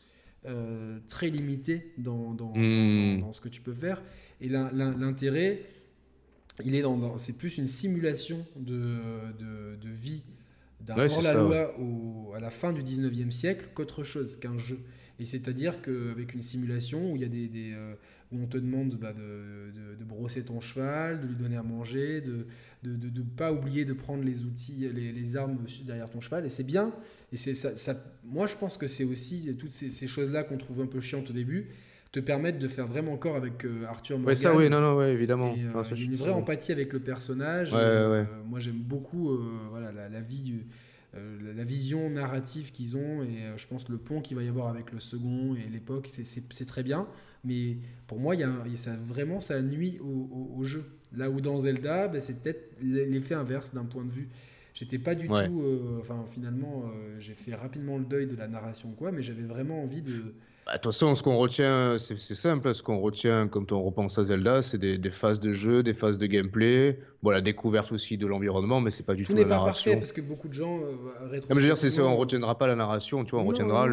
très 1.08 1.30
limités 1.30 1.94
dans, 2.00 2.34
dans, 2.34 2.52
hmm. 2.56 3.22
dans, 3.22 3.32
ce 3.32 3.40
que 3.42 3.50
tu 3.50 3.62
peux 3.62 3.76
faire. 3.76 4.02
Et 4.42 4.50
l'intérêt, 4.50 5.62
il 6.66 6.76
est 6.76 6.82
dans, 6.82 7.18
c'est 7.18 7.38
plus 7.38 7.58
une 7.58 7.68
simulation 7.68 8.46
de, 8.56 8.98
de, 9.40 9.90
vie 9.90 10.24
d'un 10.82 10.98
hors-la-loi 10.98 11.76
à 12.36 12.40
la 12.40 12.50
fin 12.50 12.74
du 12.74 12.82
19e 12.82 13.32
siècle 13.32 13.68
qu'autre 13.74 14.04
chose, 14.04 14.38
qu'un 14.38 14.58
jeu. 14.58 14.80
Et 15.20 15.26
c'est-à-dire 15.26 15.82
qu'avec 15.84 16.34
une 16.34 16.42
simulation 16.42 17.12
où, 17.12 17.16
il 17.16 17.22
y 17.22 17.26
a 17.26 17.28
des, 17.28 17.74
euh, 17.74 17.94
où 18.32 18.42
on 18.42 18.48
te 18.48 18.58
demande 18.58 18.96
bah, 18.96 19.14
de, 19.14 19.96
de, 19.96 20.04
brosser 20.04 20.44
ton 20.44 20.60
cheval, 20.60 21.22
de 21.22 21.28
lui 21.28 21.36
donner 21.36 21.58
à 21.58 21.64
manger, 21.64 22.22
de 22.22 22.48
ne 22.84 23.22
pas 23.22 23.54
oublier 23.54 23.86
de 23.86 23.94
prendre 23.94 24.24
les 24.24 24.46
outils, 24.46 24.90
les, 24.92 25.12
les 25.12 25.38
armes 25.38 25.60
derrière 25.86 26.10
ton 26.10 26.22
cheval, 26.22 26.44
et 26.46 26.50
c'est 26.50 26.64
bien. 26.64 26.92
Et 27.32 27.38
c'est 27.38 27.54
ça, 27.54 27.78
ça, 27.78 27.96
moi, 28.24 28.48
je 28.48 28.56
pense 28.56 28.78
que 28.78 28.88
c'est 28.88 29.04
aussi 29.04 29.56
toutes 29.60 29.74
ces, 29.74 29.92
ces 29.92 30.08
choses-là 30.08 30.44
qu'on 30.44 30.58
trouve 30.58 30.82
un 30.82 30.88
peu 30.88 31.00
chiantes 31.00 31.30
au 31.30 31.34
début, 31.34 31.70
te 32.12 32.20
permettre 32.20 32.60
de 32.60 32.68
faire 32.68 32.88
vraiment 32.88 33.14
encore 33.14 33.36
avec 33.36 33.64
euh, 33.64 33.86
Arthur 33.88 34.18
Morgan. 34.18 34.30
Oui, 34.30 34.36
ça, 34.36 34.56
oui, 34.56 34.70
non, 34.70 34.82
non, 34.82 34.98
ouais, 34.98 35.14
évidemment. 35.14 35.52
Euh, 35.52 35.84
il 35.92 35.98
y 35.98 36.02
a 36.02 36.06
une 36.06 36.16
vraie 36.16 36.32
empathie 36.32 36.72
avec 36.72 36.92
le 36.94 37.00
personnage. 37.00 37.72
Euh, 37.74 38.26
moi, 38.48 38.60
j'aime 38.60 38.80
beaucoup 38.80 39.38
voilà, 39.70 39.92
la, 39.92 40.22
vie, 40.22 40.56
la, 41.14 41.64
vision 41.64 42.10
narrative 42.10 42.72
qu'ils 42.72 42.98
ont, 42.98 43.24
et 43.24 43.54
je 43.56 43.68
pense 43.68 43.88
le 43.88 43.98
pont 43.98 44.22
qu'il 44.22 44.36
va 44.36 44.44
y 44.44 44.50
avoir 44.50 44.68
avec 44.68 44.92
le 44.92 45.00
second 45.00 45.56
et 45.56 45.70
l'époque, 45.70 46.10
c'est 46.10 46.66
très 46.66 46.84
bien. 46.84 47.08
Mais 47.44 47.78
pour 48.08 48.20
moi, 48.20 48.36
y 48.36 48.44
a, 48.44 48.52
ça, 48.76 48.92
vraiment, 48.94 49.40
ça 49.40 49.62
nuit 49.62 50.00
au, 50.00 50.64
jeu. 50.64 50.84
Là 51.16 51.30
où 51.30 51.42
dans 51.42 51.60
Zelda, 51.60 52.08
ben, 52.08 52.20
c'est 52.20 52.42
peut-être 52.42 52.76
l'effet 52.82 53.36
inverse 53.36 53.74
d'un 53.74 53.86
point 53.86 54.04
de 54.04 54.12
vue. 54.12 54.28
J'étais 54.74 55.00
pas 55.00 55.16
du 55.16 55.28
tout. 55.30 55.64
Enfin, 56.02 56.26
finalement, 56.30 56.92
j'ai 57.20 57.36
fait 57.36 57.56
rapidement 57.56 57.98
le 57.98 58.06
deuil 58.06 58.28
de 58.28 58.36
la 58.36 58.50
narration, 58.50 58.92
quoi, 58.92 59.14
mais 59.14 59.22
j'avais 59.22 59.44
vraiment 59.44 59.82
envie 59.82 60.02
de 60.02 60.34
de 60.78 60.82
toute 60.82 60.94
façon, 60.94 61.16
ce 61.16 61.24
qu'on 61.24 61.38
retient, 61.38 61.98
c'est 62.00 62.18
simple. 62.18 62.74
Ce 62.74 62.82
qu'on 62.82 63.00
retient 63.00 63.48
quand 63.48 63.72
on 63.72 63.84
repense 63.84 64.18
à 64.18 64.24
Zelda, 64.24 64.62
c'est 64.62 64.78
des, 64.78 65.12
phases 65.12 65.40
de 65.40 65.54
jeu, 65.54 65.84
des 65.84 65.94
phases 65.94 66.18
de 66.18 66.26
gameplay, 66.28 67.00
bon, 67.24 67.32
la 67.32 67.42
découverte 67.42 67.92
aussi 67.92 68.18
de 68.18 68.26
l'environnement, 68.26 68.80
mais 68.80 68.92
c'est 68.92 69.06
pas 69.06 69.14
du 69.14 69.26
tout, 69.26 69.36
la 69.36 69.44
narration. 69.44 69.46
Tout 69.46 69.50
n'est 69.50 69.56
pas 69.56 69.66
parfait 69.66 69.96
parce 69.98 70.12
que 70.12 70.22
beaucoup 70.22 70.48
de 70.48 70.54
gens 70.54 70.80
euh, 70.80 71.40
je 71.50 71.54
veux 71.54 71.90
dire, 71.90 72.06
on 72.06 72.16
retiendra 72.16 72.58
pas 72.58 72.68
la 72.68 72.76
narration, 72.76 73.26
tu 73.26 73.32
vois, 73.32 73.42
on 73.42 73.46
retiendra 73.46 73.88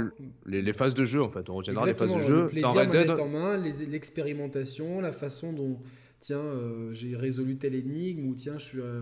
Les, 0.47 0.73
phases 0.73 0.95
de 0.95 1.05
jeu 1.05 1.23
en 1.23 1.31
fait. 1.31 1.49
On 1.51 1.55
retiendra 1.55 1.87
les 1.87 1.95
phases 1.95 2.15
de 2.15 2.23
jeu. 2.23 2.43
Le 2.43 2.49
plaisir 2.49 2.73
Red 2.73 2.91
Dead. 2.91 3.19
en 3.19 3.29
main, 3.29 3.57
l'expérimentation, 3.57 5.01
la 5.01 5.13
façon 5.13 5.53
dont 5.53 5.79
tiens, 6.21 6.39
euh, 6.39 6.93
j'ai 6.93 7.17
résolu 7.17 7.57
telle 7.57 7.75
énigme 7.75 8.29
ou 8.29 8.35
tiens, 8.35 8.59
je 8.59 8.65
suis 8.65 8.81
euh, 8.81 9.01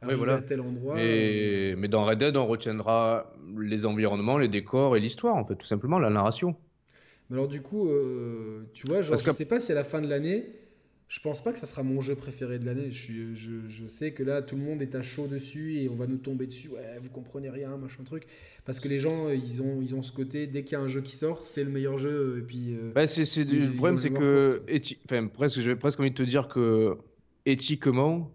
arrivé 0.00 0.30
à 0.30 0.38
tel 0.38 0.60
endroit. 0.60 0.96
Mais 0.96 1.88
dans 1.88 2.04
Red 2.04 2.18
Dead, 2.18 2.36
on 2.36 2.46
retiendra 2.46 3.32
les 3.56 3.86
environnements, 3.86 4.38
les 4.38 4.48
décors 4.48 4.96
et 4.96 5.00
l'histoire 5.00 5.36
en 5.36 5.44
fait, 5.44 5.54
tout 5.54 5.66
simplement 5.66 6.00
la 6.00 6.10
narration 6.10 6.56
alors 7.32 7.48
du 7.48 7.62
coup, 7.62 7.88
euh, 7.88 8.62
tu 8.74 8.86
vois, 8.86 9.02
genre, 9.02 9.16
je 9.16 9.28
ne 9.28 9.32
sais 9.34 9.44
pas 9.44 9.60
si 9.60 9.72
à 9.72 9.74
la 9.74 9.84
fin 9.84 10.00
de 10.00 10.08
l'année, 10.08 10.46
je 11.08 11.20
pense 11.20 11.42
pas 11.42 11.52
que 11.52 11.58
ça 11.58 11.66
sera 11.66 11.82
mon 11.82 12.00
jeu 12.00 12.14
préféré 12.14 12.58
de 12.58 12.64
l'année. 12.64 12.90
Je, 12.90 13.34
je, 13.34 13.66
je, 13.66 13.86
sais 13.86 14.12
que 14.12 14.22
là, 14.22 14.40
tout 14.40 14.56
le 14.56 14.62
monde 14.62 14.80
est 14.80 14.94
à 14.94 15.02
chaud 15.02 15.26
dessus 15.26 15.76
et 15.76 15.88
on 15.88 15.94
va 15.94 16.06
nous 16.06 16.16
tomber 16.16 16.46
dessus. 16.46 16.68
Ouais, 16.68 16.98
vous 17.02 17.10
comprenez 17.10 17.50
rien, 17.50 17.76
machin 17.76 18.02
truc. 18.02 18.24
Parce 18.64 18.80
que 18.80 18.88
les 18.88 18.98
gens, 18.98 19.28
ils 19.28 19.60
ont, 19.60 19.82
ils 19.82 19.94
ont 19.94 20.02
ce 20.02 20.12
côté, 20.12 20.46
dès 20.46 20.62
qu'il 20.62 20.72
y 20.72 20.80
a 20.80 20.84
un 20.84 20.88
jeu 20.88 21.00
qui 21.02 21.14
sort, 21.14 21.44
c'est 21.44 21.64
le 21.64 21.70
meilleur 21.70 21.98
jeu. 21.98 22.38
Et 22.38 22.42
puis, 22.42 22.74
euh, 22.74 22.92
bah, 22.94 23.06
c'est, 23.06 23.24
le 23.44 23.76
problème, 23.76 23.98
c'est 23.98 24.10
que, 24.10 24.62
enfin, 25.04 25.26
presque, 25.26 25.60
j'ai 25.60 25.76
presque 25.76 26.00
envie 26.00 26.12
de 26.12 26.16
te 26.16 26.22
dire 26.22 26.48
que 26.48 26.96
éthiquement, 27.44 28.30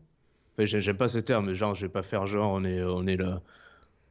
enfin, 0.54 0.66
j'aime 0.66 0.98
pas 0.98 1.08
ce 1.08 1.20
terme, 1.20 1.54
genre, 1.54 1.74
je 1.74 1.86
vais 1.86 1.92
pas 1.92 2.04
faire 2.04 2.28
genre, 2.28 2.52
on 2.54 2.64
est, 2.64 2.84
on 2.84 3.08
est 3.08 3.18
la, 3.18 3.42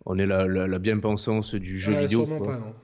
on 0.07 0.19
est 0.19 0.27
la, 0.27 0.47
la, 0.47 0.79
bien-pensance 0.79 1.55
du 1.55 1.79
jeu 1.79 1.93
vidéo. 1.93 2.25
Sûrement 2.25 2.45
pas, 2.45 2.59
non. 2.59 2.75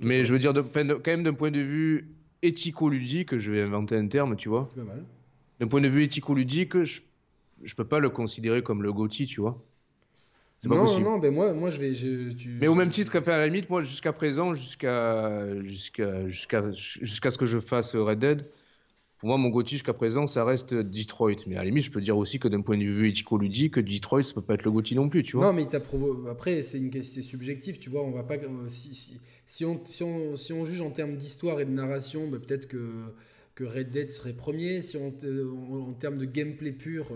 Mais 0.00 0.24
je 0.24 0.32
veux 0.32 0.38
dire, 0.38 0.54
de, 0.54 0.60
quand 0.60 1.06
même 1.06 1.22
d'un 1.22 1.34
point 1.34 1.50
de 1.50 1.60
vue 1.60 2.08
éthico-ludique, 2.42 3.38
je 3.38 3.52
vais 3.52 3.62
inventer 3.62 3.96
un 3.96 4.06
terme, 4.06 4.36
tu 4.36 4.48
vois. 4.48 4.70
D'un 5.60 5.68
point 5.68 5.80
de 5.80 5.88
vue 5.88 6.04
éthico-ludique, 6.04 6.82
je, 6.82 7.00
je 7.62 7.74
peux 7.74 7.84
pas 7.84 7.98
le 7.98 8.10
considérer 8.10 8.62
comme 8.62 8.82
le 8.82 8.92
GOTY, 8.92 9.26
tu 9.26 9.40
vois. 9.40 9.62
Non, 10.64 10.84
non, 10.84 11.00
non, 11.00 11.18
ben 11.18 11.34
moi, 11.34 11.52
moi 11.54 11.70
je 11.70 11.80
vais. 11.80 11.92
mais 12.60 12.68
au 12.68 12.76
même 12.76 12.90
titre 12.90 13.10
qu'à 13.10 13.34
à 13.34 13.36
la 13.36 13.46
limite, 13.46 13.68
moi 13.68 13.80
jusqu'à 13.80 14.12
présent, 14.12 14.54
jusqu'à 14.54 15.60
jusqu'à 15.64 16.28
jusqu'à 16.28 16.70
jusqu'à 16.70 17.30
ce 17.30 17.38
que 17.38 17.46
je 17.46 17.58
fasse 17.58 17.96
Red 17.96 18.20
Dead, 18.20 18.48
pour 19.22 19.28
moi, 19.28 19.38
mon 19.38 19.50
Gotti 19.50 19.76
jusqu'à 19.76 19.92
présent, 19.92 20.26
ça 20.26 20.44
reste 20.44 20.74
Detroit. 20.74 21.36
Mais 21.46 21.54
à 21.54 21.58
la 21.58 21.66
limite, 21.66 21.84
je 21.84 21.92
peux 21.92 22.00
dire 22.00 22.18
aussi 22.18 22.40
que 22.40 22.48
d'un 22.48 22.60
point 22.60 22.76
de 22.76 22.82
vue 22.82 23.08
éthico-ludique, 23.08 23.78
Detroit, 23.78 24.24
ça 24.24 24.34
peut 24.34 24.42
pas 24.42 24.54
être 24.54 24.64
le 24.64 24.72
Gotti 24.72 24.96
non 24.96 25.08
plus, 25.08 25.22
tu 25.22 25.36
vois. 25.36 25.46
Non, 25.46 25.52
mais 25.52 25.68
après, 26.28 26.60
c'est 26.62 26.78
une 26.78 26.90
question 26.90 27.22
subjective, 27.22 27.78
tu 27.78 27.88
vois. 27.88 28.02
On 28.02 28.10
va 28.10 28.24
pas. 28.24 28.34
Euh, 28.34 28.48
si, 28.66 28.96
si, 28.96 29.20
si, 29.46 29.64
on, 29.64 29.80
si, 29.84 30.02
on, 30.02 30.36
si, 30.36 30.52
on, 30.52 30.64
juge 30.64 30.80
en 30.80 30.90
termes 30.90 31.16
d'histoire 31.16 31.60
et 31.60 31.64
de 31.64 31.70
narration, 31.70 32.28
bah, 32.28 32.38
peut-être 32.38 32.68
que, 32.68 32.90
que 33.54 33.64
Red 33.64 33.90
Dead 33.90 34.08
serait 34.08 34.32
premier. 34.32 34.82
Si 34.82 34.96
on, 34.96 35.12
en, 35.12 35.90
en 35.90 35.92
termes 35.92 36.18
de 36.18 36.24
gameplay 36.24 36.72
pur 36.72 37.06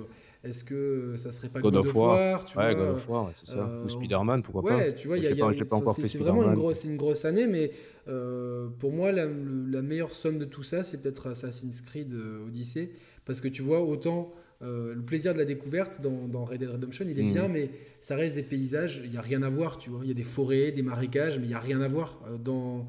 est-ce 0.47 0.63
que 0.63 1.15
ça 1.17 1.33
serait 1.33 1.49
pas 1.49 1.61
God, 1.61 1.77
of 1.77 1.95
War, 1.95 2.45
tu 2.45 2.57
ouais, 2.57 2.75
God 2.75 2.89
of 2.91 3.09
War, 3.09 3.31
c'est 3.35 3.47
ça. 3.47 3.59
Euh, 3.59 3.85
Ou 3.85 3.89
Spider-Man, 3.89 4.43
pourquoi 4.43 4.63
pas 4.63 4.77
Ouais, 4.77 4.95
tu 4.95 5.09
vois, 5.09 5.19
il 5.19 5.25
y 5.25 5.27
a, 5.27 5.35
pas, 5.35 5.65
pas 5.65 5.77
encore 5.77 5.97
fait 5.97 6.07
C'est 6.07 6.19
vraiment 6.19 6.45
une 6.45 6.55
grosse, 6.55 6.85
une 6.85 6.97
grosse 6.97 7.25
année, 7.25 7.47
mais 7.47 7.73
euh, 8.07 8.69
pour 8.79 8.93
moi, 8.93 9.11
la, 9.11 9.27
meilleure 9.27 10.15
somme 10.15 10.39
de 10.39 10.45
tout 10.45 10.63
ça, 10.63 10.85
c'est 10.85 11.03
peut-être 11.03 11.29
Assassin's 11.29 11.81
Creed 11.81 12.13
euh, 12.13 12.47
Odyssey, 12.47 12.91
parce 13.25 13.41
que 13.41 13.49
tu 13.49 13.63
vois, 13.63 13.83
autant 13.83 14.33
le 14.61 15.03
plaisir 15.03 15.35
de 15.35 15.39
la 15.39 15.45
découverte 15.45 16.01
dans, 16.01 16.29
dans 16.29 16.45
Red 16.45 16.61
Dead 16.61 16.71
Redemption, 16.71 17.05
il 17.09 17.19
est 17.19 17.23
mm. 17.23 17.29
bien, 17.29 17.49
mais 17.49 17.71
ça 18.01 18.17
reste 18.17 18.35
des 18.35 18.43
paysages, 18.43 19.03
il 19.05 19.11
n'y 19.11 19.17
a 19.17 19.21
rien 19.21 19.43
à 19.43 19.49
voir, 19.49 19.79
tu 19.79 19.91
vois. 19.91 20.01
Il 20.03 20.09
y 20.09 20.13
a 20.13 20.15
des 20.15 20.23
forêts, 20.23 20.73
des 20.73 20.83
marécages, 20.83 21.39
mais 21.39 21.45
il 21.45 21.49
n'y 21.49 21.55
a 21.55 21.61
rien 21.61 21.81
à 21.81 21.89
voir 21.89 22.21
dans 22.43 22.87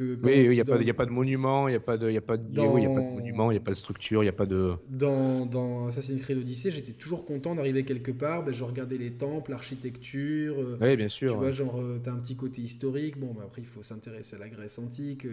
oui, 0.00 0.44
il 0.44 0.50
n'y 0.50 0.60
a, 0.60 0.62
a, 0.62 0.94
pas 0.94 1.06
de 1.06 1.10
monument, 1.10 1.68
il 1.68 1.72
n'y 1.72 1.76
a 1.76 1.80
pas 1.80 1.96
de, 1.98 2.10
y 2.10 2.16
a 2.16 2.20
pas 2.20 2.36
de, 2.36 2.42
a 2.42 2.94
pas 2.94 3.00
de 3.00 3.14
monument, 3.14 3.50
il 3.50 3.54
n'y 3.54 3.60
a 3.60 3.64
pas 3.64 3.70
de 3.70 3.76
structure, 3.76 4.22
il 4.22 4.26
n'y 4.26 4.30
a 4.30 4.34
pas 4.34 4.46
de. 4.46 4.72
Dans, 4.88 5.46
dans 5.46 5.86
Assassin's 5.86 6.22
Creed 6.22 6.38
Odyssey, 6.38 6.70
j'étais 6.70 6.92
toujours 6.92 7.24
content 7.24 7.54
d'arriver 7.54 7.84
quelque 7.84 8.10
part. 8.10 8.44
Ben, 8.44 8.52
je 8.52 8.64
regardais 8.64 8.96
les 8.96 9.12
temples, 9.12 9.50
l'architecture. 9.50 10.56
Euh, 10.58 10.78
oui, 10.80 10.96
bien 10.96 11.08
sûr. 11.08 11.32
Tu 11.32 11.38
vois, 11.38 11.50
genre, 11.50 11.78
euh, 11.78 12.00
tu 12.02 12.08
as 12.08 12.12
un 12.12 12.16
petit 12.16 12.36
côté 12.36 12.62
historique. 12.62 13.18
Bon, 13.18 13.34
ben, 13.34 13.42
après, 13.44 13.62
il 13.62 13.68
faut 13.68 13.82
s'intéresser 13.82 14.36
à 14.36 14.38
la 14.38 14.48
Grèce 14.48 14.78
antique. 14.78 15.26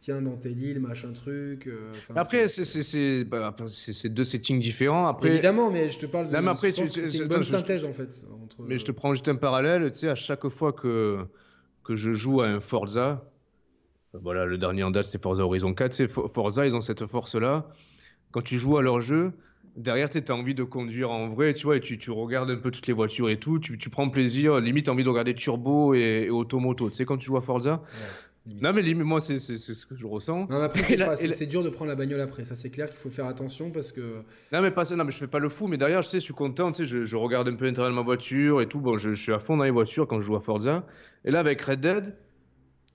tiens, 0.00 0.22
dans 0.22 0.36
telle 0.36 0.60
île, 0.60 0.80
machin 0.80 1.12
truc. 1.12 1.66
Euh, 1.66 1.92
après, 2.16 2.48
c'est 2.48 3.24
bah, 3.24 3.54
deux 4.04 4.24
settings 4.24 4.60
différents. 4.60 5.06
Après... 5.06 5.28
Évidemment, 5.28 5.70
mais 5.70 5.88
je 5.88 5.98
te 5.98 6.06
parle 6.06 6.28
de. 6.28 6.36
Non, 6.36 6.48
après, 6.48 6.72
c'est 6.72 7.14
une 7.14 7.28
bonne 7.28 7.44
synthèse, 7.44 7.84
en 7.84 7.92
fait. 7.92 8.24
Mais 8.58 8.76
je 8.76 8.84
te 8.84 8.92
prends 8.92 9.14
juste 9.14 9.28
un 9.28 9.36
parallèle. 9.36 9.90
Tu 9.92 9.98
sais, 9.98 10.08
à 10.08 10.14
chaque 10.14 10.48
fois 10.48 10.72
que, 10.72 11.18
que 11.84 11.94
je 11.94 12.12
joue 12.12 12.40
à 12.40 12.48
un 12.48 12.60
Forza 12.60 13.30
voilà, 14.12 14.44
le 14.44 14.58
dernier 14.58 14.82
en 14.82 14.90
date, 14.90 15.04
c'est 15.04 15.22
Forza 15.22 15.44
Horizon 15.44 15.72
4. 15.72 15.92
C'est 15.92 16.08
Forza, 16.08 16.66
ils 16.66 16.74
ont 16.74 16.80
cette 16.80 17.06
force-là. 17.06 17.68
Quand 18.32 18.42
tu 18.42 18.58
joues 18.58 18.76
à 18.76 18.82
leur 18.82 19.00
jeu, 19.00 19.32
derrière, 19.76 20.10
tu 20.10 20.20
as 20.26 20.34
envie 20.34 20.54
de 20.54 20.64
conduire 20.64 21.10
en 21.10 21.28
vrai, 21.28 21.54
tu 21.54 21.64
vois, 21.64 21.76
et 21.76 21.80
tu, 21.80 21.98
tu, 21.98 22.10
regardes 22.10 22.50
un 22.50 22.56
peu 22.56 22.70
toutes 22.70 22.86
les 22.86 22.92
voitures 22.92 23.30
et 23.30 23.38
tout. 23.38 23.58
Tu, 23.58 23.78
tu 23.78 23.88
prends 23.88 24.08
plaisir, 24.08 24.58
limite, 24.60 24.84
tu 24.84 24.90
as 24.90 24.92
envie 24.92 25.04
de 25.04 25.08
regarder 25.08 25.34
Turbo 25.34 25.94
et, 25.94 26.28
Automoto. 26.28 26.90
Tu 26.90 26.96
sais, 26.96 27.04
quand 27.04 27.18
tu 27.18 27.26
joues 27.26 27.36
à 27.36 27.40
Forza 27.40 27.82
Non, 28.46 28.72
mais 28.72 28.82
limite, 28.82 29.04
moi, 29.04 29.20
c'est 29.20 29.38
ce 29.38 29.86
que 29.86 29.94
je 29.94 30.06
ressens. 30.06 30.48
Non, 30.50 30.60
après, 30.60 30.82
c'est 30.82 31.46
dur 31.46 31.62
de 31.62 31.70
prendre 31.70 31.90
la 31.90 31.96
bagnole 31.96 32.20
après. 32.20 32.42
Ça, 32.42 32.56
c'est 32.56 32.70
clair 32.70 32.88
qu'il 32.88 32.98
faut 32.98 33.10
faire 33.10 33.26
attention 33.26 33.70
parce 33.70 33.92
que. 33.92 34.22
Non, 34.52 34.60
mais 34.60 34.72
pas 34.72 34.84
ça. 34.84 34.96
Non, 34.96 35.04
mais 35.04 35.12
je 35.12 35.18
fais 35.18 35.28
pas 35.28 35.38
le 35.38 35.48
fou. 35.48 35.68
Mais 35.68 35.76
derrière, 35.76 36.02
je 36.02 36.08
sais, 36.08 36.18
je 36.18 36.24
suis 36.24 36.34
content. 36.34 36.72
Tu 36.72 36.78
sais, 36.78 36.84
je, 36.84 37.04
je 37.04 37.16
regarde 37.16 37.46
un 37.46 37.54
peu 37.54 37.64
l'intérieur 37.64 37.92
de 37.92 37.96
ma 37.96 38.02
voiture 38.02 38.60
et 38.60 38.66
tout. 38.66 38.80
Bon, 38.80 38.96
je, 38.96 39.12
je 39.12 39.22
suis 39.22 39.32
à 39.32 39.38
fond 39.38 39.56
dans 39.56 39.64
les 39.64 39.70
voitures 39.70 40.08
quand 40.08 40.20
je 40.20 40.26
joue 40.26 40.36
à 40.36 40.40
Forza. 40.40 40.84
Et 41.24 41.30
là, 41.30 41.38
avec 41.38 41.62
Red 41.62 41.80
Dead. 41.80 42.16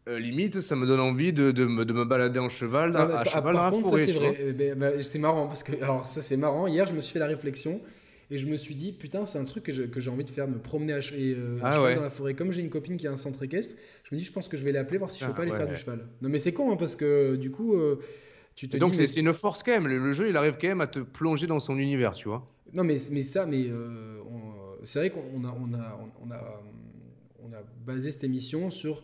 Euh, 0.08 0.20
limite, 0.20 0.62
ça 0.62 0.76
me 0.76 0.86
donne 0.86 1.00
envie 1.00 1.34
de, 1.34 1.50
de, 1.50 1.66
me, 1.66 1.84
de 1.84 1.92
me, 1.92 2.06
balader 2.06 2.38
en 2.38 2.48
cheval, 2.48 2.96
à, 2.96 3.24
cheval 3.24 3.56
par 3.56 3.72
contre, 3.72 3.90
ça 3.90 4.00
c'est 4.00 4.12
vrai. 4.12 4.38
Eh 4.40 4.54
ben, 4.54 4.78
bah, 4.78 5.02
c'est 5.02 5.18
marrant 5.18 5.48
parce 5.48 5.64
que 5.64 5.72
alors 5.82 6.08
ça 6.08 6.22
c'est 6.22 6.38
marrant. 6.38 6.68
Hier, 6.68 6.86
je 6.86 6.94
me 6.94 7.02
suis 7.02 7.14
fait 7.14 7.20
la 7.20 7.26
réflexion 7.26 7.82
et 8.30 8.38
je 8.38 8.46
me 8.46 8.56
suis 8.56 8.76
dit 8.76 8.92
putain, 8.92 9.26
c'est 9.26 9.40
un 9.40 9.46
truc 9.46 9.64
que, 9.64 9.72
j'ai 9.72 10.10
envie 10.12 10.24
de 10.24 10.30
faire, 10.30 10.48
me 10.48 10.60
promener 10.60 10.94
à, 10.94 10.98
euh, 10.98 11.58
ah 11.64 11.72
cheval 11.72 11.96
dans 11.96 12.02
la 12.04 12.12
forêt. 12.12 12.36
Comme 12.36 12.52
j'ai 12.52 12.62
une 12.62 12.70
copine 12.70 12.98
qui 12.98 13.08
a 13.08 13.12
un 13.12 13.18
centre 13.18 13.42
équestre, 13.42 13.74
je 14.04 14.14
me 14.14 14.20
dis 14.20 14.26
je 14.26 14.32
pense 14.32 14.48
que 14.48 14.58
je 14.58 14.64
vais 14.64 14.72
l'appeler 14.72 15.00
voir 15.00 15.10
si 15.10 15.20
je 15.20 15.26
peux 15.26 15.32
ah 15.34 15.36
pas 15.38 15.42
aller 15.42 15.52
faire 15.52 15.68
du 15.68 15.76
cheval. 15.76 16.06
Non 16.22 16.30
mais 16.30 16.38
c'est 16.38 16.54
con 16.54 16.72
hein, 16.72 16.78
parce 16.78 16.96
que 16.96 17.36
du 17.36 17.50
coup. 17.50 17.74
Euh, 17.74 18.00
tu 18.56 18.70
te 18.70 18.78
donc 18.78 18.94
c'est 18.94 19.20
une 19.20 19.34
force 19.34 19.64
quand 19.64 19.72
même. 19.72 19.88
Le, 19.88 20.14
jeu, 20.14 20.30
il 20.30 20.38
arrive 20.38 20.58
quand 20.62 20.68
même 20.68 20.82
à 20.82 20.88
te 20.88 21.00
plonger 21.00 21.48
dans 21.48 21.60
son 21.60 21.78
univers, 21.80 22.14
tu 22.14 22.28
vois. 22.28 22.46
Non 22.74 22.84
mais, 22.84 22.98
mais 23.12 23.22
ça, 23.24 23.48
mais 23.48 23.70
c'est 24.84 25.00
vrai 25.00 25.10
qu'on 25.10 25.44
a, 25.44 25.58
on 25.60 25.74
a, 25.74 26.00
on 26.24 26.32
a, 26.32 26.64
on 27.44 27.54
a 27.54 27.64
basé 27.86 28.12
cette 28.12 28.24
émission 28.24 28.70
sur 28.70 29.04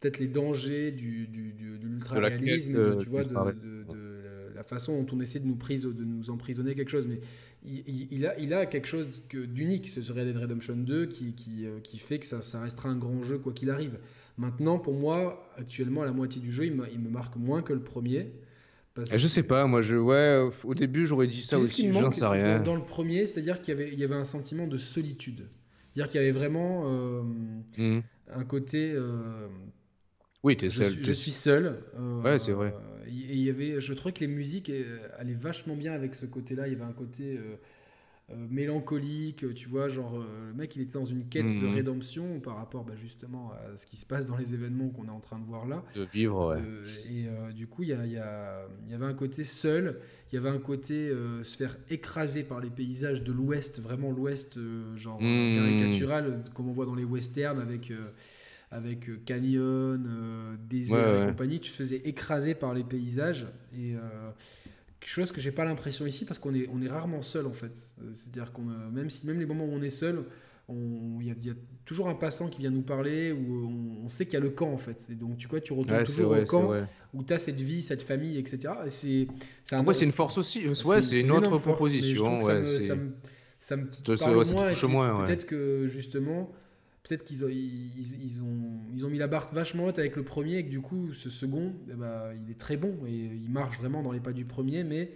peut-être 0.00 0.18
les 0.18 0.28
dangers 0.28 0.90
du, 0.90 1.26
du, 1.26 1.52
de 1.52 1.86
l'ultra-réalisme, 1.86 2.98
tu 2.98 3.08
vois, 3.08 3.24
de, 3.24 3.84
la 4.54 4.64
façon 4.64 5.02
dont 5.02 5.16
on 5.16 5.20
essaie 5.20 5.38
de 5.38 5.46
nous, 5.46 5.56
prise, 5.56 5.84
de 5.84 6.04
nous 6.04 6.28
emprisonner 6.28 6.74
quelque 6.74 6.90
chose. 6.90 7.06
Mais 7.06 7.20
il, 7.64 8.26
a, 8.26 8.38
il 8.38 8.52
a 8.52 8.66
quelque 8.66 8.86
chose 8.86 9.08
d'unique, 9.32 9.88
ce 9.88 10.00
Red 10.12 10.26
Dead 10.26 10.36
Redemption 10.36 10.76
2, 10.76 11.06
qui, 11.06 11.34
qui, 11.34 11.66
euh, 11.66 11.80
qui 11.80 11.98
fait 11.98 12.18
que 12.18 12.26
ça, 12.26 12.42
ça, 12.42 12.60
restera 12.60 12.88
un 12.88 12.96
grand 12.96 13.22
jeu 13.22 13.38
quoi 13.38 13.52
qu'il 13.52 13.70
arrive. 13.70 13.98
Maintenant, 14.36 14.78
pour 14.78 14.94
moi, 14.94 15.50
actuellement, 15.56 16.04
la 16.04 16.12
moitié 16.12 16.40
du 16.40 16.52
jeu, 16.52 16.66
il, 16.66 16.78
il 16.92 16.98
me 16.98 17.08
marque 17.08 17.36
moins 17.36 17.62
que 17.62 17.72
le 17.72 17.82
premier. 17.82 18.32
Parce 18.94 19.16
je 19.16 19.26
sais 19.26 19.42
pas, 19.42 19.66
moi, 19.66 19.82
je, 19.82 19.96
ouais, 19.96 20.50
au 20.64 20.74
début, 20.74 21.06
j'aurais 21.06 21.26
dit 21.26 21.42
ça 21.42 21.56
aussi, 21.58 21.92
j'en 21.92 22.10
sais 22.10 22.26
rien. 22.26 22.60
Dans, 22.60 22.74
le 22.74 22.82
premier, 22.82 23.24
c'est-à-dire 23.26 23.60
qu'il 23.62 23.74
y 23.74 23.80
avait, 23.80 23.92
il 23.92 23.98
y 23.98 24.04
avait 24.04 24.14
un 24.14 24.24
sentiment 24.24 24.66
de 24.66 24.76
solitude. 24.76 25.48
C'est-à-dire 25.92 26.10
qu'il 26.10 26.20
y 26.20 26.24
avait 26.24 26.32
vraiment 26.32 26.82
euh, 26.86 27.22
mmh. 27.78 28.02
un 28.34 28.44
côté... 28.44 28.92
Euh, 28.92 29.48
oui, 30.42 30.56
tu 30.56 30.66
es 30.66 30.70
seul. 30.70 30.92
Je, 31.02 31.12
suis 31.12 31.32
seul. 31.32 31.80
Euh, 31.98 32.22
ouais, 32.22 32.38
c'est 32.38 32.52
vrai. 32.52 32.74
Et 33.06 33.34
il 33.34 33.42
y 33.42 33.50
avait, 33.50 33.80
je 33.80 33.92
trouvais 33.92 34.12
que 34.12 34.20
les 34.20 34.28
musiques 34.28 34.70
euh, 34.70 34.98
allaient 35.18 35.34
vachement 35.34 35.76
bien 35.76 35.92
avec 35.92 36.14
ce 36.14 36.26
côté-là. 36.26 36.66
Il 36.66 36.72
y 36.72 36.76
avait 36.76 36.84
un 36.84 36.92
côté 36.92 37.38
euh, 37.38 38.36
mélancolique, 38.48 39.52
tu 39.54 39.68
vois, 39.68 39.88
genre 39.88 40.18
le 40.18 40.54
mec 40.54 40.76
il 40.76 40.82
était 40.82 40.98
dans 40.98 41.04
une 41.04 41.26
quête 41.26 41.46
de 41.46 41.66
mhm. 41.66 41.74
rédemption 41.74 42.38
par 42.38 42.56
rapport 42.56 42.84
bah, 42.84 42.94
justement 42.96 43.50
à 43.50 43.76
ce 43.76 43.86
qui 43.86 43.96
se 43.96 44.06
passe 44.06 44.28
dans 44.28 44.36
les 44.36 44.54
événements 44.54 44.88
qu'on 44.88 45.06
est 45.06 45.10
en 45.10 45.18
train 45.18 45.40
de 45.40 45.44
voir 45.44 45.66
là. 45.66 45.82
De 45.96 46.06
vivre, 46.12 46.54
ouais. 46.54 46.62
et 47.10 47.52
du 47.52 47.66
coup, 47.66 47.82
il 47.82 47.88
y, 47.88 47.92
y, 47.92 48.14
y, 48.14 48.94
avait 48.94 49.04
un 49.04 49.14
côté 49.14 49.42
seul, 49.42 49.98
il 50.30 50.36
y 50.36 50.38
avait 50.38 50.48
un 50.48 50.60
côté 50.60 51.12
se 51.42 51.56
faire 51.56 51.76
écraser 51.90 52.44
par 52.44 52.60
les 52.60 52.70
paysages 52.70 53.24
de 53.24 53.32
l'Ouest, 53.32 53.80
vraiment 53.80 54.12
l'Ouest, 54.12 54.60
genre 54.94 55.20
mhm. 55.20 55.54
caricatural, 55.56 56.44
comme 56.54 56.68
on 56.68 56.72
voit 56.72 56.86
dans 56.86 56.94
les 56.94 57.04
westerns 57.04 57.58
avec 57.58 57.92
avec 58.70 59.08
euh, 59.08 59.20
Canyon, 59.24 60.06
euh, 60.06 60.56
Désert 60.68 61.24
et 61.24 61.26
compagnie, 61.28 61.60
tu 61.60 61.70
te 61.70 61.76
faisais 61.76 61.96
écraser 62.04 62.54
par 62.54 62.72
les 62.72 62.84
paysages. 62.84 63.46
Et 63.74 63.94
euh, 63.94 64.30
quelque 65.00 65.10
chose 65.10 65.32
que 65.32 65.40
j'ai 65.40 65.50
pas 65.50 65.64
l'impression 65.64 66.06
ici 66.06 66.24
parce 66.24 66.38
qu'on 66.38 66.54
est, 66.54 66.68
on 66.72 66.80
est 66.80 66.88
rarement 66.88 67.22
seul 67.22 67.46
en 67.46 67.52
fait. 67.52 67.94
C'est-à-dire 68.12 68.52
qu'on 68.52 68.62
même 68.62 69.10
si 69.10 69.26
même 69.26 69.40
les 69.40 69.46
moments 69.46 69.64
où 69.64 69.72
on 69.72 69.82
est 69.82 69.90
seul, 69.90 70.24
il 70.68 71.26
y, 71.26 71.50
a 71.50 71.54
toujours 71.84 72.08
un 72.08 72.14
passant 72.14 72.46
qui 72.46 72.60
vient 72.60 72.70
nous 72.70 72.82
parler 72.82 73.32
ou 73.32 73.98
on, 74.04 74.08
sait 74.08 74.24
qu'il 74.24 74.34
y 74.34 74.36
a 74.36 74.40
le 74.40 74.50
camp 74.50 74.72
en 74.72 74.78
fait. 74.78 75.04
Et 75.10 75.16
donc 75.16 75.36
tu 75.36 75.48
vois, 75.48 75.60
tu 75.60 75.72
retournes 75.72 76.04
toujours 76.04 76.30
au 76.30 76.44
camp 76.44 76.70
où 77.12 77.24
tu 77.24 77.32
as 77.32 77.38
cette 77.40 77.60
vie, 77.60 77.82
cette 77.82 78.02
famille, 78.02 78.38
etc. 78.38 78.74
Et 78.86 78.90
c'est, 78.90 79.26
c'est 79.64 79.74
un, 79.74 79.92
c'est 79.92 80.04
une 80.04 80.12
force 80.12 80.38
aussi. 80.38 80.64
Ouais, 80.84 81.02
c'est, 81.02 81.22
une, 81.22 81.32
autre 81.32 81.58
proposition. 81.58 82.38
Ouais, 82.38 82.64
ça 82.64 82.94
me, 82.94 83.10
ça 83.58 83.76
me, 83.76 83.90
ça 83.90 84.12
me 84.12 84.16
parle 84.16 84.88
moins. 84.88 85.24
Peut-être 85.24 85.46
que 85.46 85.88
justement 85.88 86.52
peut-être 87.02 87.24
qu'ils 87.24 87.44
ont, 87.44 87.48
ils, 87.48 88.42
ont, 88.42 88.80
ils 88.92 89.04
ont 89.04 89.08
mis 89.08 89.18
la 89.18 89.26
barre 89.26 89.52
vachement 89.52 89.86
haute 89.86 89.98
avec 89.98 90.16
le 90.16 90.24
premier 90.24 90.58
et 90.58 90.64
que 90.64 90.70
du 90.70 90.80
coup, 90.80 91.12
ce 91.12 91.30
second, 91.30 91.74
eh 91.90 91.94
ben, 91.94 92.32
il 92.44 92.50
est 92.50 92.58
très 92.58 92.76
bon 92.76 92.98
et 93.06 93.10
il 93.10 93.50
marche 93.50 93.78
vraiment 93.78 94.02
dans 94.02 94.12
les 94.12 94.20
pas 94.20 94.32
du 94.32 94.44
premier, 94.44 94.84
mais 94.84 95.12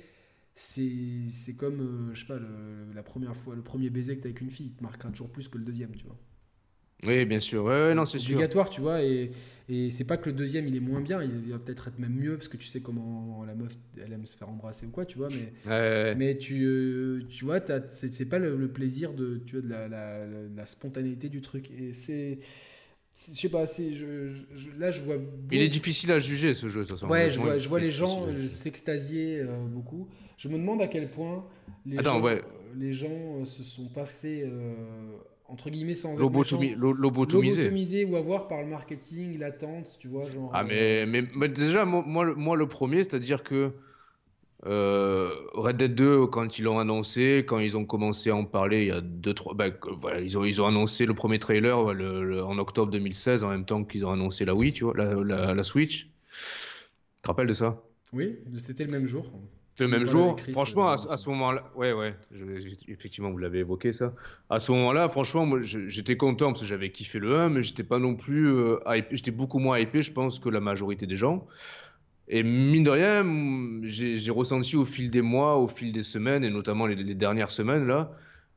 c'est 0.54 1.56
comme, 1.56 1.80
euh, 1.80 2.14
je 2.14 2.20
sais 2.20 2.26
pas, 2.26 2.38
la 2.94 3.02
première 3.02 3.34
fois, 3.34 3.54
le 3.54 3.62
premier 3.62 3.90
baiser 3.90 4.16
que 4.16 4.22
tu 4.22 4.28
avec 4.28 4.40
une 4.40 4.50
fille, 4.50 4.66
il 4.66 4.72
te 4.74 4.82
marquera 4.82 5.10
toujours 5.10 5.30
plus 5.30 5.48
que 5.48 5.58
le 5.58 5.64
deuxième, 5.64 5.94
tu 5.94 6.06
vois. 6.06 6.16
Oui, 7.02 7.24
bien 7.26 7.40
sûr. 7.40 7.64
Ouais, 7.64 7.94
non, 7.94 8.06
c'est 8.06 8.18
obligatoire, 8.18 8.70
tu 8.70 8.80
vois. 8.80 9.02
Et, 9.02 9.32
et 9.68 9.88
c'est 9.88 10.04
pas 10.04 10.18
que 10.18 10.28
le 10.28 10.36
deuxième 10.36 10.66
il 10.66 10.76
est 10.76 10.80
moins 10.80 11.00
bien, 11.00 11.22
il 11.22 11.50
va 11.50 11.58
peut-être 11.58 11.88
être 11.88 11.98
même 11.98 12.14
mieux 12.14 12.36
parce 12.36 12.48
que 12.48 12.58
tu 12.58 12.66
sais 12.66 12.80
comment 12.80 13.44
la 13.44 13.54
meuf 13.54 13.72
elle 14.04 14.12
aime 14.12 14.26
se 14.26 14.36
faire 14.36 14.50
embrasser 14.50 14.84
ou 14.84 14.90
quoi, 14.90 15.06
tu 15.06 15.16
vois. 15.16 15.30
Mais, 15.30 16.14
mais 16.16 16.36
tu, 16.36 16.64
euh, 16.64 17.22
tu 17.30 17.46
vois, 17.46 17.60
c'est 17.90 18.28
pas 18.28 18.38
le, 18.38 18.68
plaisir 18.68 19.14
de, 19.14 19.40
tu 19.46 19.56
vois, 19.56 19.62
de 19.62 19.70
la, 19.70 19.88
la, 19.88 20.26
la, 20.54 20.66
spontanéité 20.66 21.28
du 21.28 21.40
truc. 21.40 21.70
Et 21.70 21.92
c'est. 21.92 22.38
Je 23.28 23.32
sais 23.32 23.48
pas, 23.48 23.64
je, 23.64 24.34
je, 24.54 24.70
là 24.76 24.90
je 24.90 25.00
vois. 25.00 25.16
Il 25.52 25.62
est 25.62 25.68
difficile 25.68 26.10
à 26.10 26.18
juger 26.18 26.52
ce 26.52 26.68
jeu, 26.68 26.80
de 26.80 26.88
toute 26.88 26.98
façon. 26.98 27.10
Ouais, 27.10 27.30
je 27.30 27.38
vois, 27.38 27.58
je 27.58 27.68
vois 27.68 27.80
les 27.80 27.92
gens 27.92 28.26
s'extasier 28.48 29.38
euh, 29.38 29.64
beaucoup. 29.66 30.08
Je 30.36 30.48
me 30.48 30.58
demande 30.58 30.82
à 30.82 30.88
quel 30.88 31.08
point 31.08 31.46
les 31.86 32.02
gens, 32.02 32.22
les 32.76 32.92
gens 32.92 33.40
euh, 33.40 33.44
se 33.44 33.62
sont 33.62 33.88
pas 33.88 34.04
fait 34.04 34.44
entre 35.54 35.70
guillemets 35.70 35.94
sans 35.94 36.16
lobotomiser 36.16 38.04
ou 38.04 38.16
avoir 38.16 38.48
par 38.48 38.60
le 38.60 38.66
marketing 38.66 39.38
l'attente 39.38 39.96
tu 40.00 40.08
vois 40.08 40.28
genre 40.28 40.50
ah 40.52 40.64
mais, 40.64 41.06
mais, 41.06 41.48
déjà 41.48 41.84
moi, 41.84 42.34
moi, 42.36 42.56
le 42.56 42.66
premier 42.66 43.04
c'est 43.04 43.14
à 43.14 43.18
dire 43.20 43.44
que 43.44 43.70
euh, 44.66 45.30
Red 45.52 45.76
Dead 45.76 45.94
2 45.94 46.26
quand 46.26 46.58
ils 46.58 46.62
l'ont 46.62 46.80
annoncé 46.80 47.44
quand 47.46 47.60
ils 47.60 47.76
ont 47.76 47.84
commencé 47.84 48.30
à 48.30 48.36
en 48.36 48.44
parler 48.44 48.82
il 48.82 48.88
y 48.88 48.90
a 48.90 49.00
deux 49.00 49.32
trois 49.32 49.54
bah, 49.54 49.66
voilà, 50.00 50.20
ils 50.20 50.36
ont 50.36 50.44
ils 50.44 50.60
ont 50.60 50.66
annoncé 50.66 51.06
le 51.06 51.14
premier 51.14 51.38
trailer 51.38 51.78
en 51.78 52.58
octobre 52.58 52.90
2016 52.90 53.44
en 53.44 53.50
même 53.50 53.64
temps 53.64 53.84
qu'ils 53.84 54.04
ont 54.04 54.10
annoncé 54.10 54.44
la 54.44 54.56
Wii 54.56 54.72
tu 54.72 54.84
vois 54.84 54.94
la, 54.96 55.54
la 55.54 55.62
Switch. 55.62 56.06
Tu 56.06 57.22
te 57.22 57.28
rappelles 57.28 57.46
de 57.46 57.52
ça? 57.52 57.80
Oui 58.12 58.38
c'était 58.56 58.84
le 58.84 58.90
même 58.90 59.06
jour 59.06 59.30
le 59.80 59.88
même 59.88 60.06
jour. 60.06 60.36
Franchement, 60.52 60.88
à, 60.88 60.96
ce 60.96 61.28
moment-là, 61.30 61.64
ouais, 61.74 61.92
ouais, 61.92 62.14
effectivement, 62.88 63.30
vous 63.30 63.38
l'avez 63.38 63.60
évoqué 63.60 63.92
ça. 63.92 64.14
À 64.48 64.60
ce 64.60 64.70
moment-là, 64.72 65.08
franchement, 65.08 65.46
moi, 65.46 65.58
j'étais 65.62 66.16
content 66.16 66.48
parce 66.48 66.60
que 66.60 66.66
j'avais 66.66 66.90
kiffé 66.90 67.18
le 67.18 67.36
1, 67.36 67.48
mais 67.48 67.62
j'étais 67.62 67.82
pas 67.82 67.98
non 67.98 68.14
plus 68.14 68.48
euh, 68.48 68.78
J'étais 69.10 69.32
beaucoup 69.32 69.58
moins 69.58 69.78
hypé, 69.78 70.02
je 70.02 70.12
pense, 70.12 70.38
que 70.38 70.48
la 70.48 70.60
majorité 70.60 71.06
des 71.06 71.16
gens. 71.16 71.46
Et 72.28 72.42
mine 72.42 72.84
de 72.84 72.90
rien, 72.90 73.24
j'ai 73.82 74.30
ressenti 74.30 74.76
au 74.76 74.84
fil 74.84 75.10
des 75.10 75.22
mois, 75.22 75.58
au 75.58 75.68
fil 75.68 75.92
des 75.92 76.02
semaines, 76.02 76.44
et 76.44 76.50
notamment 76.50 76.86
les, 76.86 77.14
dernières 77.14 77.50
semaines, 77.50 77.86
là, 77.86 78.12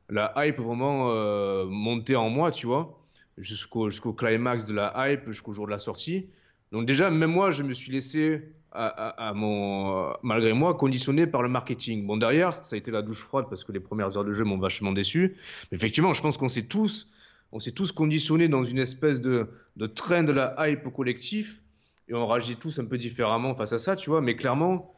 la 0.08 0.32
hype 0.36 0.58
vraiment 0.58 1.10
euh, 1.10 1.66
monter 1.66 2.16
en 2.16 2.30
moi, 2.30 2.50
tu 2.50 2.66
vois, 2.66 2.98
jusqu'au 3.36 3.90
jusqu'au 3.90 4.14
climax 4.14 4.66
de 4.66 4.74
la 4.74 4.94
hype, 4.96 5.26
jusqu'au 5.26 5.52
jour 5.52 5.66
de 5.66 5.70
la 5.70 5.78
sortie. 5.78 6.28
Donc 6.72 6.86
déjà, 6.86 7.10
même 7.10 7.30
moi, 7.30 7.50
je 7.50 7.62
me 7.62 7.74
suis 7.74 7.92
laissé, 7.92 8.42
à, 8.78 9.32
mon, 9.34 10.12
malgré 10.22 10.52
moi, 10.52 10.74
conditionné 10.74 11.26
par 11.26 11.42
le 11.42 11.48
marketing. 11.48 12.06
Bon, 12.06 12.16
derrière, 12.16 12.64
ça 12.64 12.76
a 12.76 12.78
été 12.78 12.90
la 12.90 13.02
douche 13.02 13.22
froide 13.22 13.46
parce 13.48 13.64
que 13.64 13.72
les 13.72 13.80
premières 13.80 14.16
heures 14.16 14.24
de 14.24 14.32
jeu 14.32 14.44
m'ont 14.44 14.58
vachement 14.58 14.92
déçu. 14.92 15.36
Mais 15.70 15.76
effectivement, 15.76 16.12
je 16.12 16.22
pense 16.22 16.36
qu'on 16.36 16.48
s'est 16.48 16.62
tous, 16.62 17.08
on 17.50 17.58
s'est 17.58 17.72
tous 17.72 17.90
conditionnés 17.90 18.46
dans 18.46 18.62
une 18.62 18.78
espèce 18.78 19.20
de, 19.20 19.48
de 19.76 19.86
train 19.86 20.22
de 20.22 20.32
la 20.32 20.54
hype 20.60 20.88
collectif 20.94 21.60
et 22.08 22.14
on 22.14 22.26
réagit 22.26 22.56
tous 22.56 22.78
un 22.78 22.84
peu 22.84 22.98
différemment 22.98 23.54
face 23.54 23.72
à 23.72 23.78
ça, 23.78 23.96
tu 23.96 24.10
vois. 24.10 24.20
Mais 24.20 24.36
clairement, 24.36 24.94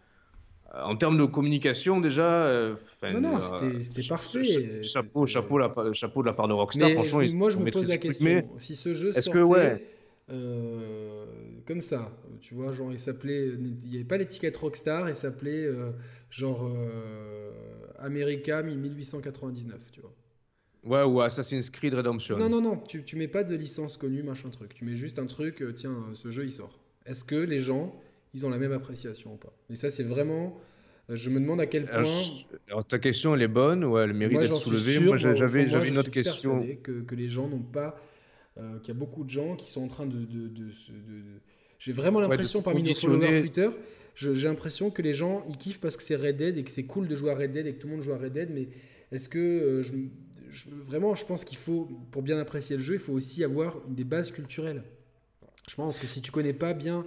euh, 0.75 0.83
en 0.83 0.97
termes 0.97 1.19
de 1.19 1.25
communication, 1.25 2.01
déjà. 2.01 2.23
Euh, 2.23 2.75
non, 3.03 3.21
non, 3.21 3.37
euh, 3.37 3.81
c'était 3.81 4.07
parfait. 4.07 4.83
Chapeau, 4.83 5.27
chapeau, 5.27 5.59
la, 5.59 5.73
chapeau 5.93 6.23
de 6.23 6.27
la 6.27 6.35
part 6.35 6.49
de 6.49 6.53
Rockstar. 6.53 6.91
franchement, 6.91 7.23
moi, 7.35 7.51
je 7.51 7.59
me 7.59 7.71
pose 7.71 7.89
la 7.89 7.99
question. 7.99 8.49
si 8.59 8.77
ce 8.77 8.95
jeu 8.95 9.13
sortait 9.13 9.31
que, 9.31 9.39
ouais. 9.39 9.87
Comme 11.71 11.83
ça, 11.83 12.11
tu 12.41 12.55
vois, 12.55 12.73
genre, 12.73 12.91
il 12.91 12.99
s'appelait. 12.99 13.47
Il 13.47 13.89
n'y 13.89 13.95
avait 13.95 14.05
pas 14.05 14.17
l'étiquette 14.17 14.57
Rockstar, 14.57 15.09
il 15.09 15.15
s'appelait 15.15 15.69
genre 16.31 16.69
America 18.01 18.63
1899, 18.63 19.91
tu 19.93 20.01
vois. 20.01 20.13
Ouais, 20.83 21.03
ou 21.05 21.21
Assassin's 21.21 21.71
Creed 21.71 21.95
Redemption. 21.95 22.39
Non, 22.39 22.49
non, 22.49 22.61
non, 22.61 22.77
tu, 22.79 23.05
tu 23.05 23.15
mets 23.15 23.29
pas 23.29 23.45
de 23.45 23.55
licence 23.55 23.97
connue, 23.97 24.23
machin 24.23 24.49
truc. 24.49 24.75
Tu 24.75 24.85
mets 24.85 24.97
juste 24.97 25.19
un 25.19 25.27
truc, 25.27 25.63
tiens, 25.77 25.95
ce 26.15 26.31
jeu 26.31 26.45
il 26.45 26.51
sort. 26.51 26.81
Est-ce 27.07 27.25
que 27.25 27.37
les 27.37 27.59
gens, 27.59 27.95
ils 28.35 28.47
ont 28.47 28.51
la 28.51 28.59
même 28.59 28.73
appréciation 28.73 29.35
ou 29.35 29.37
pas? 29.37 29.53
Et 29.71 29.77
ça, 29.77 29.91
c'est 29.91 30.05
vraiment. 30.05 30.59
Euh, 31.09 31.17
je 31.17 31.31
me 31.31 31.41
demande 31.41 31.61
à 31.61 31.67
quel 31.67 31.87
point. 31.87 32.03
Alors, 32.69 32.85
ta 32.85 32.99
question, 32.99 33.35
elle 33.35 33.43
est 33.43 33.49
bonne, 33.49 33.85
ou 33.85 33.99
elle 33.99 34.17
mérite 34.17 34.41
d'être 34.41 34.61
soulevée. 34.61 35.01
moi, 35.01 35.17
j'avais, 35.17 35.69
j'avais 35.69 35.89
une 35.89 35.99
autre 35.99 36.11
question. 36.11 36.67
Que, 36.83 37.03
que 37.03 37.15
les 37.15 37.29
gens 37.29 37.49
n'ont 37.49 37.59
pas. 37.59 38.01
Euh, 38.59 38.79
qu'il 38.81 38.95
y 38.95 38.97
a 38.97 38.99
beaucoup 38.99 39.25
de 39.25 39.31
gens 39.31 39.57
qui 39.57 39.69
sont 39.69 39.83
en 39.83 39.89
train 39.89 40.07
de. 40.07 40.25
de, 40.25 40.49
de, 40.49 40.71
J'ai 41.81 41.93
vraiment 41.93 42.21
l'impression, 42.21 42.63
parmi 42.63 42.85
nos 42.85 42.95
followers 42.95 43.41
Twitter, 43.41 43.69
j'ai 44.15 44.47
l'impression 44.47 44.91
que 44.91 45.03
les 45.03 45.15
gens, 45.15 45.45
ils 45.49 45.57
kiffent 45.57 45.81
parce 45.81 45.97
que 45.97 46.03
c'est 46.05 46.15
Red 46.15 46.37
Dead 46.37 46.57
et 46.57 46.63
que 46.63 46.71
c'est 46.71 46.85
cool 46.85 47.09
de 47.09 47.17
jouer 47.17 47.33
à 47.33 47.35
Red 47.35 47.53
Dead 47.53 47.67
et 47.67 47.73
que 47.73 47.81
tout 47.81 47.89
le 47.89 47.95
monde 47.95 48.03
joue 48.03 48.13
à 48.13 48.19
Red 48.19 48.35
Dead, 48.35 48.51
mais 48.55 48.69
est-ce 49.11 49.29
que. 49.29 49.39
Euh, 49.39 49.83
je, 49.83 49.95
vraiment, 50.85 51.15
je 51.15 51.25
pense 51.25 51.45
qu'il 51.45 51.59
faut, 51.59 51.89
pour 52.11 52.23
bien 52.23 52.39
apprécier 52.39 52.77
le 52.77 52.83
jeu, 52.83 52.95
il 52.95 53.01
faut 53.01 53.13
aussi 53.13 53.45
avoir 53.45 53.81
des 53.89 54.05
bases 54.05 54.31
culturelles. 54.31 54.83
Je 55.69 55.75
pense 55.75 55.99
que 55.99 56.07
si 56.07 56.21
tu 56.21 56.31
connais 56.31 56.53
pas 56.53 56.75
bien 56.75 57.07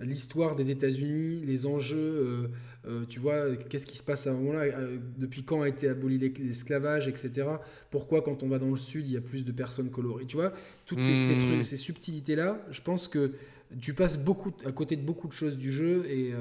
l'histoire 0.00 0.56
des 0.56 0.70
États-Unis, 0.70 1.44
les 1.46 1.66
enjeux, 1.66 1.96
euh, 1.96 2.48
euh, 2.86 3.04
tu 3.08 3.20
vois, 3.20 3.56
qu'est-ce 3.56 3.86
qui 3.86 3.96
se 3.96 4.02
passe 4.02 4.26
à 4.26 4.30
un 4.30 4.34
moment-là, 4.34 4.62
euh, 4.62 4.98
depuis 5.16 5.44
quand 5.44 5.62
a 5.62 5.68
été 5.68 5.88
aboli 5.88 6.18
l'esclavage, 6.18 7.06
etc. 7.08 7.46
Pourquoi 7.90 8.22
quand 8.22 8.42
on 8.42 8.48
va 8.48 8.58
dans 8.58 8.70
le 8.70 8.76
sud, 8.76 9.06
il 9.06 9.12
y 9.12 9.16
a 9.16 9.20
plus 9.20 9.44
de 9.44 9.52
personnes 9.52 9.90
colorées, 9.90 10.26
tu 10.26 10.36
vois, 10.36 10.52
toutes 10.84 11.00
ces, 11.00 11.12
mmh. 11.12 11.62
ces, 11.62 11.76
subtilités-là, 11.76 12.60
je 12.70 12.82
pense 12.82 13.08
que 13.08 13.32
tu 13.80 13.94
passes 13.94 14.18
beaucoup 14.18 14.52
à 14.64 14.72
côté 14.72 14.96
de 14.96 15.02
beaucoup 15.02 15.28
de 15.28 15.32
choses 15.32 15.56
du 15.56 15.72
jeu 15.72 16.06
et 16.08 16.32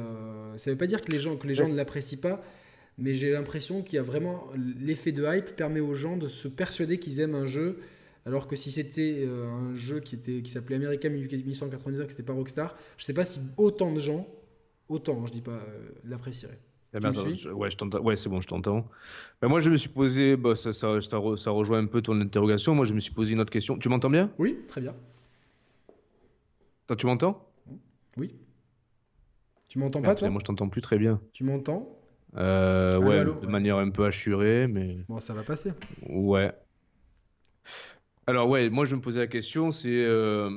ça 0.58 0.70
ne 0.70 0.74
veut 0.74 0.78
pas 0.78 0.88
dire 0.88 1.02
que 1.02 1.12
les 1.12 1.20
gens 1.20 1.36
que 1.38 1.48
les 1.48 1.56
gens 1.56 1.68
ne 1.68 1.76
l'apprécient 1.76 2.20
pas, 2.20 2.44
mais 2.98 3.14
j'ai 3.14 3.32
l'impression 3.32 3.82
qu'il 3.82 3.96
y 3.96 4.00
a 4.00 4.04
vraiment 4.04 4.48
l'effet 4.80 5.12
de 5.12 5.26
hype 5.26 5.56
permet 5.56 5.80
aux 5.80 5.96
gens 5.96 6.18
de 6.18 6.28
se 6.28 6.48
persuader 6.48 7.00
qu'ils 7.00 7.20
aiment 7.20 7.36
un 7.36 7.46
jeu 7.46 7.80
alors 8.26 8.48
que 8.48 8.56
si 8.56 8.72
c'était 8.72 9.26
euh, 9.28 9.50
un 9.50 9.76
jeu 9.76 10.00
qui, 10.00 10.16
était, 10.16 10.42
qui 10.42 10.50
s'appelait 10.50 10.78
America 10.78 11.10
1899, 11.10 12.08
que 12.08 12.12
c'était 12.12 12.24
pas 12.24 12.34
Rockstar, 12.34 12.76
je 12.98 13.04
sais 13.06 13.14
pas 13.14 13.26
si 13.26 13.40
autant 13.58 13.92
de 13.92 14.00
gens, 14.00 14.28
autant, 14.88 15.22
hein, 15.22 15.26
je 15.28 15.32
dis 15.34 15.42
pas, 15.42 15.52
euh, 15.52 15.90
l'apprécieraient. 16.06 16.60
Eh 16.96 17.00
ben, 17.00 17.12
ouais, 17.12 17.70
ouais 18.00 18.16
c'est 18.16 18.30
bon, 18.30 18.40
je 18.40 18.48
t'entends. 18.48 18.88
Ben, 19.42 19.48
moi, 19.48 19.60
je 19.60 19.72
me 19.72 19.78
suis 19.78 19.90
posé, 19.90 20.38
bah, 20.38 20.56
ça, 20.56 20.72
ça, 20.74 21.02
ça, 21.02 21.18
rejoint 21.18 21.80
un 21.80 21.88
peu 21.88 22.02
ton 22.02 22.20
interrogation. 22.22 22.76
Moi, 22.76 22.86
je 22.86 22.94
me 22.94 23.00
suis 23.00 23.12
posé 23.12 23.34
une 23.34 23.42
autre 23.42 23.52
question. 23.52 23.78
Tu 23.80 23.90
m'entends 23.90 24.12
bien? 24.12 24.32
Oui, 24.38 24.60
très 24.68 24.80
bien. 24.80 24.94
Toi, 26.88 26.96
tu 26.96 27.06
m'entends? 27.06 27.50
Oui. 28.18 28.36
Tu 29.68 29.80
m'entends 29.80 30.02
pas, 30.02 30.16
toi? 30.16 30.30
Moi, 30.30 30.40
je 30.40 30.46
t'entends 30.46 30.70
plus 30.70 30.82
très 30.82 30.98
bien. 30.98 31.22
Tu 31.34 31.44
m'entends? 31.44 31.88
Euh, 32.36 32.98
Ouais, 33.00 33.24
de 33.24 33.48
manière 33.48 33.78
un 33.78 33.90
peu 33.90 34.06
assurée, 34.06 34.68
mais. 34.68 34.98
Bon, 35.08 35.20
ça 35.20 35.34
va 35.34 35.44
passer. 35.44 35.72
Ouais. 36.10 36.52
Alors 38.26 38.48
ouais, 38.48 38.70
moi 38.70 38.86
je 38.86 38.96
me 38.96 39.02
posais 39.02 39.20
la 39.20 39.28
question, 39.28 39.72
c'est 39.72 39.90
euh, 39.90 40.50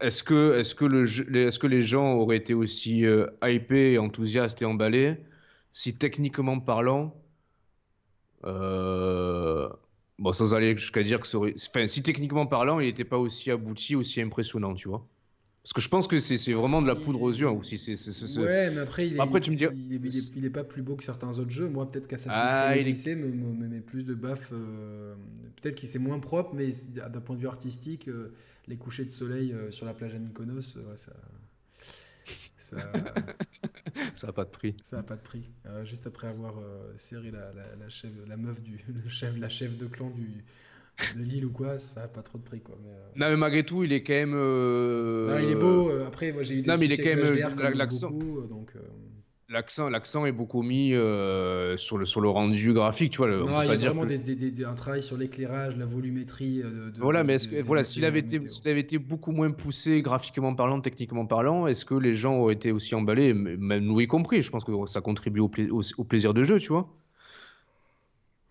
est-ce 0.00 0.22
que, 0.22 0.58
est-ce 0.58 0.76
que, 0.76 0.84
le, 0.84 1.04
est-ce 1.36 1.58
que 1.58 1.66
les 1.66 1.82
gens 1.82 2.14
auraient 2.14 2.36
été 2.36 2.54
aussi 2.54 3.04
euh, 3.04 3.26
hypés, 3.42 3.98
enthousiastes 3.98 4.62
et 4.62 4.64
emballés 4.64 5.16
si 5.72 5.96
techniquement 5.98 6.60
parlant, 6.60 7.14
euh, 8.44 9.68
bon 10.18 10.32
sans 10.32 10.54
aller 10.54 10.76
jusqu'à 10.76 11.02
dire 11.02 11.20
que 11.20 11.26
ça 11.26 11.38
aurait, 11.38 11.54
enfin 11.68 11.86
si 11.86 12.02
techniquement 12.02 12.46
parlant 12.46 12.80
il 12.80 12.86
n'était 12.86 13.04
pas 13.04 13.18
aussi 13.18 13.50
abouti, 13.50 13.96
aussi 13.96 14.20
impressionnant, 14.22 14.74
tu 14.74 14.88
vois? 14.88 15.06
Parce 15.68 15.74
que 15.74 15.80
je 15.82 15.90
pense 15.90 16.08
que 16.08 16.16
c'est 16.18 16.54
vraiment 16.54 16.80
de 16.80 16.86
la 16.86 16.96
poudre 16.96 17.20
aux 17.20 17.30
yeux. 17.30 17.46
Hein, 17.46 17.50
aussi. 17.50 17.74
Ouais, 18.38 18.70
mais 18.70 18.80
après, 18.80 19.08
il 19.08 19.16
est, 19.16 19.20
après, 19.20 19.42
tu 19.42 19.50
me 19.50 19.56
dis... 19.56 19.66
il, 20.34 20.46
est, 20.46 20.50
pas 20.50 20.64
plus 20.64 20.80
beau 20.80 20.96
que 20.96 21.04
certains 21.04 21.38
autres 21.38 21.50
jeux. 21.50 21.68
Moi, 21.68 21.86
peut-être 21.86 22.08
qu'Assassin's 22.08 22.32
ah, 22.34 22.70
Creed 22.70 22.86
Odyssey 22.86 23.14
me, 23.14 23.28
me, 23.28 23.68
met 23.68 23.80
plus 23.82 24.02
de 24.02 24.14
baf. 24.14 24.48
Euh, 24.50 25.14
peut-être 25.60 25.74
qu'il 25.74 25.86
c'est 25.86 25.98
moins 25.98 26.20
propre, 26.20 26.54
mais 26.54 26.70
d'un 26.94 27.20
point 27.20 27.36
de 27.36 27.42
vue 27.42 27.48
artistique, 27.48 28.08
euh, 28.08 28.32
les 28.66 28.78
couchers 28.78 29.04
de 29.04 29.10
soleil 29.10 29.52
euh, 29.52 29.70
sur 29.70 29.84
la 29.84 29.92
plage 29.92 30.14
à 30.14 30.18
Mykonos, 30.18 30.78
ça. 30.96 31.12
Ça 32.56 32.76
n'a 34.26 34.32
pas 34.32 34.44
de 34.44 34.50
prix. 34.50 34.74
Ça 34.80 34.96
n'a 34.96 35.02
pas 35.02 35.16
de 35.16 35.22
prix. 35.22 35.50
juste 35.84 36.06
après 36.06 36.28
avoir 36.28 36.54
serré 36.96 37.30
la, 37.30 37.52
la, 37.52 37.76
la, 37.78 37.88
chef, 37.90 38.10
la 38.26 38.38
meuf 38.38 38.62
du 38.62 38.82
le 38.88 39.06
chef, 39.06 39.36
la 39.36 39.50
chef 39.50 39.76
de 39.76 39.86
clan 39.86 40.08
du, 40.08 40.44
de 41.16 41.22
Lille 41.22 41.44
ou 41.44 41.50
quoi, 41.50 41.78
ça 41.78 42.02
n'a 42.02 42.08
pas 42.08 42.22
trop 42.22 42.38
de 42.38 42.42
prix. 42.42 42.60
Quoi. 42.60 42.76
Mais, 42.82 42.90
euh, 42.90 43.08
Non, 43.16 43.30
mais 43.30 43.36
malgré 43.36 43.64
tout, 43.64 43.84
il 43.84 43.92
est 43.92 44.02
quand 44.02 44.14
même. 44.14 44.34
Euh, 44.34 45.32
non, 45.32 45.46
il 45.46 45.52
est 45.52 45.54
beau. 45.60 45.90
Euh, 45.90 46.06
après, 46.06 46.32
moi 46.32 46.42
j'ai 46.42 46.54
eu 46.54 46.62
des 46.62 46.68
Non, 46.68 46.76
mais 46.78 46.86
il 46.86 46.92
est 46.92 46.98
quand 46.98 47.22
même. 47.22 47.74
L'accent. 47.74 48.12
L'accent, 49.50 49.88
l'accent 49.88 50.26
est 50.26 50.32
beaucoup 50.32 50.60
mis 50.60 50.90
sur, 50.90 51.96
le, 51.96 52.04
sur 52.04 52.20
le 52.20 52.28
rendu 52.28 52.74
graphique, 52.74 53.12
tu 53.12 53.18
vois. 53.18 53.28
non, 53.28 53.62
il 53.62 53.68
y 53.68 53.72
a 53.72 53.76
vraiment 53.76 54.04
des, 54.04 54.18
des, 54.18 54.64
un 54.64 54.74
travail 54.74 55.02
sur 55.02 55.16
l'éclairage, 55.16 55.74
la 55.78 55.86
volumétrie. 55.86 56.58
De, 56.58 56.92
voilà, 56.98 57.24
mais 57.24 57.36
est-ce 57.36 57.48
que, 57.48 57.62
voilà, 57.62 57.82
s'il 57.82 58.04
avait, 58.04 58.18
été, 58.18 58.46
s'il 58.46 58.68
avait 58.68 58.80
été 58.80 58.98
beaucoup 58.98 59.32
moins 59.32 59.50
poussé 59.50 60.02
graphiquement 60.02 60.54
parlant, 60.54 60.82
techniquement 60.82 61.24
parlant, 61.24 61.66
est-ce 61.66 61.86
que 61.86 61.94
les 61.94 62.14
gens 62.14 62.36
auraient 62.36 62.54
été 62.54 62.72
aussi 62.72 62.94
emballés, 62.94 63.32
même 63.32 63.84
nous 63.84 63.98
y 64.02 64.06
compris 64.06 64.42
Je 64.42 64.50
pense 64.50 64.64
que 64.64 64.72
ça 64.84 65.00
contribue 65.00 65.40
au, 65.40 65.50
au 65.96 66.04
plaisir 66.04 66.34
de 66.34 66.44
jeu, 66.44 66.58
tu 66.58 66.68
vois. 66.68 66.90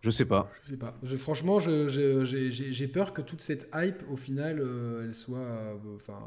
Je 0.02 0.10
sais 0.10 0.26
pas. 0.26 0.52
Je 0.62 0.70
sais 0.70 0.78
pas. 0.78 0.94
franchement, 1.18 1.60
j'ai 1.60 2.88
peur 2.88 3.14
que 3.14 3.22
toute 3.22 3.42
cette 3.42 3.70
hype, 3.74 4.04
au 4.10 4.16
final, 4.16 4.60
euh, 4.60 5.06
elle 5.06 5.16
soit, 5.16 5.40
euh, 5.40 5.76
enfin, 5.96 6.20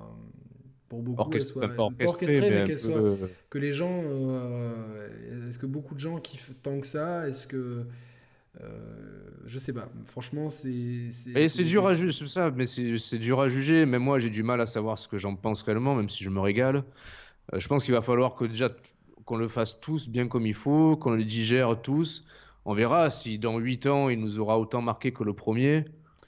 pour 0.89 1.03
beaucoup, 1.03 1.31
elle 1.33 1.43
soit 1.43 1.71
orchestrée, 1.79 2.41
mais, 2.41 2.65
qu'elle 2.65 2.79
soit, 2.79 3.01
que 3.49 3.59
les 3.59 3.73
gens, 3.73 4.03
euh, 4.05 5.49
est-ce 5.49 5.59
que 5.59 5.67
beaucoup 5.67 5.95
de 5.95 6.01
gens 6.01 6.19
kiffent 6.19 6.53
tant 6.63 6.81
que 6.81 6.87
ça? 6.87 7.29
Est-ce 7.29 7.47
que 7.47 7.87
je 9.47 9.59
sais 9.59 9.73
pas. 9.73 9.89
Franchement, 10.07 10.51
c'est. 10.51 11.09
C'est 11.49 11.65
dur 11.65 11.87
à 11.87 11.95
juger, 11.95 12.27
ça, 12.27 12.51
mais 12.51 12.67
c'est 12.67 13.19
dur 13.19 13.41
à 13.41 13.49
juger. 13.49 13.87
Même 13.87 14.03
moi, 14.03 14.19
j'ai 14.19 14.31
du 14.31 14.43
mal 14.43 14.61
à 14.61 14.67
savoir 14.67 14.99
ce 14.99 15.07
que 15.07 15.17
j'en 15.17 15.37
pense 15.37 15.63
réellement, 15.63 15.95
même 15.95 16.11
si 16.11 16.25
je 16.25 16.31
me 16.31 16.41
régale. 16.41 16.85
je 17.55 17.69
pense 17.69 17.85
qu'il 17.85 17.95
va 17.95 18.03
falloir 18.03 18.35
que 18.35 18.45
déjà 18.45 18.71
qu'on 19.25 19.37
le 19.37 19.49
fasse 19.49 19.79
tous 19.79 20.09
bien 20.09 20.27
comme 20.27 20.45
il 20.45 20.55
faut, 20.55 20.97
qu'on 20.97 21.13
le 21.13 21.25
digère 21.25 21.81
tous 21.81 22.25
on 22.65 22.75
verra 22.75 23.11
si 23.11 23.39
dans 23.39 23.59
8 23.59 23.87
ans 23.87 24.09
il 24.09 24.21
nous 24.21 24.39
aura 24.39 24.59
autant 24.59 24.83
marqué 24.83 25.13
que 25.13 25.25
le 25.25 25.35
premier. 25.35 25.85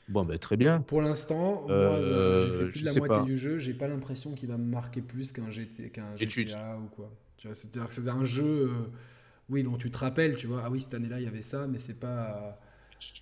Bon, 0.09 0.25
ben 0.25 0.39
très 0.39 0.57
bien. 0.57 0.81
Pour 0.81 1.01
l'instant, 1.01 1.67
euh, 1.71 2.51
j'ai 2.51 2.59
fait 2.59 2.69
plus 2.69 2.81
de 2.83 2.87
la 2.87 2.95
moitié 2.95 3.23
du 3.23 3.39
jeu. 3.39 3.59
J'ai 3.59 3.75
pas 3.75 3.89
l'impression 3.89 4.33
qu'il 4.33 4.49
va 4.49 4.57
me 4.57 4.65
marquer 4.65 5.01
plus 5.01 5.33
qu'un 5.33 5.51
GTA, 5.51 6.17
GTA 6.17 6.77
ou 6.77 6.89
quoi. 6.89 7.11
C'est-à-dire 7.39 7.89
que 7.89 7.95
c'est 7.95 8.09
un 8.09 8.25
jeu, 8.25 8.45
euh, 8.45 8.69
oui, 9.49 9.63
dont 9.63 9.77
tu 9.77 9.91
te 9.91 9.99
rappelles, 9.99 10.37
tu 10.37 10.47
vois. 10.47 10.63
Ah 10.65 10.71
oui, 10.71 10.81
cette 10.81 10.95
année-là, 10.95 11.19
il 11.19 11.25
y 11.25 11.29
avait 11.29 11.43
ça, 11.43 11.67
mais 11.67 11.79
c'est 11.79 11.99
pas. 11.99 12.59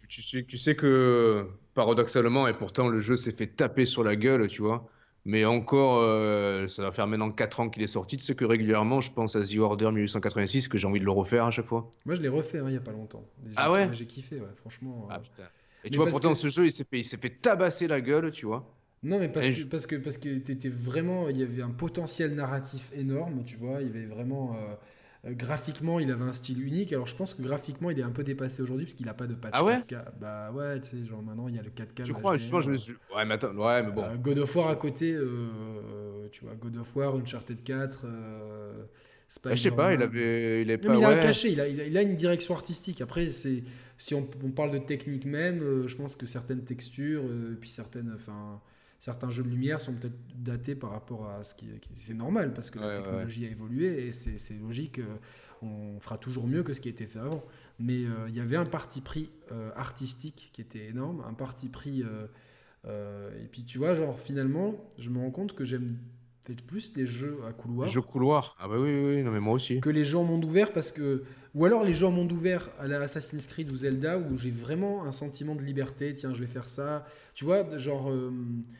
Tu, 0.08 0.44
tu 0.44 0.58
sais 0.58 0.74
que 0.76 1.46
paradoxalement, 1.74 2.48
et 2.48 2.54
pourtant 2.54 2.88
le 2.88 3.00
jeu 3.00 3.16
s'est 3.16 3.32
fait 3.32 3.46
taper 3.46 3.86
sur 3.86 4.04
la 4.04 4.16
gueule, 4.16 4.48
tu 4.48 4.62
vois. 4.62 4.90
Mais 5.26 5.44
encore, 5.44 5.98
euh, 5.98 6.66
ça 6.66 6.82
va 6.82 6.92
faire 6.92 7.06
maintenant 7.06 7.30
4 7.30 7.60
ans 7.60 7.68
qu'il 7.68 7.82
est 7.82 7.88
sorti. 7.88 8.16
Tu 8.16 8.24
sais 8.24 8.34
que 8.34 8.44
régulièrement, 8.44 9.00
je 9.00 9.12
pense 9.12 9.36
à 9.36 9.42
The 9.42 9.58
Order 9.58 9.90
1886, 9.90 10.68
que 10.68 10.78
j'ai 10.78 10.86
envie 10.86 11.00
de 11.00 11.04
le 11.04 11.10
refaire 11.10 11.44
à 11.44 11.50
chaque 11.50 11.66
fois. 11.66 11.90
Moi, 12.06 12.14
je 12.14 12.22
l'ai 12.22 12.28
refait 12.28 12.58
hein, 12.58 12.64
il 12.66 12.72
n'y 12.72 12.76
a 12.76 12.80
pas 12.80 12.92
longtemps. 12.92 13.24
ah 13.56 13.70
ouais? 13.70 13.90
J'ai 13.92 14.06
kiffé, 14.06 14.36
ouais, 14.36 14.54
franchement. 14.56 15.08
Ah, 15.10 15.18
putain. 15.18 15.44
Et 15.84 15.90
tu 15.90 15.98
vois, 15.98 16.08
pourtant, 16.08 16.34
ce 16.34 16.48
jeu, 16.48 16.66
il 16.66 16.72
s'est 16.72 16.86
fait, 16.90 17.02
fait, 17.02 17.30
tabasser 17.40 17.86
la 17.86 18.00
gueule, 18.00 18.30
tu 18.32 18.46
vois. 18.46 18.74
Non, 19.02 19.18
mais 19.18 19.28
parce 19.28 19.48
que, 19.48 19.64
parce 19.64 19.86
que, 19.86 19.96
parce 19.96 20.18
que 20.18 20.38
t'étais 20.38 20.68
vraiment. 20.68 21.28
Il 21.28 21.38
y 21.38 21.42
avait 21.42 21.62
un 21.62 21.70
potentiel 21.70 22.34
narratif 22.34 22.90
énorme, 22.94 23.44
tu 23.44 23.56
vois. 23.56 23.80
Il 23.80 23.86
y 23.86 23.90
avait 23.90 24.06
vraiment. 24.06 24.54
Euh, 24.56 24.58
euh, 24.58 24.74
graphiquement, 25.24 26.00
il 26.00 26.10
avait 26.10 26.24
un 26.24 26.32
style 26.32 26.64
unique. 26.66 26.92
Alors, 26.92 27.06
je 27.06 27.14
pense 27.14 27.34
que 27.34 27.42
graphiquement, 27.42 27.90
il 27.90 27.98
est 27.98 28.02
un 28.02 28.10
peu 28.10 28.22
dépassé 28.22 28.62
aujourd'hui 28.62 28.86
parce 28.86 28.94
qu'il 28.94 29.06
n'a 29.06 29.14
pas 29.14 29.26
de 29.26 29.34
patch 29.34 29.52
ah 29.54 29.64
ouais? 29.64 29.78
4K. 29.78 30.04
Bah 30.20 30.50
ouais, 30.52 30.80
tu 30.80 30.88
sais, 30.88 31.04
genre 31.04 31.22
maintenant, 31.22 31.48
il 31.48 31.56
y 31.56 31.58
a 31.58 31.62
le 31.62 31.70
4K. 31.70 32.06
Je 32.06 32.12
crois, 32.12 32.36
justement, 32.36 32.60
je 32.60 32.70
me 32.70 32.76
suis. 32.76 32.94
Ouais, 33.14 33.24
mais 33.26 33.34
attends, 33.34 33.54
ouais, 33.54 33.82
mais 33.82 33.92
bon. 33.92 34.02
Euh, 34.02 34.16
God 34.16 34.38
of 34.38 34.56
War 34.56 34.68
à 34.68 34.76
côté, 34.76 35.12
euh, 35.12 36.28
tu 36.32 36.44
vois, 36.44 36.54
God 36.54 36.76
of 36.78 36.96
War, 36.96 37.14
Uncharted 37.16 37.62
4. 37.62 38.06
Bah, 39.44 39.54
je 39.54 39.62
sais 39.62 39.70
pas, 39.70 39.94
il 39.94 40.02
avait, 40.02 40.62
il 40.62 40.70
est 40.70 40.78
pas. 40.78 40.96
il 40.96 41.04
a 41.04 41.08
un 41.10 41.16
cachet, 41.18 41.52
il 41.52 41.60
a, 41.60 41.68
il 41.68 41.96
a, 41.96 42.02
une 42.02 42.16
direction 42.16 42.54
artistique. 42.54 43.00
Après, 43.00 43.28
c'est 43.28 43.62
si 43.96 44.14
on, 44.14 44.28
on, 44.42 44.50
parle 44.50 44.72
de 44.72 44.78
technique 44.78 45.24
même, 45.24 45.86
je 45.86 45.94
pense 45.94 46.16
que 46.16 46.26
certaines 46.26 46.64
textures, 46.64 47.22
puis 47.60 47.70
certaines, 47.70 48.12
enfin, 48.16 48.60
certains 49.00 49.30
jeux 49.30 49.42
de 49.42 49.48
lumière 49.48 49.80
sont 49.80 49.94
peut-être 49.94 50.14
datés 50.36 50.76
par 50.76 50.90
rapport 50.90 51.26
à 51.28 51.42
ce 51.42 51.54
qui, 51.54 51.68
c'est 51.94 52.14
normal 52.14 52.52
parce 52.54 52.70
que 52.70 52.78
la 52.78 52.96
technologie 52.96 53.46
a 53.46 53.48
évolué 53.48 54.06
et 54.06 54.12
c'est 54.12 54.58
logique. 54.60 55.00
Euh, 55.00 55.16
on 55.62 56.00
fera 56.00 56.16
toujours 56.16 56.46
mieux 56.46 56.62
que 56.62 56.72
ce 56.72 56.80
qui 56.80 56.88
a 56.88 56.90
été 56.92 57.06
fait 57.06 57.18
avant. 57.18 57.42
Mais 57.78 58.04
euh, 58.04 58.28
il 58.28 58.36
y 58.36 58.40
avait 58.40 58.56
un 58.56 58.64
parti 58.64 59.00
pris 59.00 59.30
euh, 59.52 59.70
artistique 59.74 60.50
qui 60.52 60.60
était 60.60 60.86
énorme, 60.86 61.24
un 61.26 61.34
parti 61.34 61.68
pris. 61.68 62.04
et 62.86 63.46
puis 63.50 63.64
tu 63.64 63.78
vois, 63.78 63.94
genre 63.94 64.20
finalement, 64.20 64.74
je 64.98 65.10
me 65.10 65.18
rends 65.18 65.30
compte 65.30 65.54
que 65.54 65.64
j'aime 65.64 65.96
peut-être 66.44 66.62
plus 66.64 66.94
les 66.94 67.06
jeux 67.06 67.38
à 67.48 67.52
couloir. 67.52 67.86
Les 67.86 67.92
jeux 67.92 68.02
couloir, 68.02 68.54
ah 68.60 68.68
bah 68.68 68.76
oui, 68.78 69.02
oui, 69.04 69.22
non 69.22 69.30
mais 69.32 69.40
moi 69.40 69.54
aussi. 69.54 69.80
Que 69.80 69.90
les 69.90 70.04
jeux 70.04 70.18
en 70.18 70.24
monde 70.24 70.44
ouvert 70.44 70.72
parce 70.72 70.92
que 70.92 71.24
ou 71.54 71.64
alors 71.64 71.84
les 71.84 71.92
jeux 71.92 72.06
en 72.06 72.10
monde 72.12 72.30
ouvert 72.32 72.70
à 72.78 72.86
la 72.86 73.00
Assassin's 73.00 73.46
Creed 73.46 73.70
ou 73.70 73.76
Zelda 73.76 74.18
où 74.18 74.36
j'ai 74.36 74.50
vraiment 74.50 75.04
un 75.04 75.12
sentiment 75.12 75.54
de 75.54 75.64
liberté. 75.64 76.12
Tiens, 76.12 76.32
je 76.32 76.40
vais 76.40 76.46
faire 76.46 76.68
ça. 76.68 77.06
Tu 77.34 77.44
vois, 77.44 77.76
genre. 77.78 78.10
Euh, 78.10 78.32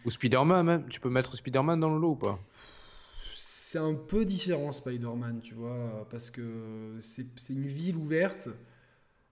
ou 0.05 0.11
Spider-Man, 0.11 0.67
même. 0.67 0.85
Tu 0.89 1.01
peux 1.01 1.11
mettre 1.11 1.37
Spider-Man 1.37 1.81
dans 1.81 1.93
le 1.93 2.01
lot 2.01 2.13
ou 2.13 2.17
pas? 2.17 2.39
C'est 3.35 3.79
un 3.79 3.95
peu 3.95 4.25
différent, 4.25 4.73
Spider-Man, 4.73 5.41
tu 5.43 5.55
vois, 5.55 6.07
parce 6.11 6.31
que 6.31 6.97
c'est 7.01 7.53
une 7.53 7.67
ville 7.67 7.97
ouverte 7.97 8.49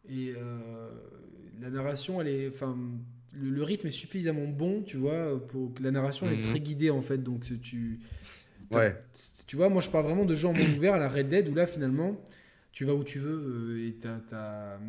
et 0.09 0.33
euh, 0.37 0.89
la 1.61 1.71
narration, 1.71 2.21
elle 2.21 2.29
est. 2.29 2.49
Enfin, 2.49 2.77
le, 3.37 3.63
rythme 3.63 3.89
est 3.89 3.93
suffisamment 3.93 4.47
bon, 4.47 4.83
tu 4.83 4.97
vois, 4.97 5.47
pour 5.49 5.75
que 5.75 5.83
la 5.83 5.91
narration 5.91 6.27
elle 6.27 6.35
est 6.35 6.37
mhm. 6.37 6.43
très 6.43 6.61
guidée 6.61 6.91
en 6.91 7.03
fait. 7.03 7.19
Donc 7.19 7.43
tu. 7.63 8.01
Ouais. 8.71 8.99
Tu 9.47 9.57
vois, 9.57 9.69
moi 9.69 9.81
je 9.81 9.91
parle 9.91 10.05
vraiment 10.05 10.25
de 10.25 10.35
jeux 10.35 10.49
en 10.49 10.53
monde 10.53 10.77
ouvert 10.77 10.95
à 10.95 10.99
la 10.99 11.09
Red 11.09 11.29
Dead 11.29 11.49
où 11.49 11.55
là 11.55 11.67
finalement 11.67 12.21
tu 12.73 12.85
vas 12.85 12.95
où 12.95 13.05
tu 13.05 13.19
veux 13.19 13.77
euh, 13.77 13.89
et 13.89 13.97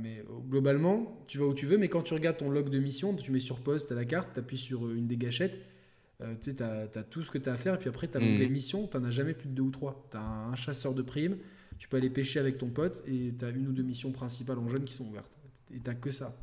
mais 0.02 0.20
euh, 0.20 0.40
globalement 0.48 1.24
tu 1.28 1.38
vas 1.38 1.46
où 1.46 1.54
tu 1.54 1.66
veux 1.66 1.78
mais 1.78 1.88
quand 1.88 2.04
tu 2.04 2.14
regardes 2.14 2.38
ton 2.38 2.50
log 2.50 2.70
de 2.70 2.80
mission 2.80 3.16
tu 3.16 3.32
mets 3.32 3.40
sur 3.40 3.60
poste 3.60 3.92
à 3.92 3.96
la 3.96 4.06
carte 4.06 4.30
tu 4.34 4.40
appuies 4.40 4.58
sur 4.58 4.86
euh, 4.86 4.96
une 4.96 5.08
des 5.08 5.18
gâchettes 5.18 5.60
tu 6.20 6.52
sais 6.52 6.56
tu 6.56 6.64
as, 6.64 7.04
tout 7.10 7.24
ce 7.24 7.32
que 7.32 7.38
tu 7.38 7.50
as 7.50 7.54
à 7.54 7.56
faire 7.56 7.76
et 7.76 7.78
puis 7.78 7.88
après 7.88 8.08
tu 8.08 8.18
as 8.18 8.20
mmh. 8.20 8.40
les 8.40 8.50
missions 8.50 8.88
tu 8.88 8.98
as 8.98 9.10
jamais 9.10 9.34
plus 9.34 9.48
de 9.48 9.54
deux 9.54 9.64
ou 9.64 9.72
trois. 9.72 10.06
Tu 10.12 10.18
as 10.18 10.22
un, 10.22 10.56
chasseur 10.56 10.94
de 10.94 11.02
primes 11.02 11.38
tu 11.78 11.88
peux 11.88 11.96
aller 11.96 12.10
pêcher 12.10 12.40
avec 12.40 12.58
ton 12.58 12.68
pote 12.68 13.02
et 13.08 13.34
tu 13.40 13.46
as 13.46 13.50
une 13.50 13.70
ou 13.70 13.72
deux 13.72 13.84
missions 13.84 14.12
principales 14.12 14.60
en 14.60 14.68
jeune 14.68 14.84
qui 14.84 14.94
sont 14.94 15.06
ouvertes. 15.06 15.32
Et 15.74 15.80
tu 15.80 15.96
que 15.96 16.12
ça. 16.12 16.36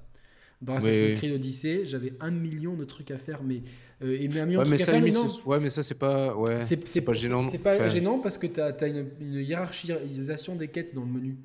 Dans 0.62 0.76
Assassin's 0.76 1.12
Creed 1.12 1.32
Odyssey 1.32 1.84
j'avais 1.84 2.14
un 2.20 2.30
million 2.30 2.74
de 2.74 2.86
trucs 2.86 3.10
à 3.10 3.18
faire 3.18 3.42
mais 3.42 3.62
euh, 4.02 4.12
et 4.12 4.28
ouais, 4.28 4.64
mais 4.66 4.78
ça, 4.78 4.98
ouais, 5.46 5.60
mais 5.60 5.70
ça, 5.70 5.82
c'est 5.82 5.94
pas, 5.94 6.34
ouais, 6.36 6.60
c'est 6.60 7.00
pas 7.00 7.14
gênant. 7.14 7.44
C'est 7.44 7.58
pas 7.58 7.88
gênant 7.88 8.18
parce 8.18 8.36
que 8.36 8.46
tu 8.46 8.60
as, 8.60 8.86
une, 8.86 9.08
hiérarchisation 9.20 10.54
des 10.54 10.68
quêtes 10.68 10.94
dans 10.94 11.02
le 11.02 11.10
menu. 11.10 11.36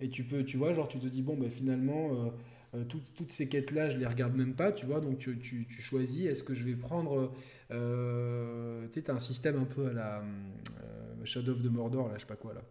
Et 0.00 0.08
tu 0.08 0.24
peux, 0.24 0.44
tu 0.44 0.56
vois, 0.56 0.72
genre, 0.72 0.88
tu 0.88 0.98
te 0.98 1.06
dis, 1.06 1.22
bon, 1.22 1.36
ben, 1.36 1.50
finalement, 1.50 2.12
euh, 2.12 2.28
euh, 2.76 2.84
toutes, 2.84 3.12
toutes, 3.14 3.30
ces 3.30 3.48
quêtes-là, 3.48 3.90
je 3.90 3.98
les 3.98 4.06
regarde 4.06 4.34
même 4.36 4.54
pas, 4.54 4.72
tu 4.72 4.86
vois, 4.86 5.00
donc 5.00 5.18
tu, 5.18 5.38
tu, 5.38 5.66
tu 5.66 5.82
choisis, 5.82 6.26
est-ce 6.26 6.42
que 6.42 6.54
je 6.54 6.64
vais 6.64 6.76
prendre. 6.76 7.32
tu 7.68 7.76
sais, 8.92 9.02
tu 9.02 9.10
as 9.10 9.14
un 9.14 9.18
système 9.18 9.56
un 9.56 9.64
peu 9.64 9.88
à 9.88 9.92
la 9.92 10.22
Shadow 11.24 11.52
of 11.52 11.62
the 11.62 11.70
Mordor, 11.70 12.08
là, 12.08 12.14
je 12.14 12.20
sais 12.20 12.26
pas 12.26 12.36
quoi, 12.36 12.54
là. 12.54 12.62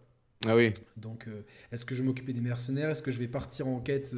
Ah 0.48 0.56
oui. 0.56 0.74
Donc, 0.96 1.28
est-ce 1.72 1.84
que 1.84 1.94
je 1.94 2.02
vais 2.02 2.08
m'occuper 2.08 2.34
des 2.34 2.42
mercenaires? 2.42 2.90
Est-ce 2.90 3.02
que 3.02 3.12
je 3.12 3.20
vais 3.20 3.28
partir 3.28 3.68
en 3.68 3.80
quête 3.80 4.16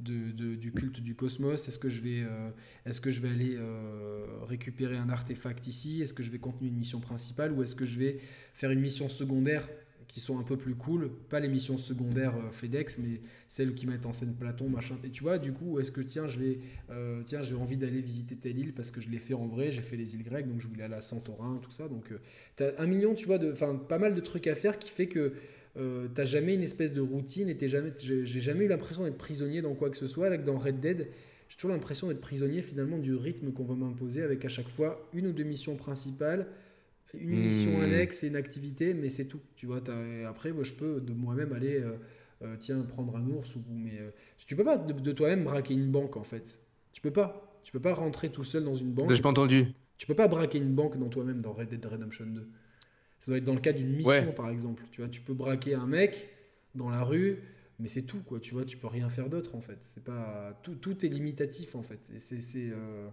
du 0.00 0.72
culte 0.72 1.00
du 1.00 1.14
cosmos 1.14 1.68
Est-ce 1.68 1.78
que 1.78 1.88
je 1.88 2.00
vais, 2.00 2.22
euh, 2.22 2.50
est-ce 2.86 3.00
que 3.00 3.10
je 3.10 3.20
vais 3.20 3.28
aller 3.28 3.56
euh, 3.56 4.26
récupérer 4.42 4.96
un 4.96 5.08
artefact 5.08 5.66
ici? 5.66 6.02
Est-ce 6.02 6.14
que 6.14 6.22
je 6.22 6.30
vais 6.30 6.38
continuer 6.38 6.70
une 6.70 6.78
mission 6.78 7.00
principale? 7.00 7.52
Ou 7.52 7.62
est-ce 7.62 7.74
que 7.74 7.84
je 7.84 7.98
vais 7.98 8.20
faire 8.54 8.70
une 8.70 8.80
mission 8.80 9.08
secondaire 9.08 9.68
qui 10.08 10.20
sont 10.20 10.38
un 10.38 10.42
peu 10.42 10.56
plus 10.56 10.74
cool? 10.74 11.10
Pas 11.28 11.40
les 11.40 11.48
missions 11.48 11.78
secondaires 11.78 12.36
euh, 12.36 12.50
FedEx, 12.50 12.98
mais 12.98 13.20
celles 13.48 13.74
qui 13.74 13.86
mettent 13.86 14.06
en 14.06 14.12
scène 14.12 14.34
Platon, 14.34 14.68
machin. 14.68 14.98
Et 15.04 15.10
tu 15.10 15.22
vois, 15.22 15.38
du 15.38 15.52
coup, 15.52 15.78
est-ce 15.78 15.92
que 15.92 16.00
tiens, 16.00 16.26
je 16.26 16.38
vais, 16.38 16.60
j'ai 17.24 17.54
envie 17.54 17.76
d'aller 17.76 18.00
visiter 18.00 18.36
telle 18.36 18.58
île 18.58 18.72
parce 18.72 18.90
que 18.90 19.00
je 19.00 19.10
l'ai 19.10 19.18
fait 19.18 19.34
en 19.34 19.46
vrai, 19.46 19.70
j'ai 19.70 19.82
fait 19.82 19.96
les 19.96 20.14
îles 20.14 20.24
grecques, 20.24 20.48
donc 20.48 20.60
je 20.60 20.68
voulais 20.68 20.84
aller 20.84 20.94
à 20.94 21.00
Santorin, 21.00 21.60
tout 21.62 21.70
ça. 21.70 21.88
Donc, 21.88 22.12
tu 22.56 22.62
as 22.62 22.80
un 22.80 22.86
million, 22.86 23.14
tu 23.14 23.26
vois, 23.26 23.38
de, 23.38 23.52
enfin, 23.52 23.76
pas 23.76 23.98
mal 23.98 24.14
de 24.14 24.20
trucs 24.20 24.46
à 24.46 24.54
faire 24.54 24.78
qui 24.78 24.90
fait 24.90 25.06
que 25.06 25.34
euh, 25.76 26.08
t'as 26.14 26.24
jamais 26.24 26.54
une 26.54 26.62
espèce 26.62 26.92
de 26.92 27.00
routine 27.00 27.48
et 27.48 27.68
jamais, 27.68 27.92
j'ai 28.02 28.24
jamais 28.24 28.64
eu 28.64 28.68
l'impression 28.68 29.04
d'être 29.04 29.18
prisonnier 29.18 29.62
dans 29.62 29.74
quoi 29.74 29.90
que 29.90 29.96
ce 29.96 30.06
soit. 30.06 30.28
Là, 30.28 30.36
dans 30.36 30.58
Red 30.58 30.80
Dead, 30.80 31.08
j'ai 31.48 31.56
toujours 31.56 31.70
l'impression 31.70 32.08
d'être 32.08 32.20
prisonnier 32.20 32.62
finalement 32.62 32.98
du 32.98 33.14
rythme 33.14 33.52
qu'on 33.52 33.64
va 33.64 33.74
m'imposer 33.74 34.22
avec 34.22 34.44
à 34.44 34.48
chaque 34.48 34.68
fois 34.68 35.08
une 35.12 35.28
ou 35.28 35.32
deux 35.32 35.44
missions 35.44 35.76
principales, 35.76 36.46
une 37.14 37.40
hmm. 37.40 37.44
mission 37.44 37.80
annexe 37.80 38.24
et 38.24 38.28
une 38.28 38.36
activité, 38.36 38.94
mais 38.94 39.08
c'est 39.08 39.26
tout. 39.26 39.40
Tu 39.56 39.66
vois, 39.66 39.80
après, 40.28 40.52
moi, 40.52 40.64
je 40.64 40.72
peux 40.72 41.00
de 41.00 41.12
moi-même 41.12 41.52
aller, 41.52 41.80
euh, 41.80 41.92
euh, 42.42 42.56
tiens, 42.58 42.80
prendre 42.82 43.16
un 43.16 43.26
ours 43.26 43.54
ou 43.56 43.62
mais 43.68 43.92
tu 44.46 44.56
peux 44.56 44.64
pas 44.64 44.76
de, 44.76 45.12
toi-même 45.12 45.44
braquer 45.44 45.74
une 45.74 45.92
banque 45.92 46.16
en 46.16 46.24
fait. 46.24 46.60
Tu 46.92 47.00
peux 47.00 47.12
pas. 47.12 47.46
Tu 47.62 47.70
peux 47.70 47.80
pas 47.80 47.94
rentrer 47.94 48.30
tout 48.30 48.42
seul 48.42 48.64
dans 48.64 48.74
une 48.74 48.90
banque. 48.90 49.12
J'ai 49.12 49.22
pas 49.22 49.28
entendu. 49.28 49.66
Tu 49.96 50.06
peux 50.08 50.14
pas 50.14 50.26
braquer 50.26 50.58
une 50.58 50.74
banque 50.74 50.98
dans 50.98 51.08
toi-même 51.08 51.40
dans 51.40 51.52
Red 51.52 51.68
Dead 51.68 51.84
Redemption 51.84 52.26
2. 52.26 52.48
Ça 53.20 53.30
doit 53.30 53.38
être 53.38 53.44
dans 53.44 53.54
le 53.54 53.60
cas 53.60 53.72
d'une 53.72 53.94
mission, 53.94 54.32
par 54.32 54.48
exemple. 54.48 54.82
Tu 54.90 55.02
vois, 55.02 55.10
tu 55.10 55.20
peux 55.20 55.34
braquer 55.34 55.74
un 55.74 55.86
mec 55.86 56.30
dans 56.74 56.88
la 56.88 57.04
rue, 57.04 57.38
mais 57.78 57.88
c'est 57.88 58.02
tout, 58.02 58.22
quoi. 58.22 58.40
Tu 58.40 58.54
vois, 58.54 58.64
tu 58.64 58.78
peux 58.78 58.86
rien 58.86 59.10
faire 59.10 59.28
d'autre, 59.28 59.54
en 59.54 59.60
fait. 59.60 59.78
C'est 59.94 60.02
pas 60.02 60.58
tout, 60.62 60.74
tout 60.74 61.04
est 61.04 61.08
limitatif, 61.08 61.74
en 61.74 61.82
fait. 61.82 62.00
Et 62.14 62.18
c'est, 62.18 62.40
c'est, 62.40 62.70
euh, 62.70 63.10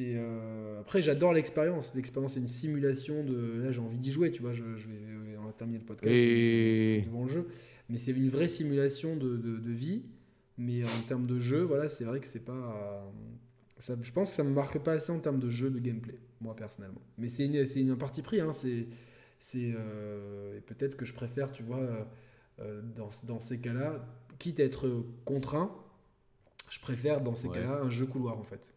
euh, 0.00 0.80
Après, 0.80 1.00
j'adore 1.00 1.32
l'expérience. 1.32 1.94
L'expérience, 1.94 2.32
c'est 2.34 2.40
une 2.40 2.48
simulation 2.48 3.22
de. 3.22 3.62
Là, 3.62 3.70
j'ai 3.70 3.80
envie 3.80 3.98
d'y 3.98 4.10
jouer, 4.10 4.32
tu 4.32 4.42
vois. 4.42 4.52
Je, 4.52 4.64
vais, 4.64 5.38
on 5.38 5.46
va 5.46 5.52
terminer 5.52 5.78
le 5.78 5.84
podcast. 5.84 6.12
Et... 6.12 7.04
devant 7.06 7.22
le 7.22 7.30
jeu, 7.30 7.48
mais 7.88 7.98
c'est 7.98 8.10
une 8.10 8.30
vraie 8.30 8.48
simulation 8.48 9.16
de, 9.16 9.36
de, 9.36 9.70
vie. 9.70 10.02
Mais 10.58 10.82
en 10.82 11.02
termes 11.06 11.26
de 11.26 11.38
jeu, 11.38 11.62
voilà, 11.62 11.88
c'est 11.88 12.04
vrai 12.04 12.18
que 12.18 12.26
c'est 12.26 12.44
pas. 12.44 13.12
Ça, 13.78 13.94
je 14.02 14.10
pense 14.10 14.30
que 14.30 14.36
ça 14.36 14.42
me 14.42 14.50
marque 14.50 14.80
pas 14.80 14.94
assez 14.94 15.12
en 15.12 15.20
termes 15.20 15.38
de 15.38 15.50
jeu, 15.50 15.70
de 15.70 15.78
gameplay 15.78 16.18
moi 16.40 16.54
personnellement. 16.54 17.00
Mais 17.18 17.28
c'est 17.28 17.46
une, 17.46 17.64
c'est 17.64 17.80
une 17.80 17.96
partie 17.96 18.22
pris, 18.22 18.40
hein, 18.40 18.52
c'est, 18.52 18.86
c'est, 19.38 19.72
euh, 19.74 20.60
peut-être 20.66 20.96
que 20.96 21.04
je 21.04 21.14
préfère, 21.14 21.52
tu 21.52 21.62
vois, 21.62 21.78
euh, 21.78 22.04
euh, 22.60 22.82
dans, 22.96 23.10
dans, 23.24 23.40
ces 23.40 23.58
cas-là, 23.58 24.04
quitte 24.38 24.60
à 24.60 24.64
être 24.64 24.88
contraint, 25.24 25.70
je 26.70 26.80
préfère 26.80 27.20
dans 27.20 27.34
ces 27.34 27.48
cas-là 27.48 27.80
un 27.84 27.90
jeu 27.90 28.06
couloir 28.06 28.38
en 28.38 28.44
fait. 28.44 28.74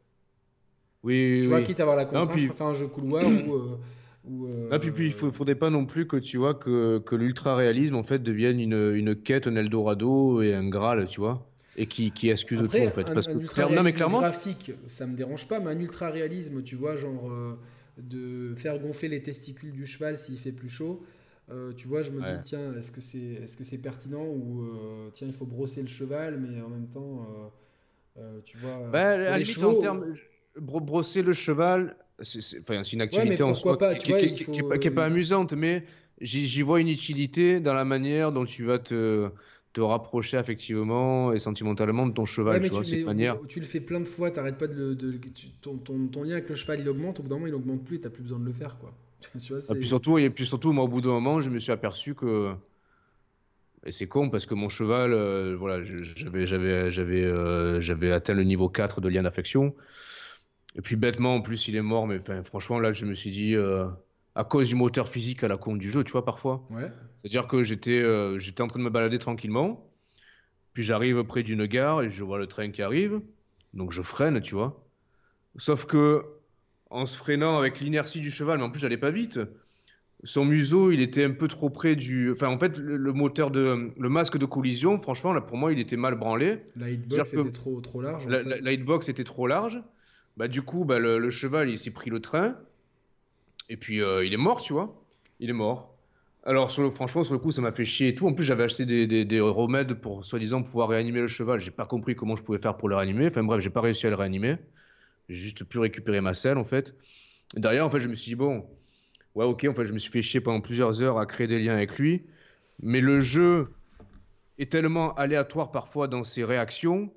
Oui, 1.04 1.40
tu 1.42 1.48
vois, 1.48 1.62
quitte 1.62 1.80
à 1.80 1.84
avoir 1.84 1.98
la 1.98 2.06
contrainte, 2.06 2.40
je 2.40 2.48
préfère 2.48 2.68
un 2.68 2.74
jeu 2.74 2.88
couloir 2.88 3.26
ou. 3.26 3.78
Ou 4.26 4.48
ah, 4.70 4.78
puis, 4.80 4.92
puis 4.92 5.08
il 5.18 5.26
ne 5.26 5.32
faudrait 5.32 5.56
pas 5.56 5.70
non 5.70 5.86
plus 5.86 6.06
que 6.06 6.18
tu 6.18 6.38
vois 6.38 6.54
que, 6.54 7.00
que 7.00 7.16
l'ultra-réalisme 7.16 7.96
en 7.96 8.04
fait 8.04 8.20
devienne 8.20 8.60
une, 8.60 8.94
une 8.94 9.16
quête, 9.16 9.48
un 9.48 9.56
Eldorado 9.56 10.42
et 10.42 10.54
un 10.54 10.68
Graal, 10.68 11.08
tu 11.08 11.22
vois 11.22 11.49
et 11.80 11.88
qui, 11.88 12.12
qui 12.12 12.30
excuse 12.30 12.62
Après, 12.62 12.82
tout 12.82 12.88
en 12.88 12.92
fait. 12.92 13.10
Un, 13.10 13.14
parce 13.14 13.28
que 13.28 13.82
mais 13.82 13.94
clairement, 13.94 14.20
graphique, 14.20 14.74
ça 14.88 15.08
me 15.08 15.16
dérange 15.16 15.48
pas, 15.48 15.60
mais 15.62 15.72
un 15.72 15.80
ultra 15.80 16.10
réalisme, 16.10 16.62
tu 16.62 16.76
vois, 16.76 16.98
genre 16.98 17.32
euh, 17.32 17.58
de 17.98 18.54
faire 18.56 18.78
gonfler 18.80 19.08
les 19.08 19.24
testicules 19.24 19.72
du 19.72 19.86
cheval 19.86 20.18
s'il 20.18 20.38
fait 20.38 20.52
plus 20.52 20.70
chaud. 20.70 21.02
Euh, 21.50 21.74
tu 21.74 21.88
vois, 21.88 22.02
je 22.02 22.12
me 22.12 22.22
dis, 22.22 22.32
tiens, 22.44 22.76
est-ce 22.78 22.92
que 22.92 23.02
c'est 23.02 23.18
est 23.18 23.46
-ce 23.46 23.64
c'est 23.64 23.78
pertinent 23.78 24.26
ou 24.26 24.62
euh, 24.62 25.10
tiens, 25.14 25.28
il 25.28 25.34
faut 25.34 25.46
brosser 25.46 25.82
le 25.82 25.88
cheval, 25.88 26.38
mais 26.38 26.62
en 26.62 26.70
même 26.70 26.90
temps, 26.90 27.26
tu 28.46 28.58
vois. 28.58 28.90
Bah, 28.92 29.12
à 29.34 29.38
limite, 29.38 29.64
en 29.64 29.76
termes, 29.76 30.14
brosser 30.58 31.22
le 31.22 31.34
cheval, 31.34 31.96
c'est 32.22 32.94
une 32.94 33.02
activité 33.02 33.42
en 33.42 33.54
soi 33.54 33.78
qui 33.96 34.12
n'est 34.12 34.92
pas 34.92 35.06
amusante, 35.06 35.54
mais 35.54 35.86
j'y 36.20 36.62
vois 36.62 36.82
une 36.82 36.90
utilité 36.90 37.62
dans 37.62 37.74
la 37.74 37.86
manière 37.86 38.34
dont 38.34 38.46
tu 38.46 38.66
vas 38.66 38.80
te 38.80 39.32
te 39.74 39.82
rapprocher 39.82 40.38
affectivement 40.38 41.32
et 41.32 41.40
sentimentalement 41.40 42.08
de 42.08 42.14
ton 42.14 42.26
cheval, 42.26 42.62
tu 42.62 42.70
vois, 42.70 42.84
cette 42.84 43.06
manière. 43.06 43.38
Tu 43.48 43.60
le 43.60 43.66
fais 43.66 43.80
plein 43.80 44.00
de 44.00 44.06
fois, 44.06 44.32
t'arrêtes 44.32 44.58
pas 44.58 44.68
de, 44.68 44.94
de 44.94 45.20
ton, 45.62 45.78
ton, 45.78 46.24
lien 46.24 46.34
avec 46.34 46.50
le 46.50 46.56
cheval 46.56 46.80
il 46.80 46.90
augmente, 46.90 47.20
au 47.20 47.24
bout 47.24 47.30
d'un 47.30 47.36
moment 47.36 47.48
il 47.48 47.54
augmente 47.54 47.84
plus, 47.84 48.00
t'as 48.00 48.10
plus 48.10 48.24
besoin 48.24 48.40
de 48.40 48.46
le 48.46 48.54
faire, 48.54 48.78
quoi. 48.80 48.94
tu 49.42 49.54
vois, 49.54 49.62
et 49.70 49.78
puis 49.78 49.88
surtout, 49.88 50.18
et 50.18 50.30
puis 50.30 50.46
surtout, 50.46 50.72
moi 50.72 50.86
au 50.86 50.88
bout 50.88 51.02
d'un 51.02 51.10
moment, 51.10 51.42
je 51.42 51.50
me 51.50 51.60
suis 51.60 51.72
aperçu 51.72 52.16
que 52.16 52.54
et 53.86 53.92
c'est 53.92 54.08
con 54.08 54.30
parce 54.30 54.46
que 54.46 54.54
mon 54.54 54.70
cheval, 54.70 55.14
euh, 55.14 55.56
voilà, 55.58 55.84
j'avais 55.84 56.46
j'avais 56.46 56.92
j'avais 56.92 57.24
euh, 57.24 57.80
j'avais 57.80 58.12
atteint 58.12 58.34
le 58.34 58.44
niveau 58.44 58.68
4 58.70 59.02
de 59.02 59.08
lien 59.08 59.24
d'affection. 59.24 59.74
Et 60.76 60.82
puis 60.82 60.96
bêtement, 60.96 61.36
en 61.36 61.42
plus, 61.42 61.68
il 61.68 61.76
est 61.76 61.82
mort. 61.82 62.08
Mais 62.08 62.20
franchement, 62.44 62.80
là, 62.80 62.94
je 62.94 63.06
me 63.06 63.14
suis 63.14 63.32
dit, 63.32 63.56
euh, 63.56 63.88
à 64.36 64.44
cause 64.44 64.70
du 64.70 64.76
moteur 64.76 65.10
physique 65.10 65.44
à 65.44 65.48
la 65.48 65.58
con 65.58 65.76
du 65.76 65.90
jeu, 65.90 66.04
tu 66.04 66.12
vois, 66.12 66.24
parfois. 66.24 66.66
Ouais. 66.70 66.92
C'est-à-dire 67.18 67.48
que 67.48 67.64
j'étais 67.64 68.00
euh, 68.00 68.38
j'étais 68.38 68.62
en 68.62 68.68
train 68.68 68.80
de 68.80 68.84
me 68.86 68.90
balader 68.90 69.20
tranquillement, 69.20 69.90
puis 70.74 70.84
j'arrive 70.84 71.24
près 71.24 71.44
d'une 71.44 71.66
gare 71.66 72.02
et 72.02 72.10
je 72.10 72.24
vois 72.24 72.38
le 72.38 72.48
train 72.48 72.72
qui 72.72 72.82
arrive, 72.82 73.22
donc 73.74 73.92
je 73.92 74.02
freine, 74.02 74.42
tu 74.42 74.56
vois. 74.56 74.86
Sauf 75.58 75.86
que 75.86 76.24
en 76.90 77.06
se 77.06 77.18
freinant 77.18 77.58
avec 77.58 77.80
l'inertie 77.80 78.22
du 78.22 78.32
cheval, 78.32 78.58
mais 78.58 78.64
en 78.64 78.70
plus 78.70 78.80
j'allais 78.80 78.98
pas 78.98 79.12
vite, 79.12 79.40
son 80.24 80.46
museau 80.46 80.92
il 80.92 81.02
était 81.02 81.24
un 81.24 81.32
peu 81.32 81.48
trop 81.48 81.70
près 81.70 81.96
du. 81.96 82.32
Enfin, 82.32 82.48
en 82.48 82.58
fait, 82.58 82.78
le, 82.78 83.14
moteur 83.14 83.52
de. 83.52 83.92
Le 83.98 84.10
masque 84.10 84.38
de 84.38 84.46
collision, 84.46 85.02
franchement, 85.02 85.34
là 85.34 85.42
pour 85.42 85.58
moi 85.58 85.72
il 85.74 85.80
était 85.80 85.98
mal 85.98 86.16
branlé. 86.16 86.60
La 86.76 86.90
hitbox 86.90 87.34
était 87.34 87.52
trop, 87.52 87.82
trop 87.82 88.02
large. 88.02 88.28
La, 88.28 88.72
hitbox 88.72 89.10
était 89.10 89.24
trop 89.24 89.48
large. 89.48 89.82
Bah, 90.38 90.48
du 90.48 90.62
coup, 90.62 90.86
bah, 90.86 91.00
le 91.00 91.30
cheval 91.30 91.70
il 91.70 91.78
s'est 91.78 91.92
pris 91.92 92.10
le 92.10 92.20
train. 92.20 92.56
Et 93.70 93.78
puis 93.78 93.98
il 93.98 94.34
est 94.34 94.38
mort, 94.38 94.62
tu 94.62 94.74
vois. 94.74 95.04
Il 95.40 95.50
est 95.50 95.54
mort. 95.54 95.96
Alors, 96.44 96.72
franchement, 96.72 97.24
sur 97.24 97.34
le 97.34 97.40
coup, 97.40 97.52
ça 97.52 97.62
m'a 97.62 97.72
fait 97.72 97.86
chier 97.86 98.10
et 98.10 98.16
tout. 98.16 98.28
En 98.28 98.34
plus, 98.34 98.44
j'avais 98.44 98.64
acheté 98.64 98.86
des, 98.86 99.26
des, 99.26 99.40
remèdes 99.40 99.94
pour 99.96 100.24
soi-disant 100.24 100.64
pouvoir 100.64 100.90
réanimer 100.90 101.20
le 101.20 101.28
cheval. 101.28 101.60
J'ai 101.60 101.72
pas 101.72 101.86
compris 101.86 102.16
comment 102.16 102.36
je 102.36 102.44
pouvais 102.44 102.60
faire 102.60 102.78
pour 102.78 102.88
le 102.88 102.96
réanimer. 102.96 103.28
Enfin, 103.28 103.44
bref, 103.44 103.62
j'ai 103.62 103.70
pas 103.70 103.82
réussi 103.82 104.08
à 104.08 104.10
le 104.10 104.16
réanimer. 104.16 104.56
J'ai 105.28 105.36
juste 105.36 105.64
pu 105.66 105.80
récupérer 105.80 106.22
ma 106.22 106.34
selle, 106.34 106.58
en 106.58 106.64
fait. 106.64 106.96
derrière, 107.56 107.86
en 107.86 107.90
fait, 107.90 108.00
je 108.00 108.08
me 108.08 108.16
suis 108.16 108.30
dit, 108.30 108.36
bon, 108.36 108.66
ouais, 109.36 109.46
ok, 109.46 109.68
en 109.70 109.74
fait, 109.74 109.86
je 109.86 109.94
me 109.94 109.98
suis 109.98 110.12
fait 110.12 110.22
chier 110.22 110.40
pendant 110.40 110.62
plusieurs 110.62 111.02
heures 111.02 111.20
à 111.20 111.26
créer 111.26 111.48
des 111.48 111.60
liens 111.60 111.76
avec 111.76 112.00
lui. 112.00 112.24
Mais 112.82 113.02
le 113.02 113.20
jeu 113.20 113.74
est 114.58 114.72
tellement 114.72 115.14
aléatoire 115.16 115.72
parfois 115.72 116.08
dans 116.08 116.24
ses 116.24 116.46
réactions 116.46 117.12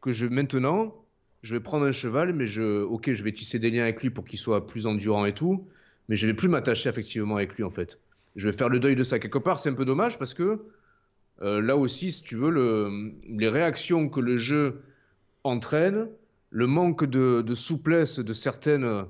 que 0.00 0.12
je, 0.12 0.26
maintenant, 0.26 0.94
je 1.42 1.54
vais 1.54 1.60
prendre 1.60 1.84
un 1.86 1.92
cheval, 1.92 2.32
mais 2.32 2.46
je, 2.46 2.82
ok, 2.82 3.12
je 3.12 3.22
vais 3.22 3.32
tisser 3.32 3.58
des 3.58 3.70
liens 3.70 3.82
avec 3.82 4.02
lui 4.02 4.10
pour 4.10 4.24
qu'il 4.24 4.38
soit 4.38 4.66
plus 4.66 4.86
endurant 4.86 5.26
et 5.26 5.32
tout. 5.32 5.68
Mais 6.08 6.16
je 6.16 6.26
vais 6.26 6.34
plus 6.34 6.48
m'attacher 6.48 6.88
effectivement 6.88 7.36
avec 7.36 7.54
lui, 7.54 7.64
en 7.64 7.70
fait 7.70 7.98
je 8.36 8.48
vais 8.48 8.56
faire 8.56 8.68
le 8.68 8.78
deuil 8.78 8.94
de 8.94 9.02
ça. 9.02 9.18
Quelque 9.18 9.38
part, 9.38 9.58
c'est 9.58 9.70
un 9.70 9.74
peu 9.74 9.84
dommage 9.84 10.18
parce 10.18 10.34
que 10.34 10.60
euh, 11.42 11.60
là 11.60 11.76
aussi, 11.76 12.12
si 12.12 12.22
tu 12.22 12.36
veux, 12.36 12.50
le, 12.50 13.12
les 13.28 13.48
réactions 13.48 14.08
que 14.08 14.20
le 14.20 14.36
jeu 14.36 14.82
entraîne, 15.42 16.08
le 16.50 16.66
manque 16.66 17.04
de, 17.04 17.54
souplesse 17.54 18.18
de 18.18 18.32
certaines 18.32 19.06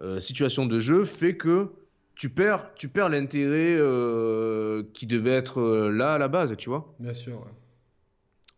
euh, 0.00 0.20
situations 0.20 0.66
de 0.66 0.78
jeu 0.78 1.04
fait 1.04 1.36
que 1.36 1.68
tu 2.14 2.28
perds, 2.28 2.70
tu 2.74 2.88
perds 2.88 3.08
l'intérêt 3.08 3.74
euh, 3.78 4.84
qui 4.92 5.06
devait 5.06 5.30
être 5.30 5.62
là 5.88 6.14
à 6.14 6.18
la 6.18 6.28
base, 6.28 6.54
tu 6.56 6.68
vois. 6.68 6.94
Bien 7.00 7.14
sûr. 7.14 7.46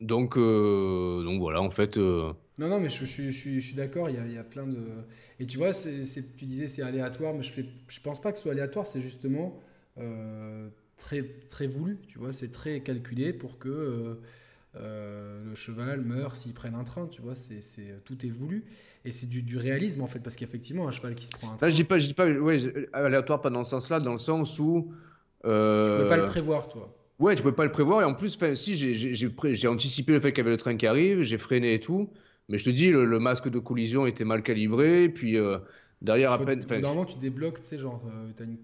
Donc, 0.01 0.37
donc 0.37 1.41
voilà, 1.41 1.63
en 1.63 1.71
fait. 1.71 1.97
Non, 1.97 2.35
non, 2.59 2.81
mais 2.81 2.89
je, 2.89 3.05
je, 3.05 3.31
je, 3.31 3.61
suis 3.61 3.75
d'accord. 3.75 4.11
Il, 4.11 4.33
y, 4.33 4.39
a, 4.39 4.45
plein 4.45 4.67
de. 4.67 4.79
Et 5.41 5.47
tu 5.47 5.59
vois, 5.59 5.73
tu 5.73 6.45
disais 6.45 6.69
c'est 6.69 6.83
aléatoire, 6.83 7.35
mais 7.35 7.43
je 7.43 7.61
ne 7.61 7.67
je 7.89 8.01
pense 8.01 8.21
pas 8.21 8.33
que 8.33 8.39
ce 8.39 8.45
soit 8.45 8.53
aléatoire. 8.53 8.87
C'est 8.87 9.01
justement 9.01 9.61
euh, 9.99 10.69
très, 10.97 11.23
très 11.49 11.67
voulu, 11.67 11.99
tu 12.09 12.19
vois, 12.19 12.33
c'est 12.33 12.51
très 12.51 12.81
calculé 12.81 13.33
pour 13.33 13.59
que 13.59 13.69
euh, 13.69 14.15
euh, 14.77 15.45
le 15.45 15.55
cheval 15.55 16.03
meure 16.03 16.35
s'il 16.35 16.53
prenne 16.53 16.75
un 16.75 16.85
train, 16.85 17.07
tu 17.07 17.23
vois, 17.23 17.35
c'est, 17.35 17.61
tout 18.05 18.25
est 18.25 18.31
voulu. 18.31 18.65
Et 19.05 19.11
c'est 19.11 19.27
du, 19.27 19.43
du, 19.43 19.59
réalisme 19.59 20.01
en 20.03 20.07
fait, 20.07 20.21
parce 20.21 20.37
qu'effectivement, 20.37 20.89
un 20.89 20.93
cheval 20.93 21.15
qui 21.15 21.27
se 21.27 21.31
prend 21.31 21.53
un 21.53 21.57
train. 21.57 21.69
je 21.69 21.77
dis 21.77 21.85
pas, 21.85 21.99
je 21.99 22.07
dis 22.07 22.15
pas 22.15 22.29
ouais, 22.29 22.89
aléatoire, 22.93 23.43
pas 23.43 23.51
dans 23.51 23.65
ce 23.65 23.71
sens-là, 23.71 24.01
dans 24.01 24.13
le 24.13 24.19
sens 24.19 24.59
où. 24.59 24.93
Tu 25.43 25.49
peux 25.49 26.07
pas 26.09 26.17
le 26.17 26.27
prévoir, 26.27 26.69
toi. 26.69 26.95
Ouais, 27.19 27.37
tu 27.37 27.43
peux 27.43 27.53
pas 27.53 27.65
le 27.65 27.71
prévoir. 27.71 28.03
Et 28.03 28.05
en 28.05 28.15
plus, 28.15 28.39
si 28.55 28.77
j'ai 28.77 29.69
anticipé 29.69 30.13
le 30.13 30.21
fait 30.21 30.33
qu'il 30.33 30.39
y 30.39 30.41
avait 30.41 30.51
le 30.51 30.57
train 30.57 30.77
qui 30.77 30.87
arrive, 30.87 31.23
j'ai 31.23 31.39
freiné 31.39 31.75
et 31.75 31.81
tout. 31.81 32.11
Mais 32.49 32.59
je 32.59 32.65
te 32.65 32.71
dis, 32.71 32.91
le, 32.91 33.19
masque 33.19 33.49
de 33.49 33.59
collision 33.59 34.07
était 34.07 34.25
mal 34.25 34.43
calibré. 34.43 35.09
Puis 35.09 35.37
derrière, 36.03 36.33
à 36.33 36.39
peine. 36.39 36.61
Normalement, 36.81 37.05
tu 37.05 37.19
débloques, 37.19 37.61
tu 37.61 37.67
sais, 37.67 37.79
genre, 37.79 38.03
tu 38.37 38.43
as 38.43 38.47
une, 38.47 38.59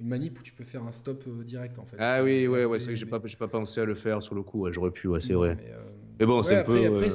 une 0.00 0.06
manip 0.06 0.38
où 0.38 0.42
tu 0.42 0.52
peux 0.52 0.64
faire 0.64 0.84
un 0.84 0.92
stop 0.92 1.24
euh, 1.26 1.42
direct 1.42 1.78
en 1.78 1.84
fait. 1.84 1.96
Ah 1.98 2.22
oui, 2.22 2.46
ouais, 2.46 2.64
ouais, 2.64 2.78
c'est 2.78 2.86
vrai 2.86 2.94
que 2.94 3.00
j'ai 3.00 3.06
pas, 3.06 3.20
pas 3.20 3.48
pensé 3.48 3.80
à 3.80 3.84
le 3.84 3.94
faire 3.94 4.22
sur 4.22 4.34
le 4.34 4.42
coup, 4.42 4.70
j'aurais 4.70 4.90
pu, 4.90 5.08
ouais, 5.08 5.20
c'est 5.20 5.34
vrai. 5.34 5.56
Euh, 5.60 5.82
mais, 6.20 6.26
bon, 6.26 6.42
c'est 6.42 6.56
un 6.56 6.64
peu, 6.64 6.84
après, 6.86 7.08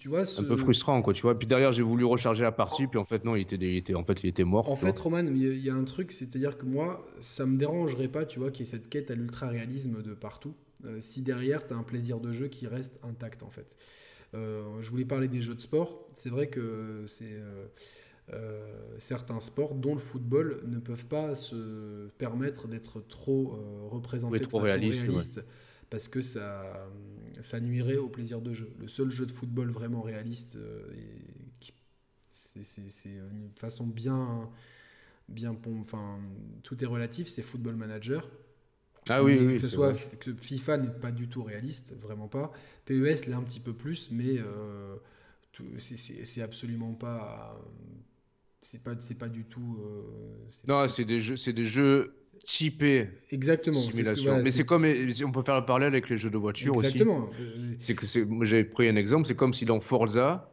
tu 0.00 0.08
vois, 0.08 0.22
un 0.22 0.44
peu 0.44 0.56
frustrant, 0.56 1.00
quoi, 1.02 1.12
tu 1.12 1.22
vois. 1.22 1.38
Puis 1.38 1.46
derrière, 1.46 1.72
j'ai 1.72 1.82
voulu 1.82 2.04
recharger 2.04 2.42
la 2.42 2.52
partie, 2.52 2.86
puis 2.86 2.98
en 2.98 3.04
fait, 3.04 3.24
non, 3.24 3.36
il 3.36 3.42
était, 3.42 3.56
il 3.56 3.76
était, 3.76 3.94
en 3.94 4.04
fait, 4.04 4.22
il 4.22 4.28
était 4.28 4.44
mort. 4.44 4.68
En 4.68 4.76
fait, 4.76 4.96
Roman, 4.98 5.26
il 5.26 5.58
y, 5.58 5.70
a 5.70 5.74
un 5.74 5.84
truc, 5.84 6.12
c'est-à-dire 6.12 6.58
que 6.58 6.66
moi, 6.66 7.06
ça 7.20 7.46
me 7.46 7.56
dérangerait 7.56 8.08
pas, 8.08 8.24
tu 8.24 8.38
vois, 8.38 8.50
qu'il 8.50 8.66
y 8.66 8.68
ait 8.68 8.70
cette 8.70 8.88
quête 8.88 9.10
à 9.10 9.14
l'ultra-réalisme 9.14 10.02
de 10.02 10.14
partout, 10.14 10.54
euh, 10.84 10.98
si 11.00 11.22
derrière, 11.22 11.66
tu 11.66 11.74
as 11.74 11.76
un 11.76 11.82
plaisir 11.82 12.20
de 12.20 12.32
jeu 12.32 12.48
qui 12.48 12.66
reste 12.66 12.98
intact, 13.04 13.42
en 13.42 13.50
fait. 13.50 13.76
Je 14.32 14.90
voulais 14.90 15.04
parler 15.04 15.28
des 15.28 15.42
jeux 15.42 15.54
de 15.54 15.60
sport. 15.60 16.06
C'est 16.14 16.30
vrai 16.30 16.48
que 16.48 17.04
c'est 17.06 17.38
euh, 18.32 18.96
certains 18.98 19.40
sports, 19.40 19.74
dont 19.74 19.94
le 19.94 20.00
football, 20.00 20.62
ne 20.66 20.78
peuvent 20.78 21.06
pas 21.06 21.34
se 21.34 22.08
permettre 22.18 22.68
d'être 22.68 23.00
trop 23.00 23.54
euh, 23.54 23.88
représentés 23.88 24.38
de 24.38 24.44
façon 24.44 24.58
réaliste, 24.58 25.44
parce 25.90 26.08
que 26.08 26.20
ça, 26.20 26.88
ça 27.40 27.58
nuirait 27.60 27.96
au 27.96 28.08
plaisir 28.08 28.40
de 28.40 28.52
jeu. 28.52 28.70
Le 28.78 28.86
seul 28.86 29.10
jeu 29.10 29.26
de 29.26 29.32
football 29.32 29.70
vraiment 29.70 30.02
réaliste, 30.02 30.56
euh, 30.56 30.86
c'est 32.30 33.10
une 33.10 33.50
façon 33.56 33.86
bien, 33.86 34.48
bien, 35.28 35.54
enfin, 35.80 36.20
tout 36.62 36.82
est 36.82 36.86
relatif, 36.86 37.28
c'est 37.28 37.42
Football 37.42 37.74
Manager. 37.74 38.30
Ah 39.08 39.22
oui, 39.22 39.38
que 39.38 39.58
ce 39.58 39.68
soit 39.68 39.94
que 40.18 40.32
FIFA 40.32 40.78
n'est 40.78 40.88
pas 40.88 41.10
du 41.10 41.28
tout 41.28 41.42
réaliste, 41.42 41.94
vraiment 42.00 42.28
pas. 42.28 42.52
PES 42.84 43.26
l'est 43.26 43.32
un 43.32 43.42
petit 43.42 43.60
peu 43.60 43.72
plus, 43.72 44.10
mais 44.12 44.36
c'est 45.78 46.42
absolument 46.42 46.94
pas 46.94 47.58
c'est 48.62 48.82
pas 48.82 48.92
c'est 49.00 49.18
pas 49.18 49.28
du 49.28 49.44
tout 49.44 49.76
euh, 49.80 50.68
non 50.68 50.88
c'est 50.88 51.04
des 51.04 51.20
jeux 51.20 51.36
c'est 51.36 51.52
des 51.52 51.64
jeux 51.64 52.14
typés 52.44 53.08
exactement 53.30 53.78
simulation 53.78 54.40
mais 54.42 54.50
c'est 54.52 54.64
comme 54.64 54.84
on 54.84 55.32
peut 55.32 55.42
faire 55.42 55.58
le 55.58 55.66
parallèle 55.66 55.88
avec 55.88 56.08
les 56.08 56.16
jeux 56.16 56.30
de 56.30 56.38
voiture 56.38 56.74
exactement. 56.76 57.28
aussi 57.28 57.76
c'est 57.80 57.94
que 57.94 58.06
c'est 58.06 58.26
j'ai 58.42 58.64
pris 58.64 58.88
un 58.88 58.96
exemple 58.96 59.26
c'est 59.26 59.34
comme 59.34 59.52
si 59.52 59.64
dans 59.64 59.80
Forza 59.80 60.48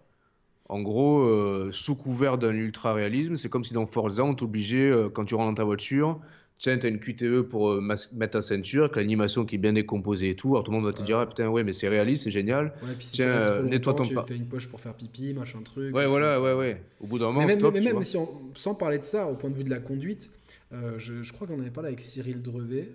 en 0.70 0.82
gros 0.82 1.22
euh, 1.22 1.70
sous 1.72 1.96
couvert 1.96 2.40
d'un 2.40 2.54
ultra 2.54 2.94
réalisme 2.94 3.36
c'est 3.36 3.50
comme 3.50 3.64
si 3.64 3.74
dans 3.74 3.86
Forza 3.86 4.24
on 4.24 4.34
t'obligeait 4.34 4.90
euh, 4.90 5.10
quand 5.10 5.26
tu 5.26 5.36
rentres 5.36 5.50
dans 5.50 5.56
ta 5.56 5.64
voiture 5.64 6.20
tiens, 6.60 6.78
t'as 6.78 6.90
une 6.90 7.00
QTE 7.00 7.42
pour 7.42 7.72
euh, 7.72 7.82
mettre 7.82 8.30
ta 8.30 8.42
ceinture, 8.42 8.92
que 8.92 9.00
l'animation 9.00 9.46
qui 9.46 9.56
est 9.56 9.60
bien 9.60 9.74
décomposée 9.74 10.30
et 10.30 10.36
tout. 10.36 10.50
Alors 10.50 10.64
tout 10.64 10.72
le 10.72 10.78
monde 10.78 10.86
va 10.86 10.94
te 10.94 11.02
dire, 11.02 11.18
ah 11.18 11.26
putain, 11.26 11.48
ouais, 11.48 11.64
mais 11.64 11.74
c'est 11.74 11.88
réaliste, 11.88 12.26
c'est 12.26 12.32
génial. 12.32 12.74
Ouais, 12.84 12.94
puis 12.98 13.08
si 13.08 13.14
tiens, 13.14 13.30
euh, 13.30 13.64
nettoie 13.64 13.94
ton 13.94 14.06
pas. 14.08 14.26
T'as 14.28 14.36
une 14.36 14.46
poche 14.46 14.68
pour 14.68 14.80
faire 14.82 14.94
pipi, 14.94 15.34
machin 15.34 15.62
truc. 15.64 15.96
Ouais, 15.96 16.06
voilà, 16.06 16.40
ouais, 16.40 16.54
ouais. 16.54 16.84
Au 17.00 17.08
bout 17.08 17.18
d'un 17.18 17.28
moment, 17.28 17.48
mais 17.48 17.54
stop. 17.54 17.74
Mais 17.74 17.82
même 17.82 18.04
si 18.04 18.18
on, 18.18 18.30
sans 18.56 18.76
parler 18.76 19.00
de 19.00 19.06
ça, 19.06 19.26
au 19.26 19.36
point 19.36 19.50
de 19.50 19.56
vue 19.56 19.64
de 19.64 19.70
la 19.70 19.80
conduite, 19.80 20.30
euh, 20.74 21.00
je, 21.00 21.24
je, 21.24 21.34
crois 21.34 21.48
qu'on 21.48 21.60
avait 21.60 21.72
parlé 21.72 21.88
avec 21.88 22.02
Cyril 22.02 22.42
Drevet. 22.42 22.90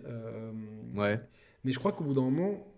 ouais. 0.95 1.19
Mais 1.65 1.73
je 1.73 1.79
crois 1.79 1.93
qu'au 1.93 2.05
bout 2.05 2.15
d'un 2.15 2.23
moment. 2.23 2.71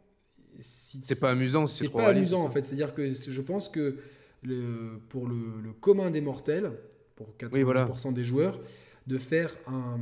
Si, 0.58 1.00
c'est 1.02 1.20
pas 1.20 1.30
amusant, 1.30 1.66
c'est 1.66 1.90
pas 1.90 2.06
amusant 2.06 2.42
en 2.42 2.50
fait. 2.50 2.64
C'est-à-dire 2.64 2.94
que 2.94 3.10
je 3.10 3.42
pense 3.42 3.68
que 3.68 3.98
le, 4.42 5.00
pour 5.10 5.26
le, 5.26 5.34
le 5.62 5.72
commun 5.72 6.10
des 6.10 6.22
mortels, 6.22 6.70
pour 7.14 7.34
90% 7.38 8.14
des 8.14 8.24
joueurs, 8.24 8.58
de 9.06 9.18
faire 9.18 9.54
un, 9.66 9.98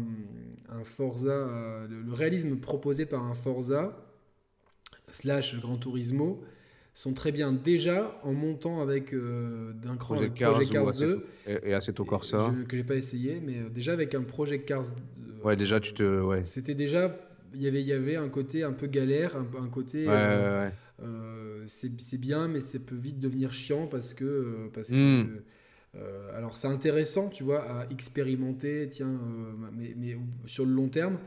Forza, 0.83 1.31
euh, 1.31 1.87
le, 1.89 2.13
réalisme 2.13 2.57
proposé 2.57 3.07
par 3.07 3.23
un 3.23 3.35
Forza 3.35 3.97
slash 5.09 5.61
Gran 5.61 5.77
Turismo 5.77 6.43
sont 6.95 7.13
très 7.13 7.33
bien 7.33 7.53
déjà 7.53 8.19
en 8.23 8.33
montant 8.33 8.81
avec 8.81 9.13
euh, 9.13 9.73
d'un 9.75 9.97
cran 9.97 10.15
Project 10.15 10.37
Cars, 10.37 10.53
Project 10.53 10.73
Cars 10.73 10.93
2 10.93 11.27
et, 11.65 11.75
Assetto 11.75 12.05
Corsa. 12.05 12.53
que 12.69 12.77
j'ai 12.77 12.85
pas 12.85 12.97
essayé 12.97 13.41
mais 13.45 13.59
euh, 13.59 13.69
déjà 13.69 13.93
avec 13.93 14.15
un 14.15 14.23
Project 14.23 14.67
Cars 14.67 14.87
ouais 15.43 15.57
déjà 15.57 15.81
tu 15.81 15.93
te 15.93 16.23
ouais. 16.23 16.45
c'était 16.45 16.75
déjà 16.75 17.17
il 17.53 17.63
y 17.63 17.69
avait 17.69 17.83
il 17.83 17.87
y 17.87 17.93
avait 17.93 18.17
un 18.17 18.29
côté 18.29 18.63
un 18.63 18.73
peu 18.73 18.87
galère 18.87 19.37
un, 19.37 19.69
côté 19.69 20.09
ouais, 20.09 20.71
c'est 21.67 22.21
bien 22.21 22.49
mais 22.49 22.61
ça 22.61 22.79
peut 22.79 22.97
vite 22.97 23.19
devenir 23.19 23.53
chiant 23.53 23.87
parce 23.87 24.15
que 24.15 24.71
parce 24.73 24.89
que 24.89 25.23
hmm. 25.23 25.41
Euh, 25.97 26.37
alors 26.37 26.57
c'est 26.57 26.69
intéressant, 26.69 27.29
tu 27.29 27.45
vois, 27.45 27.63
à 27.63 27.87
expérimenter, 27.91 28.89
tiens, 28.91 29.09
euh, 29.09 29.71
mais, 29.77 30.17
sur 30.47 30.65
le 30.65 30.73
long 30.73 30.89
terme, 30.89 31.19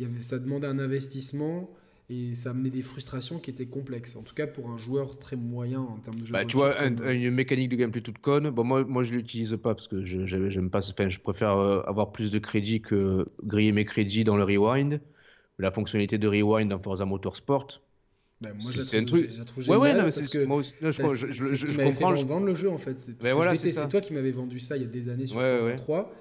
y 0.00 0.04
avait, 0.04 0.20
ça 0.20 0.38
demandait 0.38 0.66
un 0.66 0.78
investissement 0.78 1.70
et 2.10 2.34
ça 2.34 2.50
amenait 2.50 2.70
des 2.70 2.82
frustrations 2.82 3.38
qui 3.38 3.50
étaient 3.50 3.66
complexes. 3.66 4.16
En 4.16 4.22
tout 4.22 4.34
cas 4.34 4.46
pour 4.46 4.68
un 4.68 4.76
joueur 4.76 5.18
très 5.18 5.36
moyen 5.36 5.80
en 5.80 5.96
termes 5.98 6.20
de 6.20 6.26
jeu. 6.26 6.32
Bah, 6.32 6.44
tu 6.44 6.56
vois, 6.56 6.82
une 6.84 7.30
mécanique 7.30 7.70
de 7.70 7.76
gameplay 7.76 8.02
toute 8.02 8.18
conne. 8.18 8.50
Bon, 8.50 8.64
moi, 8.64 8.84
moi 8.84 9.02
je 9.02 9.14
l'utilise 9.14 9.56
pas 9.62 9.74
parce 9.74 9.88
que 9.88 10.04
je 10.04 10.26
j'aime 10.26 10.70
pas. 10.70 10.80
Enfin, 10.90 11.08
je 11.08 11.20
préfère 11.20 11.56
euh, 11.56 11.82
avoir 11.86 12.12
plus 12.12 12.30
de 12.30 12.38
crédits 12.38 12.80
que 12.80 13.26
griller 13.42 13.72
mes 13.72 13.84
crédits 13.84 14.24
dans 14.24 14.36
le 14.36 14.44
rewind. 14.44 15.00
La 15.58 15.70
fonctionnalité 15.70 16.18
de 16.18 16.26
rewind 16.26 16.68
dans 16.68 16.80
Forza 16.80 17.04
Motorsport, 17.04 17.80
ben, 18.40 18.52
moi, 18.60 18.72
c'est 18.82 18.98
un 18.98 19.04
truc. 19.04 19.30
ouais, 19.68 19.76
ouais, 19.76 19.94
non, 19.94 20.02
parce 20.02 20.28
que 20.28 20.44
moi 20.44 20.58
aussi, 20.58 20.74
je, 20.80 20.90
je, 20.90 21.32
je, 21.32 21.54
je, 21.54 21.82
comprends. 21.82 22.16
Fait 22.16 22.24
vendre 22.24 22.46
le 22.46 22.54
jeu 22.54 22.70
en 22.70 22.78
fait. 22.78 22.98
C'est 22.98 23.18
ben 23.18 23.34
voilà, 23.34 23.54
toi 23.56 24.00
qui 24.00 24.12
m'avais 24.12 24.32
vendu 24.32 24.58
ça 24.58 24.76
il 24.76 24.82
y 24.82 24.86
a 24.86 24.88
des 24.88 25.08
années 25.08 25.26
sur 25.26 25.38
ouais, 25.38 25.76
3. 25.76 26.12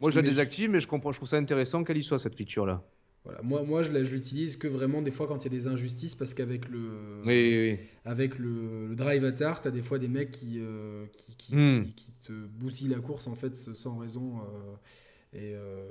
Moi, 0.00 0.10
je 0.10 0.20
la 0.20 0.26
désactive, 0.26 0.70
mais 0.70 0.80
je 0.80 0.88
comprends. 0.88 1.12
Je 1.12 1.18
trouve 1.18 1.28
ça 1.28 1.36
intéressant 1.36 1.84
qu'elle 1.84 1.98
y 1.98 2.02
soit 2.02 2.18
cette 2.18 2.36
feature 2.36 2.66
là. 2.66 2.82
Voilà. 3.24 3.42
Moi, 3.42 3.62
moi, 3.62 3.82
je 3.82 3.90
l'utilise 3.90 4.56
que 4.56 4.68
vraiment 4.68 5.02
des 5.02 5.10
fois 5.10 5.26
quand 5.26 5.44
il 5.44 5.52
y 5.52 5.54
a 5.54 5.58
des 5.58 5.66
injustices, 5.66 6.14
parce 6.14 6.34
qu'avec 6.34 6.68
le, 6.68 7.22
oui, 7.26 7.70
oui. 7.70 7.78
avec 8.04 8.38
le, 8.38 8.86
le 8.88 8.94
drive 8.96 9.24
à 9.24 9.32
tard, 9.32 9.60
t'as 9.60 9.70
des 9.70 9.82
fois 9.82 9.98
des 9.98 10.08
mecs 10.08 10.30
qui, 10.30 10.60
euh, 10.60 11.04
qui, 11.12 11.36
qui, 11.36 11.54
hmm. 11.54 11.84
qui, 11.94 12.06
te 12.24 12.32
bousillent 12.32 12.88
la 12.88 13.00
course 13.00 13.26
en 13.26 13.34
fait 13.34 13.56
sans 13.56 13.98
raison. 13.98 14.38
Euh, 14.38 14.74
euh, 15.34 15.88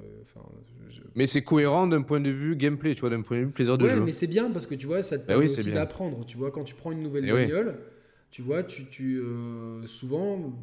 mais 1.15 1.26
c'est 1.26 1.43
cohérent 1.43 1.88
d'un 1.88 2.01
point 2.01 2.19
de 2.19 2.30
vue 2.30 2.55
gameplay, 2.55 2.95
tu 2.95 3.01
vois, 3.01 3.09
d'un 3.09 3.22
point 3.22 3.38
de 3.38 3.43
vue 3.43 3.51
plaisir 3.51 3.77
de 3.77 3.84
ouais, 3.84 3.93
jeu. 3.93 4.01
mais 4.01 4.11
c'est 4.11 4.27
bien 4.27 4.49
parce 4.49 4.65
que 4.65 4.76
tu 4.76 4.88
vois, 4.88 5.03
ça 5.03 5.18
te 5.18 5.23
ben 5.23 5.27
permet 5.27 5.45
aussi 5.45 5.72
d'apprendre. 5.72 6.26
Tu 6.26 6.38
vois, 6.38 6.51
quand 6.51 6.64
tu 6.64 6.73
prends 6.73 6.91
une 6.91 7.03
nouvelle 7.03 7.26
eh 7.27 7.31
bagnole, 7.31 7.77
tu 8.31 8.41
vois, 8.41 8.64
tu, 8.64 8.85
tu 8.85 9.19
euh, 9.19 9.85
souvent, 9.85 10.53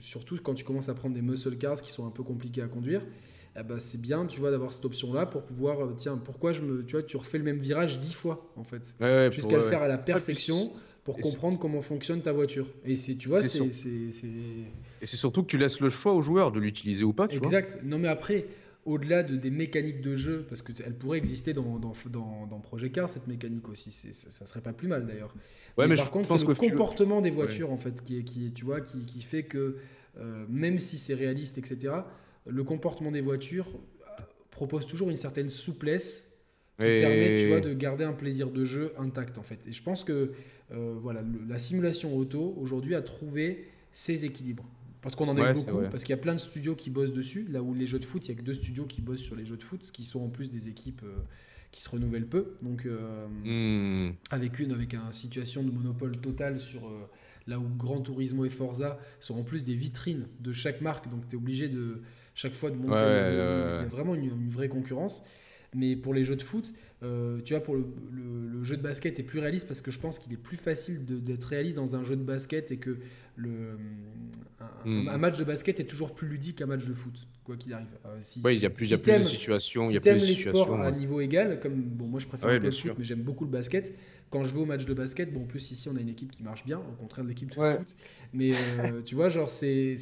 surtout 0.00 0.38
quand 0.42 0.54
tu 0.54 0.64
commences 0.64 0.88
à 0.88 0.94
prendre 0.94 1.14
des 1.14 1.22
muscle 1.22 1.56
cars 1.58 1.80
qui 1.82 1.92
sont 1.92 2.06
un 2.06 2.10
peu 2.10 2.22
compliqués 2.22 2.62
à 2.62 2.66
conduire, 2.66 3.02
eh 3.56 3.62
ben, 3.62 3.78
c'est 3.78 4.00
bien, 4.00 4.26
tu 4.26 4.40
vois, 4.40 4.50
d'avoir 4.50 4.72
cette 4.72 4.84
option-là 4.84 5.26
pour 5.26 5.42
pouvoir, 5.42 5.84
euh, 5.84 5.94
tiens, 5.96 6.16
pourquoi 6.16 6.52
je 6.52 6.62
me, 6.62 6.84
tu 6.84 6.92
vois, 6.92 7.02
tu 7.02 7.16
refais 7.16 7.38
le 7.38 7.44
même 7.44 7.58
virage 7.58 7.98
dix 8.00 8.12
fois, 8.12 8.52
en 8.56 8.64
fait, 8.64 8.94
jusqu'à 9.32 9.56
le 9.56 9.62
faire 9.62 9.82
à 9.82 9.88
la 9.88 9.98
perfection 9.98 10.72
pour 11.04 11.18
comprendre 11.18 11.58
comment 11.58 11.82
fonctionne 11.82 12.22
ta 12.22 12.32
voiture. 12.32 12.68
Et 12.84 12.96
c'est, 12.96 13.16
tu 13.16 13.28
vois, 13.28 13.42
c'est, 13.42 13.60
et 13.60 15.06
c'est 15.06 15.16
surtout 15.16 15.42
que 15.42 15.48
tu 15.48 15.58
laisses 15.58 15.80
le 15.80 15.88
choix 15.88 16.12
au 16.12 16.22
joueur 16.22 16.52
de 16.52 16.60
l'utiliser 16.60 17.04
ou 17.04 17.12
pas, 17.12 17.28
tu 17.28 17.36
exact. 17.36 17.78
Non, 17.84 17.98
mais 17.98 18.08
après, 18.08 18.46
au-delà 18.88 19.22
de, 19.22 19.36
des 19.36 19.50
mécaniques 19.50 20.00
de 20.00 20.14
jeu, 20.14 20.46
parce 20.48 20.62
qu'elle 20.62 20.94
pourrait 20.94 21.18
exister 21.18 21.52
dans, 21.52 21.78
dans, 21.78 21.92
dans, 22.46 22.60
Projet 22.60 22.90
Car, 22.90 23.08
cette 23.08 23.26
mécanique 23.26 23.68
aussi, 23.68 23.90
ça, 23.90 24.46
serait 24.46 24.60
pas 24.60 24.72
plus 24.72 24.88
mal 24.88 25.06
d'ailleurs. 25.06 25.34
Ouais, 25.76 25.86
mais, 25.86 25.94
par 25.94 26.10
contre, 26.10 26.36
c'est 26.36 26.46
le 26.46 26.54
comportement 26.54 27.20
des 27.20 27.30
voitures, 27.30 27.70
en 27.70 27.76
fait, 27.76 28.02
qui, 28.02 28.24
qui, 28.24 28.52
tu 28.52 28.64
vois, 28.64 28.80
qui, 28.80 29.00
qui 29.04 29.20
fait 29.20 29.42
que, 29.42 29.76
euh, 30.18 30.44
même 30.48 30.78
si 30.78 30.96
c'est 30.96 31.14
réaliste, 31.14 31.58
etc., 31.58 31.92
le 32.48 32.64
comportement 32.64 33.10
des 33.10 33.20
voitures 33.20 33.66
euh, 33.68 34.22
propose 34.50 34.86
toujours 34.86 35.10
une 35.10 35.16
certaine 35.16 35.48
souplesse 35.48 36.24
qui 36.78 36.84
permet 36.84 37.36
tu 37.36 37.48
vois, 37.48 37.60
de 37.60 37.74
garder 37.74 38.04
un 38.04 38.12
plaisir 38.12 38.50
de 38.50 38.64
jeu 38.64 38.92
intact 38.98 39.36
en 39.38 39.42
fait. 39.42 39.66
Et 39.66 39.72
je 39.72 39.82
pense 39.82 40.04
que 40.04 40.32
euh, 40.72 40.94
voilà, 41.00 41.22
la 41.48 41.58
simulation 41.58 42.16
auto 42.16 42.54
aujourd'hui 42.58 42.94
a 42.94 43.02
trouvé 43.02 43.66
ses 43.90 44.24
équilibres. 44.24 44.68
Parce 45.00 45.14
qu'on 45.14 45.28
en 45.28 45.36
a 45.36 45.50
eu 45.50 45.54
beaucoup, 45.54 45.80
parce 45.90 46.04
qu'il 46.04 46.12
y 46.12 46.18
a 46.18 46.20
plein 46.20 46.34
de 46.34 46.40
studios 46.40 46.74
qui 46.74 46.90
bossent 46.90 47.12
dessus. 47.12 47.46
Là 47.50 47.62
où 47.62 47.72
les 47.72 47.86
jeux 47.86 47.98
de 47.98 48.04
foot, 48.04 48.26
il 48.26 48.32
n'y 48.32 48.38
a 48.38 48.40
que 48.40 48.46
deux 48.46 48.54
studios 48.54 48.84
qui 48.84 49.00
bossent 49.00 49.20
sur 49.20 49.36
les 49.36 49.46
jeux 49.46 49.56
de 49.56 49.62
foot, 49.62 49.90
qui 49.92 50.04
sont 50.04 50.20
en 50.20 50.28
plus 50.28 50.50
des 50.50 50.68
équipes 50.68 51.02
euh, 51.04 51.16
qui 51.70 51.82
se 51.82 51.88
renouvellent 51.88 52.26
peu. 52.26 52.54
Donc, 52.62 52.86
hmm. 52.86 54.10
avec 54.30 54.58
une, 54.58 54.72
avec 54.72 54.94
une 54.94 55.12
situation 55.12 55.62
de 55.62 55.70
monopole 55.70 56.16
total 56.18 56.58
sur 56.58 56.90
là 57.46 57.58
où 57.58 57.68
Gran 57.76 58.00
Turismo 58.00 58.44
et 58.44 58.50
Forza 58.50 58.98
sont 59.20 59.38
en 59.38 59.42
plus 59.42 59.64
des 59.64 59.74
vitrines 59.74 60.26
de 60.40 60.52
chaque 60.52 60.80
marque. 60.80 61.08
Donc, 61.10 61.28
tu 61.28 61.36
es 61.36 61.38
obligé 61.38 61.68
de 61.68 62.02
chaque 62.38 62.54
fois 62.54 62.70
de 62.70 62.76
monter. 62.76 62.94
il 62.94 63.36
y 63.36 63.40
a 63.40 63.84
vraiment 63.90 64.14
une, 64.14 64.48
vraie 64.48 64.68
concurrence. 64.68 65.24
Mais 65.74 65.96
pour 65.96 66.14
les 66.14 66.24
jeux 66.24 66.36
de 66.36 66.42
foot, 66.42 66.72
euh, 67.02 67.40
tu 67.42 67.52
vois, 67.52 67.62
pour 67.62 67.74
le, 67.74 68.62
jeu 68.62 68.76
de 68.76 68.82
basket 68.82 69.18
est 69.18 69.22
plus 69.22 69.38
réaliste 69.38 69.66
parce 69.66 69.82
que 69.82 69.90
je 69.90 69.98
pense 69.98 70.18
qu'il 70.18 70.32
est 70.32 70.38
plus 70.38 70.56
facile 70.56 71.04
d'être 71.04 71.44
réaliste 71.44 71.76
dans 71.76 71.94
un 71.94 72.04
jeu 72.04 72.16
de 72.16 72.22
basket 72.22 72.70
et 72.72 72.78
que 72.78 72.96
le, 73.36 73.76
un, 74.60 74.88
hmm. 74.88 75.16
match 75.18 75.36
de 75.36 75.44
basket 75.44 75.78
est 75.78 75.84
toujours 75.84 76.14
plus 76.14 76.26
ludique 76.26 76.56
qu'un 76.56 76.66
match 76.66 76.86
de 76.86 76.94
foot, 76.94 77.12
quoi 77.44 77.56
qu'il 77.56 77.74
arrive. 77.74 77.86
Euh, 78.06 78.16
si, 78.20 78.40
oui, 78.42 78.56
il 78.56 78.62
y 78.62 78.66
a 78.66 78.70
plus, 78.70 78.86
il 78.86 78.90
y 78.90 78.94
a 78.94 78.98
plus 78.98 79.18
de 79.18 79.24
situations. 79.24 79.84
Si 79.84 79.90
il 79.90 79.94
y 79.94 79.98
a 79.98 80.00
plus 80.00 80.28
les 80.28 80.34
sports 80.34 80.80
à 80.80 80.90
niveau 80.90 81.20
égal, 81.20 81.60
comme 81.60 81.82
bon, 81.82 82.06
moi 82.06 82.20
je 82.20 82.26
préfère 82.28 82.48
le 82.48 82.70
foot, 82.70 82.92
mais 82.96 83.04
j'aime 83.04 83.22
beaucoup 83.22 83.44
le 83.44 83.50
basket. 83.50 83.94
Quand 84.30 84.44
je 84.44 84.54
vais 84.54 84.60
au 84.60 84.66
match 84.66 84.86
de 84.86 84.94
basket, 84.94 85.32
bon, 85.32 85.42
en 85.42 85.46
plus 85.46 85.70
ici 85.70 85.88
on 85.88 85.96
a 85.96 86.00
une 86.00 86.08
équipe 86.08 86.30
qui 86.30 86.42
marche 86.42 86.64
bien, 86.64 86.78
au 86.78 86.96
contraire 86.98 87.24
de 87.24 87.30
l'équipe 87.30 87.50
de 87.50 87.54
foot. 87.54 87.96
Mais 88.32 88.52
euh, 88.52 89.02
tu 89.02 89.16
vois, 89.16 89.28
genre 89.28 89.50
c'est 89.50 89.96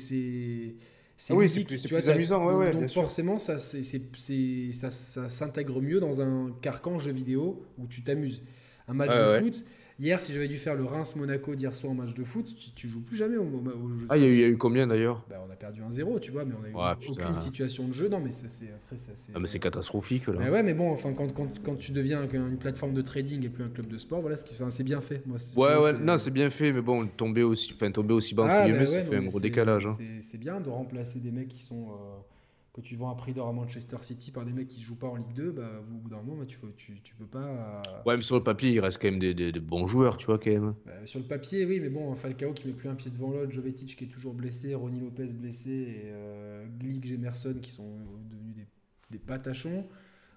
c'est 1.16 1.32
ah 1.32 1.36
oui, 1.36 1.48
c'est 1.48 1.64
plus, 1.64 1.82
plus 1.86 2.09
amusant. 2.10 2.59
Ouais, 2.59 2.72
donc, 2.72 2.90
forcément, 2.90 3.38
ça, 3.38 3.59
ça, 3.59 4.90
ça 4.90 5.28
s'intègre 5.28 5.80
mieux 5.80 5.98
dans 5.98 6.20
un 6.20 6.55
carcan 6.60 6.98
jeu 6.98 7.12
vidéo 7.12 7.64
où 7.78 7.86
tu 7.86 8.02
t'amuses. 8.02 8.43
Un 8.88 8.94
match 8.94 9.10
de 9.10 9.40
foot, 9.40 9.64
Hier, 9.98 10.20
si 10.20 10.35
j'avais 10.35 10.48
dû 10.48 10.59
faire 10.59 10.74
le 10.74 10.85
Reims-Monaco 10.85 11.55
d'hier 11.55 11.74
soir 11.74 11.93
en 11.93 11.94
match 11.94 12.12
de 12.12 12.23
foot, 12.23 12.55
tu, 12.59 12.70
tu 12.73 12.86
joues 12.86 13.01
plus 13.01 13.16
jamais 13.16 13.39
au, 13.39 13.44
au 13.44 13.98
jeu. 13.98 14.06
Ah, 14.10 14.18
il 14.18 14.24
y, 14.24 14.44
a 14.44 14.48
eu 14.48 14.59
combien 14.59 14.86
d'ailleurs 14.86 15.24
bah, 15.31 15.43
On 15.47 15.51
a 15.51 15.56
perdu 15.56 15.81
1-0, 15.81 16.20
tu 16.20 16.32
vois, 16.32 16.44
mais 16.44 16.52
on 16.55 16.82
a 16.82 16.93
eu 16.93 17.09
aucune 17.09 17.36
situation 17.36 17.89
de 17.89 17.93
jeu. 17.93 18.09
Non, 18.09 18.20
mais 18.20 18.31
c'est 18.31 18.70
après 18.74 18.97
ça. 18.98 19.12
Ah, 19.35 19.39
mais 19.40 19.47
c'est 19.47 19.59
catastrophique 19.59 20.27
là. 20.27 20.35
Mais 20.39 20.51
ouais, 20.51 20.62
mais 20.62 20.74
bon, 20.74 20.93
enfin, 20.93 21.14
quand, 21.14 21.32
quand, 21.32 21.48
quand, 21.62 21.77
tu 21.77 21.93
deviens 21.93 22.28
une 22.31 22.59
plateforme 22.59 22.93
de 22.93 23.01
trading 23.01 23.43
et 23.47 23.48
plus 23.48 23.64
un 23.64 23.70
club 23.70 23.89
de 23.89 23.97
sport, 23.97 24.20
voilà, 24.20 24.36
c'est 24.36 24.85
bien 24.85 25.01
fait. 25.01 25.23
Moi, 25.27 25.39
ouais, 25.56 25.82
ouais, 25.82 25.93
non, 25.94 26.18
c'est 26.18 26.31
bien 26.31 26.51
fait, 26.51 26.73
mais 26.73 26.82
bon, 26.82 27.06
tomber 27.06 27.43
aussi, 27.43 27.73
enfin, 27.74 27.90
tomber 27.90 28.12
aussi 28.12 28.35
bas, 28.35 28.47
ah, 28.51 28.68
bah 28.68 28.86
ça 28.86 29.02
fait 29.02 29.16
un 29.16 29.24
gros 29.24 29.40
décalage. 29.40 29.86
Hein. 29.86 29.97
C'est 30.20 30.39
bien 30.39 30.60
de 30.60 30.68
remplacer 30.68 31.20
des 31.20 31.31
mecs 31.31 31.48
qui 31.48 31.62
sont. 31.62 31.89
Euh, 31.89 32.36
que 32.77 32.82
tu 32.82 32.94
vends 32.94 33.11
à 33.11 33.15
prix 33.15 33.32
d'or 33.32 33.48
à 33.48 33.53
Manchester 33.53 33.97
City 34.03 34.31
par 34.31 34.44
des 34.44 34.53
mecs 34.53 34.69
qui 34.69 34.81
ne 34.81 34.85
jouent 34.85 34.98
pas 34.98 35.07
en 35.07 35.16
Ligue 35.16 35.32
2, 35.35 35.51
bah, 35.51 35.70
au 35.81 35.98
bout 35.98 36.11
d'un 36.11 36.20
moment, 36.20 36.36
bah, 36.36 36.44
tu, 36.47 36.59
tu, 36.77 37.01
tu, 37.03 37.15
peux 37.15 37.24
pas. 37.24 37.81
Ouais, 38.05 38.16
mais 38.16 38.23
sur 38.23 38.36
le 38.36 38.44
papier, 38.44 38.70
il 38.70 38.81
reste 38.81 39.01
quand 39.01 39.11
même 39.11 39.19
des, 39.19 39.32
des, 39.32 39.61
bons 39.61 39.86
joueurs, 39.86 40.19
tu 40.19 40.27
vois, 40.27 40.39
quand 40.39 40.51
même. 40.51 40.74
Bah, 40.85 40.93
sur 41.07 41.19
le 41.19 41.24
papier, 41.24 41.65
oui, 41.65 41.81
mais 41.81 41.89
bon, 41.89 42.15
Falcao 42.15 42.53
qui 42.53 42.69
met 42.69 42.74
plus 42.74 42.90
un 42.90 42.94
pied 42.94 43.11
devant 43.11 43.31
l'autre, 43.31 43.51
Jovetic 43.51 43.97
qui 43.97 44.05
est 44.05 44.09
toujours 44.09 44.35
blessé, 44.35 44.74
Ronnie 44.74 45.01
Lopez 45.01 45.28
blessé, 45.28 45.70
et 45.70 46.03
euh, 46.07 46.66
Glick, 46.78 47.07
Gemerson 47.07 47.55
qui 47.62 47.70
sont 47.70 47.97
devenus 48.31 48.55
des, 48.55 48.66
des 49.11 49.19
patachons. 49.19 49.86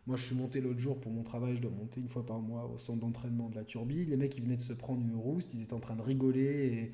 Moi, 0.08 0.16
je 0.16 0.24
suis 0.24 0.36
monté 0.36 0.62
l'autre 0.62 0.80
jour 0.80 1.00
pour 1.00 1.12
mon 1.12 1.24
travail, 1.24 1.58
je 1.58 1.62
dois 1.62 1.72
monter 1.72 2.00
une 2.00 2.08
fois 2.08 2.26
par 2.26 2.40
mois 2.40 2.72
au 2.74 2.78
centre 2.78 3.00
d'entraînement 3.00 3.50
de 3.50 3.56
la 3.56 3.66
Turbie. 3.66 4.06
Les 4.06 4.16
mecs, 4.16 4.36
ils 4.38 4.44
venaient 4.44 4.56
de 4.56 4.62
se 4.62 4.74
prendre 4.74 5.02
une 5.02 5.16
rouste, 5.16 5.54
ils 5.54 5.62
étaient 5.62 5.74
en 5.74 5.82
train 5.82 5.96
de 5.96 6.02
rigoler 6.02 6.42
et 6.42 6.92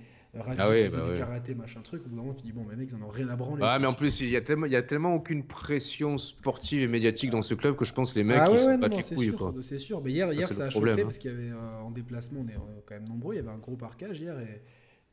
ah 0.57 0.69
oui, 0.69 0.87
bah 0.89 1.09
du 1.11 1.17
karaté, 1.17 1.55
machin 1.55 1.81
truc. 1.81 2.01
Au 2.05 2.09
bout 2.09 2.15
d'un 2.15 2.21
moment, 2.21 2.33
tu 2.33 2.43
dis, 2.43 2.51
bon, 2.51 2.65
mais 2.67 2.75
mec, 2.75 2.89
ils 2.91 2.95
en 2.95 3.01
ont 3.01 3.09
rien 3.09 3.29
à 3.29 3.35
branler. 3.35 3.61
Ah, 3.65 3.79
mais 3.79 3.87
en 3.87 3.93
plus, 3.93 4.19
il 4.21 4.29
y, 4.29 4.35
a 4.35 4.41
tellement, 4.41 4.65
il 4.65 4.71
y 4.71 4.75
a 4.75 4.83
tellement 4.83 5.13
aucune 5.15 5.43
pression 5.43 6.17
sportive 6.17 6.81
et 6.81 6.87
médiatique 6.87 7.29
dans 7.31 7.41
ce 7.41 7.53
club 7.53 7.75
que 7.75 7.85
je 7.85 7.93
pense 7.93 8.15
les 8.15 8.23
mecs, 8.23 8.37
ah, 8.39 8.49
ils 8.51 8.67
ouais, 8.67 8.77
pas 8.77 8.87
les 8.87 9.01
couilles. 9.01 9.33
C'est 9.61 9.77
sûr, 9.77 10.01
mais 10.01 10.11
hier, 10.11 10.31
hier 10.33 10.47
ça, 10.47 10.63
a 10.63 10.69
chauffé 10.69 10.91
hein. 10.91 10.97
parce 11.03 11.17
qu'il 11.17 11.31
y 11.31 11.33
avait 11.33 11.51
euh, 11.51 11.81
en 11.81 11.91
déplacement, 11.91 12.41
on 12.41 12.47
est 12.47 12.55
euh, 12.55 12.81
quand 12.85 12.95
même 12.95 13.07
nombreux, 13.07 13.35
il 13.35 13.37
y 13.37 13.39
avait 13.39 13.49
un 13.49 13.57
gros 13.57 13.75
parcage 13.75 14.19
hier 14.19 14.37
et, 14.39 14.61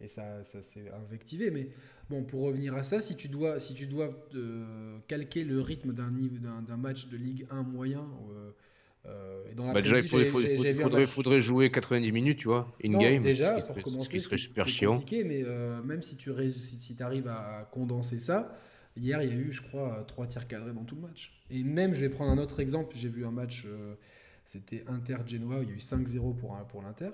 et 0.05 0.09
ça, 0.09 0.43
ça 0.43 0.61
s'est 0.61 0.91
invectivé. 1.07 1.51
Mais 1.51 1.69
bon, 2.11 2.25
pour 2.25 2.43
revenir 2.43 2.75
à 2.75 2.83
ça, 2.83 3.01
si 3.01 3.17
tu 3.17 3.29
dois, 3.29 3.61
si 3.61 3.75
tu 3.75 3.87
dois 3.87 4.11
euh, 4.35 4.99
calquer 5.07 5.45
le 5.45 5.61
rythme 5.61 5.93
d'un 5.93 6.77
match 6.77 7.09
de 7.09 7.17
Ligue 7.17 7.47
1 7.51 7.63
moyen, 7.63 8.07
euh, 9.07 9.43
dans 9.55 9.73
bah 9.73 9.83
déjà, 9.83 9.99
il 9.99 10.07
faudrait, 10.07 11.07
faudrait, 11.07 11.41
jouer 11.41 11.71
90 11.71 12.13
minutes, 12.13 12.39
tu 12.39 12.49
vois, 12.49 12.73
in-game. 12.85 13.23
Déjà, 13.23 13.61
ce 13.61 13.73
pour 13.73 13.83
commencer, 13.83 14.07
ce 14.07 14.11
qui 14.11 14.21
serait 14.21 14.39
super 14.39 14.69
chiant. 14.69 15.03
Mais 15.11 15.43
euh, 15.45 15.83
même 15.83 16.03
si 16.03 16.17
tu 16.17 16.31
si, 16.51 16.97
arrives 17.01 17.29
à 17.29 17.69
condenser 17.73 18.19
ça, 18.19 18.57
hier, 18.97 19.23
il 19.23 19.29
y 19.29 19.33
a 19.33 19.37
eu, 19.37 19.51
je 19.51 19.61
crois, 19.61 20.05
trois 20.07 20.27
tirs 20.27 20.47
cadrés 20.47 20.73
dans 20.73 20.85
tout 20.85 20.95
le 20.95 21.03
match. 21.03 21.43
Et 21.51 21.65
même, 21.65 21.95
je 21.95 22.01
vais 22.01 22.11
prendre 22.11 22.31
un 22.31 22.39
autre 22.39 22.61
exemple. 22.61 22.95
J'ai 22.97 23.09
vu 23.09 23.27
un 23.27 23.33
match, 23.33 23.65
euh, 23.67 23.95
c'était 24.47 24.85
Inter-Genoa, 24.87 25.63
il 25.63 25.69
y 25.69 25.73
a 25.73 25.75
eu 25.75 25.79
5-0 25.79 26.37
pour, 26.37 26.57
pour 26.69 26.83
l'Inter. 26.83 27.11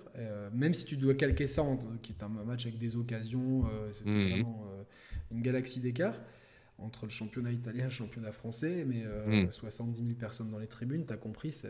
même 0.52 0.74
si 0.74 0.85
tu 0.85 0.97
dois 0.97 1.15
calquer 1.15 1.47
ça, 1.47 1.65
qui 2.02 2.12
est 2.12 2.23
un 2.23 2.28
match 2.28 2.66
avec 2.66 2.78
des 2.78 2.97
occasions, 2.97 3.65
c'était 3.93 4.10
mhm. 4.10 4.31
vraiment 4.31 4.66
une 5.31 5.40
galaxie 5.40 5.81
d'écart 5.81 6.19
entre 6.79 7.07
le 7.07 7.11
championnat 7.11 7.53
italien 7.53 7.83
et 7.83 7.89
le 7.89 7.91
championnat 7.91 8.33
français, 8.33 8.85
mais 8.87 9.05
70 9.51 10.01
euh, 10.01 10.05
000 10.05 10.09
hmm. 10.09 10.15
personnes 10.15 10.51
dans 10.51 10.59
les 10.59 10.67
tribunes, 10.67 11.05
tu 11.07 11.13
as 11.13 11.17
compris, 11.17 11.53
ça, 11.53 11.69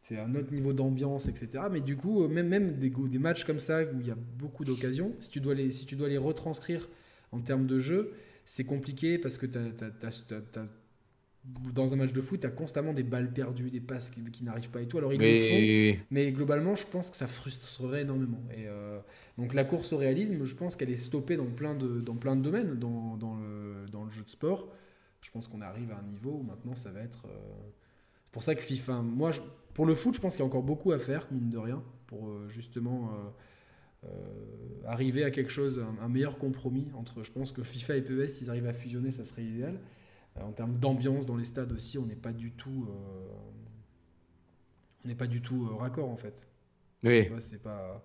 c'est 0.00 0.18
un 0.18 0.34
autre 0.34 0.52
niveau 0.52 0.72
d'ambiance, 0.72 1.26
etc. 1.26 1.64
Mais 1.70 1.80
du 1.80 1.96
coup, 1.96 2.22
euh, 2.22 2.28
même, 2.28 2.48
même 2.48 2.78
des, 2.78 2.90
des 2.90 3.18
matchs 3.18 3.44
comme 3.44 3.60
ça 3.60 3.82
où 3.82 4.00
il 4.00 4.06
y 4.06 4.10
a 4.10 4.16
beaucoup 4.38 4.64
d'occasions, 4.64 5.12
si, 5.18 5.30
tu 5.30 5.40
dois 5.40 5.54
les, 5.54 5.70
si 5.70 5.86
tu 5.86 5.96
dois 5.96 6.08
les 6.08 6.18
retranscrire 6.18 6.88
en 7.32 7.40
termes 7.40 7.66
de 7.66 7.78
jeu, 7.78 8.12
c'est 8.44 8.64
compliqué 8.64 9.18
parce 9.18 9.38
que 9.38 9.46
tu 9.46 9.58
as, 9.58 10.66
dans 11.74 11.92
un 11.92 11.96
match 11.96 12.12
de 12.12 12.20
foot, 12.20 12.40
tu 12.40 12.46
as 12.46 12.50
constamment 12.50 12.92
des 12.92 13.02
balles 13.02 13.32
perdues, 13.32 13.70
des 13.70 13.80
passes 13.80 14.10
qui, 14.10 14.22
qui 14.30 14.44
n'arrivent 14.44 14.70
pas 14.70 14.80
et 14.80 14.88
tout. 14.88 14.98
Alors 14.98 15.12
ils 15.12 15.20
le 15.20 15.94
font, 15.94 16.04
mais 16.10 16.32
globalement, 16.32 16.74
je 16.74 16.86
pense 16.86 17.10
que 17.10 17.16
ça 17.16 17.26
frustrerait 17.26 18.02
énormément. 18.02 18.42
Et, 18.50 18.66
euh, 18.66 18.98
donc 19.38 19.54
la 19.54 19.64
course 19.64 19.92
au 19.92 19.96
réalisme, 19.98 20.42
je 20.44 20.54
pense 20.56 20.76
qu'elle 20.76 20.90
est 20.90 20.96
stoppée 20.96 21.36
dans 21.36 21.46
plein 21.46 21.74
de, 21.74 22.00
dans 22.00 22.16
plein 22.16 22.36
de 22.36 22.42
domaines, 22.42 22.74
dans, 22.78 23.16
dans, 23.16 23.36
le, 23.36 23.86
dans 23.90 24.04
le 24.04 24.10
jeu 24.10 24.24
de 24.24 24.30
sport. 24.30 24.72
Je 25.20 25.30
pense 25.30 25.48
qu'on 25.48 25.60
arrive 25.60 25.90
à 25.92 25.98
un 25.98 26.02
niveau 26.02 26.38
où 26.40 26.42
maintenant 26.42 26.74
ça 26.74 26.90
va 26.90 27.00
être... 27.00 27.26
Euh, 27.26 27.38
c'est 28.24 28.32
pour 28.32 28.42
ça 28.42 28.54
que 28.54 28.62
FIFA... 28.62 29.02
Moi, 29.02 29.30
pour 29.74 29.86
le 29.86 29.94
foot, 29.94 30.14
je 30.14 30.20
pense 30.20 30.34
qu'il 30.34 30.40
y 30.40 30.42
a 30.42 30.46
encore 30.46 30.62
beaucoup 30.62 30.92
à 30.92 30.98
faire, 30.98 31.26
mine 31.30 31.50
de 31.50 31.58
rien, 31.58 31.82
pour 32.06 32.28
euh, 32.28 32.48
justement 32.48 33.12
arriver 34.84 35.24
à 35.24 35.32
quelque 35.32 35.50
chose, 35.50 35.84
un, 36.00 36.08
meilleur 36.08 36.38
compromis 36.38 36.86
entre... 36.94 37.24
Je 37.24 37.32
pense 37.32 37.50
que 37.50 37.62
FIFA 37.64 37.96
et 37.96 38.02
PES, 38.02 38.28
s'ils 38.28 38.50
arrivent 38.50 38.68
à 38.68 38.72
fusionner, 38.72 39.10
ça 39.10 39.24
serait 39.24 39.42
idéal. 39.42 39.80
En 40.42 40.52
termes 40.52 40.76
d'ambiance 40.76 41.26
dans 41.26 41.36
les 41.36 41.44
stades 41.44 41.72
aussi, 41.72 41.98
on 41.98 42.06
n'est 42.06 42.16
pas 42.16 42.32
du 42.32 42.52
tout... 42.52 42.88
on 45.04 45.08
n'est 45.08 45.14
pas 45.14 45.26
du 45.26 45.42
tout 45.42 45.76
raccord, 45.76 46.10
en 46.10 46.16
fait. 46.16 46.48
Oui. 47.02 47.28
C'est 47.38 47.62
pas... 47.62 48.02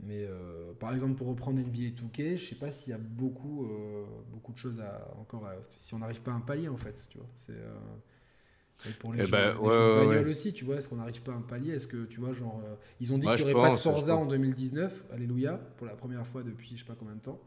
Mais 0.00 0.26
euh, 0.26 0.72
par 0.78 0.92
exemple, 0.92 1.14
pour 1.14 1.28
reprendre 1.28 1.58
NBA 1.58 1.94
2K, 1.94 2.36
je 2.36 2.44
sais 2.44 2.54
pas 2.54 2.70
s'il 2.70 2.90
y 2.90 2.94
a 2.94 2.98
beaucoup, 2.98 3.64
euh, 3.64 4.04
beaucoup 4.30 4.52
de 4.52 4.58
choses 4.58 4.80
à 4.80 5.10
encore. 5.18 5.48
si 5.78 5.94
on 5.94 5.98
n'arrive 5.98 6.20
pas 6.20 6.32
à 6.32 6.34
un 6.34 6.40
palier, 6.40 6.68
en 6.68 6.76
fait, 6.76 7.06
tu 7.08 7.18
vois. 7.18 7.28
C'est. 7.34 7.52
Euh, 7.52 8.90
pour 9.00 9.14
les, 9.14 9.22
eh 9.22 9.24
jeux, 9.24 9.30
ben, 9.32 10.28
aussi, 10.28 10.52
tu 10.52 10.66
vois, 10.66 10.76
est-ce 10.76 10.86
qu'on 10.86 10.96
n'arrive 10.96 11.22
pas 11.22 11.32
à 11.32 11.36
un 11.36 11.40
palier? 11.40 11.72
Est-ce 11.72 11.86
que, 11.86 12.04
tu 12.04 12.20
vois, 12.20 12.34
genre, 12.34 12.60
ils 13.00 13.10
ont 13.10 13.16
dit 13.16 13.26
qu'il 13.26 13.46
n'y 13.46 13.54
aurait 13.54 13.70
pas 13.70 13.74
de 13.74 13.80
Forza 13.80 14.14
en 14.14 14.26
2019, 14.26 15.06
alléluia, 15.12 15.54
pour 15.78 15.86
la 15.86 15.96
première 15.96 16.26
fois 16.26 16.42
depuis 16.42 16.76
je 16.76 16.80
sais 16.80 16.84
pas 16.84 16.94
combien 16.94 17.14
de 17.14 17.20
temps. 17.20 17.40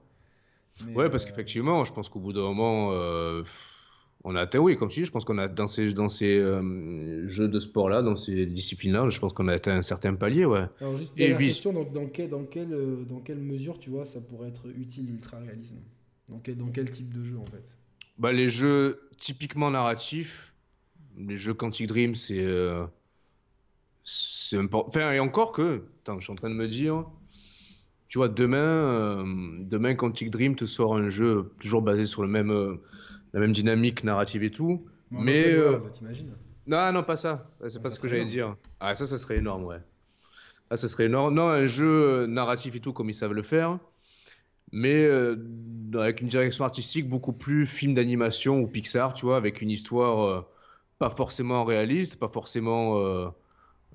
ouais, 0.96 1.08
parce 1.08 1.26
qu'effectivement, 1.26 1.86
je 1.86 1.94
pense 1.94 2.10
qu'au 2.10 2.20
bout 2.20 2.34
d'un 2.34 2.42
moment, 2.42 3.44
on 4.24 4.36
a 4.36 4.42
atteint, 4.42 4.60
oui, 4.60 4.76
comme 4.76 4.90
dis, 4.90 5.06
je 5.06 5.12
pense 5.12 5.24
qu'on 5.24 5.38
a 5.38 5.48
dans 5.48 5.68
ces, 5.68 5.94
dans 5.94 6.10
ces 6.10 6.38
euh, 6.38 7.28
jeux 7.30 7.48
de 7.48 7.60
sport-là, 7.60 8.02
dans 8.02 8.18
ces 8.18 8.46
disciplines-là, 8.46 9.10
je 9.10 9.20
pense 9.20 9.32
qu'on 9.32 9.48
a 9.48 9.54
atteint 9.54 9.78
un 9.78 9.82
certain 9.82 10.14
palier, 10.16 10.46
ouais. 10.46 10.66
Alors, 10.82 10.98
juste 10.98 11.14
une 11.16 11.38
question, 11.38 11.72
dans, 11.72 11.86
dans, 11.86 12.08
quelle, 12.08 12.30
dans, 12.30 12.44
quelle, 12.44 12.74
euh, 12.74 13.06
dans 13.08 13.20
quelle 13.20 13.40
mesure, 13.40 13.80
tu 13.80 13.90
vois, 13.90 14.04
ça 14.04 14.20
pourrait 14.20 14.50
être 14.50 14.68
utile 14.78 15.08
l'ultra-réalisme? 15.08 15.78
Dans 16.28 16.40
quel, 16.40 16.58
dans 16.58 16.68
quel 16.68 16.90
type 16.90 17.14
de 17.14 17.24
jeu, 17.24 17.38
en 17.38 17.46
fait? 17.46 17.78
Bah, 18.18 18.34
Les 18.34 18.50
jeux 18.50 19.10
typiquement 19.18 19.72
narratifs, 19.72 20.54
les 21.18 21.38
jeux 21.38 21.54
Quantic 21.54 21.88
Dream, 21.88 22.16
c'est... 22.16 22.44
Euh, 22.44 22.86
c'est 24.04 24.58
important. 24.58 24.90
Enfin, 24.90 25.12
et 25.12 25.20
encore 25.20 25.52
que, 25.52 25.84
attends, 26.02 26.20
je 26.20 26.24
suis 26.24 26.34
en 26.34 26.36
train 26.36 26.50
de 26.50 26.56
me 26.56 26.68
dire, 26.68 27.06
tu 28.08 28.18
vois, 28.18 28.28
demain, 28.28 29.24
demain 29.60 29.94
Quantic 29.94 30.32
Dream 30.32 30.56
te 30.56 30.66
sort 30.66 30.96
un 30.96 31.10
jeu 31.10 31.52
toujours 31.60 31.84
basé 31.84 32.06
sur 32.06 32.24
le 32.24 32.28
même 32.28 32.80
la 33.34 33.40
même 33.40 33.54
dynamique 33.54 34.04
narrative 34.04 34.44
et 34.44 34.52
tout. 34.52 34.86
mais. 35.12 35.56
t'imagines 35.92 36.34
Non, 36.68 36.92
non, 36.92 37.04
pas 37.04 37.16
ça. 37.16 37.52
C'est 37.68 37.82
pas 37.82 37.90
ce 37.90 38.00
que 38.00 38.08
j'allais 38.08 38.26
dire. 38.26 38.56
Ah, 38.80 38.96
ça, 38.96 39.06
ça 39.06 39.18
serait 39.18 39.38
énorme, 39.38 39.66
ouais. 39.66 39.82
Ah, 40.70 40.76
ça 40.76 40.88
serait 40.88 41.06
énorme. 41.06 41.34
Non, 41.34 41.50
un 41.50 41.66
jeu 41.66 42.26
narratif 42.28 42.76
et 42.76 42.80
tout, 42.80 42.94
comme 42.94 43.10
ils 43.10 43.16
savent 43.16 43.34
le 43.34 43.44
faire. 43.44 43.80
Mais 44.72 45.10
avec 45.96 46.22
une 46.22 46.28
direction 46.28 46.64
artistique 46.64 47.10
beaucoup 47.10 47.34
plus 47.34 47.66
film 47.66 47.96
d'animation 47.96 48.60
ou 48.60 48.68
Pixar, 48.68 49.14
tu 49.14 49.26
vois, 49.26 49.38
avec 49.38 49.62
une 49.62 49.72
histoire 49.72 50.46
pas 51.00 51.10
forcément 51.10 51.64
réaliste, 51.64 52.18
pas 52.20 52.30
forcément. 52.30 53.32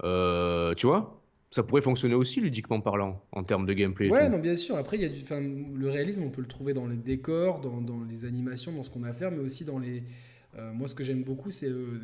tu 0.01 0.86
vois 0.86 1.24
ça 1.55 1.62
pourrait 1.62 1.82
fonctionner 1.82 2.16
aussi 2.16 2.40
ludiquement 2.40 2.81
parlant 2.81 3.22
en 3.31 3.44
termes 3.44 3.64
de 3.64 3.72
gameplay. 3.74 4.10
Ouais, 4.10 4.28
non, 4.28 4.39
bien 4.39 4.56
sûr. 4.56 4.76
Après, 4.76 4.97
il 4.97 5.02
y 5.02 5.05
a 5.05 5.09
du, 5.09 5.22
le 5.78 5.89
réalisme, 5.89 6.24
on 6.24 6.31
peut 6.31 6.40
le 6.40 6.48
trouver 6.48 6.74
dans 6.74 6.89
les 6.89 6.97
décors, 6.97 7.60
dans, 7.60 7.81
dans 7.81 8.02
les 8.02 8.24
animations, 8.24 8.72
dans 8.72 8.82
ce 8.82 8.90
qu'on 8.90 9.05
a 9.05 9.10
à 9.10 9.12
faire, 9.12 9.31
mais 9.31 9.39
aussi 9.39 9.64
dans 9.64 9.78
les. 9.78 10.02
Euh, 10.59 10.72
moi, 10.72 10.89
ce 10.89 10.97
que 10.97 11.05
j'aime 11.05 11.22
beaucoup, 11.22 11.52
c'est 11.52 11.68
euh, 11.68 12.01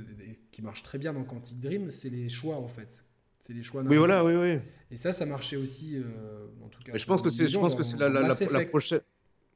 qui 0.53 0.63
marche 0.63 0.85
très 0.85 0.99
bien 0.99 1.13
dans 1.13 1.25
Quantic 1.25 1.59
Dream, 1.59 1.91
c'est 1.91 2.11
les 2.11 2.29
choix 2.29 2.59
en 2.59 2.69
fait. 2.69 3.05
C'est 3.41 3.53
les 3.53 3.65
choix. 3.65 3.83
Oui, 3.83 3.97
voilà, 3.97 4.25
oui, 4.25 4.35
oui. 4.37 4.61
Et 4.93 4.95
ça, 4.95 5.13
ça 5.13 5.27
marchait 5.27 5.57
aussi, 5.57 5.97
euh, 5.97 6.47
en 6.65 6.69
tout 6.69 6.81
cas. 6.85 6.93
Mais 6.93 7.01
je 7.01 7.07
pense 7.07 7.21
que 7.21 7.29
c'est, 7.29 7.49
je 7.49 7.59
pense 7.59 7.75
que 7.75 7.83
c'est 7.83 7.99
la, 7.99 8.09
la, 8.09 8.29
la, 8.29 8.65
prochaine. 8.67 9.01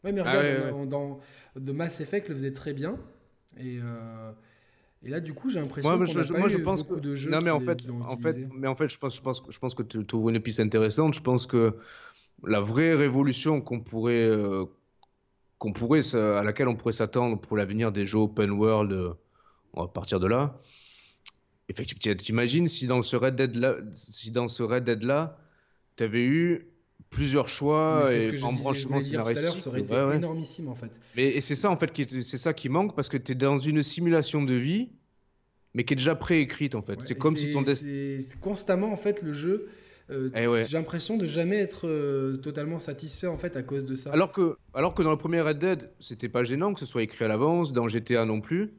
Ouais, 0.02 0.10
mais 0.10 0.22
ah 0.24 0.40
regarde, 0.40 0.88
dans, 0.88 1.20
dans, 1.54 1.72
Mass 1.72 2.00
Effect 2.00 2.28
le 2.30 2.34
faisait 2.34 2.52
très 2.52 2.72
bien. 2.72 2.98
Et 3.60 3.78
et 5.04 5.10
là, 5.10 5.20
du 5.20 5.34
coup, 5.34 5.50
j'ai 5.50 5.60
l'impression 5.60 5.98
qu'on 5.98 6.04
je, 6.04 6.32
pas 6.32 6.38
moi, 6.38 6.48
je 6.48 6.58
pense 6.58 6.82
beaucoup 6.82 6.96
que... 6.96 7.00
de 7.00 7.14
jeux 7.14 7.30
non, 7.30 7.40
mais 7.42 7.50
en 7.50 7.60
fait, 7.60 7.80
en 8.08 8.16
fait, 8.16 8.36
mais 8.54 8.66
en 8.66 8.74
fait, 8.74 8.88
je 8.88 8.98
pense, 8.98 9.16
je 9.16 9.20
pense, 9.20 9.42
je 9.48 9.58
pense 9.58 9.74
que 9.74 9.82
tu 9.82 10.14
ouvres 10.14 10.30
une 10.30 10.40
piste 10.40 10.60
intéressante. 10.60 11.14
Je 11.14 11.20
pense 11.20 11.46
que 11.46 11.76
la 12.46 12.60
vraie 12.60 12.94
révolution 12.94 13.60
qu'on 13.60 13.80
pourrait, 13.80 14.26
euh, 14.26 14.64
qu'on 15.58 15.72
pourrait, 15.72 16.00
à 16.14 16.42
laquelle 16.42 16.68
on 16.68 16.76
pourrait 16.76 16.92
s'attendre 16.92 17.38
pour 17.40 17.56
l'avenir 17.56 17.92
des 17.92 18.06
jeux 18.06 18.18
open 18.18 18.50
world, 18.52 18.92
euh, 18.92 19.12
on 19.74 19.82
va 19.82 19.88
partir 19.88 20.20
de 20.20 20.26
là. 20.26 20.58
Effectivement, 21.68 22.16
t'imagines 22.16 22.66
si 22.66 22.86
dans 22.86 23.02
ce 23.02 23.16
Red 23.16 23.36
Dead 23.36 23.56
là, 23.56 23.76
si 23.92 24.30
dans 24.30 24.48
ce 24.48 24.62
Red 24.62 24.84
Dead 24.84 25.02
là, 25.02 25.38
t'avais 25.96 26.24
eu 26.24 26.68
plusieurs 27.14 27.48
choix 27.48 28.04
et 28.12 28.42
embranchements 28.42 29.00
scénaristiques. 29.00 29.58
Ça 29.58 29.70
aurait 29.70 29.80
été 29.80 29.94
énormissime 29.94 30.68
en 30.68 30.74
fait. 30.74 31.00
Mais 31.16 31.40
c'est 31.40 31.54
ça 31.54 31.70
en 31.70 31.76
fait 31.76 31.92
qui 31.92 32.06
c'est 32.22 32.38
ça 32.38 32.52
qui 32.52 32.68
manque 32.68 32.94
parce 32.94 33.08
que 33.08 33.16
tu 33.16 33.32
es 33.32 33.34
dans 33.34 33.58
une 33.58 33.82
simulation 33.82 34.42
de 34.42 34.54
vie 34.54 34.90
mais 35.74 35.84
qui 35.84 35.94
est 35.94 35.96
déjà 35.96 36.14
préécrite 36.14 36.74
en 36.74 36.82
fait. 36.82 37.00
c'est 37.00 37.16
comme 37.16 37.36
si 37.36 37.50
ton 37.50 37.64
C'est 37.64 38.18
constamment 38.40 38.92
en 38.92 38.96
fait 38.96 39.22
le 39.22 39.32
jeu. 39.32 39.68
Euh, 40.10 40.28
eh 40.34 40.64
j'ai 40.68 40.76
l'impression 40.76 41.16
de 41.16 41.26
jamais 41.26 41.56
être 41.56 41.88
euh, 41.88 42.36
totalement 42.36 42.78
satisfait 42.78 43.26
en 43.26 43.38
fait 43.38 43.56
à 43.56 43.62
cause 43.62 43.86
de 43.86 43.94
ça. 43.94 44.12
Alors 44.12 44.32
que, 44.32 44.58
alors 44.74 44.92
que 44.94 45.02
dans 45.02 45.10
le 45.10 45.16
premier 45.16 45.40
Red 45.40 45.58
Dead, 45.58 45.90
c'était 45.98 46.28
pas 46.28 46.44
gênant 46.44 46.74
que 46.74 46.80
ce 46.80 46.84
soit 46.84 47.02
écrit 47.02 47.24
à 47.24 47.28
l'avance, 47.28 47.72
dans 47.72 47.88
GTA 47.88 48.26
non 48.26 48.42
plus. 48.42 48.74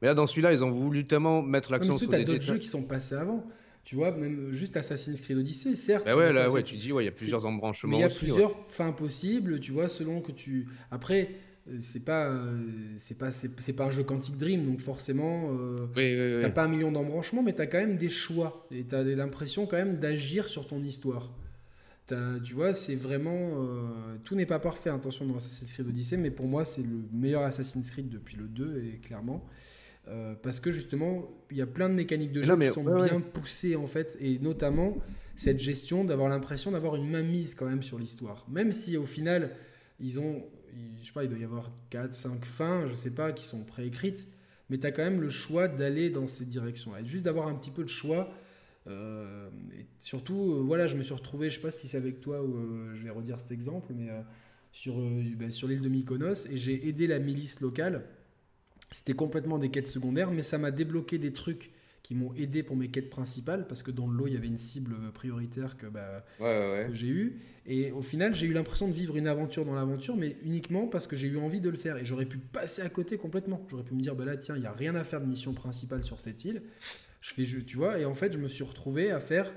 Mais 0.00 0.08
là, 0.08 0.14
dans 0.14 0.26
celui-là, 0.26 0.52
ils 0.52 0.64
ont 0.64 0.70
voulu 0.70 1.06
tellement 1.06 1.42
mettre 1.42 1.70
l'accent 1.70 1.98
sur 1.98 2.10
les 2.10 2.24
d'autres 2.24 2.40
jeux 2.40 2.58
qui 2.58 2.66
sont 2.66 2.82
passés 2.82 3.14
avant. 3.14 3.46
Tu 3.84 3.96
vois, 3.96 4.12
même 4.12 4.50
juste 4.50 4.76
Assassin's 4.76 5.20
Creed 5.20 5.36
Odyssey, 5.36 5.76
certes. 5.76 6.06
Bah 6.06 6.16
ouais, 6.16 6.32
là, 6.32 6.50
ouais, 6.50 6.62
tu 6.62 6.76
dis, 6.76 6.90
ouais, 6.90 7.02
il 7.02 7.06
y 7.06 7.08
a 7.08 7.12
plusieurs 7.12 7.44
embranchements. 7.44 7.98
il 7.98 8.00
y 8.00 8.04
a 8.04 8.08
plusieurs 8.08 8.66
fins 8.66 8.92
possibles, 8.92 9.60
tu 9.60 9.72
vois, 9.72 9.88
selon 9.88 10.22
que 10.22 10.32
tu. 10.32 10.66
Après, 10.90 11.28
euh, 11.68 11.76
c'est 11.80 12.04
pas, 12.04 12.26
euh, 12.26 12.56
c'est 12.98 13.18
pas, 13.18 13.30
c'est 13.30 13.72
pas 13.72 13.84
un 13.84 13.90
jeu 13.90 14.02
Quantic 14.02 14.36
Dream, 14.36 14.66
donc 14.66 14.80
forcément, 14.80 15.50
euh, 15.50 15.86
oui, 15.96 16.42
t'as 16.42 16.50
pas 16.50 16.64
un 16.64 16.68
million 16.68 16.92
d'embranchements, 16.92 17.42
mais 17.42 17.52
t'as 17.52 17.66
quand 17.66 17.78
même 17.78 17.96
des 17.96 18.08
choix 18.08 18.66
et 18.70 18.84
t'as 18.84 19.02
l'impression 19.02 19.66
quand 19.66 19.76
même 19.76 19.94
d'agir 19.94 20.48
sur 20.48 20.66
ton 20.66 20.82
histoire. 20.82 21.30
tu 22.06 22.54
vois, 22.54 22.74
c'est 22.74 22.96
vraiment. 22.96 23.66
tout 24.24 24.34
n'est 24.34 24.46
pas 24.46 24.58
parfait, 24.58 24.90
attention, 24.90 25.26
dans 25.26 25.36
Assassin's 25.36 25.72
Creed 25.72 25.88
Odyssey, 25.88 26.16
mais 26.16 26.30
pour 26.30 26.46
moi, 26.46 26.64
c'est 26.64 26.82
le 26.82 27.02
meilleur 27.12 27.42
Assassin's 27.42 27.90
Creed 27.90 28.08
depuis 28.08 28.36
le 28.36 28.44
2, 28.44 28.82
et 28.82 28.98
clairement. 28.98 29.44
Euh, 30.06 30.34
parce 30.42 30.60
que 30.60 30.70
justement, 30.70 31.30
il 31.50 31.56
y 31.56 31.62
a 31.62 31.66
plein 31.66 31.88
de 31.88 31.94
mécaniques 31.94 32.32
de 32.32 32.42
jeu 32.42 32.56
qui 32.58 32.66
sont 32.66 32.84
bien 32.84 33.20
poussées 33.20 33.74
en 33.74 33.86
fait, 33.86 34.18
et 34.20 34.38
notamment 34.38 34.98
cette 35.34 35.58
gestion 35.58 36.04
d'avoir 36.04 36.28
l'impression 36.28 36.72
d'avoir 36.72 36.96
une 36.96 37.08
mainmise 37.08 37.54
quand 37.54 37.66
même 37.66 37.82
sur 37.82 37.98
l'histoire. 37.98 38.46
Même 38.50 38.72
si 38.72 38.98
au 38.98 39.06
final, 39.06 39.50
ils 40.00 40.20
ont, 40.20 40.44
je 41.00 41.06
sais 41.06 41.12
pas, 41.12 41.24
il 41.24 41.30
doit 41.30 41.38
y 41.38 41.44
avoir 41.44 41.70
4, 41.88 42.12
5 42.12 42.44
fins, 42.44 42.86
je 42.86 42.94
sais 42.94 43.10
pas, 43.10 43.32
qui 43.32 43.44
sont 43.46 43.64
préécrites, 43.64 44.28
mais 44.68 44.78
tu 44.78 44.86
as 44.86 44.92
quand 44.92 45.04
même 45.04 45.22
le 45.22 45.30
choix 45.30 45.68
d'aller 45.68 46.10
dans 46.10 46.26
cette 46.26 46.50
direction-là. 46.50 47.00
Et 47.00 47.06
juste 47.06 47.24
d'avoir 47.24 47.48
un 47.48 47.54
petit 47.54 47.70
peu 47.70 47.82
de 47.82 47.88
choix. 47.88 48.30
Euh, 48.86 49.48
et 49.78 49.86
surtout, 49.98 50.52
euh, 50.52 50.60
voilà, 50.60 50.86
je 50.86 50.96
me 50.96 51.02
suis 51.02 51.14
retrouvé, 51.14 51.48
je 51.48 51.54
sais 51.54 51.62
pas 51.62 51.70
si 51.70 51.88
c'est 51.88 51.96
avec 51.96 52.20
toi 52.20 52.42
ou 52.42 52.94
je 52.94 53.02
vais 53.02 53.10
redire 53.10 53.40
cet 53.40 53.52
exemple, 53.52 53.94
mais 53.96 54.08
sur, 54.70 54.96
ben, 54.98 55.50
sur 55.50 55.66
l'île 55.66 55.80
de 55.80 55.88
Mykonos, 55.88 56.46
et 56.50 56.58
j'ai 56.58 56.86
aidé 56.86 57.06
la 57.06 57.18
milice 57.18 57.60
locale 57.60 58.04
c'était 58.94 59.14
complètement 59.14 59.58
des 59.58 59.70
quêtes 59.70 59.88
secondaires, 59.88 60.30
mais 60.30 60.42
ça 60.42 60.56
m'a 60.56 60.70
débloqué 60.70 61.18
des 61.18 61.32
trucs 61.32 61.70
qui 62.04 62.14
m'ont 62.14 62.32
aidé 62.34 62.62
pour 62.62 62.76
mes 62.76 62.88
quêtes 62.88 63.10
principales, 63.10 63.66
parce 63.66 63.82
que 63.82 63.90
dans 63.90 64.06
le 64.06 64.16
lot, 64.16 64.26
il 64.28 64.34
y 64.34 64.36
avait 64.36 64.46
une 64.46 64.58
cible 64.58 64.94
prioritaire 65.12 65.76
que, 65.76 65.86
bah, 65.86 66.24
que 66.38 66.94
j'ai 66.94 67.08
eue. 67.08 67.40
Et 67.66 67.90
au 67.90 68.02
final, 68.02 68.34
j'ai 68.34 68.46
eu 68.46 68.52
l'impression 68.52 68.86
de 68.86 68.92
vivre 68.92 69.16
une 69.16 69.26
aventure 69.26 69.64
dans 69.64 69.74
l'aventure, 69.74 70.14
mais 70.16 70.36
uniquement 70.44 70.86
parce 70.86 71.08
que 71.08 71.16
j'ai 71.16 71.26
eu 71.26 71.38
envie 71.38 71.60
de 71.60 71.70
le 71.70 71.76
faire. 71.76 71.96
Et 71.96 72.04
j'aurais 72.04 72.26
pu 72.26 72.38
passer 72.38 72.82
à 72.82 72.88
côté 72.88 73.16
complètement. 73.16 73.66
J'aurais 73.68 73.82
pu 73.82 73.94
me 73.94 74.00
dire, 74.00 74.14
bah 74.14 74.26
là, 74.26 74.36
tiens, 74.36 74.54
il 74.54 74.60
n'y 74.60 74.66
a 74.66 74.72
rien 74.72 74.94
à 74.94 75.02
faire 75.02 75.20
de 75.20 75.26
mission 75.26 75.54
principale 75.54 76.04
sur 76.04 76.20
cette 76.20 76.44
île. 76.44 76.62
Je 77.20 77.32
fais, 77.32 77.42
tu 77.42 77.76
vois, 77.76 77.98
et 77.98 78.04
en 78.04 78.14
fait, 78.14 78.32
je 78.32 78.38
me 78.38 78.48
suis 78.48 78.64
retrouvé 78.64 79.10
à 79.10 79.18
faire 79.18 79.50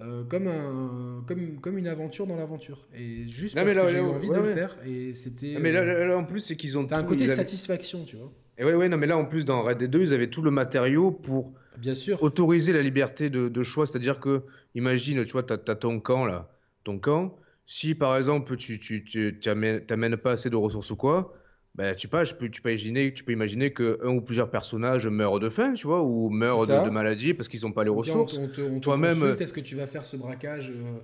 euh, 0.00 0.24
comme, 0.24 0.46
un, 0.46 1.22
comme, 1.26 1.60
comme 1.60 1.76
une 1.76 1.88
aventure 1.88 2.26
dans 2.26 2.36
l'aventure. 2.36 2.86
Et 2.94 3.26
juste 3.26 3.54
parce 3.54 3.74
que 3.74 3.86
j'ai 3.88 3.98
eu 3.98 4.00
envie 4.00 4.28
de 4.28 4.34
le 4.34 4.54
faire. 4.54 4.78
Et 4.86 5.12
c'était. 5.12 5.58
mais 5.60 5.72
là, 5.72 6.16
en 6.16 6.24
plus, 6.24 6.40
c'est 6.40 6.56
qu'ils 6.56 6.78
ont. 6.78 6.86
T'as 6.86 6.98
un 6.98 7.04
côté 7.04 7.26
satisfaction, 7.26 8.04
tu 8.04 8.16
vois. 8.16 8.32
Et 8.60 8.64
ouais, 8.64 8.74
ouais, 8.74 8.90
non, 8.90 8.98
mais 8.98 9.06
là, 9.06 9.16
en 9.16 9.24
plus, 9.24 9.46
dans 9.46 9.62
Red 9.62 9.78
Dead 9.78 9.90
2, 9.90 10.02
ils 10.02 10.14
avaient 10.14 10.28
tout 10.28 10.42
le 10.42 10.50
matériau 10.50 11.10
pour 11.10 11.54
Bien 11.78 11.94
sûr. 11.94 12.22
autoriser 12.22 12.74
la 12.74 12.82
liberté 12.82 13.30
de, 13.30 13.62
choix. 13.62 13.86
C'est-à-dire 13.86 14.20
que, 14.20 14.42
imagine, 14.74 15.24
tu 15.24 15.32
vois, 15.32 15.42
tu 15.42 15.54
as, 15.54 15.58
ton 15.58 15.98
camp, 15.98 16.26
là, 16.26 16.50
ton 16.84 16.98
camp. 16.98 17.34
Si, 17.64 17.94
par 17.94 18.18
exemple, 18.18 18.54
tu 18.56 19.40
n'amènes 19.46 20.12
tu, 20.12 20.18
pas 20.18 20.32
assez 20.32 20.50
de 20.50 20.56
ressources 20.56 20.90
ou 20.90 20.96
quoi, 20.96 21.34
ben, 21.74 21.94
tu, 21.94 22.06
peux, 22.06 22.22
tu, 22.50 22.60
peux 22.60 22.70
imaginer, 22.70 23.14
tu 23.14 23.24
peux 23.24 23.32
imaginer 23.32 23.72
qu'un 23.72 24.08
ou 24.08 24.20
plusieurs 24.20 24.50
personnages 24.50 25.06
meurent 25.06 25.38
de 25.38 25.48
faim, 25.48 25.72
tu 25.72 25.86
vois, 25.86 26.02
ou 26.02 26.28
meurent 26.28 26.66
de, 26.66 26.90
maladie 26.90 27.32
parce 27.32 27.48
qu'ils 27.48 27.62
n'ont 27.62 27.72
pas 27.72 27.84
les 27.84 27.90
ressources. 27.90 28.38
Toi-même. 28.82 29.36
Est-ce 29.40 29.54
que 29.54 29.60
tu 29.60 29.74
vas 29.74 29.86
faire 29.86 30.04
ce 30.04 30.18
braquage 30.18 30.70
euh, 30.70 30.98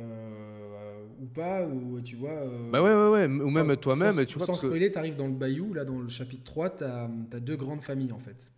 euh, 0.00 0.77
ou 1.20 1.26
pas, 1.26 1.66
ou 1.66 2.00
tu 2.00 2.16
vois. 2.16 2.30
Euh, 2.30 2.70
bah 2.70 2.82
ouais, 2.82 2.94
ouais, 2.94 3.26
ouais, 3.26 3.42
ou 3.42 3.50
même 3.50 3.76
toi-même, 3.76 4.24
tu 4.26 4.38
vois. 4.38 4.46
Sans 4.46 4.54
spoiler, 4.54 4.90
tu 4.90 4.98
arrives 4.98 5.16
dans 5.16 5.26
le 5.26 5.34
bayou, 5.34 5.74
là 5.74 5.84
dans 5.84 5.98
le 5.98 6.08
chapitre 6.08 6.44
3, 6.44 6.70
tu 6.76 6.84
as, 6.84 7.08
deux 7.40 7.56
grandes 7.56 7.82
familles 7.82 8.12
en 8.12 8.18
fait. 8.18 8.50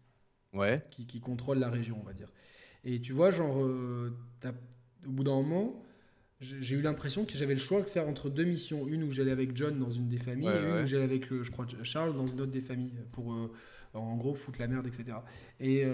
Ouais. 0.53 0.83
Qui, 0.91 1.07
qui, 1.07 1.21
contrôlent 1.21 1.61
la 1.61 1.71
région, 1.71 1.99
on 2.01 2.05
va 2.05 2.13
dire. 2.13 2.29
Et 2.85 3.01
tu 3.01 3.13
vois, 3.13 3.31
genre, 3.31 3.63
euh, 3.63 4.13
au 5.07 5.11
bout 5.11 5.25
d'un 5.25 5.37
moment, 5.37 5.83
j'ai 6.41 6.77
eu 6.77 6.83
l'impression 6.83 7.25
que 7.25 7.37
j'avais 7.37 7.55
le 7.55 7.61
choix 7.61 7.81
de 7.81 7.87
faire 7.87 8.09
entre 8.09 8.31
deux 8.31 8.45
missions. 8.45 8.89
Une 8.89 9.05
où 9.05 9.13
j'allais 9.13 9.31
avec 9.31 9.57
John 9.57 9.79
dans 9.79 9.91
une 9.91 10.09
des 10.09 10.19
familles, 10.19 10.49
et 10.49 10.69
une 10.69 10.83
où 10.83 10.87
j'allais 10.87 11.05
avec, 11.05 11.27
je 11.29 11.51
crois, 11.51 11.67
Charles 11.83 12.17
dans 12.17 12.27
une 12.27 12.41
autre 12.41 12.53
des 12.53 12.61
familles, 12.61 12.95
pour 13.13 13.33
en 13.95 14.17
gros 14.17 14.35
foutre 14.35 14.61
la 14.61 14.69
merde, 14.69 14.87
etc. 14.87 15.17
Et, 15.61 15.85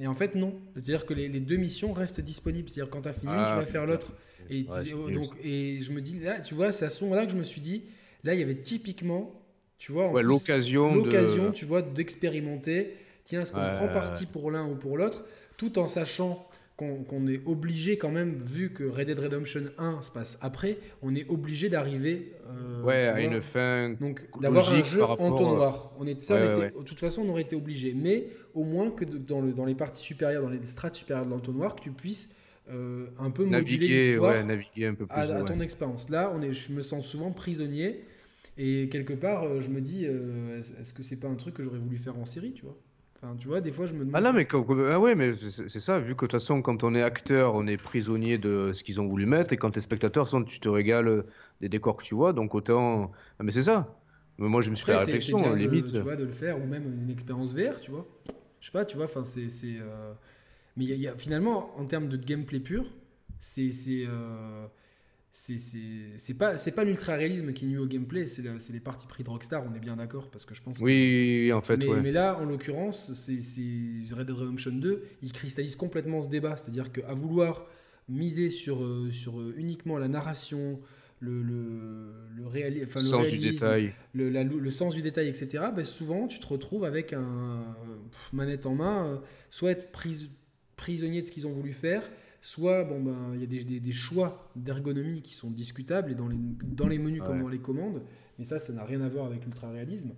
et 0.00 0.06
en 0.06 0.14
fait, 0.14 0.34
non. 0.34 0.54
C'est-à-dire 0.74 1.06
que 1.06 1.14
les, 1.14 1.28
les, 1.28 1.40
deux 1.40 1.56
missions 1.56 1.92
restent 1.92 2.20
disponibles. 2.20 2.68
C'est-à-dire 2.68 2.90
quand 2.90 3.02
tu 3.02 3.08
as 3.08 3.12
fini 3.12 3.32
une, 3.32 3.44
tu 3.44 3.50
ah, 3.50 3.56
vas 3.56 3.66
faire 3.66 3.86
l'autre. 3.86 4.12
Et, 4.50 4.64
donc, 4.64 5.28
et 5.42 5.80
je 5.80 5.92
me 5.92 6.00
dis, 6.00 6.18
là, 6.20 6.40
tu 6.40 6.54
vois, 6.54 6.72
c'est 6.72 6.84
à 6.84 6.90
ce 6.90 7.04
moment-là 7.04 7.26
que 7.26 7.32
je 7.32 7.36
me 7.36 7.44
suis 7.44 7.60
dit, 7.60 7.84
là, 8.24 8.34
il 8.34 8.40
y 8.40 8.42
avait 8.42 8.60
typiquement, 8.60 9.32
tu 9.78 9.92
vois, 9.92 10.22
l'occasion, 10.22 10.94
l'occasion, 10.94 11.52
tu 11.52 11.64
vois, 11.64 11.82
d'expérimenter. 11.82 12.96
Tiens, 13.24 13.42
est-ce 13.42 13.52
qu'on 13.52 13.70
prend 13.70 13.88
parti 13.88 14.26
pour 14.26 14.50
l'un 14.50 14.66
ou 14.68 14.74
pour 14.74 14.96
l'autre, 14.98 15.24
tout 15.56 15.78
en 15.78 15.86
sachant 15.86 16.46
qu'on 16.76 17.26
est 17.28 17.40
obligé 17.46 17.96
quand 17.98 18.10
même, 18.10 18.34
vu 18.44 18.70
que 18.72 18.82
Red 18.82 19.06
Dead 19.06 19.18
Redemption 19.18 19.62
1 19.78 20.02
se 20.02 20.10
passe 20.10 20.38
après, 20.40 20.78
on 21.02 21.14
est 21.14 21.28
obligé 21.30 21.68
d'arriver 21.68 22.32
euh, 22.48 22.82
ouais, 22.82 23.06
à 23.06 23.20
une 23.20 23.40
fin 23.40 23.94
donc 24.00 24.26
d'avoir 24.40 24.72
un 24.72 24.82
jeu 24.82 25.02
en 25.02 25.30
noir. 25.30 25.92
On 25.98 26.06
est, 26.06 26.20
ça, 26.20 26.36
De 26.36 26.82
toute 26.82 26.98
façon, 26.98 27.22
on 27.22 27.30
aurait 27.30 27.42
été 27.42 27.54
obligé, 27.54 27.94
mais 27.94 28.26
au 28.54 28.64
moins 28.64 28.90
que 28.90 29.04
dans, 29.04 29.40
le, 29.40 29.52
dans 29.52 29.64
les 29.64 29.76
parties 29.76 30.02
supérieures, 30.02 30.42
dans 30.42 30.48
les 30.48 30.64
strates 30.64 30.96
supérieures 30.96 31.26
de 31.26 31.30
l'entonnoir, 31.30 31.76
que 31.76 31.80
tu 31.82 31.90
puisses 31.90 32.34
euh, 32.70 33.06
un 33.18 33.30
peu 33.30 33.44
naviguer, 33.44 34.08
l'histoire 34.08 34.44
naviguer 34.44 34.86
un 34.86 34.94
peu 34.94 35.06
plus, 35.06 35.16
à, 35.16 35.42
ton 35.42 35.60
expérience. 35.60 36.08
Là, 36.08 36.32
on 36.34 36.42
est, 36.42 36.52
je 36.52 36.72
me 36.72 36.82
sens 36.82 37.06
souvent 37.06 37.30
prisonnier 37.30 38.04
et 38.56 38.88
quelque 38.88 39.12
part, 39.12 39.44
euh, 39.44 39.60
je 39.60 39.68
me 39.68 39.80
dis, 39.80 40.06
euh, 40.06 40.62
est-ce 40.80 40.94
que 40.94 41.02
c'est 41.02 41.16
pas 41.16 41.28
un 41.28 41.34
truc 41.34 41.54
que 41.54 41.62
j'aurais 41.62 41.78
voulu 41.78 41.98
faire 41.98 42.16
en 42.18 42.24
série, 42.24 42.52
tu 42.52 42.62
vois? 42.62 42.76
Enfin, 43.24 43.36
tu 43.36 43.48
vois, 43.48 43.60
des 43.60 43.72
fois, 43.72 43.86
je 43.86 43.94
me 43.94 44.00
demande. 44.04 44.16
Ah 44.16 44.20
non, 44.20 44.32
mais 44.34 44.46
ah 44.90 45.00
ouais, 45.00 45.14
mais 45.14 45.32
c'est 45.34 45.80
ça. 45.80 45.98
Vu 45.98 46.14
que 46.14 46.26
de 46.26 46.30
toute 46.30 46.32
façon, 46.32 46.60
quand 46.60 46.84
on 46.84 46.94
est 46.94 47.02
acteur, 47.02 47.54
on 47.54 47.66
est 47.66 47.76
prisonnier 47.76 48.36
de 48.36 48.72
ce 48.72 48.84
qu'ils 48.84 49.00
ont 49.00 49.06
voulu 49.06 49.24
mettre, 49.24 49.54
et 49.54 49.56
quand 49.56 49.70
tu 49.70 49.78
es 49.78 49.82
spectateur, 49.82 50.28
tu 50.46 50.60
te 50.60 50.68
régales 50.68 51.24
des 51.60 51.68
décors 51.68 51.96
que 51.96 52.04
tu 52.04 52.14
vois, 52.14 52.32
donc 52.32 52.54
autant. 52.54 53.12
Ah, 53.38 53.42
mais 53.42 53.52
c'est 53.52 53.62
ça. 53.62 53.98
Mais 54.38 54.48
moi, 54.48 54.60
je 54.60 54.70
me 54.70 54.74
suis 54.74 54.84
fait 54.84 54.92
la 54.92 54.98
réflexion, 54.98 55.54
limite. 55.54 55.92
tu 55.92 56.00
vois, 56.00 56.16
de 56.16 56.24
le 56.24 56.32
faire, 56.32 56.60
ou 56.60 56.66
même 56.66 56.84
une 56.84 57.10
expérience 57.10 57.54
VR, 57.54 57.80
tu 57.80 57.92
vois. 57.92 58.06
Je 58.60 58.66
sais 58.66 58.72
pas, 58.72 58.84
tu 58.84 58.96
vois, 58.96 59.06
enfin, 59.06 59.24
c'est. 59.24 59.48
Mais 60.76 60.84
y 60.84 61.08
a, 61.08 61.16
finalement, 61.16 61.78
en 61.78 61.84
termes 61.84 62.08
de 62.08 62.16
gameplay 62.16 62.60
pur, 62.60 62.84
c'est. 63.40 63.70
Euh, 64.06 64.66
c'est 65.36 66.38
pas 66.38 66.56
c'est 66.56 66.70
pas 66.70 66.84
l'ultra 66.84 67.16
réalisme 67.16 67.52
qui 67.52 67.66
nuit 67.66 67.78
au 67.78 67.86
gameplay 67.86 68.24
c'est 68.26 68.72
les 68.72 68.80
parties 68.80 69.08
pris 69.08 69.24
de 69.24 69.28
Rockstar 69.28 69.64
on 69.68 69.74
est 69.74 69.80
bien 69.80 69.96
d'accord 69.96 70.30
parce 70.30 70.44
que 70.44 70.54
je 70.54 70.62
pense 70.62 70.78
oui, 70.78 71.52
en 71.52 71.60
fait 71.60 71.76
mais, 71.76 72.00
mais 72.00 72.12
là 72.12 72.38
en 72.38 72.44
l'occurrence 72.44 73.12
c'est 73.14 73.34
Red 74.14 74.26
Dead 74.26 74.36
Redemption 74.36 74.72
2 74.72 75.02
il 75.22 75.32
cristallise 75.32 75.74
complètement 75.74 76.22
ce 76.22 76.28
débat 76.28 76.56
c'est 76.56 76.68
à 76.68 76.70
dire 76.70 76.92
qu'à 76.92 77.12
vouloir 77.14 77.66
miser 78.08 78.48
sur 78.48 78.84
euh, 78.84 79.10
sur 79.10 79.40
euh, 79.40 79.54
uniquement 79.56 79.98
la 79.98 80.06
narration 80.06 80.80
le, 81.18 81.42
le, 81.42 82.12
le, 82.36 82.86
sens 82.86 83.28
du 83.28 83.38
détail. 83.38 83.92
le, 84.12 84.28
le, 84.28 84.70
sens 84.70 84.94
du 84.94 85.02
détail 85.02 85.28
etc 85.28 85.64
ben 85.74 85.84
souvent 85.84 86.28
tu 86.28 86.38
te 86.38 86.46
retrouves 86.46 86.84
avec 86.84 87.12
un 87.12 87.74
manette 88.32 88.66
en 88.66 88.74
main 88.76 89.06
euh, 89.06 89.16
soit 89.50 89.72
être 89.72 89.90
prisonnier 90.76 91.22
de 91.22 91.26
ce 91.26 91.32
qu'ils 91.32 91.46
ont 91.48 91.52
voulu 91.52 91.72
faire 91.72 92.02
soit 92.44 92.84
bon 92.84 93.00
ben 93.00 93.32
il 93.34 93.40
y 93.40 93.44
a 93.44 93.46
des, 93.46 93.80
des, 93.80 93.92
choix 93.92 94.50
d'ergonomie 94.54 95.22
qui 95.22 95.32
sont 95.32 95.50
discutables 95.50 96.12
et 96.12 96.14
dans 96.14 96.28
les, 96.28 96.36
dans 96.62 96.88
les 96.88 96.98
menus 96.98 97.22
comme 97.22 97.40
dans 97.40 97.48
les 97.48 97.58
commandes 97.58 98.02
mais 98.38 98.44
ça 98.44 98.58
ça 98.58 98.74
n'a 98.74 98.84
rien 98.84 99.00
à 99.00 99.08
voir 99.08 99.24
avec 99.24 99.46
l'ultra 99.46 99.70
réalisme 99.70 100.12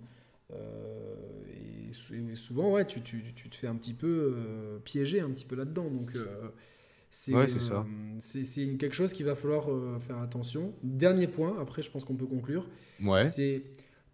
euh, 0.51 1.15
et, 1.89 2.35
souvent 2.35 2.73
ouais 2.73 2.85
tu, 2.85 3.01
tu, 3.01 3.23
tu, 3.33 3.49
te 3.49 3.55
fais 3.55 3.67
un 3.67 3.75
petit 3.75 3.93
peu 3.93 4.35
euh, 4.35 4.77
piéger 4.79 5.21
un 5.21 5.29
petit 5.29 5.45
peu 5.45 5.55
là 5.55 5.63
dedans 5.63 5.89
donc 5.89 6.17
euh, 6.17 6.49
c'est 7.11 7.33
ouais, 7.33 7.47
c'est 8.19 8.75
quelque 8.75 8.93
chose 8.93 9.13
qu'il 9.13 9.25
va 9.25 9.33
falloir 9.33 9.69
faire 10.01 10.17
attention. 10.17 10.73
Dernier 10.83 11.27
point 11.27 11.57
après 11.61 11.81
je 11.81 11.89
pense 11.89 12.03
qu'on 12.03 12.17
peut 12.17 12.25
conclure. 12.25 12.67
Ouais. 13.01 13.23
c'est 13.29 13.63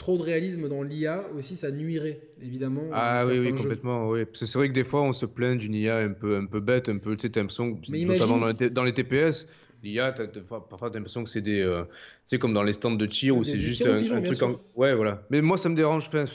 trop 0.04 0.18
de 0.18 0.24
réalisme 0.24 0.68
dans 0.68 0.84
l'IA 0.84 1.24
aussi, 1.38 1.56
ça 1.56 1.72
nuirait 1.72 2.20
évidemment. 2.42 2.82
Ah 2.92 3.24
oui, 3.26 3.40
oui, 3.40 3.54
complètement. 3.54 4.10
Oui. 4.10 4.26
Parce 4.26 4.42
que 4.42 4.46
c'est 4.46 4.58
vrai 4.58 4.68
que 4.68 4.74
des 4.74 4.84
fois, 4.84 5.02
on 5.02 5.14
se 5.14 5.26
plaint 5.26 5.58
d'une 5.58 5.74
IA 5.74 6.00
un 6.00 6.12
peu, 6.12 6.36
un 6.36 6.46
peu 6.46 6.60
bête, 6.60 6.90
un 6.90 6.98
peu, 6.98 7.16
tu 7.16 7.28
sais, 7.28 7.40
l'impression, 7.40 7.80
notamment 7.90 8.38
dans 8.38 8.48
les, 8.48 8.70
dans 8.70 8.84
les 8.84 8.94
TPS, 8.94 9.48
l'IA, 9.82 10.12
parfois, 10.12 10.90
tu 10.90 10.98
as 10.98 11.00
l'impression 11.00 11.24
que 11.24 11.30
c'est 11.30 11.42
des. 11.42 11.62
Euh, 11.62 11.84
c'est 12.26 12.38
comme 12.38 12.54
dans 12.54 12.64
les 12.64 12.74
stands 12.74 12.92
de 12.92 13.06
tir 13.06 13.38
où 13.38 13.46
c'est 13.46 13.60
juste 13.60 13.86
un, 13.86 14.04
truc. 14.22 14.44
En... 14.44 14.60
Ouais, 14.76 14.94
voilà. 14.94 15.24
Mais 15.30 15.42
moi, 15.42 15.56
ça 15.56 15.70
me 15.70 15.76
dérange. 15.76 16.08
Enfin, 16.08 16.26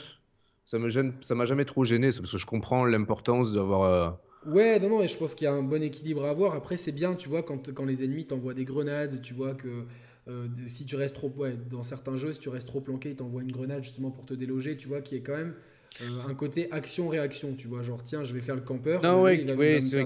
ça 0.65 0.79
me 0.79 0.89
gêne, 0.89 1.13
ça 1.21 1.35
m'a 1.35 1.45
jamais 1.45 1.65
trop 1.65 1.85
gêné, 1.85 2.07
parce 2.07 2.31
que 2.31 2.39
je 2.39 2.45
comprends 2.47 2.85
l'importance 2.85 3.53
d'avoir. 3.53 3.83
Euh, 3.83 4.51
ouais, 4.51 4.79
non, 4.79 4.89
non, 4.89 5.03
et 5.03 5.07
je 5.07 5.15
pense 5.15 5.35
qu'il 5.35 5.45
y 5.45 5.47
a 5.47 5.53
un 5.53 5.61
bon 5.61 5.83
équilibre 5.83 6.25
à 6.25 6.31
avoir. 6.31 6.55
Après, 6.55 6.75
c'est 6.75 6.91
bien, 6.91 7.13
tu 7.13 7.29
vois, 7.29 7.43
quand, 7.43 7.71
quand 7.71 7.85
les 7.85 8.03
ennemis 8.03 8.25
t'envoient 8.25 8.55
des 8.55 8.65
grenades, 8.65 9.21
tu 9.21 9.35
vois 9.35 9.53
que 9.53 9.85
euh, 10.29 10.47
si 10.67 10.85
tu 10.85 10.95
restes 10.95 11.15
trop, 11.15 11.31
ouais, 11.37 11.55
dans 11.69 11.81
certains 11.81 12.15
jeux, 12.15 12.33
si 12.33 12.39
tu 12.39 12.49
restes 12.49 12.67
trop 12.67 12.81
planqué, 12.81 13.09
il 13.09 13.15
t'envoie 13.15 13.41
une 13.41 13.51
grenade 13.51 13.83
justement 13.83 14.11
pour 14.11 14.25
te 14.25 14.33
déloger, 14.33 14.77
tu 14.77 14.87
vois, 14.87 15.01
qui 15.01 15.15
est 15.15 15.21
quand 15.21 15.35
même 15.35 15.55
euh, 16.01 16.05
un 16.29 16.35
côté 16.35 16.71
action-réaction, 16.71 17.55
tu 17.55 17.67
vois, 17.67 17.81
genre 17.81 18.03
tiens, 18.03 18.23
je 18.23 18.33
vais 18.33 18.41
faire 18.41 18.55
le 18.55 18.61
campeur. 18.61 19.01
Non, 19.01 19.23
ouais, 19.23 19.43
ouais, 19.55 19.81
c'est 19.81 20.05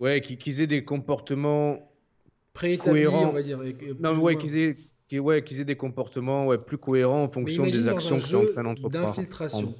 ouais, 0.00 0.20
qu'ils 0.20 0.60
aient 0.60 0.66
des 0.66 0.84
comportements 0.84 1.90
cohérents, 2.78 3.30
on 3.30 3.32
va 3.32 3.42
dire. 3.42 3.60
non, 4.00 4.18
ouais, 4.18 4.36
qu'ils 4.36 4.58
aient, 4.58 5.18
ouais, 5.18 5.42
aient 5.42 5.64
des 5.64 5.76
comportements 5.76 6.46
ouais, 6.46 6.58
plus 6.58 6.78
cohérents 6.78 7.22
en 7.22 7.30
fonction 7.30 7.64
des 7.64 7.88
actions 7.88 8.18
que 8.18 8.24
tu 8.24 8.32
es 8.32 8.36
en 8.36 8.46
train 8.46 8.64
d'entreprendre. 8.64 9.06
D'infiltration. 9.06 9.74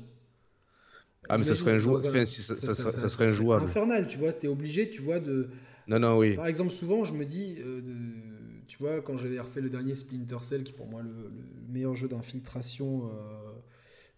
Ah, 1.28 1.38
mais 1.38 1.44
ça 1.44 1.56
serait, 1.56 1.72
injouable. 1.72 2.06
Enfin, 2.06 2.24
ça, 2.24 2.54
ça, 2.54 2.74
ça, 2.74 2.90
ça, 2.90 3.08
serait 3.08 3.28
injouable. 3.28 3.64
infernal, 3.64 4.06
tu 4.06 4.16
vois, 4.16 4.32
tu 4.32 4.46
es 4.46 4.48
obligé, 4.48 4.88
tu 4.88 5.02
vois, 5.02 5.18
de. 5.18 5.50
Non, 5.88 5.98
non, 5.98 6.18
oui. 6.18 6.34
Par 6.34 6.46
exemple, 6.46 6.70
souvent, 6.70 7.04
je 7.04 7.14
me 7.14 7.24
dis, 7.24 7.56
euh, 7.58 7.80
de 7.80 8.35
tu 8.66 8.78
vois, 8.78 9.00
quand 9.00 9.16
j'avais 9.16 9.38
refait 9.38 9.60
le 9.60 9.70
dernier 9.70 9.94
Splinter 9.94 10.38
Cell, 10.42 10.64
qui 10.64 10.72
est 10.72 10.74
pour 10.74 10.86
moi 10.86 11.02
le, 11.02 11.30
meilleur 11.68 11.94
jeu 11.94 12.08
d'infiltration 12.08 13.06
euh, 13.06 13.52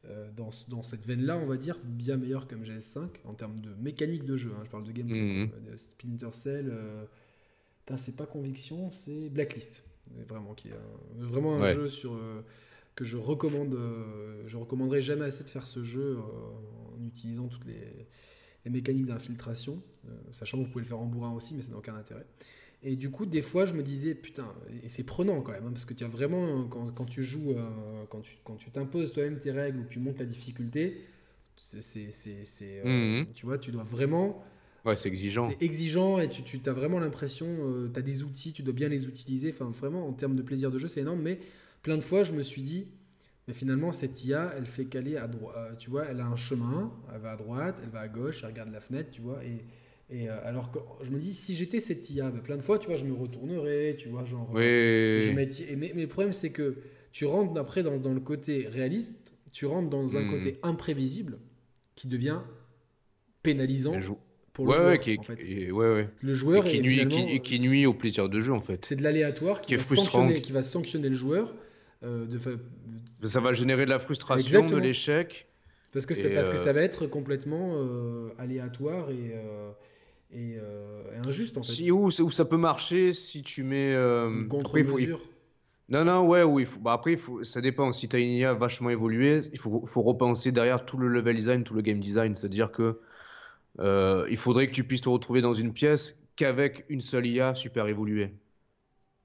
euh, 0.06 0.30
dans, 0.36 0.50
dans, 0.68 0.82
cette 0.82 1.04
veine-là, 1.04 1.36
on 1.38 1.46
va 1.46 1.56
dire, 1.56 1.78
bien 1.84 2.16
meilleur 2.16 2.46
que 2.46 2.54
MGS5 2.54 3.08
en 3.24 3.34
termes 3.34 3.60
de 3.60 3.70
mécanique 3.80 4.24
de 4.24 4.36
jeu. 4.36 4.52
Hein, 4.56 4.62
je 4.64 4.70
parle 4.70 4.84
de 4.84 4.92
gameplay. 4.92 5.20
Mhm. 5.20 5.50
Euh, 5.68 5.76
Splinter 5.76 6.32
Cell, 6.32 6.72
c'est 7.96 8.16
pas 8.16 8.26
Conviction, 8.26 8.90
c'est 8.90 9.28
Blacklist. 9.30 9.82
Vraiment, 10.26 10.54
qui 10.54 10.68
est 10.68 10.74
vraiment 11.18 11.56
un 11.56 11.72
jeu 11.72 11.88
sur, 11.88 12.18
que 12.94 13.04
je 13.04 13.18
recommande. 13.18 13.78
je 14.46 14.56
recommanderais 14.56 15.02
jamais 15.02 15.26
assez 15.26 15.44
de 15.44 15.50
faire 15.50 15.66
ce 15.66 15.84
jeu 15.84 16.18
en 16.18 17.04
utilisant 17.04 17.48
toutes 17.48 17.66
les, 17.66 18.06
les 18.64 18.70
mécaniques 18.70 19.06
d'infiltration, 19.06 19.82
sachant 20.30 20.58
que 20.58 20.64
vous 20.64 20.70
pouvez 20.70 20.84
le 20.84 20.88
faire 20.88 20.98
en 20.98 21.04
bourrin 21.04 21.32
aussi, 21.32 21.54
mais 21.54 21.62
ça 21.62 21.72
n'a 21.72 21.76
aucun 21.76 21.94
intérêt. 21.94 22.24
Et 22.82 22.94
du 22.94 23.10
coup, 23.10 23.26
des 23.26 23.42
fois, 23.42 23.66
je 23.66 23.74
me 23.74 23.82
disais, 23.82 24.14
putain, 24.14 24.54
et 24.84 24.88
c'est 24.88 25.02
prenant 25.02 25.40
quand 25.40 25.50
même, 25.50 25.66
hein, 25.66 25.72
parce 25.72 25.84
que 25.84 25.94
tu 25.94 26.04
as 26.04 26.08
vraiment, 26.08 26.64
quand, 26.68 26.92
quand 26.92 27.06
tu 27.06 27.24
joues, 27.24 27.50
euh, 27.50 28.04
quand 28.08 28.20
tu 28.20 28.36
quand 28.44 28.54
tu 28.54 28.70
t'imposes 28.70 29.12
toi-même 29.12 29.40
tes 29.40 29.50
règles 29.50 29.80
ou 29.80 29.84
que 29.84 29.88
tu 29.88 29.98
montes 29.98 30.20
la 30.20 30.26
difficulté, 30.26 31.04
c'est, 31.56 32.10
euh, 32.62 33.24
mhm. 33.24 33.32
tu 33.34 33.46
vois, 33.46 33.58
tu 33.58 33.72
dois 33.72 33.82
vraiment. 33.82 34.44
Ouais, 34.84 34.94
c'est 34.94 35.08
exigeant. 35.08 35.50
C'est 35.50 35.60
exigeant 35.60 36.20
et 36.20 36.28
tu, 36.28 36.42
tu 36.42 36.68
as 36.68 36.72
vraiment 36.72 37.00
l'impression, 37.00 37.48
euh, 37.48 37.90
tu 37.92 37.98
as 37.98 38.02
des 38.02 38.22
outils, 38.22 38.52
tu 38.52 38.62
dois 38.62 38.74
bien 38.74 38.88
les 38.88 39.06
utiliser. 39.06 39.50
Enfin, 39.50 39.70
vraiment, 39.70 40.06
en 40.06 40.12
termes 40.12 40.36
de 40.36 40.42
plaisir 40.42 40.70
de 40.70 40.78
jeu, 40.78 40.86
c'est 40.86 41.00
énorme. 41.00 41.20
Mais 41.20 41.40
plein 41.82 41.96
de 41.96 42.02
fois, 42.02 42.22
je 42.22 42.32
me 42.32 42.44
suis 42.44 42.62
dit, 42.62 42.86
mais 43.48 43.54
finalement, 43.54 43.90
cette 43.90 44.24
IA, 44.24 44.54
elle 44.56 44.66
fait 44.66 44.84
caler 44.84 45.16
à 45.16 45.26
droite. 45.26 45.78
tu 45.78 45.90
vois, 45.90 46.04
elle 46.04 46.20
a 46.20 46.26
un 46.26 46.36
chemin, 46.36 46.92
elle 47.12 47.20
va 47.20 47.32
à 47.32 47.36
droite, 47.36 47.80
elle 47.82 47.90
va 47.90 48.00
à 48.00 48.08
gauche, 48.08 48.44
elle 48.44 48.50
regarde 48.50 48.70
la 48.70 48.80
fenêtre, 48.80 49.10
tu 49.10 49.20
vois, 49.20 49.44
et 49.44 49.64
et 50.10 50.28
euh, 50.28 50.38
alors 50.42 50.70
que 50.70 50.78
je 51.02 51.10
me 51.10 51.18
dis, 51.18 51.34
si 51.34 51.54
j'étais 51.54 51.80
cette 51.80 52.08
IA, 52.10 52.30
bah, 52.30 52.40
plein 52.42 52.56
de 52.56 52.62
fois, 52.62 52.78
tu 52.78 52.86
vois, 52.86 52.96
je 52.96 53.04
me 53.04 53.14
retournerais, 53.14 53.94
tu 53.98 54.08
vois, 54.08 54.24
genre. 54.24 54.48
Oui. 54.54 54.62
Je 54.62 55.32
mais, 55.34 55.92
mais, 55.94 56.02
le 56.02 56.08
problème, 56.08 56.32
c'est 56.32 56.50
que 56.50 56.76
tu 57.12 57.26
rentres 57.26 57.58
après 57.60 57.82
dans, 57.82 57.98
dans, 57.98 58.14
le 58.14 58.20
côté 58.20 58.68
réaliste, 58.70 59.34
tu 59.52 59.66
rentres 59.66 59.90
dans 59.90 60.16
un 60.16 60.22
hmm. 60.22 60.30
côté 60.30 60.58
imprévisible 60.62 61.38
qui 61.94 62.08
devient 62.08 62.40
pénalisant 63.42 63.96
pour 64.54 64.66
le 64.66 64.74
joueur. 64.74 64.98
qui, 64.98 65.18
en 65.18 65.22
fait. 65.22 65.70
ouais, 65.70 65.92
ouais. 65.92 66.08
Le 66.22 66.34
joueur 66.34 66.64
qui, 66.64 66.80
nuit, 66.80 67.06
qui, 67.08 67.40
qui, 67.40 67.60
nuit 67.60 67.84
au 67.84 67.92
plaisir 67.92 68.30
de 68.30 68.40
jeu, 68.40 68.54
en 68.54 68.62
fait. 68.62 68.86
C'est 68.86 68.96
de 68.96 69.02
l'aléatoire 69.02 69.60
qui, 69.60 69.76
va 69.76 69.82
sanctionner, 69.82 70.40
qui 70.40 70.52
va 70.52 70.62
sanctionner 70.62 71.10
le 71.10 71.16
joueur. 71.16 71.54
Euh, 72.02 72.26
de 72.26 72.38
Ça 73.26 73.40
va 73.40 73.52
générer 73.52 73.84
de 73.84 73.90
la 73.90 73.98
frustration, 73.98 74.64
de 74.64 74.76
l'échec. 74.76 75.46
Parce 75.92 76.06
que, 76.06 76.14
c'est 76.14 76.30
parce 76.30 76.48
que 76.48 76.54
euh, 76.54 76.58
ça 76.58 76.72
va 76.72 76.82
être 76.82 77.06
complètement 77.06 77.76
aléatoire 78.38 79.10
et, 79.10 79.34
euh, 80.34 81.02
et, 81.14 81.26
injuste 81.28 81.56
en 81.56 81.62
fait. 81.62 81.72
Si, 81.72 81.90
où, 81.90 82.06
où, 82.06 82.30
ça 82.30 82.44
peut 82.44 82.56
marcher 82.56 83.12
si 83.12 83.42
tu 83.42 83.62
mets. 83.62 83.94
Euh, 83.94 84.44
contre-mesure. 84.46 85.20
Non, 85.88 86.04
non, 86.04 86.26
ouais, 86.26 86.42
oui. 86.42 86.66
Faut... 86.66 86.80
Bah, 86.80 86.92
après, 86.92 87.16
faut... 87.16 87.44
ça 87.44 87.60
dépend. 87.60 87.92
Si 87.92 88.08
tu 88.08 88.16
as 88.16 88.18
une 88.18 88.30
IA 88.30 88.52
vachement 88.52 88.90
évoluée, 88.90 89.40
il 89.52 89.58
faut... 89.58 89.86
faut, 89.86 90.02
repenser 90.02 90.52
derrière 90.52 90.84
tout 90.84 90.98
le 90.98 91.08
level 91.08 91.36
design, 91.36 91.64
tout 91.64 91.74
le 91.74 91.80
game 91.80 92.00
design. 92.00 92.34
C'est-à-dire 92.34 92.70
que 92.70 93.00
euh, 93.80 94.26
il 94.30 94.36
faudrait 94.36 94.66
que 94.66 94.72
tu 94.72 94.84
puisses 94.84 95.00
te 95.00 95.08
retrouver 95.08 95.40
dans 95.40 95.54
une 95.54 95.72
pièce 95.72 96.22
qu'avec 96.36 96.84
une 96.88 97.00
seule 97.00 97.26
IA 97.26 97.54
super 97.54 97.86
évoluée. 97.86 98.34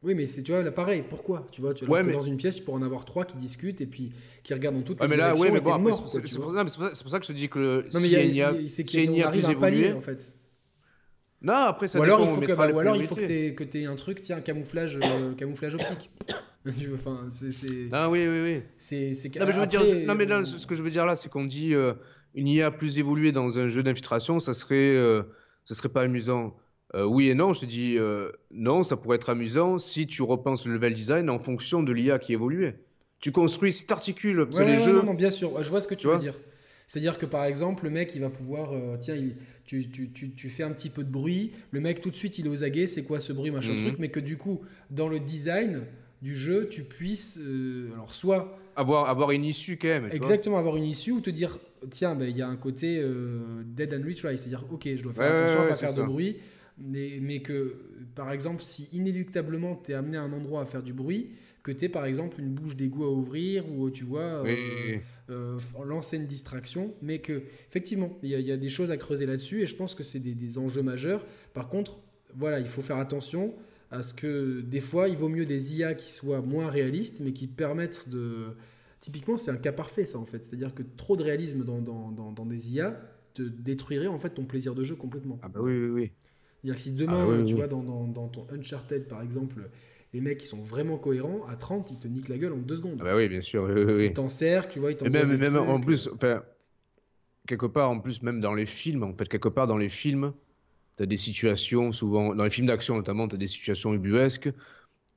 Oui, 0.04 0.16
mais 0.16 0.26
c'est 0.26 0.44
tu 0.44 0.52
vois 0.52 0.64
là 0.64 0.72
pareil. 0.72 1.04
Pourquoi? 1.10 1.46
Tu 1.52 1.62
vois, 1.62 1.74
tu 1.74 1.86
ouais, 1.86 2.04
mais... 2.04 2.12
dans 2.14 2.22
une 2.22 2.38
pièce, 2.38 2.56
tu 2.58 2.64
pourrais 2.64 2.80
en 2.80 2.84
avoir 2.84 3.06
trois 3.06 3.26
qui 3.26 3.38
discutent 3.38 3.82
et 3.82 3.86
puis 3.86 4.12
qui 4.44 4.54
regardent 4.54 4.76
dans 4.76 4.82
toutes 4.82 5.00
les 5.00 5.04
ouais, 5.04 5.10
mais 5.10 5.18
là, 5.18 5.36
ouais, 5.36 5.50
mais 5.50 5.62
bon, 5.62 5.94
c'est 6.08 6.22
pour, 6.22 6.52
ça, 6.52 6.66
pour 6.66 7.10
ça 7.10 7.20
que 7.20 7.26
je 7.26 7.32
te 7.32 7.38
dis 7.38 7.48
que 7.48 7.86
non, 7.94 8.00
mais 8.02 8.08
si 8.08 8.08
il 8.08 8.36
y 8.36 8.42
a, 8.42 8.52
une 9.04 9.14
IA 9.16 9.30
plus 9.30 9.50
évoluée, 9.50 9.94
en 9.94 10.02
fait. 10.02 10.36
Non, 11.44 11.54
après 11.54 11.90
ça 11.90 12.00
ou 12.00 12.04
alors, 12.04 12.22
il 12.22 12.30
faut 12.30 12.40
que, 12.40 12.54
bah, 12.54 12.70
ou 12.72 12.80
alors 12.80 12.96
il 12.96 13.04
faut 13.04 13.16
que 13.16 13.64
tu 13.64 13.82
aies, 13.82 13.86
un 13.86 13.96
truc, 13.96 14.22
tiens, 14.22 14.40
camouflage, 14.40 14.98
euh, 14.98 15.34
camouflage 15.38 15.76
optique. 15.76 16.10
enfin, 16.94 17.26
c'est. 17.30 17.90
Ah 17.92 18.10
oui, 18.10 18.26
oui, 18.26 18.42
oui. 18.42 18.62
C'est. 18.78 19.12
Non, 19.38 19.46
mais 19.46 19.52
je 19.52 19.60
veux 19.60 19.68
dire, 19.68 19.82
non, 20.08 20.16
mais 20.16 20.26
là, 20.26 20.44
ce 20.44 20.66
que 20.66 20.76
je 20.76 20.82
veux 20.82 20.90
dire 20.90 21.06
là, 21.06 21.16
c'est 21.16 21.30
qu'on 21.30 21.44
dit 21.44 21.76
euh, 21.76 21.94
une 22.34 22.48
IA 22.48 22.72
plus 22.72 22.98
évoluée 22.98 23.34
dans 23.34 23.60
un 23.60 23.68
jeu 23.68 23.84
d'infiltration, 23.84 24.40
ça 24.40 24.54
serait, 24.54 24.96
euh, 24.96 25.24
ça 25.66 25.76
serait 25.76 25.90
pas 25.90 26.04
amusant. 26.04 26.56
oui 26.94 27.28
et 27.30 27.36
non, 27.36 27.52
je 27.52 27.62
te 27.62 27.66
dis 27.66 27.98
non, 28.52 28.84
ça 28.84 28.96
pourrait 28.96 29.18
être 29.18 29.30
amusant 29.30 29.78
si 29.80 30.08
tu 30.08 30.22
repenses 30.22 30.66
le 30.66 30.74
level 30.74 30.94
design 30.94 31.30
en 31.30 31.40
fonction 31.40 31.84
de 31.84 31.92
l'IA 31.92 32.20
qui 32.20 32.32
évoluait. 32.32 32.80
Tu 33.20 33.32
construis, 33.32 33.72
si 33.72 33.86
t'articules 33.86 34.42
ouais, 34.42 34.66
les 34.66 34.82
jeux. 34.82 34.94
Non, 34.94 35.04
non, 35.04 35.14
bien 35.14 35.32
sûr, 35.32 35.62
je 35.64 35.70
vois 35.70 35.80
ce 35.82 35.88
que 35.88 35.96
tu, 35.96 36.08
veux 36.08 36.18
dire. 36.18 36.36
C'est-à-dire 36.88 37.18
que 37.18 37.26
par 37.26 37.46
exemple, 37.46 37.86
le 37.86 37.90
mec, 37.90 38.12
il 38.14 38.22
va 38.22 38.30
pouvoir, 38.30 38.72
tiens, 39.00 39.16
il, 39.16 39.36
tu, 39.66 39.90
tu, 39.90 40.10
tu, 40.10 40.32
tu, 40.32 40.50
fais 40.50 40.64
un 40.64 40.72
petit 40.72 40.90
peu 40.90 41.04
de 41.04 41.10
bruit, 41.10 41.52
le 41.72 41.80
mec 41.80 42.02
tout 42.02 42.10
de 42.10 42.16
suite 42.16 42.38
il 42.38 42.46
est 42.48 42.50
aux 42.50 42.64
aguets, 42.64 42.88
c'est 42.88 43.04
quoi 43.04 43.20
ce 43.20 43.34
bruit, 43.34 43.52
machin 43.52 43.74
mhm. 43.74 43.86
truc, 43.86 44.00
mais 44.00 44.10
que 44.10 44.20
du 44.20 44.38
coup, 44.38 44.62
dans 44.92 45.08
le 45.08 45.20
design 45.20 45.82
du 46.22 46.36
jeu, 46.36 46.68
tu 46.70 46.84
puisses, 46.84 47.40
euh, 47.42 47.92
alors 47.94 48.14
soit 48.14 48.58
avoir, 48.76 49.10
avoir 49.10 49.32
une 49.32 49.46
issue 49.46 49.78
quand 49.78 49.88
même. 49.88 50.10
Exactement, 50.12 50.58
avoir 50.58 50.78
une 50.78 50.84
issue 50.84 51.12
ou 51.12 51.22
te 51.22 51.30
dire, 51.30 51.60
tiens, 51.92 52.16
ben, 52.16 52.30
il 52.30 52.38
y 52.38 52.42
a 52.42 52.48
un 52.48 52.56
côté 52.56 53.00
euh, 53.00 53.64
dead 53.66 53.94
and 53.94 54.08
retry, 54.08 54.38
c'est-à-dire, 54.38 54.66
ok, 54.72 54.88
je 54.96 55.04
dois 55.04 55.14
faire 55.14 55.36
attention 55.36 55.62
à 55.62 55.68
pas 55.68 55.76
faire 55.76 55.94
de 55.94 56.04
bruit, 56.04 56.38
mais, 56.78 57.20
mais 57.22 57.42
que, 57.42 57.78
par 58.16 58.32
exemple, 58.32 58.64
si 58.64 58.90
inéluctablement 58.94 59.76
tu 59.76 59.92
es 59.92 59.96
amené 59.96 60.18
à 60.18 60.24
un 60.24 60.34
endroit 60.34 60.62
à 60.62 60.66
faire 60.66 60.84
du 60.84 60.94
bruit, 60.94 61.30
que 61.64 61.72
tu 61.72 61.88
par 61.88 62.06
exemple 62.06 62.42
une 62.42 62.50
bouche 62.50 62.76
d'égout 62.76 63.06
à 63.06 63.10
ouvrir 63.10 63.64
ou 63.72 63.90
tu 63.90 64.04
vois 64.04 64.46
euh, 64.46 64.98
euh, 65.34 65.60
lancer 65.86 66.18
une 66.18 66.26
distraction, 66.26 66.94
mais 67.02 67.20
que 67.20 67.44
effectivement 67.70 68.18
il 68.24 68.30
y, 68.30 68.52
a 68.52 68.58
des 68.58 68.70
choses 68.70 68.92
à 68.92 68.98
creuser 68.98 69.26
là-dessus 69.26 69.62
et 69.62 69.66
je 69.66 69.76
pense 69.76 69.96
que 69.96 70.04
c'est 70.04 70.20
des, 70.20 70.58
enjeux 70.58 70.84
majeurs. 70.84 71.26
Par 71.54 71.70
contre, 71.70 72.00
voilà, 72.36 72.60
il 72.60 72.68
faut 72.68 72.82
faire 72.82 72.98
attention 72.98 73.54
à 73.92 74.02
ce 74.02 74.14
que 74.14 74.62
des 74.62 74.80
fois 74.80 75.10
il 75.10 75.16
vaut 75.16 75.30
mieux 75.30 75.46
des 75.46 75.76
IA 75.76 75.94
qui 75.94 76.12
soient 76.12 76.42
moins 76.42 76.70
réalistes, 76.70 77.20
mais 77.24 77.34
qui 77.34 77.48
permettent 77.48 78.10
de 78.10 78.56
typiquement 79.02 79.38
c'est 79.38 79.52
un 79.52 79.58
cas 79.58 79.72
parfait 79.72 80.06
ça 80.06 80.18
en 80.18 80.26
fait, 80.26 80.46
c'est-à-dire 80.46 80.74
que 80.74 80.84
trop 80.98 81.18
de 81.18 81.24
réalisme 81.24 81.64
dans, 81.64 81.82
dans, 81.82 82.32
dans, 82.32 82.46
des 82.46 82.74
IA 82.74 83.00
te 83.34 83.42
détruirait 83.42 84.08
en 84.08 84.20
fait 84.20 84.30
ton 84.30 84.46
plaisir 84.46 84.76
de 84.76 84.84
jeu 84.84 84.96
complètement. 84.96 85.40
Ah 85.42 85.50
bah 85.50 85.60
oui 85.62 85.74
oui 85.74 85.90
oui. 85.90 86.12
C'est-à-dire 86.64 86.76
que 86.76 86.82
si 86.82 86.92
demain, 86.92 87.42
ah 87.42 87.44
tu 87.46 87.56
vois, 87.56 87.68
dans, 87.68 87.84
dans, 87.84 88.30
ton 88.30 88.48
Uncharted, 88.54 89.06
par 89.10 89.22
exemple, 89.22 89.70
les 90.14 90.22
mecs 90.22 90.40
qui 90.40 90.46
sont 90.48 90.62
vraiment 90.62 90.98
cohérents, 90.98 91.46
à 91.48 91.56
30, 91.56 91.92
ils 91.92 92.00
te 92.00 92.08
niquent 92.08 92.30
la 92.30 92.38
gueule 92.38 92.54
en 92.54 92.58
deux 92.58 92.78
secondes. 92.78 93.02
Ah 93.02 93.04
bah 93.06 93.16
oui, 93.16 93.28
bien 93.28 93.42
sûr. 93.42 93.64
Oui, 93.64 93.84
oui, 93.84 94.06
Ils 94.08 94.14
t'encerclent, 94.14 94.72
tu 94.72 94.80
vois, 94.80 94.92
ils 94.92 94.98
Et 95.04 95.10
t'envoient 95.10 95.26
même, 95.26 95.38
même 95.38 95.58
en 95.58 95.80
plus, 95.82 96.10
enfin, 96.14 96.44
quelque 97.48 97.66
part, 97.66 97.90
en 97.90 98.00
plus, 98.00 98.22
même 98.22 98.40
dans 98.42 98.54
les 98.54 98.66
films, 98.66 99.04
en 99.04 99.14
fait, 99.14 99.28
quelque 99.28 99.50
part 99.50 99.68
dans 99.68 99.78
les 99.78 99.90
films, 99.90 100.34
tu 100.98 101.04
as 101.04 101.06
des 101.06 101.18
situations, 101.18 101.92
souvent, 101.92 102.36
dans 102.36 102.44
les 102.46 102.50
films 102.50 102.68
d'action 102.68 102.96
notamment, 102.98 103.28
tu 103.28 103.36
as 103.36 103.38
des 103.40 103.48
situations 103.48 103.94
ubuesques 103.94 104.50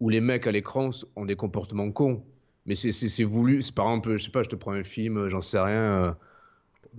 où 0.00 0.08
les 0.10 0.20
mecs 0.22 0.46
à 0.46 0.52
l'écran 0.52 0.90
ont 1.16 1.26
des 1.26 1.36
comportements 1.36 1.90
cons. 1.92 2.24
Mais 2.66 2.74
c'est- 2.76 3.24
voulu. 3.24 3.62
C'est 3.62 3.74
par 3.74 3.86
exemple, 3.88 4.16
je 4.18 4.24
sais 4.24 4.30
pas, 4.30 4.42
je 4.44 4.48
te 4.50 4.56
prends 4.56 4.72
un 4.72 4.84
film, 4.84 5.28
j'en 5.28 5.40
sais 5.42 5.58
rien, 5.60 6.06
euh, 6.06 6.12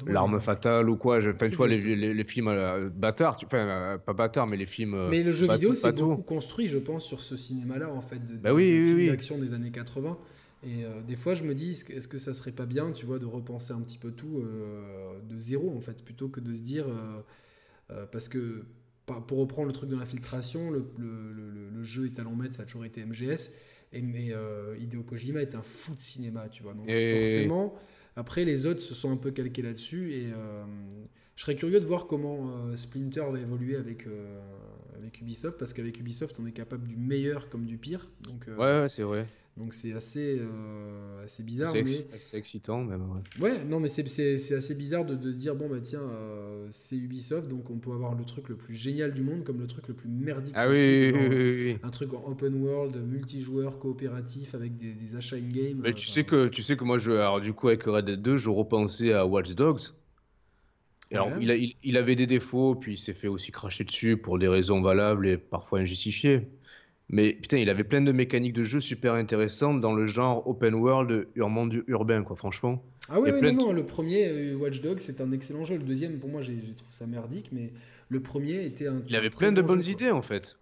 L'arme 0.06 0.40
fatale 0.40 0.90
ou 0.90 0.98
quoi. 0.98 1.18
Enfin, 1.18 1.50
Tu 1.50 1.56
vois, 1.58 1.68
les, 1.68 1.80
les, 1.96 2.14
les 2.14 2.24
films 2.24 2.48
euh, 2.50 2.90
bâtards, 2.90 3.36
tu- 3.38 3.46
enfin, 3.46 3.58
euh, 3.68 3.98
pas 3.98 4.14
bâtards, 4.14 4.48
mais 4.48 4.58
les 4.58 4.66
films. 4.66 4.94
euh, 4.94 5.10
Mais 5.10 5.24
le 5.24 5.32
jeu 5.32 5.52
vidéo, 5.52 5.76
c'est 5.76 5.92
beaucoup 5.96 6.22
construit, 6.24 6.68
je 6.68 6.78
pense, 6.78 7.06
sur 7.06 7.22
ce 7.22 7.36
cinéma-là, 7.36 7.92
en 7.92 8.02
fait, 8.02 8.20
de, 8.26 8.36
Bah 8.38 8.50
des- 8.52 8.56
oui, 8.56 8.66
des 8.72 8.78
oui, 8.80 8.86
films 8.86 8.98
oui. 8.98 9.08
d'action 9.08 9.38
des 9.38 9.54
années 9.54 9.72
80. 9.72 10.18
Et 10.64 10.84
des 11.08 11.16
fois, 11.16 11.34
je 11.36 11.44
me 11.44 11.54
dis, 11.54 11.72
est-ce 11.90 12.08
que, 12.08 12.18
ça 12.18 12.34
serait 12.34 12.52
pas 12.52 12.66
bien, 12.66 12.92
tu 12.92 13.06
vois, 13.06 13.20
de 13.20 13.26
repenser 13.26 13.74
un 13.74 13.82
petit 13.82 13.98
peu 14.00 14.12
tout 14.12 14.44
de 15.30 15.40
zéro, 15.40 15.76
en 15.78 15.82
fait, 15.82 16.04
plutôt 16.04 16.30
que 16.30 16.40
de 16.40 16.54
se 16.56 16.62
dire, 16.62 16.86
parce 18.12 18.28
que 18.30 18.66
pour 19.28 19.38
reprendre 19.40 19.68
le 19.68 19.74
truc 19.74 19.90
de 19.90 19.96
l'infiltration, 19.96 20.70
le, 20.72 20.86
le- 20.98 21.32
le- 21.34 21.70
le 21.70 21.84
jeu 21.84 22.08
étalon 22.08 22.36
maître, 22.36 22.56
ça 22.56 22.64
a 22.64 22.66
toujours 22.66 22.86
été 22.86 23.02
MGS, 23.06 23.52
et 23.94 24.02
mais 24.02 24.34
Hideo 24.80 25.04
Kojima 25.04 25.42
est 25.42 25.56
un 25.56 25.62
fou 25.62 25.96
de 25.96 26.02
cinéma, 26.02 26.50
tu 26.50 26.64
vois. 26.64 26.74
Donc 26.74 26.90
Et- 26.90 27.20
forcément, 27.20 27.76
après 28.18 28.45
les 28.45 28.65
autres 28.65 28.81
se 28.81 28.95
sont 28.95 29.11
un 29.11 29.15
peu 29.15 29.30
calqués 29.30 29.61
là-dessus, 29.61 30.11
et 30.14 30.31
euh, 30.34 30.65
je 31.35 31.44
serais 31.44 31.56
curieux 31.56 31.80
de 31.80 31.85
voir 31.85 32.07
comment 32.07 32.49
euh, 32.49 32.76
Splinter 32.76 33.23
va 33.31 33.39
évoluer 33.39 33.76
avec, 33.76 34.07
euh, 34.07 34.41
avec 34.98 35.22
Ubisoft, 35.22 35.60
parce 35.60 35.72
qu'avec 35.72 35.99
Ubisoft, 35.99 36.35
on 36.39 36.48
est 36.48 36.52
capable 36.52 36.88
du 36.88 36.98
meilleur 36.98 37.48
comme 37.48 37.65
du 37.65 37.77
pire. 37.77 38.10
Ouais, 38.48 38.81
ouais, 38.81 38.89
c'est 38.89 39.03
vrai. 39.03 39.27
Donc 39.58 39.74
c'est 39.74 39.92
assez, 39.94 40.38
euh, 40.40 41.26
assez 41.26 41.42
bizarre. 41.42 41.72
C'est 41.72 41.82
Mais... 41.84 42.06
ex- 42.14 42.34
excitant, 42.36 42.84
même. 42.84 43.02
ouais. 43.10 43.42
Ouais, 43.42 43.64
non, 43.66 43.80
mais 43.80 43.88
c'est- 43.88 44.04
assez 44.56 44.76
bizarre 44.76 45.04
de, 45.04 45.16
de 45.16 45.32
se 45.32 45.38
dire, 45.38 45.56
bon, 45.56 45.68
bah 45.68 45.80
tiens, 45.82 46.02
euh, 46.02 46.68
c'est 46.70 46.96
Ubisoft, 46.96 47.48
donc 47.48 47.70
on 47.72 47.78
peut 47.80 47.92
avoir 47.92 48.14
le 48.16 48.24
truc 48.24 48.50
le 48.50 48.56
plus 48.56 48.76
génial 48.76 49.14
du 49.14 49.24
monde 49.24 49.44
comme 49.44 49.60
le 49.60 49.68
truc 49.68 49.88
le 49.88 49.94
plus 49.96 50.10
merdique 50.10 50.54
Ah 50.56 50.70
oui, 50.70 50.76
possible, 50.76 51.18
oui, 51.18 51.24
genre, 51.24 51.30
oui, 51.32 51.38
oui, 51.38 51.64
oui. 51.74 51.78
Un 51.82 51.90
truc 51.90 52.14
en 52.14 52.24
open 52.30 52.54
world, 52.62 52.96
multijoueur, 53.06 53.80
coopératif, 53.80 54.54
avec 54.54 54.78
des, 54.78 54.94
des 54.94 55.16
achats 55.16 55.38
in-game. 55.38 55.80
Mais 55.82 55.90
euh, 55.90 55.94
tu 55.94 56.08
sais 56.08 56.24
que 56.24 56.48
tu 56.48 56.62
sais 56.62 56.78
que 56.78 56.84
moi 56.84 56.98
je 57.00 57.12
alors 57.14 57.42
du 57.42 57.54
coup 57.54 57.68
avec 57.70 57.84
Red 57.84 58.06
Dead 58.06 58.22
2 58.22 58.38
je 58.38 58.50
repensais 58.50 59.12
à 59.14 59.26
Watch 59.26 59.52
Dogs. 59.56 59.82
Et 61.10 61.16
Alors 61.16 61.30
Ouais. 61.30 61.38
il, 61.42 61.52
a- 61.52 61.56
il, 61.56 61.74
il 61.84 61.98
avait 61.98 62.16
des 62.16 62.28
défauts 62.28 62.76
puis 62.76 62.94
il 62.94 62.98
s'est 62.98 63.14
fait 63.14 63.28
aussi 63.30 63.52
cracher 63.52 63.84
dessus 63.86 64.18
pour 64.18 64.38
des 64.40 64.48
raisons 64.48 64.82
valables 64.82 65.28
et 65.28 65.38
parfois 65.38 65.80
injustifiées. 65.80 66.48
Mais 67.10 67.34
putain 67.34 67.58
il 67.58 67.70
avait 67.70 67.84
plein 67.86 68.02
de 68.02 68.12
mécaniques 68.12 68.54
de 68.54 68.64
jeu 68.64 68.80
super 68.82 69.14
intéressantes 69.14 69.80
dans 69.80 69.94
le 69.94 70.06
genre 70.06 70.46
open 70.48 70.76
world 70.76 71.28
monde 71.36 71.84
urbain 71.88 72.24
quoi 72.24 72.36
franchement. 72.36 72.84
Ah 73.10 73.22
oui, 73.22 73.32
non, 73.32 73.40
de 73.42 73.52
non, 73.52 73.72
le 73.72 73.86
premier, 73.86 74.28
euh, 74.28 74.56
Watch 74.56 74.82
Dogs, 74.82 75.00
c'est 75.00 75.22
un 75.22 75.32
excellent 75.32 75.64
jeu. 75.64 75.78
Le 75.78 75.84
deuxième, 75.84 76.20
pour 76.20 76.30
moi, 76.30 76.42
j'ai 76.42 76.56
trouvé 76.56 76.92
ça 76.92 77.08
merdique, 77.08 77.50
mais 77.54 77.72
le 78.10 78.20
premier 78.20 78.66
était 78.66 78.88
un. 78.88 79.02
Il 79.08 79.16
avait 79.16 79.30
plein 79.30 79.54
de 79.54 79.62
bon 79.62 79.68
bonnes 79.70 79.82
jeu, 79.82 79.92
idées 79.94 80.12
en 80.12 80.22
fait. 80.22 80.58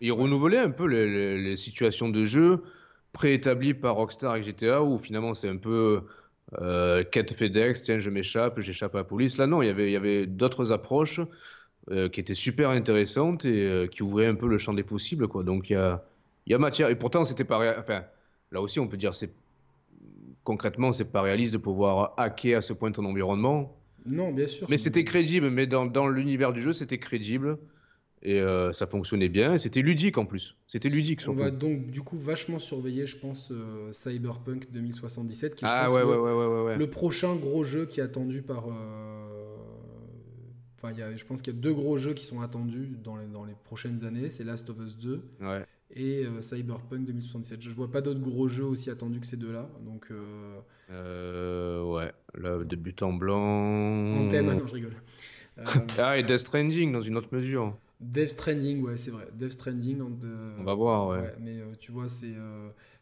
Et 0.00 0.08
il 0.08 0.12
renouvelait 0.12 0.58
un 0.58 0.70
peu 0.70 0.86
les, 0.86 1.06
les- 1.08 1.42
les 1.42 1.56
situations 1.56 2.08
de 2.10 2.24
jeu 2.24 2.62
préétablies 3.12 3.74
par 3.74 3.94
Rockstar 3.96 4.32
avec 4.32 4.44
GTA 4.44 4.82
où 4.82 4.98
finalement 4.98 5.34
c'est 5.34 5.48
un 5.48 5.56
peu 5.56 6.02
euh, 6.60 7.04
quête 7.04 7.32
FedEx, 7.32 7.82
tiens 7.82 7.98
je 7.98 8.10
m'échappe, 8.10 8.60
j'échappe 8.60 8.94
à 8.94 8.98
la 8.98 9.04
police. 9.04 9.38
Là 9.38 9.46
non, 9.46 9.62
il 9.62 9.66
y 9.66 9.70
avait, 9.70 9.88
il 9.88 9.92
y 9.92 9.96
avait 9.96 10.26
d'autres 10.26 10.72
approches 10.72 11.20
euh, 11.90 12.08
qui 12.08 12.20
étaient 12.20 12.34
super 12.34 12.70
intéressantes 12.70 13.44
et 13.44 13.64
euh, 13.66 13.86
qui 13.86 14.02
ouvraient 14.02 14.26
un 14.26 14.34
peu 14.34 14.48
le 14.48 14.58
champ 14.58 14.74
des 14.74 14.82
possibles 14.84 15.28
quoi. 15.28 15.42
Donc 15.44 15.70
il 15.70 15.74
y 15.74 15.76
a, 15.76 16.04
il 16.46 16.52
y 16.52 16.54
a 16.54 16.58
matière. 16.58 16.88
Et 16.90 16.96
pourtant 16.96 17.24
c'était 17.24 17.44
pas, 17.44 17.58
ré- 17.58 17.76
enfin 17.78 18.04
là 18.52 18.60
aussi 18.60 18.80
on 18.80 18.88
peut 18.88 18.96
dire 18.96 19.14
c'est 19.14 19.30
concrètement 20.44 20.92
c'est 20.92 21.10
pas 21.12 21.22
réaliste 21.22 21.52
de 21.52 21.58
pouvoir 21.58 22.14
hacker 22.16 22.58
à 22.58 22.62
ce 22.62 22.72
point 22.72 22.92
ton 22.92 23.04
environnement. 23.04 23.74
Non, 24.06 24.32
bien 24.32 24.46
sûr. 24.46 24.66
Mais 24.70 24.78
c'était 24.78 25.04
crédible, 25.04 25.50
mais 25.50 25.66
dans, 25.66 25.84
dans 25.84 26.08
l'univers 26.08 26.52
du 26.54 26.62
jeu, 26.62 26.72
c'était 26.72 26.98
crédible. 26.98 27.58
Et 28.22 28.40
euh, 28.40 28.72
ça 28.72 28.86
fonctionnait 28.86 29.28
bien. 29.28 29.54
Et 29.54 29.58
c'était 29.58 29.82
ludique 29.82 30.16
en 30.18 30.24
plus. 30.24 30.56
C'était 30.66 30.88
ludique 30.88 31.20
On 31.28 31.34
va 31.34 31.50
donc 31.50 31.90
du 31.90 32.00
coup 32.00 32.16
vachement 32.16 32.58
surveiller, 32.58 33.06
je 33.06 33.16
pense, 33.16 33.52
euh, 33.52 33.92
Cyberpunk 33.92 34.72
2077, 34.72 35.54
qui 35.54 35.64
est, 35.64 35.68
Ah 35.70 35.90
ouais, 35.92 36.00
le, 36.00 36.06
ouais, 36.06 36.16
ouais, 36.16 36.32
ouais, 36.32 36.46
ouais, 36.46 36.62
ouais. 36.64 36.76
le 36.78 36.86
prochain 36.88 37.36
gros 37.36 37.64
jeu 37.64 37.84
qui 37.86 38.00
est 38.00 38.02
attendu 38.02 38.40
par. 38.42 38.64
euh, 38.68 39.27
Enfin, 40.80 40.92
y 40.92 41.02
a, 41.02 41.14
je 41.16 41.24
pense 41.24 41.42
qu'il 41.42 41.52
y 41.54 41.58
a 41.58 41.60
deux 41.60 41.72
gros 41.74 41.98
jeux 41.98 42.14
qui 42.14 42.24
sont 42.24 42.40
attendus 42.40 42.88
dans 43.02 43.16
les, 43.16 43.26
dans 43.26 43.44
les 43.44 43.54
prochaines 43.64 44.04
années. 44.04 44.30
C'est 44.30 44.44
Last 44.44 44.70
of 44.70 44.78
Us 44.78 44.96
2 44.96 45.20
Ouais. 45.40 45.66
et 45.92 46.24
euh, 46.24 46.40
Cyberpunk 46.40 47.04
2077. 47.04 47.60
Je 47.60 47.70
vois 47.70 47.90
pas 47.90 48.00
d'autres 48.00 48.20
gros 48.20 48.46
jeux 48.46 48.64
aussi 48.64 48.88
attendus 48.88 49.18
que 49.20 49.26
ces 49.26 49.36
deux-là. 49.36 49.68
Donc, 49.84 50.06
euh, 50.12 50.60
Euh, 50.90 51.82
ouais. 51.82 52.12
Là, 52.40 52.62
débutant 52.64 53.12
blanc. 53.12 54.24
Anthem, 54.26 54.48
ah 54.50 54.54
non, 54.54 54.66
je 54.66 54.74
rigole. 54.74 54.94
Euh, 55.58 55.64
Ah, 55.98 56.16
et 56.16 56.22
Death 56.22 56.38
Stranding 56.38 56.92
dans 56.92 57.02
une 57.02 57.16
autre 57.16 57.28
mesure. 57.32 57.76
Death 58.00 58.28
Stranding, 58.30 58.82
ouais, 58.84 58.96
c'est 58.96 59.10
vrai. 59.10 59.26
Death 59.34 59.52
Stranding. 59.54 59.98
de- 60.20 60.52
On 60.60 60.62
va 60.64 60.74
voir, 60.74 61.08
ouais. 61.08 61.34
mais 61.40 61.58
euh, 61.58 61.72
tu 61.80 61.90
vois, 61.90 62.08
c'est. 62.08 62.32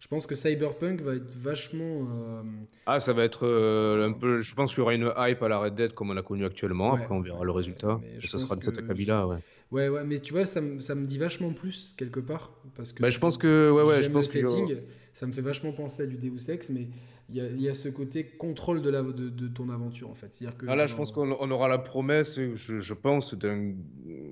Je 0.06 0.10
pense 0.10 0.24
que 0.28 0.36
Cyberpunk 0.36 1.00
va 1.02 1.16
être 1.16 1.26
vachement. 1.28 2.06
euh, 2.08 2.42
Ah, 2.86 3.00
ça 3.00 3.12
va 3.12 3.24
être 3.24 3.44
euh, 3.44 4.06
un 4.08 4.12
peu. 4.12 4.40
Je 4.40 4.54
pense 4.54 4.70
qu'il 4.72 4.78
y 4.78 4.82
aura 4.82 4.94
une 4.94 5.10
hype 5.16 5.42
à 5.42 5.48
la 5.48 5.58
Red 5.58 5.74
Dead 5.74 5.94
comme 5.94 6.10
on 6.10 6.14
l'a 6.14 6.22
connu 6.22 6.44
actuellement. 6.44 6.92
Ouais. 6.94 7.00
Après, 7.02 7.12
on 7.12 7.20
verra 7.20 7.42
le 7.44 7.50
résultat. 7.50 7.98
Mais 8.00 8.18
Et 8.22 8.26
ça 8.26 8.38
sera 8.38 8.54
de 8.54 8.60
pense 8.60 8.64
cet 8.66 8.76
que 8.76 8.84
acabit-là, 8.84 9.26
ouais. 9.26 9.38
Ouais, 9.72 9.88
ouais, 9.88 10.04
mais 10.04 10.20
tu 10.20 10.32
vois, 10.32 10.46
ça, 10.46 10.60
me- 10.60 10.78
ça 10.78 10.94
me 10.94 11.04
dit 11.04 11.18
vachement 11.18 11.50
plus 11.52 11.92
quelque 11.96 12.20
part. 12.20 12.52
Parce 12.76 12.92
que 12.92 13.02
Bah, 13.02 13.10
je 13.10 13.18
pense 13.18 13.36
que. 13.36 13.68
Ouais, 13.72 13.82
ouais, 13.82 14.02
je 14.04 14.10
pense 14.12 14.32
le 14.32 14.42
que. 14.42 14.46
setting. 14.46 14.76
Ça 15.12 15.26
me 15.26 15.32
fait 15.32 15.40
vachement 15.42 15.72
penser 15.72 16.04
à 16.04 16.06
du 16.06 16.16
Deus 16.18 16.50
Ex, 16.52 16.68
mais 16.70 16.86
il 17.30 17.34
y 17.36 17.40
a, 17.40 17.46
il 17.48 17.60
y 17.60 17.68
a 17.68 17.74
ce 17.74 17.88
côté 17.88 18.22
contrôle 18.24 18.82
de, 18.82 18.90
la, 18.90 19.02
de, 19.02 19.28
de 19.30 19.48
ton 19.48 19.70
aventure 19.70 20.08
en 20.08 20.14
fait. 20.14 20.28
Que 20.56 20.66
Ah, 20.68 20.76
là, 20.76 20.86
genre- 20.86 20.88
je 20.88 20.94
pense 20.96 21.10
qu'on 21.10 21.32
on 21.40 21.50
aura 21.50 21.66
la 21.68 21.78
promesse, 21.78 22.38
je, 22.54 22.78
je 22.78 22.94
pense, 22.94 23.34
d'un 23.34 23.72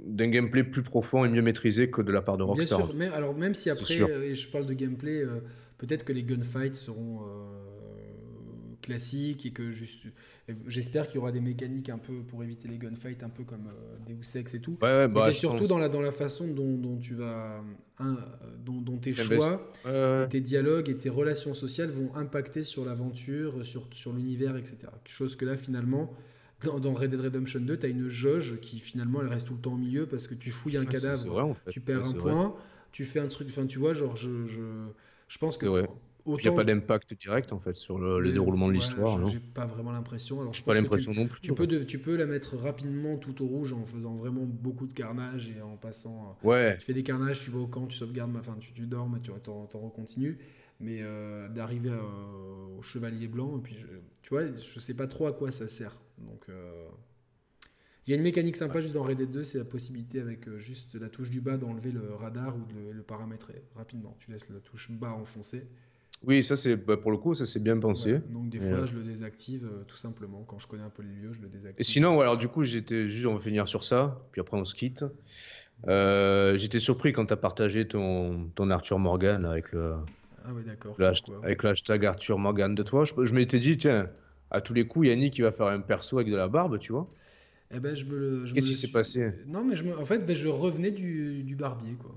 d'un 0.07 0.29
gameplay 0.29 0.63
plus 0.63 0.83
profond 0.83 1.25
et 1.25 1.29
mieux 1.29 1.43
maîtrisé 1.43 1.91
que 1.91 2.01
de 2.03 2.13
la 2.13 2.23
part 2.23 2.37
de 2.37 2.45
Bien 2.45 2.53
Rockstar. 2.53 2.85
sûr, 2.87 2.95
mais 2.95 3.09
alors 3.09 3.35
même 3.35 3.55
si 3.55 3.71
après, 3.71 3.85
sûr. 3.95 4.07
euh, 4.09 4.23
et 4.23 4.35
je 4.37 4.49
parle 4.49 4.67
de 4.67 4.75
gameplay, 4.75 5.23
euh, 5.25 5.41
peut-être 5.87 6.05
que 6.05 6.13
les 6.13 6.23
gunfights 6.25 6.75
seront 6.75 7.23
euh, 7.23 8.75
classiques 8.83 9.47
et 9.47 9.53
que 9.53 9.71
juste. 9.71 10.07
J'espère 10.67 11.07
qu'il 11.07 11.17
y 11.17 11.19
aura 11.19 11.33
des 11.33 11.41
mécaniques 11.41 11.89
un 11.89 11.99
peu 11.99 12.23
pour 12.23 12.43
éviter 12.45 12.69
les 12.69 12.79
gunfights, 12.79 13.23
un 13.23 13.31
peu 13.31 13.45
comme 13.45 13.69
euh, 13.69 13.99
Deus 14.07 14.39
Ex 14.39 14.55
et 14.55 14.61
tout. 14.61 14.79
Ouais, 14.81 14.89
ouais, 14.89 15.09
Mais 15.15 15.21
bah, 15.21 15.21
c'est 15.21 15.33
surtout 15.33 15.67
pense. 15.67 15.69
dans 15.69 15.79
la, 15.79 15.89
dans 15.89 16.01
la 16.03 16.11
façon 16.11 16.49
dont, 16.49 16.77
dont 16.77 16.99
tu 16.99 17.15
vas. 17.15 17.63
dont, 18.65 18.81
dont 18.81 18.99
tes 18.99 19.15
choix, 19.15 19.71
Ouais, 19.85 20.29
tes 20.29 20.41
dialogues 20.41 20.89
et 20.89 20.97
tes 20.99 21.11
relations 21.11 21.55
sociales 21.55 21.91
vont 21.91 22.15
impacter 22.17 22.65
sur 22.65 22.85
l'aventure, 22.85 23.65
sur, 23.65 23.89
sur 23.93 24.13
l'univers, 24.13 24.57
etc. 24.57 24.93
Chose 25.07 25.37
que 25.37 25.45
là, 25.45 25.57
finalement, 25.57 26.13
dans, 26.65 26.95
Red 26.95 27.11
Dead 27.11 27.21
Redemption 27.21 27.61
2, 27.61 27.79
tu 27.79 27.87
as 27.87 27.89
une 27.91 28.09
jauge 28.09 28.59
qui, 28.61 28.79
finalement, 28.81 29.21
elle 29.23 29.29
reste 29.29 29.47
tout 29.49 29.55
le 29.55 29.61
temps 29.61 29.75
au 29.75 29.79
milieu 29.79 30.07
parce 30.07 30.27
que 30.27 30.35
tu 30.35 30.51
fouilles 30.51 30.77
un 30.79 30.87
Ouais, 30.87 30.93
cadavre, 30.93 31.17
c'est 31.17 31.29
vrai, 31.29 31.43
en 31.43 31.55
fait. 31.55 31.71
tu 31.71 31.81
perds 31.81 32.03
Ouais, 32.03 32.05
un 32.05 32.13
vrai. 32.13 32.35
point, 32.35 32.55
tu 32.93 33.05
fais 33.05 33.21
un 33.21 33.29
truc. 33.29 33.49
Enfin, 33.51 33.67
tu 33.67 33.79
vois, 33.79 33.95
genre, 33.95 34.17
je, 34.17 34.47
je, 34.47 34.61
je 35.29 35.39
pense 35.39 35.57
que. 35.57 35.85
Il 36.27 36.37
n'y 36.43 36.49
a 36.49 36.53
pas 36.53 36.65
d'impact 36.65 37.13
direct 37.21 37.53
en 37.53 37.61
fait 37.61 37.77
sur 37.77 37.99
le, 37.99 38.33
déroulement 38.33 38.69
de 38.69 38.73
l'histoire. 38.73 39.19
je- 39.19 39.21
non 39.25 39.29
J'ai 39.29 39.41
pas 39.41 39.67
vraiment 39.67 39.93
l'impression. 39.93 40.41
Alors, 40.41 40.55
je 40.55 40.63
pas 40.63 40.73
l'impression 40.73 41.13
non 41.13 41.27
plus. 41.29 41.41
Tu, 41.43 41.53
peux, 41.53 41.67
de- 41.67 41.83
tu 41.85 41.99
peux 41.99 42.17
la 42.17 42.25
mettre 42.25 42.57
rapidement 42.57 43.19
tout 43.19 43.43
au 43.43 43.47
rouge 43.47 43.75
en 43.75 43.85
faisant 43.85 44.15
vraiment 44.17 44.45
beaucoup 44.47 44.87
de 44.87 44.95
carnage 44.95 45.51
et 45.51 45.61
en 45.61 45.77
passant. 45.77 46.37
euh, 46.45 46.49
Ouais, 46.49 46.79
tu 46.79 46.87
fais 46.87 46.95
des 46.95 47.03
carnages, 47.03 47.41
tu 47.45 47.51
vas 47.51 47.59
au 47.59 47.67
camp, 47.67 47.87
tu 47.87 47.97
sauvegardes, 47.99 48.35
enfin 48.39 48.57
tu, 48.59 48.73
tu 48.73 48.87
dors, 48.87 49.09
mais 49.09 49.21
tu 49.21 49.31
t'en, 49.43 49.67
t'en 49.67 49.81
recontinues. 49.81 50.39
Mais 50.81 50.99
euh, 51.03 51.49
d'arriver 51.51 51.91
euh, 51.91 52.79
au 52.79 52.83
chevalier 52.83 53.29
blanc, 53.29 53.59
et 53.59 53.61
puis 53.61 53.75
je, 53.77 53.87
tu 54.23 54.31
vois, 54.31 54.47
je 54.47 54.81
sais 54.81 54.95
pas 54.95 55.07
trop 55.07 55.27
à 55.27 55.33
quoi 55.33 55.51
ça 55.51 55.69
sert. 55.69 56.01
Donc 56.19 56.47
euh, 56.49 56.89
il 58.07 58.11
y 58.11 58.13
a 58.15 58.17
une 58.17 58.23
mécanique 58.23 58.57
sympa 58.57 58.81
juste 58.81 58.95
dans 58.95 59.03
Red 59.03 59.19
Dead 59.19 59.31
2, 59.31 59.43
c'est 59.45 59.59
la 59.59 59.65
possibilité 59.65 60.21
avec 60.21 60.47
euh, 60.49 60.59
juste 60.59 60.95
la 60.95 61.09
touche 61.09 61.31
du 61.31 61.41
bas 61.41 61.57
d'enlever 61.57 61.91
le 61.93 62.15
radar 62.15 62.55
ou 62.57 62.65
de 62.67 62.75
le, 62.75 62.93
le 62.93 63.03
paramétrer 63.03 63.63
rapidement. 63.75 64.17
Tu 64.21 64.31
laisses 64.31 64.49
la 64.51 64.61
touche 64.61 64.91
bas 64.91 65.13
enfoncée. 65.13 65.67
oui, 66.23 66.43
ça 66.43 66.57
c'est 66.57 66.77
bah, 66.77 66.97
pour 66.97 67.11
le 67.11 67.17
coup, 67.19 67.35
ça 67.35 67.45
c'est 67.47 67.63
bien 67.63 67.79
pensé. 67.79 68.15
Ouais, 68.15 68.23
donc 68.31 68.49
des 68.51 68.61
fois 68.61 68.87
je 68.87 68.95
le 68.95 69.03
désactive 69.03 69.65
euh, 69.67 69.85
tout 69.87 69.97
simplement. 69.97 70.43
Quand 70.47 70.59
je 70.59 70.67
connais 70.69 70.83
un 70.83 70.91
peu 70.91 71.03
les 71.03 71.15
lieux, 71.15 71.33
je 71.33 71.41
le 71.41 71.49
désactive. 71.49 71.81
Et 71.81 71.83
sinon, 71.83 72.21
alors 72.21 72.37
du 72.37 72.49
coup, 72.49 72.63
j'étais 72.65 73.07
juste, 73.09 73.27
on 73.27 73.35
va 73.35 73.41
finir 73.41 73.67
sur 73.69 73.85
ça, 73.85 74.21
puis 74.33 74.41
après 74.41 74.57
on 74.57 74.65
se 74.65 74.75
quitte. 74.75 75.05
Euh, 75.89 76.57
j'étais 76.57 76.81
surpris 76.81 77.13
quand 77.13 77.27
tu 77.27 77.33
as 77.33 77.37
partagé 77.37 77.87
ton, 77.87 78.49
ton 78.55 78.71
Arthur 78.71 78.99
Morgan 78.99 79.45
avec 79.45 79.73
le, 79.73 79.95
Ah 80.47 80.53
ouais 80.55 80.63
d'accord. 80.63 80.95
le 80.99 81.07
hasht- 81.07 81.25
pourquoi? 81.27 81.45
avec 81.45 81.63
le 81.63 81.71
hashtag 81.71 82.07
Arthur 82.07 82.39
Morgan 82.39 82.75
de 82.75 82.83
toi. 82.83 83.05
Je, 83.05 83.13
je 83.25 83.35
m'étais 83.35 83.59
dit, 83.59 83.77
tiens, 83.77 84.09
à 84.51 84.61
tous 84.61 84.73
les 84.73 84.87
coups, 84.87 85.09
Yannick, 85.09 85.37
il 85.39 85.43
va 85.43 85.53
faire 85.53 85.67
un 85.67 85.81
perso 85.81 86.19
avec 86.19 86.31
de 86.31 86.37
la 86.37 86.49
barbe, 86.49 86.79
tu 86.79 86.93
vois. 86.93 87.09
Eh 87.75 87.81
ben, 87.81 87.95
je 87.95 88.05
me 88.05 88.17
le- 88.17 88.53
Qu'est-ce 88.53 88.69
qui 88.69 88.75
s'est 88.77 88.93
passé? 88.93 89.33
Non 89.47 89.65
mais 89.65 89.77
je 89.77 89.85
me... 89.85 89.99
en 89.99 90.05
fait 90.07 90.25
ben, 90.25 90.37
je 90.37 90.49
revenais 90.49 90.91
du, 90.93 91.43
du 91.43 91.57
barbier 91.57 91.95
quoi. 91.95 92.15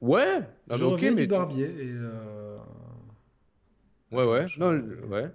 Ouais, 0.00 0.40
non, 0.68 0.76
je 0.76 0.84
reviens 0.84 1.12
mais. 1.12 1.22
du 1.22 1.28
barbier 1.28 1.66
et. 1.66 1.90
euh, 1.92 2.58
Ouais, 4.10 4.22
attends, 4.22 4.32
ouais, 4.32 4.48
je- 4.48 4.60
non, 4.60 5.08
ouais. 5.08 5.30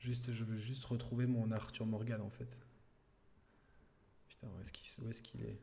Juste, 0.00 0.32
je 0.32 0.44
veux 0.44 0.56
juste 0.56 0.84
retrouver 0.86 1.26
mon 1.26 1.50
Arthur 1.52 1.86
Morgan 1.86 2.20
en 2.22 2.30
fait. 2.30 2.58
Putain, 4.28 4.48
où 4.48 5.08
est-ce 5.08 5.22
qu'il 5.22 5.42
est? 5.42 5.60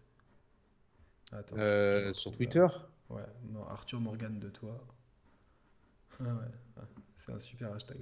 Attends. 1.31 1.55
Euh, 1.57 2.13
sur 2.13 2.31
Twitter? 2.31 2.65
Ouais, 3.09 3.25
non, 3.49 3.65
Arthur 3.67 3.99
Morgan 3.99 4.39
de 4.39 4.49
toi. 4.49 4.85
Ah 6.19 6.23
ouais, 6.23 6.83
c'est 7.15 7.31
un 7.33 7.39
super 7.39 7.73
hashtag. 7.73 7.97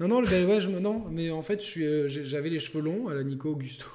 Non, 0.00 0.08
non, 0.08 0.22
ben 0.22 0.48
ouais, 0.48 0.60
je 0.62 0.70
non, 0.70 1.04
mais 1.10 1.30
en 1.30 1.42
fait, 1.42 1.62
euh, 1.76 2.08
j'avais 2.08 2.48
les 2.48 2.58
cheveux 2.58 2.82
longs 2.82 3.08
à 3.08 3.14
la 3.14 3.22
Nico 3.22 3.50
Augusto 3.50 3.86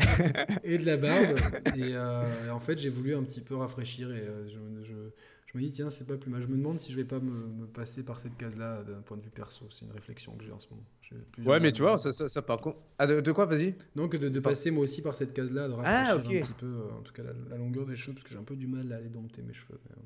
et 0.64 0.76
de 0.76 0.84
la 0.84 0.96
barbe. 0.96 1.38
Euh, 1.78 2.46
et, 2.46 2.50
en 2.50 2.58
fait, 2.58 2.78
j'ai 2.78 2.90
voulu 2.90 3.14
un 3.14 3.22
petit 3.22 3.40
peu 3.40 3.54
rafraîchir 3.54 4.10
et 4.10 4.24
je, 4.48 4.58
je, 4.82 4.94
je 5.52 5.58
me 5.58 5.62
dis, 5.62 5.70
tiens, 5.70 5.88
c'est 5.88 6.06
pas 6.06 6.16
plus 6.16 6.30
mal. 6.30 6.42
Je 6.42 6.48
me 6.48 6.56
demande 6.56 6.80
si 6.80 6.90
je 6.90 6.96
vais 6.96 7.04
pas 7.04 7.20
me, 7.20 7.66
passer 7.66 8.02
par 8.02 8.18
cette 8.18 8.36
case-là 8.36 8.82
d'un 8.82 9.02
point 9.02 9.16
de 9.16 9.22
vue 9.22 9.30
perso. 9.30 9.66
C'est 9.70 9.84
une 9.84 9.92
réflexion 9.92 10.36
que 10.36 10.44
j'ai 10.44 10.52
en 10.52 10.58
ce 10.58 10.68
moment. 10.70 10.84
Ouais, 11.48 11.60
mais 11.60 11.72
tu 11.72 11.82
vois, 11.82 11.96
ça, 11.98 12.12
ça, 12.12 12.42
par 12.42 12.58
contre. 12.58 12.78
Ah, 12.98 13.06
de, 13.06 13.32
quoi, 13.32 13.46
vas-y? 13.46 13.74
Donc, 13.96 14.16
de, 14.16 14.28
de 14.28 14.40
passer 14.40 14.70
moi 14.70 14.82
aussi 14.82 15.02
par 15.02 15.14
cette 15.14 15.32
case-là, 15.32 15.68
de 15.68 15.74
ah, 15.74 15.76
rafraîchir 15.76 16.38
un 16.38 16.40
petit 16.40 16.52
peu, 16.52 16.66
euh, 16.66 16.98
en 16.98 17.02
tout 17.02 17.12
cas, 17.12 17.22
la, 17.22 17.56
longueur 17.56 17.86
des 17.86 17.96
cheveux, 17.96 18.14
parce 18.14 18.24
que 18.24 18.30
j'ai 18.30 18.38
un 18.38 18.44
peu 18.44 18.56
du 18.56 18.66
mal 18.66 18.92
à 18.92 18.96
aller 18.96 19.08
dompter 19.08 19.42
mes 19.42 19.54
cheveux. 19.54 19.78
Euh. 19.90 20.00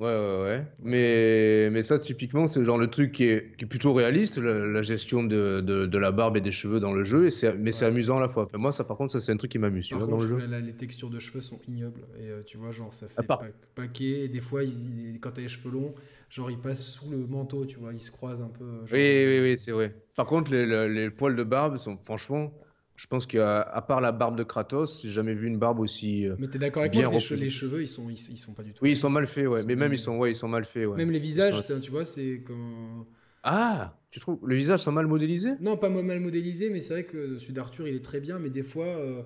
Ouais, 0.00 0.06
ouais, 0.06 0.42
ouais. 0.42 0.66
Mais, 0.82 1.68
mais 1.70 1.82
ça, 1.82 1.98
typiquement, 1.98 2.46
c'est 2.46 2.64
genre 2.64 2.78
le 2.78 2.88
truc 2.88 3.12
qui 3.12 3.24
est, 3.24 3.54
qui 3.58 3.66
est 3.66 3.68
plutôt 3.68 3.92
réaliste, 3.92 4.38
la, 4.38 4.80
gestion 4.80 5.22
de, 5.22 5.60
de, 5.60 5.84
de, 5.84 5.98
la 5.98 6.10
barbe 6.10 6.38
et 6.38 6.40
des 6.40 6.52
cheveux 6.52 6.80
dans 6.80 6.94
le 6.94 7.04
jeu, 7.04 7.26
et 7.26 7.30
c'est, 7.30 7.52
mais 7.58 7.70
c'est 7.70 7.84
amusant 7.84 8.16
à 8.16 8.20
la 8.22 8.30
fois. 8.30 8.48
moi, 8.54 8.72
ça, 8.72 8.84
par 8.84 8.96
contre, 8.96 9.12
ça, 9.12 9.20
c'est 9.20 9.30
un 9.30 9.36
truc 9.36 9.52
qui 9.52 9.58
m'amuse. 9.58 9.88
Tu 9.88 9.94
vois, 9.94 10.06
dans 10.06 10.16
le 10.16 10.26
jeu. 10.26 10.38
les 10.38 10.72
textures 10.72 11.10
de 11.10 11.18
cheveux 11.18 11.42
sont 11.42 11.60
ignobles. 11.68 12.00
Et 12.18 12.30
euh, 12.30 12.42
tu 12.42 12.56
vois, 12.56 12.72
genre, 12.72 12.94
ça 12.94 13.08
fait 13.08 13.26
paquet. 13.74 14.24
Et 14.24 14.28
des 14.28 14.40
fois, 14.40 14.64
il, 14.64 15.18
quand 15.20 15.32
t'as 15.32 15.42
les 15.42 15.48
cheveux 15.48 15.70
longs, 15.70 15.94
genre, 16.30 16.50
ils 16.50 16.58
passent 16.58 16.86
sous 16.86 17.10
le 17.10 17.26
manteau, 17.26 17.66
tu 17.66 17.78
vois, 17.78 17.92
ils 17.92 18.00
se 18.00 18.10
croisent 18.10 18.40
un 18.40 18.48
peu. 18.48 18.64
oui, 18.90 19.26
oui, 19.26 19.40
oui, 19.42 19.58
c'est 19.58 19.72
vrai. 19.72 19.94
Par 20.16 20.24
contre, 20.24 20.50
les, 20.50 20.88
les 20.88 21.10
poils 21.10 21.36
de 21.36 21.44
barbe 21.44 21.76
sont, 21.76 21.98
franchement, 21.98 22.54
je 23.00 23.06
pense 23.06 23.24
qu'à 23.24 23.84
part 23.88 24.02
la 24.02 24.12
barbe 24.12 24.36
de 24.36 24.42
Kratos, 24.42 25.00
j'ai 25.02 25.08
jamais 25.08 25.32
vu 25.32 25.46
une 25.46 25.56
barbe 25.56 25.80
aussi. 25.80 26.26
Euh, 26.26 26.36
mais 26.38 26.48
t'es 26.48 26.58
d'accord 26.58 26.82
avec 26.82 26.94
moi 26.94 27.04
que 27.04 27.34
les, 27.34 27.48
cheveux, 27.48 27.80
ils 27.80 27.88
sont, 27.88 28.10
ils, 28.10 28.18
sont 28.18 28.52
pas 28.52 28.62
du 28.62 28.74
tout. 28.74 28.84
Oui, 28.84 28.90
ils 28.90 28.96
sont 28.96 29.08
mal 29.08 29.26
faits, 29.26 29.46
ouais. 29.46 29.62
mais 29.64 29.74
même 29.74 29.94
ils 29.94 29.98
sont, 29.98 30.18
ouais, 30.18 30.32
ils 30.32 30.36
sont 30.36 30.48
mal 30.48 30.66
faits, 30.66 30.86
ouais. 30.86 30.98
Même 30.98 31.10
les 31.10 31.18
visages, 31.18 31.64
tu 31.80 31.90
vois, 31.90 32.04
c'est 32.04 32.42
quand. 32.46 33.06
Ah, 33.42 33.96
tu 34.10 34.20
trouves 34.20 34.46
les 34.46 34.56
visages 34.56 34.80
sont 34.80 34.92
mal 34.92 35.06
modélisés? 35.06 35.52
Non, 35.60 35.78
pas 35.78 35.88
mal 35.88 36.20
modélisés, 36.20 36.68
mais 36.68 36.80
c'est 36.80 36.92
vrai 36.92 37.04
que 37.04 37.38
celui 37.38 37.54
d'Arthur, 37.54 37.88
il 37.88 37.96
est 37.96 38.04
très 38.04 38.20
bien, 38.20 38.38
mais 38.38 38.50
des 38.50 38.62
fois. 38.62 38.84
Euh, 38.84 39.22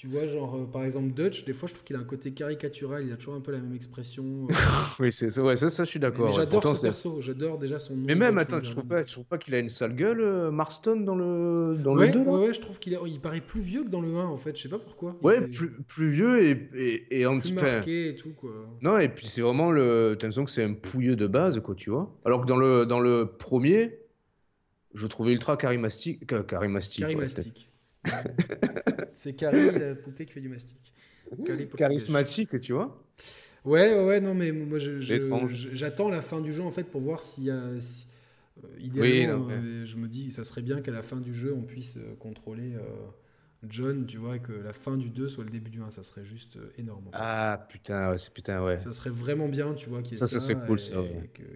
tu 0.00 0.06
vois, 0.06 0.24
genre, 0.24 0.54
euh, 0.56 0.64
par 0.64 0.82
exemple, 0.84 1.12
Dutch, 1.12 1.44
des 1.44 1.52
fois, 1.52 1.68
je 1.68 1.74
trouve 1.74 1.84
qu'il 1.84 1.94
a 1.94 1.98
un 1.98 2.04
côté 2.04 2.32
caricatural, 2.32 3.04
il 3.04 3.12
a 3.12 3.18
toujours 3.18 3.34
un 3.34 3.40
peu 3.40 3.52
la 3.52 3.58
même 3.58 3.74
expression. 3.74 4.48
Euh. 4.48 4.54
oui, 4.98 5.12
c'est 5.12 5.38
ouais, 5.38 5.56
ça, 5.56 5.68
ça, 5.68 5.84
je 5.84 5.90
suis 5.90 6.00
d'accord. 6.00 6.32
J'adore 6.32 6.74
ce 6.74 6.86
perso, 6.86 7.20
j'adore 7.20 7.58
déjà 7.58 7.78
son 7.78 7.96
nom. 7.96 8.04
Mais 8.06 8.14
même, 8.14 8.38
attends, 8.38 8.62
je 8.62 8.70
trouve 8.70 8.86
pas, 8.86 9.04
je 9.04 9.12
trouve 9.12 9.26
pas 9.26 9.36
qu'il 9.36 9.54
a 9.54 9.58
une 9.58 9.68
sale 9.68 9.94
gueule, 9.94 10.22
euh, 10.22 10.50
Marston, 10.50 11.00
dans 11.00 11.16
le, 11.16 11.76
dans 11.84 11.94
ouais, 11.98 12.06
le 12.06 12.12
2 12.12 12.18
Ouais, 12.20 12.46
ouais, 12.46 12.54
je 12.54 12.62
trouve 12.62 12.78
qu'il 12.78 12.98
il 13.08 13.20
paraît 13.20 13.42
plus 13.42 13.60
vieux 13.60 13.84
que 13.84 13.90
dans 13.90 14.00
le 14.00 14.16
1, 14.16 14.24
en 14.24 14.38
fait, 14.38 14.56
je 14.56 14.62
sais 14.62 14.68
pas 14.70 14.78
pourquoi. 14.78 15.18
Ouais, 15.20 15.42
plus, 15.42 15.70
plus 15.86 16.08
vieux 16.08 16.46
et, 16.46 16.70
et, 16.74 17.20
et 17.20 17.24
un 17.26 17.38
petit 17.38 17.52
peu. 17.52 17.60
marqué 17.60 18.08
et 18.08 18.14
tout, 18.14 18.32
quoi. 18.32 18.52
Non, 18.80 18.96
et 18.96 19.10
puis 19.10 19.26
c'est 19.26 19.42
vraiment 19.42 19.70
le. 19.70 20.16
T'as 20.18 20.28
l'impression 20.28 20.46
que 20.46 20.50
c'est 20.50 20.64
un 20.64 20.72
pouilleux 20.72 21.16
de 21.16 21.26
base, 21.26 21.60
quoi, 21.60 21.74
tu 21.74 21.90
vois. 21.90 22.10
Alors 22.24 22.40
que 22.40 22.46
dans 22.46 22.56
le, 22.56 22.86
dans 22.86 23.00
le 23.00 23.26
premier, 23.26 23.98
je 24.94 25.06
trouvais 25.06 25.32
ultra 25.32 25.58
charismatique. 25.58 26.26
Charismatique. 26.26 27.00
Charismatique. 27.02 27.69
c'est 29.14 29.34
Carrie, 29.34 29.78
la 29.78 29.94
poupée 29.94 30.26
qui 30.26 30.32
fait 30.32 30.40
du 30.40 30.48
mastic. 30.48 30.92
Charismatique, 31.76 32.58
tu 32.60 32.72
vois 32.72 33.04
Ouais, 33.64 34.02
ouais, 34.04 34.20
non, 34.20 34.34
mais 34.34 34.52
moi, 34.52 34.78
j'attends 34.78 36.08
la 36.08 36.22
fin 36.22 36.40
du 36.40 36.52
jeu, 36.52 36.62
en 36.62 36.70
fait, 36.70 36.84
pour 36.84 37.00
voir 37.00 37.22
s'il 37.22 37.44
y 37.44 37.50
a... 37.50 37.54
Euh, 37.54 37.80
idéalement, 38.78 39.48
euh, 39.50 39.84
je 39.84 39.96
me 39.96 40.06
dis, 40.06 40.30
ça 40.30 40.44
serait 40.44 40.62
bien 40.62 40.82
qu'à 40.82 40.92
la 40.92 41.02
fin 41.02 41.16
du 41.16 41.34
jeu, 41.34 41.54
on 41.54 41.62
puisse 41.62 41.96
euh, 41.96 42.14
contrôler 42.18 42.74
John, 43.68 44.06
tu 44.06 44.16
vois, 44.16 44.36
et 44.36 44.40
que 44.40 44.52
la 44.52 44.72
fin 44.72 44.96
du 44.96 45.10
2 45.10 45.28
soit 45.28 45.44
le 45.44 45.50
début 45.50 45.70
du 45.70 45.82
1, 45.82 45.90
ça 45.90 46.02
serait 46.02 46.24
juste 46.24 46.58
énorme. 46.78 47.10
Ah, 47.12 47.66
putain, 47.68 48.10
ouais, 48.10 48.18
c'est 48.18 48.32
putain, 48.32 48.62
ouais. 48.64 48.78
Ça 48.78 48.92
serait 48.92 49.10
vraiment 49.10 49.48
bien, 49.48 49.74
tu 49.74 49.90
vois, 49.90 50.02
qu'il 50.02 50.16
ça. 50.16 50.26
Ça, 50.26 50.40
c'est 50.40 50.54
cool, 50.66 50.80
ça. 50.80 50.94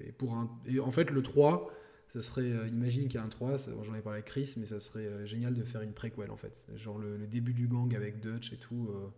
Et, 0.07 0.13
pour 0.13 0.35
un... 0.35 0.51
et 0.67 0.81
en 0.81 0.91
fait, 0.91 1.11
le 1.11 1.23
3 1.23 1.71
ça 2.15 2.21
serait, 2.21 2.43
euh, 2.43 2.69
imagine 2.69 3.09
qu'il 3.09 3.15
y 3.15 3.19
a 3.19 3.25
un 3.25 3.29
3, 3.29 3.57
j'en 3.83 3.95
ai 3.95 4.01
parlé 4.01 4.19
avec 4.19 4.27
Chris, 4.27 4.55
mais 4.57 4.67
ça 4.67 4.79
serait 4.79 5.05
euh, 5.07 5.27
génial 5.27 5.53
de 5.53 5.65
faire 5.65 5.81
une 5.81 5.93
préquelle 5.93 6.31
en 6.31 6.37
fait. 6.37 6.65
Genre 6.77 6.97
le, 6.97 7.27
début 7.27 7.53
du 7.53 7.67
gang 7.67 7.93
avec 7.97 8.21
Dutch 8.21 8.53
et 8.53 8.57
tout. 8.57 8.89
Euh. 8.91 9.09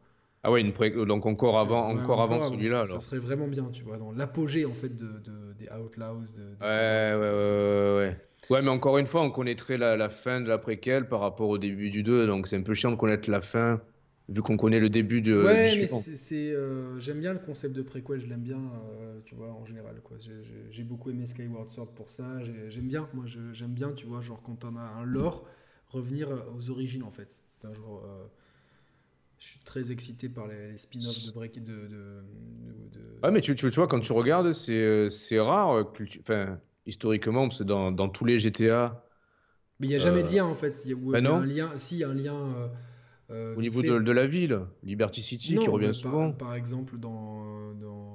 Ah 0.42 0.50
ouais, 0.50 0.62
une 0.62 0.72
donc 1.04 1.26
encore 1.26 1.58
avant, 1.58 1.90
encore, 1.90 2.22
avant, 2.22 2.42
celui-là. 2.42 2.86
Ça 2.86 3.00
serait 3.00 3.18
vraiment 3.18 3.48
bien, 3.48 3.68
tu 3.70 3.82
vois, 3.82 3.98
dans 3.98 4.12
l'apogée 4.12 4.64
en 4.64 4.72
fait 4.72 4.96
de, 4.96 5.20
des 5.58 5.68
Outlaws. 5.68 6.32
De, 6.36 6.42
ouais, 6.60 7.14
ouais, 7.14 7.20
ouais, 7.20 8.08
ouais, 8.08 8.16
ouais. 8.50 8.62
mais 8.62 8.68
encore 8.70 8.96
une 8.96 9.06
fois, 9.06 9.22
on 9.22 9.30
connaîtrait 9.30 9.76
la, 9.76 9.96
la 9.96 10.08
fin 10.08 10.40
de 10.40 10.48
la 10.48 10.56
préquelle 10.56 11.06
par 11.06 11.20
rapport 11.20 11.50
au 11.50 11.58
début 11.58 11.90
du 11.90 12.02
2, 12.02 12.26
donc 12.26 12.46
c'est 12.46 12.56
un 12.56 12.62
peu 12.62 12.74
chiant 12.74 12.92
de 12.92 12.96
connaître 12.96 13.30
la 13.30 13.42
fin 13.42 13.80
vu 14.28 14.42
qu'on 14.42 14.56
connaît 14.56 14.80
le 14.80 14.88
début 14.88 15.20
de. 15.20 15.42
Ouais, 15.42 15.76
mais 15.76 15.86
c'est, 15.86 16.50
euh, 16.50 16.98
j'aime 16.98 17.20
bien 17.20 17.32
le 17.32 17.38
concept 17.38 17.74
de 17.74 17.82
préquel, 17.82 18.20
je 18.20 18.26
l'aime 18.26 18.42
bien, 18.42 18.58
euh, 18.58 19.20
tu 19.24 19.34
vois, 19.34 19.48
en 19.48 19.64
général. 19.64 20.00
Quoi. 20.02 20.16
J'ai, 20.70 20.82
beaucoup 20.82 21.10
aimé 21.10 21.26
Skyward 21.26 21.70
Sword 21.70 21.92
pour 21.94 22.10
ça. 22.10 22.42
j'aime 22.68 22.88
bien, 22.88 23.08
moi, 23.14 23.24
j'aime 23.52 23.72
bien, 23.72 23.92
tu 23.92 24.06
vois, 24.06 24.20
genre 24.20 24.42
quand 24.42 24.64
on 24.64 24.76
a 24.76 24.80
un 24.80 25.04
lore, 25.04 25.46
revenir 25.88 26.28
aux 26.56 26.70
origines 26.70 27.02
en 27.02 27.10
fait. 27.10 27.42
genre, 27.62 28.02
euh, 28.04 28.24
je 29.38 29.46
suis 29.46 29.60
très 29.60 29.92
excité 29.92 30.28
par 30.28 30.48
les, 30.48 30.76
spin-offs 30.76 31.26
de 31.26 31.32
Break 31.32 31.62
de, 31.62 31.72
de, 31.72 31.88
de, 31.88 33.30
mais 33.30 33.40
tu, 33.40 33.54
tu, 33.54 33.68
vois, 33.68 33.86
quand 33.86 34.00
tu 34.00 34.12
regardes, 34.12 34.52
c'est, 34.52 35.08
c'est 35.10 35.38
rare, 35.38 35.86
enfin, 36.20 36.58
historiquement, 36.86 37.48
parce 37.48 37.58
que 37.58 37.64
dans, 37.64 37.92
dans 37.92 38.08
tous 38.08 38.24
les 38.24 38.38
GTA. 38.38 39.04
Mais 39.78 39.88
il 39.88 39.90
n'y 39.90 39.96
a 39.96 39.98
jamais 39.98 40.22
de 40.22 40.28
lien 40.28 40.46
en 40.46 40.54
fait. 40.54 40.82
Il 40.86 40.90
y 40.90 40.94
a, 40.94 40.96
ben 40.96 41.26
un 41.26 41.44
lien, 41.44 41.70
si, 41.76 41.96
il 41.96 41.98
y 41.98 42.04
a 42.04 42.08
un 42.08 42.14
lien 42.14 42.70
euh, 43.30 43.56
Au 43.56 43.60
niveau 43.60 43.82
de, 43.82 43.98
de, 43.98 44.12
la 44.12 44.26
ville, 44.26 44.60
Liberty 44.84 45.22
City 45.22 45.56
qui 45.56 45.68
revient 45.68 45.94
souvent. 45.94 46.32
Par, 46.32 46.54
exemple, 46.54 46.98
dans. 46.98 47.72
dans 47.80 48.06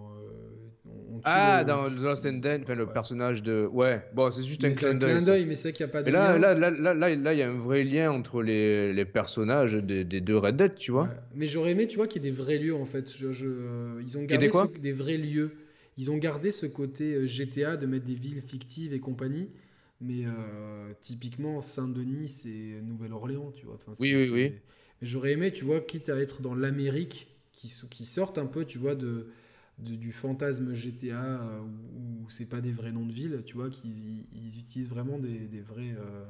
ah, 1.23 1.63
dans 1.63 1.87
Lost 1.89 2.25
and 2.25 2.39
enfin, 2.39 2.73
le 2.73 2.87
personnage 2.87 3.43
de. 3.43 3.67
Ouais, 3.71 4.01
bon, 4.13 4.31
c'est 4.31 4.43
juste 4.43 4.63
un 4.63 4.71
clin 4.71 4.93
d'œil. 4.95 5.45
mais 5.45 5.55
c'est 5.55 5.73
qu'il 5.73 5.85
n'y 5.85 5.89
a 5.89 5.93
pas 5.93 6.01
de. 6.01 6.05
Mais 6.05 6.11
là, 6.11 6.37
là, 6.37 6.53
là, 6.53 6.71
là, 6.71 6.93
là, 6.93 7.15
là, 7.15 7.33
il 7.33 7.39
y 7.39 7.43
a 7.43 7.49
un 7.49 7.57
vrai 7.57 7.83
lien 7.83 8.11
entre 8.11 8.41
les, 8.41 8.93
les 8.93 9.05
personnages 9.05 9.73
des, 9.73 10.03
des, 10.03 10.21
deux 10.21 10.37
Red 10.37 10.55
Dead, 10.55 10.75
tu 10.75 10.91
vois. 10.91 11.09
Mais 11.35 11.45
j'aurais 11.45 11.71
aimé, 11.71 11.87
tu 11.87 11.97
vois, 11.97 12.07
qu'il 12.07 12.23
y 12.23 12.27
ait 12.27 12.31
des 12.31 12.35
vrais 12.35 12.57
lieux, 12.57 12.75
en 12.75 12.85
fait. 12.85 13.11
Je, 13.15 13.31
je... 13.31 13.47
Ils 14.01 14.17
ont 14.17 14.23
gardé 14.23 14.49
des, 14.49 14.79
des 14.79 14.91
vrais 14.93 15.17
lieux. 15.17 15.51
Ils 15.97 16.09
ont 16.09 16.17
gardé 16.17 16.51
ce 16.51 16.65
côté 16.65 17.13
euh, 17.13 17.27
GTA 17.27 17.77
de 17.77 17.85
mettre 17.85 18.05
des 18.05 18.15
villes 18.15 18.41
fictives 18.41 18.93
et 18.93 18.99
compagnie. 18.99 19.49
Mais 19.99 20.25
euh, 20.25 20.93
typiquement, 20.99 21.61
Saint-Denis, 21.61 22.27
c'est 22.27 22.81
Nouvelle-Orléans, 22.81 23.51
tu 23.55 23.67
vois. 23.67 23.75
Enfin, 23.75 23.91
oui, 23.99 24.15
oui, 24.15 24.29
oui. 24.33 24.53
J'aurais 25.01 25.33
aimé, 25.33 25.51
tu 25.51 25.65
vois, 25.65 25.81
quitte 25.81 26.09
à 26.09 26.17
être 26.17 26.41
dans 26.41 26.55
l'Amérique, 26.55 27.27
qui, 27.53 27.71
qui 27.89 28.05
sorte 28.05 28.37
un 28.37 28.45
peu, 28.45 28.65
tu 28.65 28.77
vois, 28.77 28.95
de, 28.95 29.29
du 29.79 30.11
fantasme 30.11 30.73
GTA 30.73 31.41
euh, 31.41 31.59
où, 31.61 32.29
c'est 32.29 32.45
pas 32.45 32.61
des 32.61 32.71
vrais 32.71 32.91
noms 32.91 33.05
de 33.05 33.13
ville, 33.13 33.43
tu 33.45 33.55
vois, 33.55 33.69
qu'ils 33.69 34.25
ils 34.33 34.59
utilisent 34.59 34.89
vraiment 34.89 35.19
des, 35.19 35.47
des 35.47 35.61
vrais. 35.61 35.95
Euh, 35.97 36.25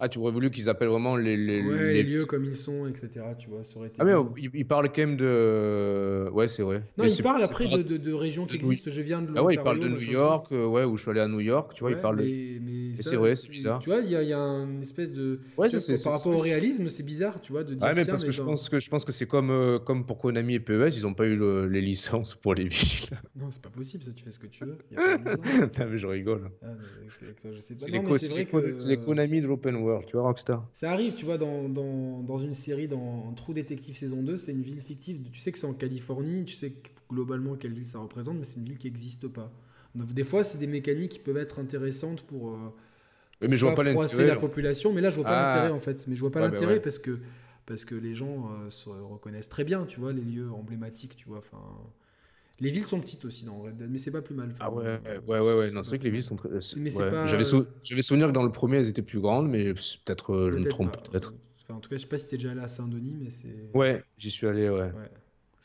ah, 0.00 0.08
tu 0.08 0.18
aurais 0.18 0.32
voulu 0.32 0.50
qu'ils 0.50 0.68
appellent 0.68 0.88
vraiment 0.88 1.16
les, 1.16 1.36
les, 1.36 1.62
les... 1.62 2.02
lieux 2.02 2.26
comme 2.26 2.44
ils 2.44 2.56
sont, 2.56 2.88
etc. 2.88 3.26
Tu 3.38 3.48
vois, 3.48 3.62
ça 3.62 3.78
aurait 3.78 3.88
été 3.88 3.96
ah, 4.00 4.04
mais 4.04 4.12
il, 4.52 4.66
parle 4.66 4.88
quand 4.88 4.98
même 4.98 5.16
de. 5.16 6.28
Ouais, 6.32 6.48
c'est 6.48 6.62
vrai. 6.62 6.82
Non, 6.98 7.04
il 7.04 7.22
parle 7.22 7.44
après 7.44 7.68
de, 7.68 7.96
de, 7.96 8.12
régions 8.12 8.44
qui 8.44 8.56
existent. 8.56 8.90
Je 8.90 9.02
viens 9.02 9.22
de 9.22 9.32
Ah, 9.36 9.44
ouais, 9.44 9.54
il 9.54 9.60
parle 9.60 9.78
de 9.78 9.88
New 9.88 10.00
York, 10.00 10.48
euh, 10.50 10.66
ouais, 10.66 10.82
où 10.82 10.96
je 10.96 11.02
suis 11.02 11.10
allé 11.12 11.20
à 11.20 11.28
New 11.28 11.40
York, 11.40 11.72
tu 11.74 11.80
vois, 11.80 11.92
il 11.92 11.98
parle 11.98 12.22
mais, 12.24 12.92
c'est 12.94 13.16
vrai, 13.16 13.36
c'est 13.36 13.50
bizarre. 13.50 13.78
Tu 13.78 13.90
vois, 13.90 14.00
il 14.00 14.08
y, 14.08 14.10
y, 14.10 14.32
a 14.32 14.38
une 14.38 14.82
espèce 14.82 15.12
de. 15.12 15.40
Ouais, 15.56 15.70
c'est 15.70 16.02
Par 16.02 16.14
rapport 16.14 16.34
au 16.34 16.38
réalisme, 16.38 16.88
c'est 16.88 17.04
bizarre, 17.04 17.40
tu 17.40 17.52
vois, 17.52 17.62
de 17.62 17.74
dire. 17.74 17.86
Ah, 17.88 17.94
mais 17.94 18.04
parce 18.04 18.24
que, 18.24 18.32
je 18.32 18.42
pense 18.42 18.68
que 18.68 18.80
je 18.80 18.90
pense 18.90 19.04
que 19.04 19.12
c'est 19.12 19.26
comme, 19.26 19.50
euh, 19.50 19.78
comme 19.78 20.04
pour 20.06 20.18
Konami 20.18 20.54
et 20.54 20.60
PES, 20.60 20.96
ils 20.96 21.02
n'ont 21.02 21.14
pas 21.14 21.26
eu 21.26 21.68
les 21.68 21.80
licences 21.80 22.34
pour 22.34 22.54
les 22.54 22.64
villes. 22.68 23.08
Non, 23.36 23.50
c'est 23.50 23.62
pas 23.62 23.70
possible, 23.70 24.04
ça, 24.04 24.12
tu 24.12 24.22
fais 24.24 24.30
ce 24.30 24.38
que 24.38 24.46
tu 24.46 24.64
veux. 24.64 24.78
non, 24.92 25.86
mais 25.90 25.98
je 25.98 26.06
rigole. 26.06 26.50
C'est 27.60 28.88
les 28.88 28.96
Konami 28.96 29.40
de 29.40 29.46
l'open 29.46 29.76
world, 29.76 29.84
tu 30.06 30.16
vois, 30.16 30.22
Rockstar. 30.22 30.66
Ça 30.72 30.90
arrive, 30.90 31.14
tu 31.14 31.24
vois, 31.24 31.38
dans, 31.38 31.68
dans, 31.68 32.20
dans 32.20 32.38
une 32.38 32.54
série, 32.54 32.88
dans 32.88 33.32
True 33.34 33.54
Detective 33.54 33.96
saison 33.96 34.22
2, 34.22 34.36
c'est 34.36 34.52
une 34.52 34.62
ville 34.62 34.80
fictive. 34.80 35.20
Tu 35.32 35.40
sais 35.40 35.52
que 35.52 35.58
c'est 35.58 35.66
en 35.66 35.74
Californie, 35.74 36.44
tu 36.44 36.54
sais 36.54 36.74
globalement 37.10 37.56
quelle 37.56 37.72
ville 37.72 37.86
ça 37.86 37.98
représente, 37.98 38.38
mais 38.38 38.44
c'est 38.44 38.58
une 38.58 38.64
ville 38.64 38.78
qui 38.78 38.86
n'existe 38.86 39.28
pas. 39.28 39.52
Donc, 39.94 40.12
des 40.12 40.24
fois, 40.24 40.42
c'est 40.44 40.58
des 40.58 40.66
mécaniques 40.66 41.12
qui 41.12 41.18
peuvent 41.18 41.36
être 41.36 41.58
intéressantes 41.58 42.22
pour. 42.22 42.50
Euh, 42.50 42.72
mais 43.40 43.56
je 43.56 43.66
vois 43.66 43.74
pas 43.74 43.82
l'intérêt. 43.82 44.26
la 44.26 44.36
population, 44.36 44.92
mais 44.92 45.00
là, 45.00 45.10
je 45.10 45.16
vois 45.16 45.24
pas 45.24 45.46
ah. 45.46 45.48
l'intérêt 45.48 45.70
en 45.70 45.80
fait. 45.80 46.06
Mais 46.06 46.14
je 46.14 46.20
vois 46.20 46.30
pas 46.30 46.40
bah 46.40 46.48
l'intérêt 46.48 46.80
parce 46.80 46.98
que 46.98 47.18
parce 47.66 47.84
que 47.84 47.94
les 47.94 48.14
gens 48.14 48.48
euh, 48.50 48.70
se 48.70 48.88
reconnaissent 48.88 49.48
très 49.48 49.64
bien, 49.64 49.86
tu 49.86 50.00
vois, 50.00 50.12
les 50.12 50.22
lieux 50.22 50.50
emblématiques, 50.52 51.16
tu 51.16 51.28
vois. 51.28 51.38
Enfin. 51.38 51.58
Les 52.60 52.70
villes 52.70 52.84
sont 52.84 53.00
petites 53.00 53.24
aussi 53.24 53.44
dans 53.44 53.60
Red 53.60 53.76
Dead, 53.76 53.90
mais 53.90 53.98
c'est 53.98 54.12
pas 54.12 54.22
plus 54.22 54.34
mal. 54.34 54.54
ah 54.60 54.70
ouais, 54.70 55.00
ouais, 55.26 55.40
ouais, 55.40 55.54
ouais. 55.54 55.70
Non, 55.72 55.82
c'est 55.82 55.90
vrai 55.90 55.98
que 55.98 56.04
les 56.04 56.10
villes 56.10 56.22
sont 56.22 56.36
très. 56.36 56.48
J'avais 56.60 57.44
souvenir 58.02 58.28
que 58.28 58.32
dans 58.32 58.44
le 58.44 58.52
premier, 58.52 58.78
elles 58.78 58.88
étaient 58.88 59.02
plus 59.02 59.20
grandes, 59.20 59.48
mais 59.48 59.74
peut-être 59.74 60.32
euh, 60.32 60.52
je 60.52 60.58
me 60.58 60.68
trompe. 60.68 60.96
Peut-être. 61.10 61.34
Enfin, 61.62 61.74
en 61.74 61.80
tout 61.80 61.90
cas, 61.90 61.96
je 61.96 62.02
sais 62.02 62.08
pas 62.08 62.18
si 62.18 62.28
t'es 62.28 62.36
déjà 62.36 62.52
allé 62.52 62.60
à 62.60 62.68
Saint-Denis, 62.68 63.16
mais 63.18 63.30
c'est. 63.30 63.70
Ouais, 63.74 64.04
j'y 64.18 64.30
suis 64.30 64.46
allé, 64.46 64.68
ouais. 64.68 64.90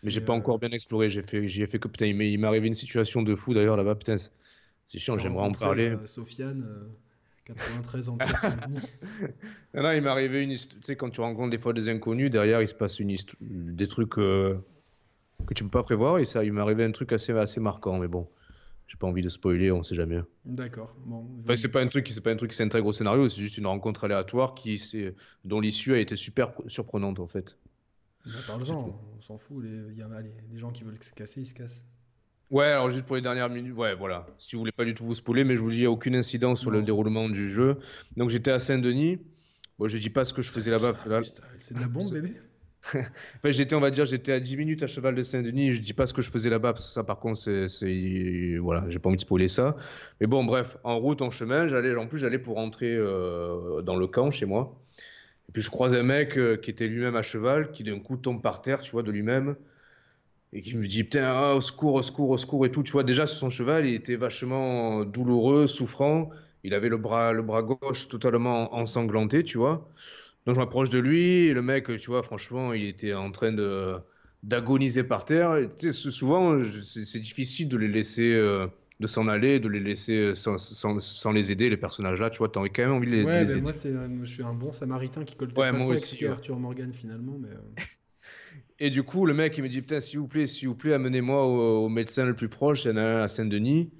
Mais 0.03 0.11
j'ai 0.11 0.21
pas 0.21 0.33
euh, 0.33 0.37
encore 0.37 0.57
bien 0.59 0.69
exploré. 0.71 1.09
J'ai 1.09 1.21
fait, 1.21 1.47
j'y 1.47 1.61
ai 1.61 1.67
fait 1.67 1.77
que 1.77 1.89
putain, 1.89 2.05
il 2.07 2.15
m'est 2.15 2.47
arrivé 2.47 2.67
une 2.67 2.73
situation 2.73 3.21
de 3.21 3.35
fou 3.35 3.53
d'ailleurs 3.53 3.77
là-bas. 3.77 3.95
Putain, 3.95 4.15
c'est 4.87 4.97
chiant. 4.97 5.19
J'aimerais 5.19 5.45
en 5.45 5.51
parler. 5.51 5.89
Euh, 5.89 6.05
Sofiane. 6.05 6.65
93 7.45 8.09
ans. 8.09 8.17
non, 9.73 9.81
non, 9.83 9.91
il 9.91 10.01
m'est 10.01 10.09
arrivé 10.09 10.43
une 10.43 10.55
Tu 10.55 10.67
sais, 10.83 10.95
quand 10.95 11.09
tu 11.09 11.19
rencontres 11.19 11.49
des 11.49 11.57
fois 11.57 11.73
des 11.73 11.89
inconnus, 11.89 12.29
derrière, 12.29 12.61
il 12.61 12.67
se 12.67 12.75
passe 12.75 12.99
une 12.99 13.15
des 13.41 13.87
trucs 13.87 14.17
que 15.49 15.55
tu 15.55 15.63
peux 15.63 15.69
pas 15.69 15.83
prévoir. 15.83 16.19
Et 16.19 16.25
ça, 16.25 16.43
il 16.43 16.53
m'est 16.53 16.61
arrivé 16.61 16.83
un 16.83 16.91
truc 16.91 17.11
assez, 17.11 17.33
assez 17.33 17.59
marquant, 17.59 17.97
mais 17.97 18.07
bon. 18.07 18.27
J'ai 18.87 18.97
pas 18.97 19.05
envie 19.05 19.21
de 19.21 19.29
spoiler, 19.29 19.71
on 19.71 19.83
sait 19.83 19.93
jamais. 19.93 20.19
D'accord. 20.45 20.95
Bon, 21.05 21.27
enfin, 21.43 21.55
c'est 21.55 21.71
pas 21.71 21.81
un 21.81 21.87
truc, 21.87 22.09
c'est 22.09 22.21
pas 22.21 22.31
un 22.31 22.35
truc 22.35 22.51
qui 22.51 22.57
s'intègre 22.57 22.87
au 22.87 22.91
scénario, 22.91 23.29
c'est 23.29 23.39
juste 23.39 23.59
une 23.59 23.67
rencontre 23.67 24.05
aléatoire 24.05 24.55
qui, 24.55 24.81
dont 25.45 25.59
l'issue 25.59 25.93
a 25.93 25.99
été 25.99 26.15
super 26.15 26.53
surprenante 26.65 27.19
en 27.19 27.27
fait. 27.27 27.55
Bah, 28.25 28.31
Parle-en, 28.47 28.99
on 29.15 29.21
s'en 29.21 29.37
fout. 29.37 29.63
Les, 29.63 29.93
y 29.93 30.01
a, 30.01 30.09
les, 30.51 30.57
gens 30.57 30.71
qui 30.71 30.83
veulent 30.83 30.97
se 31.01 31.13
casser, 31.13 31.41
ils 31.41 31.45
se 31.45 31.53
cassent. 31.53 31.85
Ouais, 32.49 32.65
alors 32.65 32.89
juste 32.89 33.05
pour 33.05 33.15
les 33.15 33.21
dernières 33.21 33.49
minutes, 33.49 33.75
ouais, 33.75 33.93
voilà. 33.93 34.25
Si 34.39 34.55
vous 34.55 34.61
voulez 34.61 34.71
pas 34.71 34.85
du 34.85 34.95
tout 34.95 35.05
vous 35.05 35.13
spoiler, 35.13 35.43
mais 35.43 35.55
je 35.55 35.61
vous 35.61 35.69
dis, 35.69 35.77
il 35.77 35.81
n'y 35.81 35.85
a 35.85 35.91
aucune 35.91 36.15
incidence 36.15 36.59
sur 36.59 36.71
le 36.71 36.81
déroulement 36.81 37.29
du 37.29 37.47
jeu. 37.47 37.77
Donc 38.17 38.31
j'étais 38.31 38.49
à 38.49 38.57
Saint-Denis. 38.57 39.19
Bon, 39.77 39.87
je 39.87 39.99
dis 39.99 40.09
pas 40.09 40.25
ce 40.25 40.33
que 40.33 40.41
je 40.41 40.49
faisais 40.49 40.71
là-bas. 40.71 40.95
C'est 41.59 41.75
de 41.75 41.79
la 41.79 41.87
bombe, 41.87 42.11
bébé 42.11 42.33
enfin, 42.93 43.51
j'étais, 43.51 43.75
on 43.75 43.79
va 43.79 43.91
dire, 43.91 44.05
j'étais 44.05 44.31
à 44.31 44.39
10 44.39 44.57
minutes 44.57 44.83
à 44.83 44.87
cheval 44.87 45.15
de 45.15 45.23
Saint-Denis. 45.23 45.71
Je 45.71 45.81
dis 45.81 45.93
pas 45.93 46.05
ce 46.05 46.13
que 46.13 46.21
je 46.21 46.31
faisais 46.31 46.49
là-bas, 46.49 46.73
parce 46.73 46.87
que 46.87 46.93
ça, 46.93 47.03
par 47.03 47.19
contre, 47.19 47.39
c'est, 47.39 48.57
voilà, 48.57 48.85
j'ai 48.89 48.99
pas 48.99 49.09
envie 49.09 49.17
de 49.17 49.21
spoiler 49.21 49.47
ça. 49.47 49.75
Mais 50.21 50.27
bon, 50.27 50.43
bref, 50.45 50.77
en 50.83 50.97
route, 50.99 51.21
en 51.21 51.31
chemin, 51.31 51.67
j'allais, 51.67 51.95
en 51.95 52.07
plus, 52.07 52.17
j'allais 52.19 52.39
pour 52.39 52.55
rentrer 52.55 52.95
euh, 52.95 53.81
dans 53.81 53.95
le 53.97 54.07
camp 54.07 54.31
chez 54.31 54.45
moi. 54.45 54.79
Et 55.49 55.51
puis 55.53 55.61
je 55.61 55.69
croise 55.71 55.95
un 55.95 56.03
mec 56.03 56.37
euh, 56.37 56.57
qui 56.57 56.69
était 56.71 56.87
lui-même 56.87 57.15
à 57.15 57.23
cheval, 57.23 57.71
qui 57.71 57.83
d'un 57.83 57.99
coup 57.99 58.17
tombe 58.17 58.41
par 58.41 58.61
terre, 58.61 58.81
tu 58.81 58.91
vois, 58.91 59.03
de 59.03 59.11
lui-même, 59.11 59.55
et 60.53 60.61
qui 60.61 60.75
me 60.77 60.87
dit 60.87 61.03
putain, 61.03 61.25
ah, 61.25 61.55
au 61.55 61.61
secours, 61.61 61.95
au 61.95 62.01
secours, 62.01 62.29
au 62.31 62.37
secours 62.37 62.65
et 62.65 62.71
tout. 62.71 62.83
Tu 62.83 62.91
vois, 62.91 63.03
déjà 63.03 63.27
sur 63.27 63.39
son 63.39 63.49
cheval, 63.49 63.85
il 63.87 63.93
était 63.93 64.15
vachement 64.15 65.05
douloureux, 65.05 65.67
souffrant. 65.67 66.29
Il 66.63 66.73
avait 66.73 66.89
le 66.89 66.97
bras, 66.97 67.31
le 67.33 67.41
bras 67.43 67.63
gauche 67.63 68.07
totalement 68.09 68.73
ensanglanté, 68.75 69.43
tu 69.43 69.57
vois. 69.57 69.87
Donc 70.45 70.55
je 70.55 70.59
m'approche 70.59 70.89
de 70.89 70.99
lui, 70.99 71.47
et 71.47 71.53
le 71.53 71.61
mec, 71.61 71.85
tu 71.99 72.09
vois, 72.09 72.23
franchement, 72.23 72.73
il 72.73 72.85
était 72.85 73.13
en 73.13 73.31
train 73.31 73.51
de 73.51 73.95
d'agoniser 74.43 75.03
par 75.03 75.25
terre. 75.25 75.57
tu 75.77 75.91
sais, 75.91 76.11
souvent, 76.11 76.59
c'est 76.63 77.19
difficile 77.19 77.67
de 77.67 77.77
les 77.77 77.87
laisser, 77.87 78.33
euh, 78.33 78.67
de 78.99 79.07
s'en 79.07 79.27
aller, 79.27 79.59
de 79.59 79.67
les 79.67 79.79
laisser 79.79 80.17
euh, 80.17 80.35
sans, 80.35 80.57
sans, 80.57 80.99
sans, 80.99 81.31
les 81.31 81.51
aider, 81.51 81.69
les 81.69 81.77
personnages-là. 81.77 82.29
Tu 82.29 82.37
vois, 82.37 82.49
t'as 82.49 82.61
quand 82.61 82.83
même 82.83 82.93
envie 82.93 83.07
de 83.07 83.11
les, 83.11 83.23
ouais, 83.23 83.43
aider. 83.43 83.59
Moi, 83.59 83.71
euh, 83.85 84.07
je 84.23 84.29
suis 84.29 84.43
un 84.43 84.53
bon 84.53 84.71
samaritain 84.71 85.23
qui 85.23 85.35
colle 85.35 85.49
ouais, 85.49 85.71
pas 85.71 85.79
trop 85.79 85.91
aussi, 85.91 86.15
avec 86.25 86.37
Arthur 86.37 86.57
Morgan 86.57 86.93
finalement. 86.93 87.37
Mais 87.37 87.49
et 88.79 88.89
du 88.89 89.03
coup, 89.03 89.25
le 89.25 89.33
mec, 89.33 89.57
il 89.57 89.63
me 89.63 89.69
dit, 89.69 89.81
putain, 89.81 89.99
s'il 89.99 90.19
vous 90.19 90.27
plaît, 90.27 90.47
s'il 90.47 90.69
vous 90.69 90.75
plaît, 90.75 90.93
amenez-moi 90.93 91.45
au, 91.45 91.85
au, 91.85 91.89
médecin 91.89 92.25
le 92.25 92.35
plus 92.35 92.49
proche. 92.49 92.85
Il 92.85 92.89
y 92.89 92.91
en 92.91 92.97
a 92.97 93.01
un 93.01 93.23
à 93.23 93.27
Saint-Denis. 93.27 93.91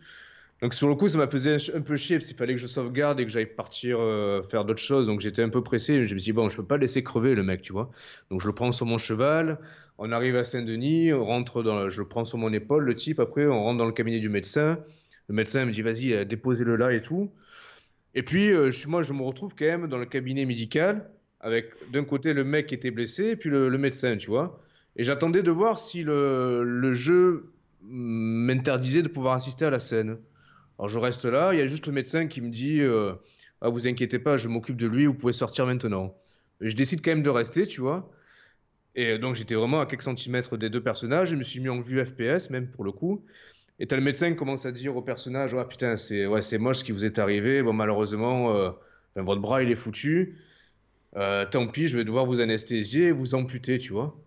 Donc 0.61 0.73
sur 0.73 0.89
le 0.89 0.95
coup, 0.95 1.07
ça 1.07 1.17
m'a 1.17 1.27
pesé 1.27 1.57
un 1.73 1.81
peu 1.81 1.95
chier 1.95 2.17
parce 2.17 2.27
qu'il 2.27 2.35
fallait 2.35 2.53
que 2.53 2.59
je 2.59 2.67
sauvegarde 2.67 3.19
et 3.19 3.25
que 3.25 3.31
j'aille 3.31 3.45
partir 3.45 3.97
euh, 3.99 4.43
faire 4.43 4.65
d'autres 4.65 4.81
choses. 4.81 5.07
Donc 5.07 5.21
j'étais 5.21 5.41
un 5.41 5.49
peu 5.49 5.63
pressé. 5.63 6.05
Je 6.05 6.13
me 6.13 6.19
suis 6.19 6.31
dit, 6.31 6.33
bon, 6.33 6.49
je 6.49 6.57
peux 6.57 6.65
pas 6.65 6.77
laisser 6.77 7.01
crever 7.01 7.33
le 7.33 7.43
mec, 7.43 7.61
tu 7.61 7.71
vois. 7.71 7.91
Donc 8.29 8.41
je 8.41 8.47
le 8.47 8.53
prends 8.53 8.71
sur 8.73 8.85
mon 8.85 8.97
cheval. 8.97 9.59
On 9.97 10.11
arrive 10.11 10.35
à 10.35 10.43
Saint-Denis, 10.43 11.13
on 11.13 11.25
rentre 11.25 11.63
dans, 11.63 11.89
je 11.89 12.01
le 12.01 12.07
prends 12.07 12.25
sur 12.25 12.37
mon 12.37 12.51
épaule, 12.51 12.83
le 12.83 12.95
type. 12.95 13.19
Après, 13.19 13.45
on 13.47 13.63
rentre 13.63 13.77
dans 13.77 13.85
le 13.85 13.91
cabinet 13.93 14.19
du 14.19 14.29
médecin. 14.29 14.79
Le 15.27 15.35
médecin 15.35 15.65
me 15.65 15.71
dit, 15.71 15.81
vas-y, 15.81 16.13
euh, 16.13 16.25
déposez-le 16.25 16.75
là 16.75 16.93
et 16.93 17.01
tout. 17.01 17.31
Et 18.15 18.23
puis, 18.23 18.51
euh, 18.51 18.71
je, 18.71 18.87
moi, 18.87 19.03
je 19.03 19.13
me 19.13 19.21
retrouve 19.21 19.55
quand 19.55 19.65
même 19.65 19.87
dans 19.87 19.97
le 19.97 20.05
cabinet 20.05 20.45
médical 20.45 21.09
avec 21.41 21.71
d'un 21.91 22.03
côté 22.03 22.33
le 22.33 22.43
mec 22.43 22.67
qui 22.67 22.75
était 22.75 22.91
blessé 22.91 23.29
et 23.29 23.35
puis 23.37 23.49
le, 23.49 23.69
médecin, 23.77 24.17
tu 24.17 24.29
vois. 24.29 24.61
Et 24.97 25.03
j'attendais 25.03 25.41
de 25.41 25.51
voir 25.51 25.79
si 25.79 26.03
le, 26.03 26.63
le 26.63 26.93
jeu 26.93 27.53
m'interdisait 27.81 29.03
de 29.03 29.07
pouvoir 29.07 29.35
assister 29.35 29.63
à 29.65 29.69
la 29.69 29.79
scène. 29.79 30.17
Alors 30.79 30.87
je 30.87 30.97
reste 30.97 31.25
là, 31.25 31.53
il 31.53 31.59
y 31.59 31.61
a 31.61 31.67
juste 31.67 31.87
le 31.87 31.93
médecin 31.93 32.27
qui 32.27 32.39
me 32.39 32.49
dit 32.49 32.79
euh, 32.79 33.13
ah, 33.59 33.67
vous 33.67 33.85
inquiétez 33.87 34.17
pas, 34.17 34.37
je 34.37 34.47
m'occupe 34.47 34.77
de 34.77 34.87
lui, 34.87 35.05
vous 35.07 35.13
pouvez 35.13 35.33
sortir 35.33 35.65
maintenant. 35.65 36.15
je 36.61 36.73
décide 36.73 37.03
quand 37.03 37.11
même 37.11 37.21
de 37.21 37.29
rester, 37.29 37.67
tu 37.67 37.81
vois. 37.81 38.09
Et 38.95 39.17
donc 39.17 39.35
j'étais 39.35 39.55
vraiment 39.55 39.81
à 39.81 39.85
quelques 39.85 40.03
centimètres 40.03 40.55
des 40.55 40.69
deux 40.69 40.81
personnages, 40.81 41.29
je 41.29 41.35
me 41.35 41.43
suis 41.43 41.59
mis 41.59 41.67
en 41.67 41.81
vue 41.81 42.03
FPS 42.05 42.49
même 42.49 42.69
pour 42.69 42.85
le 42.85 42.93
coup. 42.93 43.25
Et 43.79 43.87
t'as 43.87 43.97
le 43.97 44.01
médecin 44.01 44.33
commence 44.33 44.65
à 44.65 44.71
dire 44.71 44.95
au 44.95 45.01
personnage 45.01 45.53
ah 45.53 45.65
putain 45.65 45.97
c'est 45.97 46.25
ouais 46.25 46.41
moche 46.57 46.77
ce 46.77 46.83
qui 46.85 46.93
vous 46.93 47.03
est 47.03 47.19
arrivé, 47.19 47.61
bon 47.61 47.73
malheureusement 47.73 48.55
euh, 48.55 48.71
votre 49.17 49.41
bras 49.41 49.61
il 49.63 49.71
est 49.71 49.75
foutu. 49.75 50.37
Euh, 51.17 51.45
tant 51.45 51.67
pis, 51.67 51.87
je 51.87 51.97
vais 51.97 52.05
devoir 52.05 52.25
vous 52.25 52.39
anesthésier 52.39 53.11
vous 53.11 53.35
amputer, 53.35 53.79
tu 53.79 53.91
vois. 53.91 54.17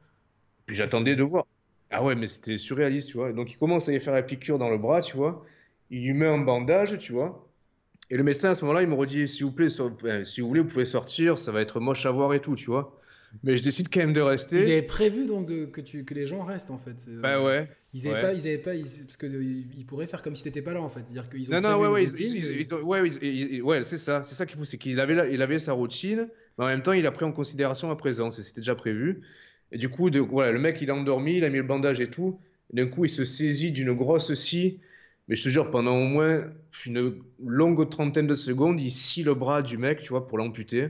Puis 0.67 0.77
j'attendais 0.77 1.17
de 1.17 1.23
voir. 1.23 1.47
Ah 1.91 2.03
ouais, 2.05 2.15
mais 2.15 2.27
c'était 2.27 2.59
surréaliste, 2.59 3.09
tu 3.11 3.17
vois. 3.17 3.33
Donc 3.33 3.53
il 3.53 3.59
commence 3.59 3.89
à 3.89 3.95
y 3.95 4.01
faire 4.01 4.15
la 4.15 4.23
piqûre 4.23 4.59
dans 4.59 4.71
le 4.71 4.79
bras, 4.79 5.01
tu 5.01 5.17
vois 5.17 5.47
il 5.93 6.05
lui 6.05 6.15
met 6.15 6.27
un 6.27 6.39
bandage, 6.39 6.99
tu 6.99 7.13
vois. 7.13 7.49
Et 8.11 8.17
le 8.17 8.25
médecin 8.25 8.51
à 8.51 8.55
ce 8.55 8.65
moment-là, 8.65 8.83
il 8.83 8.89
me 8.89 8.95
redit 8.95 9.29
s'il 9.29 9.45
vous 9.45 9.53
plaît, 9.53 9.69
euh, 9.81 10.25
si 10.25 10.41
vous 10.41 10.49
voulez, 10.49 10.61
vous 10.61 10.69
pouvez 10.69 10.87
sortir, 10.87 11.39
ça 11.39 11.53
va 11.53 11.61
être 11.61 11.81
moche 11.81 12.05
à 12.07 12.11
voir 12.11 12.35
et 12.35 12.41
tout, 12.41 12.57
tu 12.57 12.67
vois. 12.67 12.99
Mais 13.45 13.57
je 13.57 13.63
décide 13.63 13.89
quand 13.89 14.01
même 14.01 14.13
de 14.13 14.21
rester. 14.21 14.59
Ils 14.59 14.65
avaient 14.65 14.83
prévu 14.83 15.27
donc 15.27 15.47
que, 15.71 15.81
tu, 15.81 16.05
que 16.05 16.13
les 16.13 16.27
gens 16.27 16.45
restent 16.45 16.71
en 16.71 16.77
fait. 16.77 17.09
Bah 17.21 17.43
ouais. 17.43 17.69
Ils 17.95 18.09
avaient 18.09 18.21
pas, 18.21 18.33
ils 18.35 18.47
avaient 18.47 18.59
pas, 18.59 18.73
parce 18.73 19.17
que 19.17 19.27
ils 19.27 19.87
pourraient 19.87 20.07
faire 20.07 20.23
comme 20.23 20.37
si 20.37 20.43
t'étais 20.43 20.61
pas 20.61 20.75
là 20.75 20.83
en 20.83 20.89
fait, 20.89 21.03
dire 21.03 21.29
qu'ils 21.31 21.49
ont. 21.49 21.61
Non 21.61 21.71
non 21.71 21.79
ouais 21.79 21.89
ouais, 21.89 22.05
ils, 22.05 23.63
ouais, 23.63 23.63
ouais 23.63 23.83
c'est 23.83 23.97
ça, 23.97 24.23
c'est 24.25 24.35
ça 24.35 24.45
qu'il 24.45 24.59
faut, 24.59 24.65
c'est 24.65 24.77
qu'il 24.77 25.01
avait, 25.01 25.33
il 25.33 25.41
avait 25.41 25.59
sa 25.59 25.73
routine, 25.73 26.29
mais 26.59 26.65
en 26.65 26.69
même 26.69 26.83
temps 26.83 26.93
il 26.93 27.07
a 27.07 27.11
pris 27.11 27.25
en 27.25 27.33
considération 27.33 27.89
ma 27.89 27.97
présence 27.97 28.39
et 28.39 28.43
c'était 28.43 28.61
déjà 28.61 28.75
prévu. 28.75 29.23
Et 29.73 29.79
du 29.79 29.89
coup, 29.89 30.11
de, 30.11 30.21
voilà, 30.21 30.53
le 30.53 30.59
mec 30.59 30.79
il 30.83 30.91
a 30.91 30.95
endormi, 30.95 31.37
il 31.37 31.45
a 31.45 31.49
mis 31.49 31.57
le 31.57 31.63
bandage 31.63 32.01
et 32.01 32.11
tout. 32.11 32.39
D'un 32.73 32.87
coup, 32.87 33.05
il 33.05 33.11
se 33.11 33.25
saisit 33.25 33.73
d'une 33.73 33.93
grosse 33.93 34.33
scie 34.35 34.79
mais 35.29 35.37
je 35.37 35.45
te 35.45 35.49
jure, 35.49 35.71
pendant 35.71 35.97
au 35.97 36.05
moins 36.05 36.45
une 36.87 37.15
longue 37.43 37.89
trentaine 37.89 38.27
de 38.27 38.35
secondes, 38.35 38.81
il 38.81 38.91
scie 38.91 39.23
le 39.23 39.35
bras 39.35 39.63
du 39.63 39.79
mec, 39.79 40.03
tu 40.03 40.11
vois, 40.11 40.27
pour 40.27 40.39
l'amputer. 40.39 40.89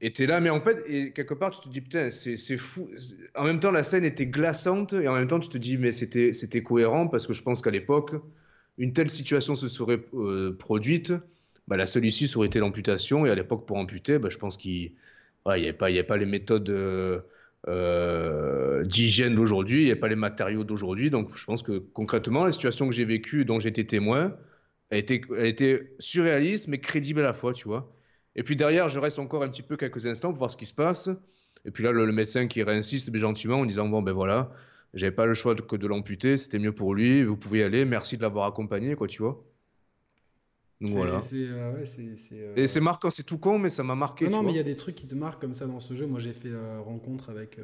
Et 0.00 0.12
t'es 0.12 0.26
là, 0.26 0.40
mais 0.40 0.50
en 0.50 0.60
fait, 0.60 1.12
quelque 1.14 1.34
part, 1.34 1.50
tu 1.50 1.60
te 1.66 1.72
dis, 1.72 1.80
putain, 1.80 2.10
c'est 2.10 2.56
fou. 2.56 2.90
En 3.34 3.44
même 3.44 3.60
temps, 3.60 3.70
la 3.70 3.82
scène 3.82 4.04
était 4.04 4.26
glaçante, 4.26 4.92
et 4.92 5.08
en 5.08 5.14
même 5.14 5.28
temps, 5.28 5.40
tu 5.40 5.48
te 5.48 5.58
dis, 5.58 5.78
mais 5.78 5.92
c'était 5.92 6.62
cohérent, 6.62 7.08
parce 7.08 7.26
que 7.26 7.32
je 7.32 7.42
pense 7.42 7.62
qu'à 7.62 7.70
l'époque, 7.70 8.12
une 8.78 8.92
telle 8.92 9.10
situation 9.10 9.54
se 9.54 9.68
serait 9.68 10.00
euh, 10.14 10.52
produite, 10.56 11.12
bah, 11.68 11.76
la 11.76 11.86
seule 11.86 12.04
issue 12.04 12.28
aurait 12.36 12.48
été 12.48 12.58
l'amputation, 12.58 13.24
et 13.24 13.30
à 13.30 13.34
l'époque, 13.34 13.66
pour 13.66 13.78
amputer, 13.78 14.18
bah, 14.18 14.28
je 14.30 14.38
pense 14.38 14.56
qu'il 14.56 14.92
n'y 15.46 15.52
avait, 15.52 15.72
pas, 15.72 15.86
avait 15.86 16.02
pas 16.02 16.16
les 16.16 16.26
méthodes. 16.26 16.70
Euh, 16.70 17.20
euh, 17.68 18.84
d'hygiène 18.84 19.34
d'aujourd'hui, 19.34 19.82
il 19.82 19.84
n'y 19.86 19.92
a 19.92 19.96
pas 19.96 20.08
les 20.08 20.16
matériaux 20.16 20.64
d'aujourd'hui. 20.64 21.10
Donc 21.10 21.36
je 21.36 21.44
pense 21.44 21.62
que 21.62 21.78
concrètement, 21.78 22.44
la 22.44 22.52
situation 22.52 22.88
que 22.88 22.94
j'ai 22.94 23.04
vécue, 23.04 23.44
dont 23.44 23.60
j'étais 23.60 23.84
témoin, 23.84 24.36
elle 24.90 24.98
était, 24.98 25.22
elle 25.36 25.46
était 25.46 25.94
surréaliste 25.98 26.68
mais 26.68 26.78
crédible 26.80 27.20
à 27.20 27.24
la 27.24 27.32
fois, 27.32 27.52
tu 27.52 27.68
vois. 27.68 27.92
Et 28.36 28.42
puis 28.42 28.56
derrière, 28.56 28.88
je 28.88 28.98
reste 28.98 29.18
encore 29.18 29.42
un 29.42 29.48
petit 29.48 29.62
peu 29.62 29.76
quelques 29.76 30.06
instants 30.06 30.30
pour 30.30 30.38
voir 30.38 30.50
ce 30.50 30.56
qui 30.56 30.66
se 30.66 30.74
passe. 30.74 31.10
Et 31.64 31.70
puis 31.70 31.84
là, 31.84 31.92
le, 31.92 32.12
médecin 32.12 32.46
qui 32.46 32.62
réinsiste 32.62 33.14
gentiment 33.16 33.60
en 33.60 33.64
disant 33.66 33.88
bon 33.88 34.02
ben 34.02 34.12
voilà, 34.12 34.52
j'avais 34.92 35.12
pas 35.12 35.26
le 35.26 35.34
choix 35.34 35.54
que 35.54 35.76
de 35.76 35.86
l'amputer, 35.86 36.36
c'était 36.36 36.58
mieux 36.58 36.74
pour 36.74 36.94
lui, 36.94 37.24
vous 37.24 37.36
pouvez 37.36 37.60
y 37.60 37.62
aller, 37.62 37.84
merci 37.84 38.16
de 38.16 38.22
l'avoir 38.22 38.46
accompagné, 38.46 38.96
quoi, 38.96 39.08
tu 39.08 39.22
vois. 39.22 39.42
Voilà. 40.88 41.20
Euh, 41.32 41.84
euh, 42.32 42.56
Et 42.56 42.66
c'est 42.66 42.80
marquant, 42.80 43.10
c'est 43.10 43.22
tout 43.22 43.38
con, 43.38 43.58
mais 43.58 43.70
ça 43.70 43.82
m'a 43.82 43.94
marqué. 43.94 44.26
Non, 44.26 44.38
non 44.38 44.42
mais 44.42 44.52
il 44.52 44.56
y 44.56 44.60
a 44.60 44.64
des 44.64 44.76
trucs 44.76 44.94
qui 44.94 45.06
te 45.06 45.14
marquent 45.14 45.40
comme 45.40 45.54
ça 45.54 45.66
dans 45.66 45.80
ce 45.80 45.94
jeu. 45.94 46.06
Moi, 46.06 46.20
j'ai 46.20 46.32
fait 46.32 46.50
euh, 46.50 46.80
rencontre 46.80 47.30
avec, 47.30 47.58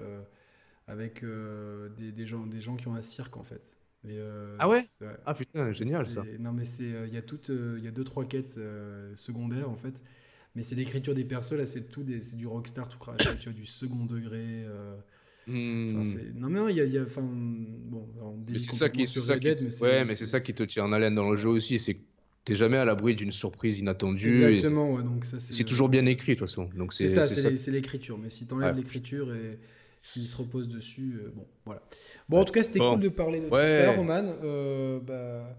avec 0.87 1.25
des, 1.99 2.13
des, 2.13 2.27
gens, 2.27 2.47
des 2.47 2.61
gens 2.61 2.77
qui 2.77 2.89
ont 2.89 2.95
un 2.95 3.03
cirque 3.03 3.37
en 3.37 3.45
fait. 3.45 3.77
ah 4.59 4.69
ouais, 4.69 4.83
Ah 5.27 5.35
putain, 5.35 5.73
génial 5.73 6.09
ça. 6.09 6.23
Non, 6.39 6.53
mais 6.53 6.65
il 6.79 7.15
y 7.15 7.19
a 7.19 7.23
toutes, 7.23 7.51
y 7.51 7.89
a 7.89 7.91
deux 7.93 8.05
trois 8.05 8.25
quêtes 8.25 8.59
secondaires 9.15 9.71
en 9.71 9.77
fait. 9.77 10.03
Mais 10.57 10.63
c'est 10.63 10.75
l'écriture 10.75 11.15
des 11.15 11.25
persos 11.25 11.53
là, 11.53 11.65
c'est 11.65 11.89
tout, 11.89 12.05
c'est 12.21 12.37
du 12.37 12.49
rockstar 12.49 12.89
tout 12.89 12.99
crash. 12.99 13.23
tu 13.39 13.45
vois, 13.45 13.53
du 13.53 13.67
second 13.67 14.05
degré. 14.05 14.67
Hmm. 15.47 16.03
Non 16.35 16.49
mais 16.49 16.61
non, 16.61 16.69
il 16.69 16.77
y 16.77 16.81
a, 16.81 16.85
y 16.85 16.99
a 16.99 17.05
bon, 17.05 18.07
c'est 18.59 18.75
ça 18.75 18.89
qui, 18.89 19.07
ça 19.07 19.39
qui, 19.39 19.49
ouais, 19.81 20.05
mais 20.05 20.15
c'est 20.15 20.27
ça 20.27 20.39
qui 20.39 20.55
te 20.55 20.63
tient 20.63 20.85
en 20.85 20.93
haleine 20.93 21.15
dans 21.15 21.31
le 21.31 21.37
jeu 21.37 21.49
aussi, 21.49 21.79
c'est 21.79 21.99
t'es 22.45 22.55
jamais 22.55 22.77
à 22.77 22.85
l'abri 22.85 23.15
d'une 23.15 23.33
surprise 23.33 23.79
inattendue. 23.79 24.45
Exactement, 24.45 24.93
ouais, 24.95 25.03
donc 25.03 25.25
ça 25.25 25.39
c'est. 25.39 25.65
toujours 25.65 25.89
bien 25.89 26.07
écrit 26.07 26.35
de 26.35 26.39
toute 26.39 26.49
façon. 26.49 26.69
Donc 26.77 26.93
c'est 26.93 27.09
ça, 27.09 27.25
c'est 27.25 27.71
l'écriture. 27.71 28.19
Mais 28.19 28.31
si 28.31 28.47
t'enlèves 28.47 28.77
l'écriture 28.77 29.35
et 29.35 29.59
s'il 30.01 30.23
se 30.23 30.37
repose 30.37 30.69
dessus, 30.69 31.21
euh, 31.23 31.33
bon, 31.35 31.47
voilà. 31.67 31.83
Bon, 32.29 32.41
en 32.41 32.45
tout 32.45 32.53
cas, 32.53 32.63
c'était 32.63 32.79
cool 32.79 33.01
de 33.01 33.09
parler 33.09 33.41
de 33.41 33.49
tout 33.49 33.57
ça, 33.57 33.93
Roman. 33.93 34.35
Euh, 34.43 34.99
bah, 35.01 35.57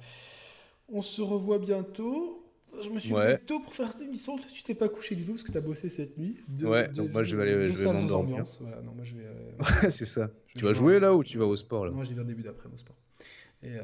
on 0.89 1.01
se 1.01 1.21
revoit 1.21 1.59
bientôt. 1.59 2.37
Je 2.81 2.89
me 2.89 2.99
suis 2.99 3.11
levé 3.11 3.37
tôt 3.45 3.59
pour 3.59 3.73
faire 3.73 3.91
cette 3.91 4.01
émission. 4.01 4.37
Tu 4.53 4.63
t'es 4.63 4.73
pas 4.73 4.87
couché 4.87 5.13
du 5.15 5.23
tout 5.23 5.31
parce 5.31 5.43
que 5.43 5.51
tu 5.51 5.57
as 5.57 5.61
bossé 5.61 5.89
cette 5.89 6.17
nuit. 6.17 6.37
ouais, 6.61 6.87
donc 6.87 7.11
moi 7.11 7.21
je 7.23 7.35
vais 7.35 7.43
aller, 7.43 7.69
je 7.69 7.75
vais 7.75 7.93
m'endormir. 7.93 8.45
Voilà, 8.61 8.81
non, 8.81 8.93
moi 8.93 9.03
je 9.03 9.15
vais. 9.15 9.25
Euh, 9.25 9.89
c'est 9.89 10.05
ça. 10.05 10.31
Tu 10.55 10.63
vas 10.63 10.73
jouer 10.73 10.99
là 10.99 11.13
ou 11.13 11.23
tu 11.23 11.37
vas 11.37 11.45
au 11.45 11.55
sport 11.55 11.85
là? 11.85 11.91
Non, 11.91 12.03
j'y 12.03 12.13
vais 12.13 12.21
au 12.21 12.25
début 12.25 12.43
d'après 12.43 12.69
au 12.73 12.77
sport. 12.77 12.95
Et 13.61 13.75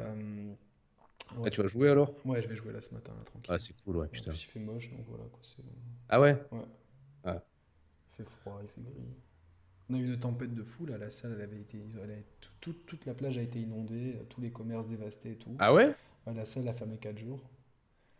ah, 1.45 1.49
tu 1.49 1.61
vas 1.61 1.67
jouer 1.67 1.89
alors? 1.89 2.13
Ouais, 2.25 2.41
je 2.41 2.47
vais 2.47 2.55
jouer 2.55 2.73
là 2.73 2.81
ce 2.81 2.93
matin, 2.93 3.13
tranquille. 3.25 3.51
Ah, 3.53 3.59
c'est 3.59 3.73
cool, 3.83 3.97
ouais, 3.97 4.07
putain. 4.07 4.31
il 4.31 4.37
fait 4.37 4.59
moche, 4.59 4.89
donc 4.89 5.05
voilà. 5.07 5.25
Quoi, 5.25 5.41
ah 6.09 6.21
ouais? 6.21 6.37
Ouais. 6.51 6.65
Ah. 7.23 7.43
Il 8.11 8.15
fait 8.23 8.29
froid, 8.29 8.59
il 8.63 8.69
fait 8.69 8.81
gris. 8.81 9.15
On 9.89 9.95
a 9.95 9.97
eu 9.99 10.05
une 10.05 10.19
tempête 10.19 10.53
de 10.53 10.63
fou, 10.63 10.85
là, 10.85 10.97
la 10.97 11.09
salle, 11.09 11.33
elle 11.35 11.41
avait 11.41 11.59
été. 11.61 11.77
Elle 12.01 12.23
toute, 12.59 12.85
toute 12.85 13.05
la 13.05 13.13
plage 13.13 13.37
a 13.37 13.41
été 13.41 13.59
inondée, 13.59 14.19
tous 14.29 14.41
les 14.41 14.51
commerces 14.51 14.87
dévastés 14.87 15.31
et 15.31 15.35
tout. 15.37 15.55
Ah 15.59 15.73
ouais, 15.73 15.95
La 16.25 16.45
salle 16.45 16.67
a 16.67 16.73
fermé 16.73 16.97
4 16.97 17.17
jours. 17.17 17.41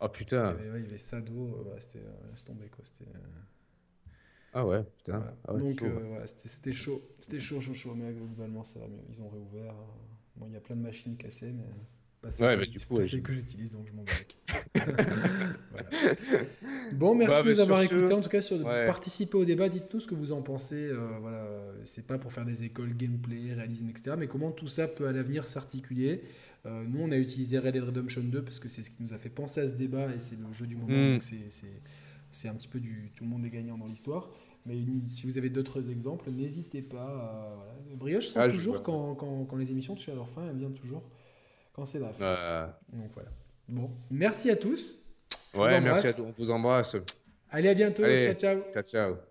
Oh 0.00 0.08
putain. 0.08 0.54
Il 0.58 0.64
y 0.64 0.68
avait, 0.68 0.70
ouais, 0.70 0.80
il 0.80 0.84
y 0.84 0.88
avait 0.88 0.98
ça 0.98 1.20
d'eau, 1.20 1.66
c'était. 1.80 1.98
Euh, 1.98 2.30
laisse 2.30 2.44
tomber, 2.44 2.68
quoi. 2.68 2.84
C'était. 2.84 3.10
Euh, 3.10 3.18
Ah 4.54 4.64
ouais, 4.64 4.82
putain. 4.82 5.24
Ah 5.46 5.52
Donc 5.54 5.82
euh, 5.82 6.24
c'était 6.26 6.72
chaud, 6.72 7.02
c'était 7.18 7.40
chaud, 7.40 7.60
chaud, 7.60 7.74
chaud, 7.74 7.94
mais 7.94 8.12
globalement 8.12 8.64
ça 8.64 8.78
va 8.78 8.86
mieux. 8.86 9.02
Ils 9.10 9.20
ont 9.20 9.28
réouvert. 9.28 9.74
Bon, 10.36 10.46
il 10.46 10.54
y 10.54 10.56
a 10.56 10.60
plein 10.60 10.76
de 10.76 10.82
machines 10.82 11.16
cassées, 11.16 11.52
mais 11.52 11.64
pas 12.20 12.30
celle, 12.30 12.58
que, 12.70 13.18
que 13.18 13.32
j'utilise, 13.32 13.72
donc 13.72 13.86
je 13.86 13.92
m'en 13.92 14.02
bats 14.02 14.12
voilà. 15.70 15.88
Bon, 16.92 17.14
merci 17.14 17.34
bah, 17.34 17.42
de 17.42 17.48
nous 17.50 17.60
avoir 17.60 17.82
écoutés, 17.82 18.12
en 18.12 18.20
tout 18.20 18.28
cas, 18.28 18.40
sur 18.40 18.62
participer 18.62 19.36
au 19.36 19.44
débat. 19.44 19.68
Dites-nous 19.68 20.00
ce 20.00 20.06
que 20.06 20.14
vous 20.14 20.32
en 20.32 20.42
pensez. 20.42 20.88
Euh, 20.88 21.18
voilà, 21.20 21.46
c'est 21.84 22.06
pas 22.06 22.18
pour 22.18 22.32
faire 22.32 22.44
des 22.44 22.64
écoles 22.64 22.96
gameplay, 22.96 23.54
réalisme, 23.54 23.88
etc. 23.90 24.16
Mais 24.18 24.26
comment 24.26 24.50
tout 24.50 24.68
ça 24.68 24.88
peut 24.88 25.06
à 25.06 25.12
l'avenir 25.12 25.46
s'articuler? 25.46 26.22
Euh, 26.66 26.84
Nous, 26.88 27.00
on 27.00 27.10
a 27.12 27.16
utilisé 27.16 27.58
Red 27.58 27.74
Dead 27.74 27.84
Redemption 27.84 28.22
2 28.22 28.42
parce 28.42 28.58
que 28.58 28.68
c'est 28.68 28.82
ce 28.82 28.90
qui 28.90 29.02
nous 29.02 29.12
a 29.12 29.18
fait 29.18 29.28
penser 29.28 29.60
à 29.60 29.68
ce 29.68 29.74
débat 29.74 30.06
et 30.14 30.18
c'est 30.18 30.36
le 30.36 30.52
jeu 30.52 30.66
du 30.66 30.76
moment. 30.76 31.14
Donc 31.14 31.22
c'est 32.30 32.48
un 32.48 32.54
petit 32.54 32.68
peu 32.68 32.80
du 32.80 33.10
tout 33.14 33.24
le 33.24 33.30
monde 33.30 33.44
est 33.44 33.50
gagnant 33.50 33.78
dans 33.78 33.86
l'histoire. 33.86 34.30
Mais 34.66 34.74
si 35.06 35.24
vous 35.24 35.38
avez 35.38 35.50
d'autres 35.50 35.88
exemples, 35.90 36.30
n'hésitez 36.30 36.82
pas. 36.82 36.98
À, 36.98 37.54
voilà. 37.56 37.74
Brioche, 37.96 38.30
ah, 38.36 38.48
toujours 38.48 38.82
quand, 38.82 39.14
quand, 39.14 39.44
quand, 39.44 39.56
les 39.56 39.70
émissions 39.70 39.94
touchent 39.94 40.10
à 40.10 40.14
leur 40.14 40.28
fin, 40.28 40.46
elles 40.48 40.58
viennent 40.58 40.74
toujours 40.74 41.02
quand 41.78 41.86
c'est 41.86 42.00
la 42.00 42.12
fin. 42.12 42.74
Donc 42.92 43.10
voilà. 43.14 43.30
Bon, 43.68 43.90
merci 44.10 44.50
à 44.50 44.56
tous. 44.56 44.98
ouais, 45.54 45.80
merci 45.80 46.08
à 46.08 46.12
tous. 46.12 46.22
On 46.22 46.34
vous 46.36 46.50
embrasse. 46.50 46.96
Allez, 47.50 47.68
à 47.68 47.74
bientôt. 47.74 48.02
ciao, 48.02 48.34
ciao. 48.34 48.62
Ciao, 48.72 48.82
ciao. 48.82 49.27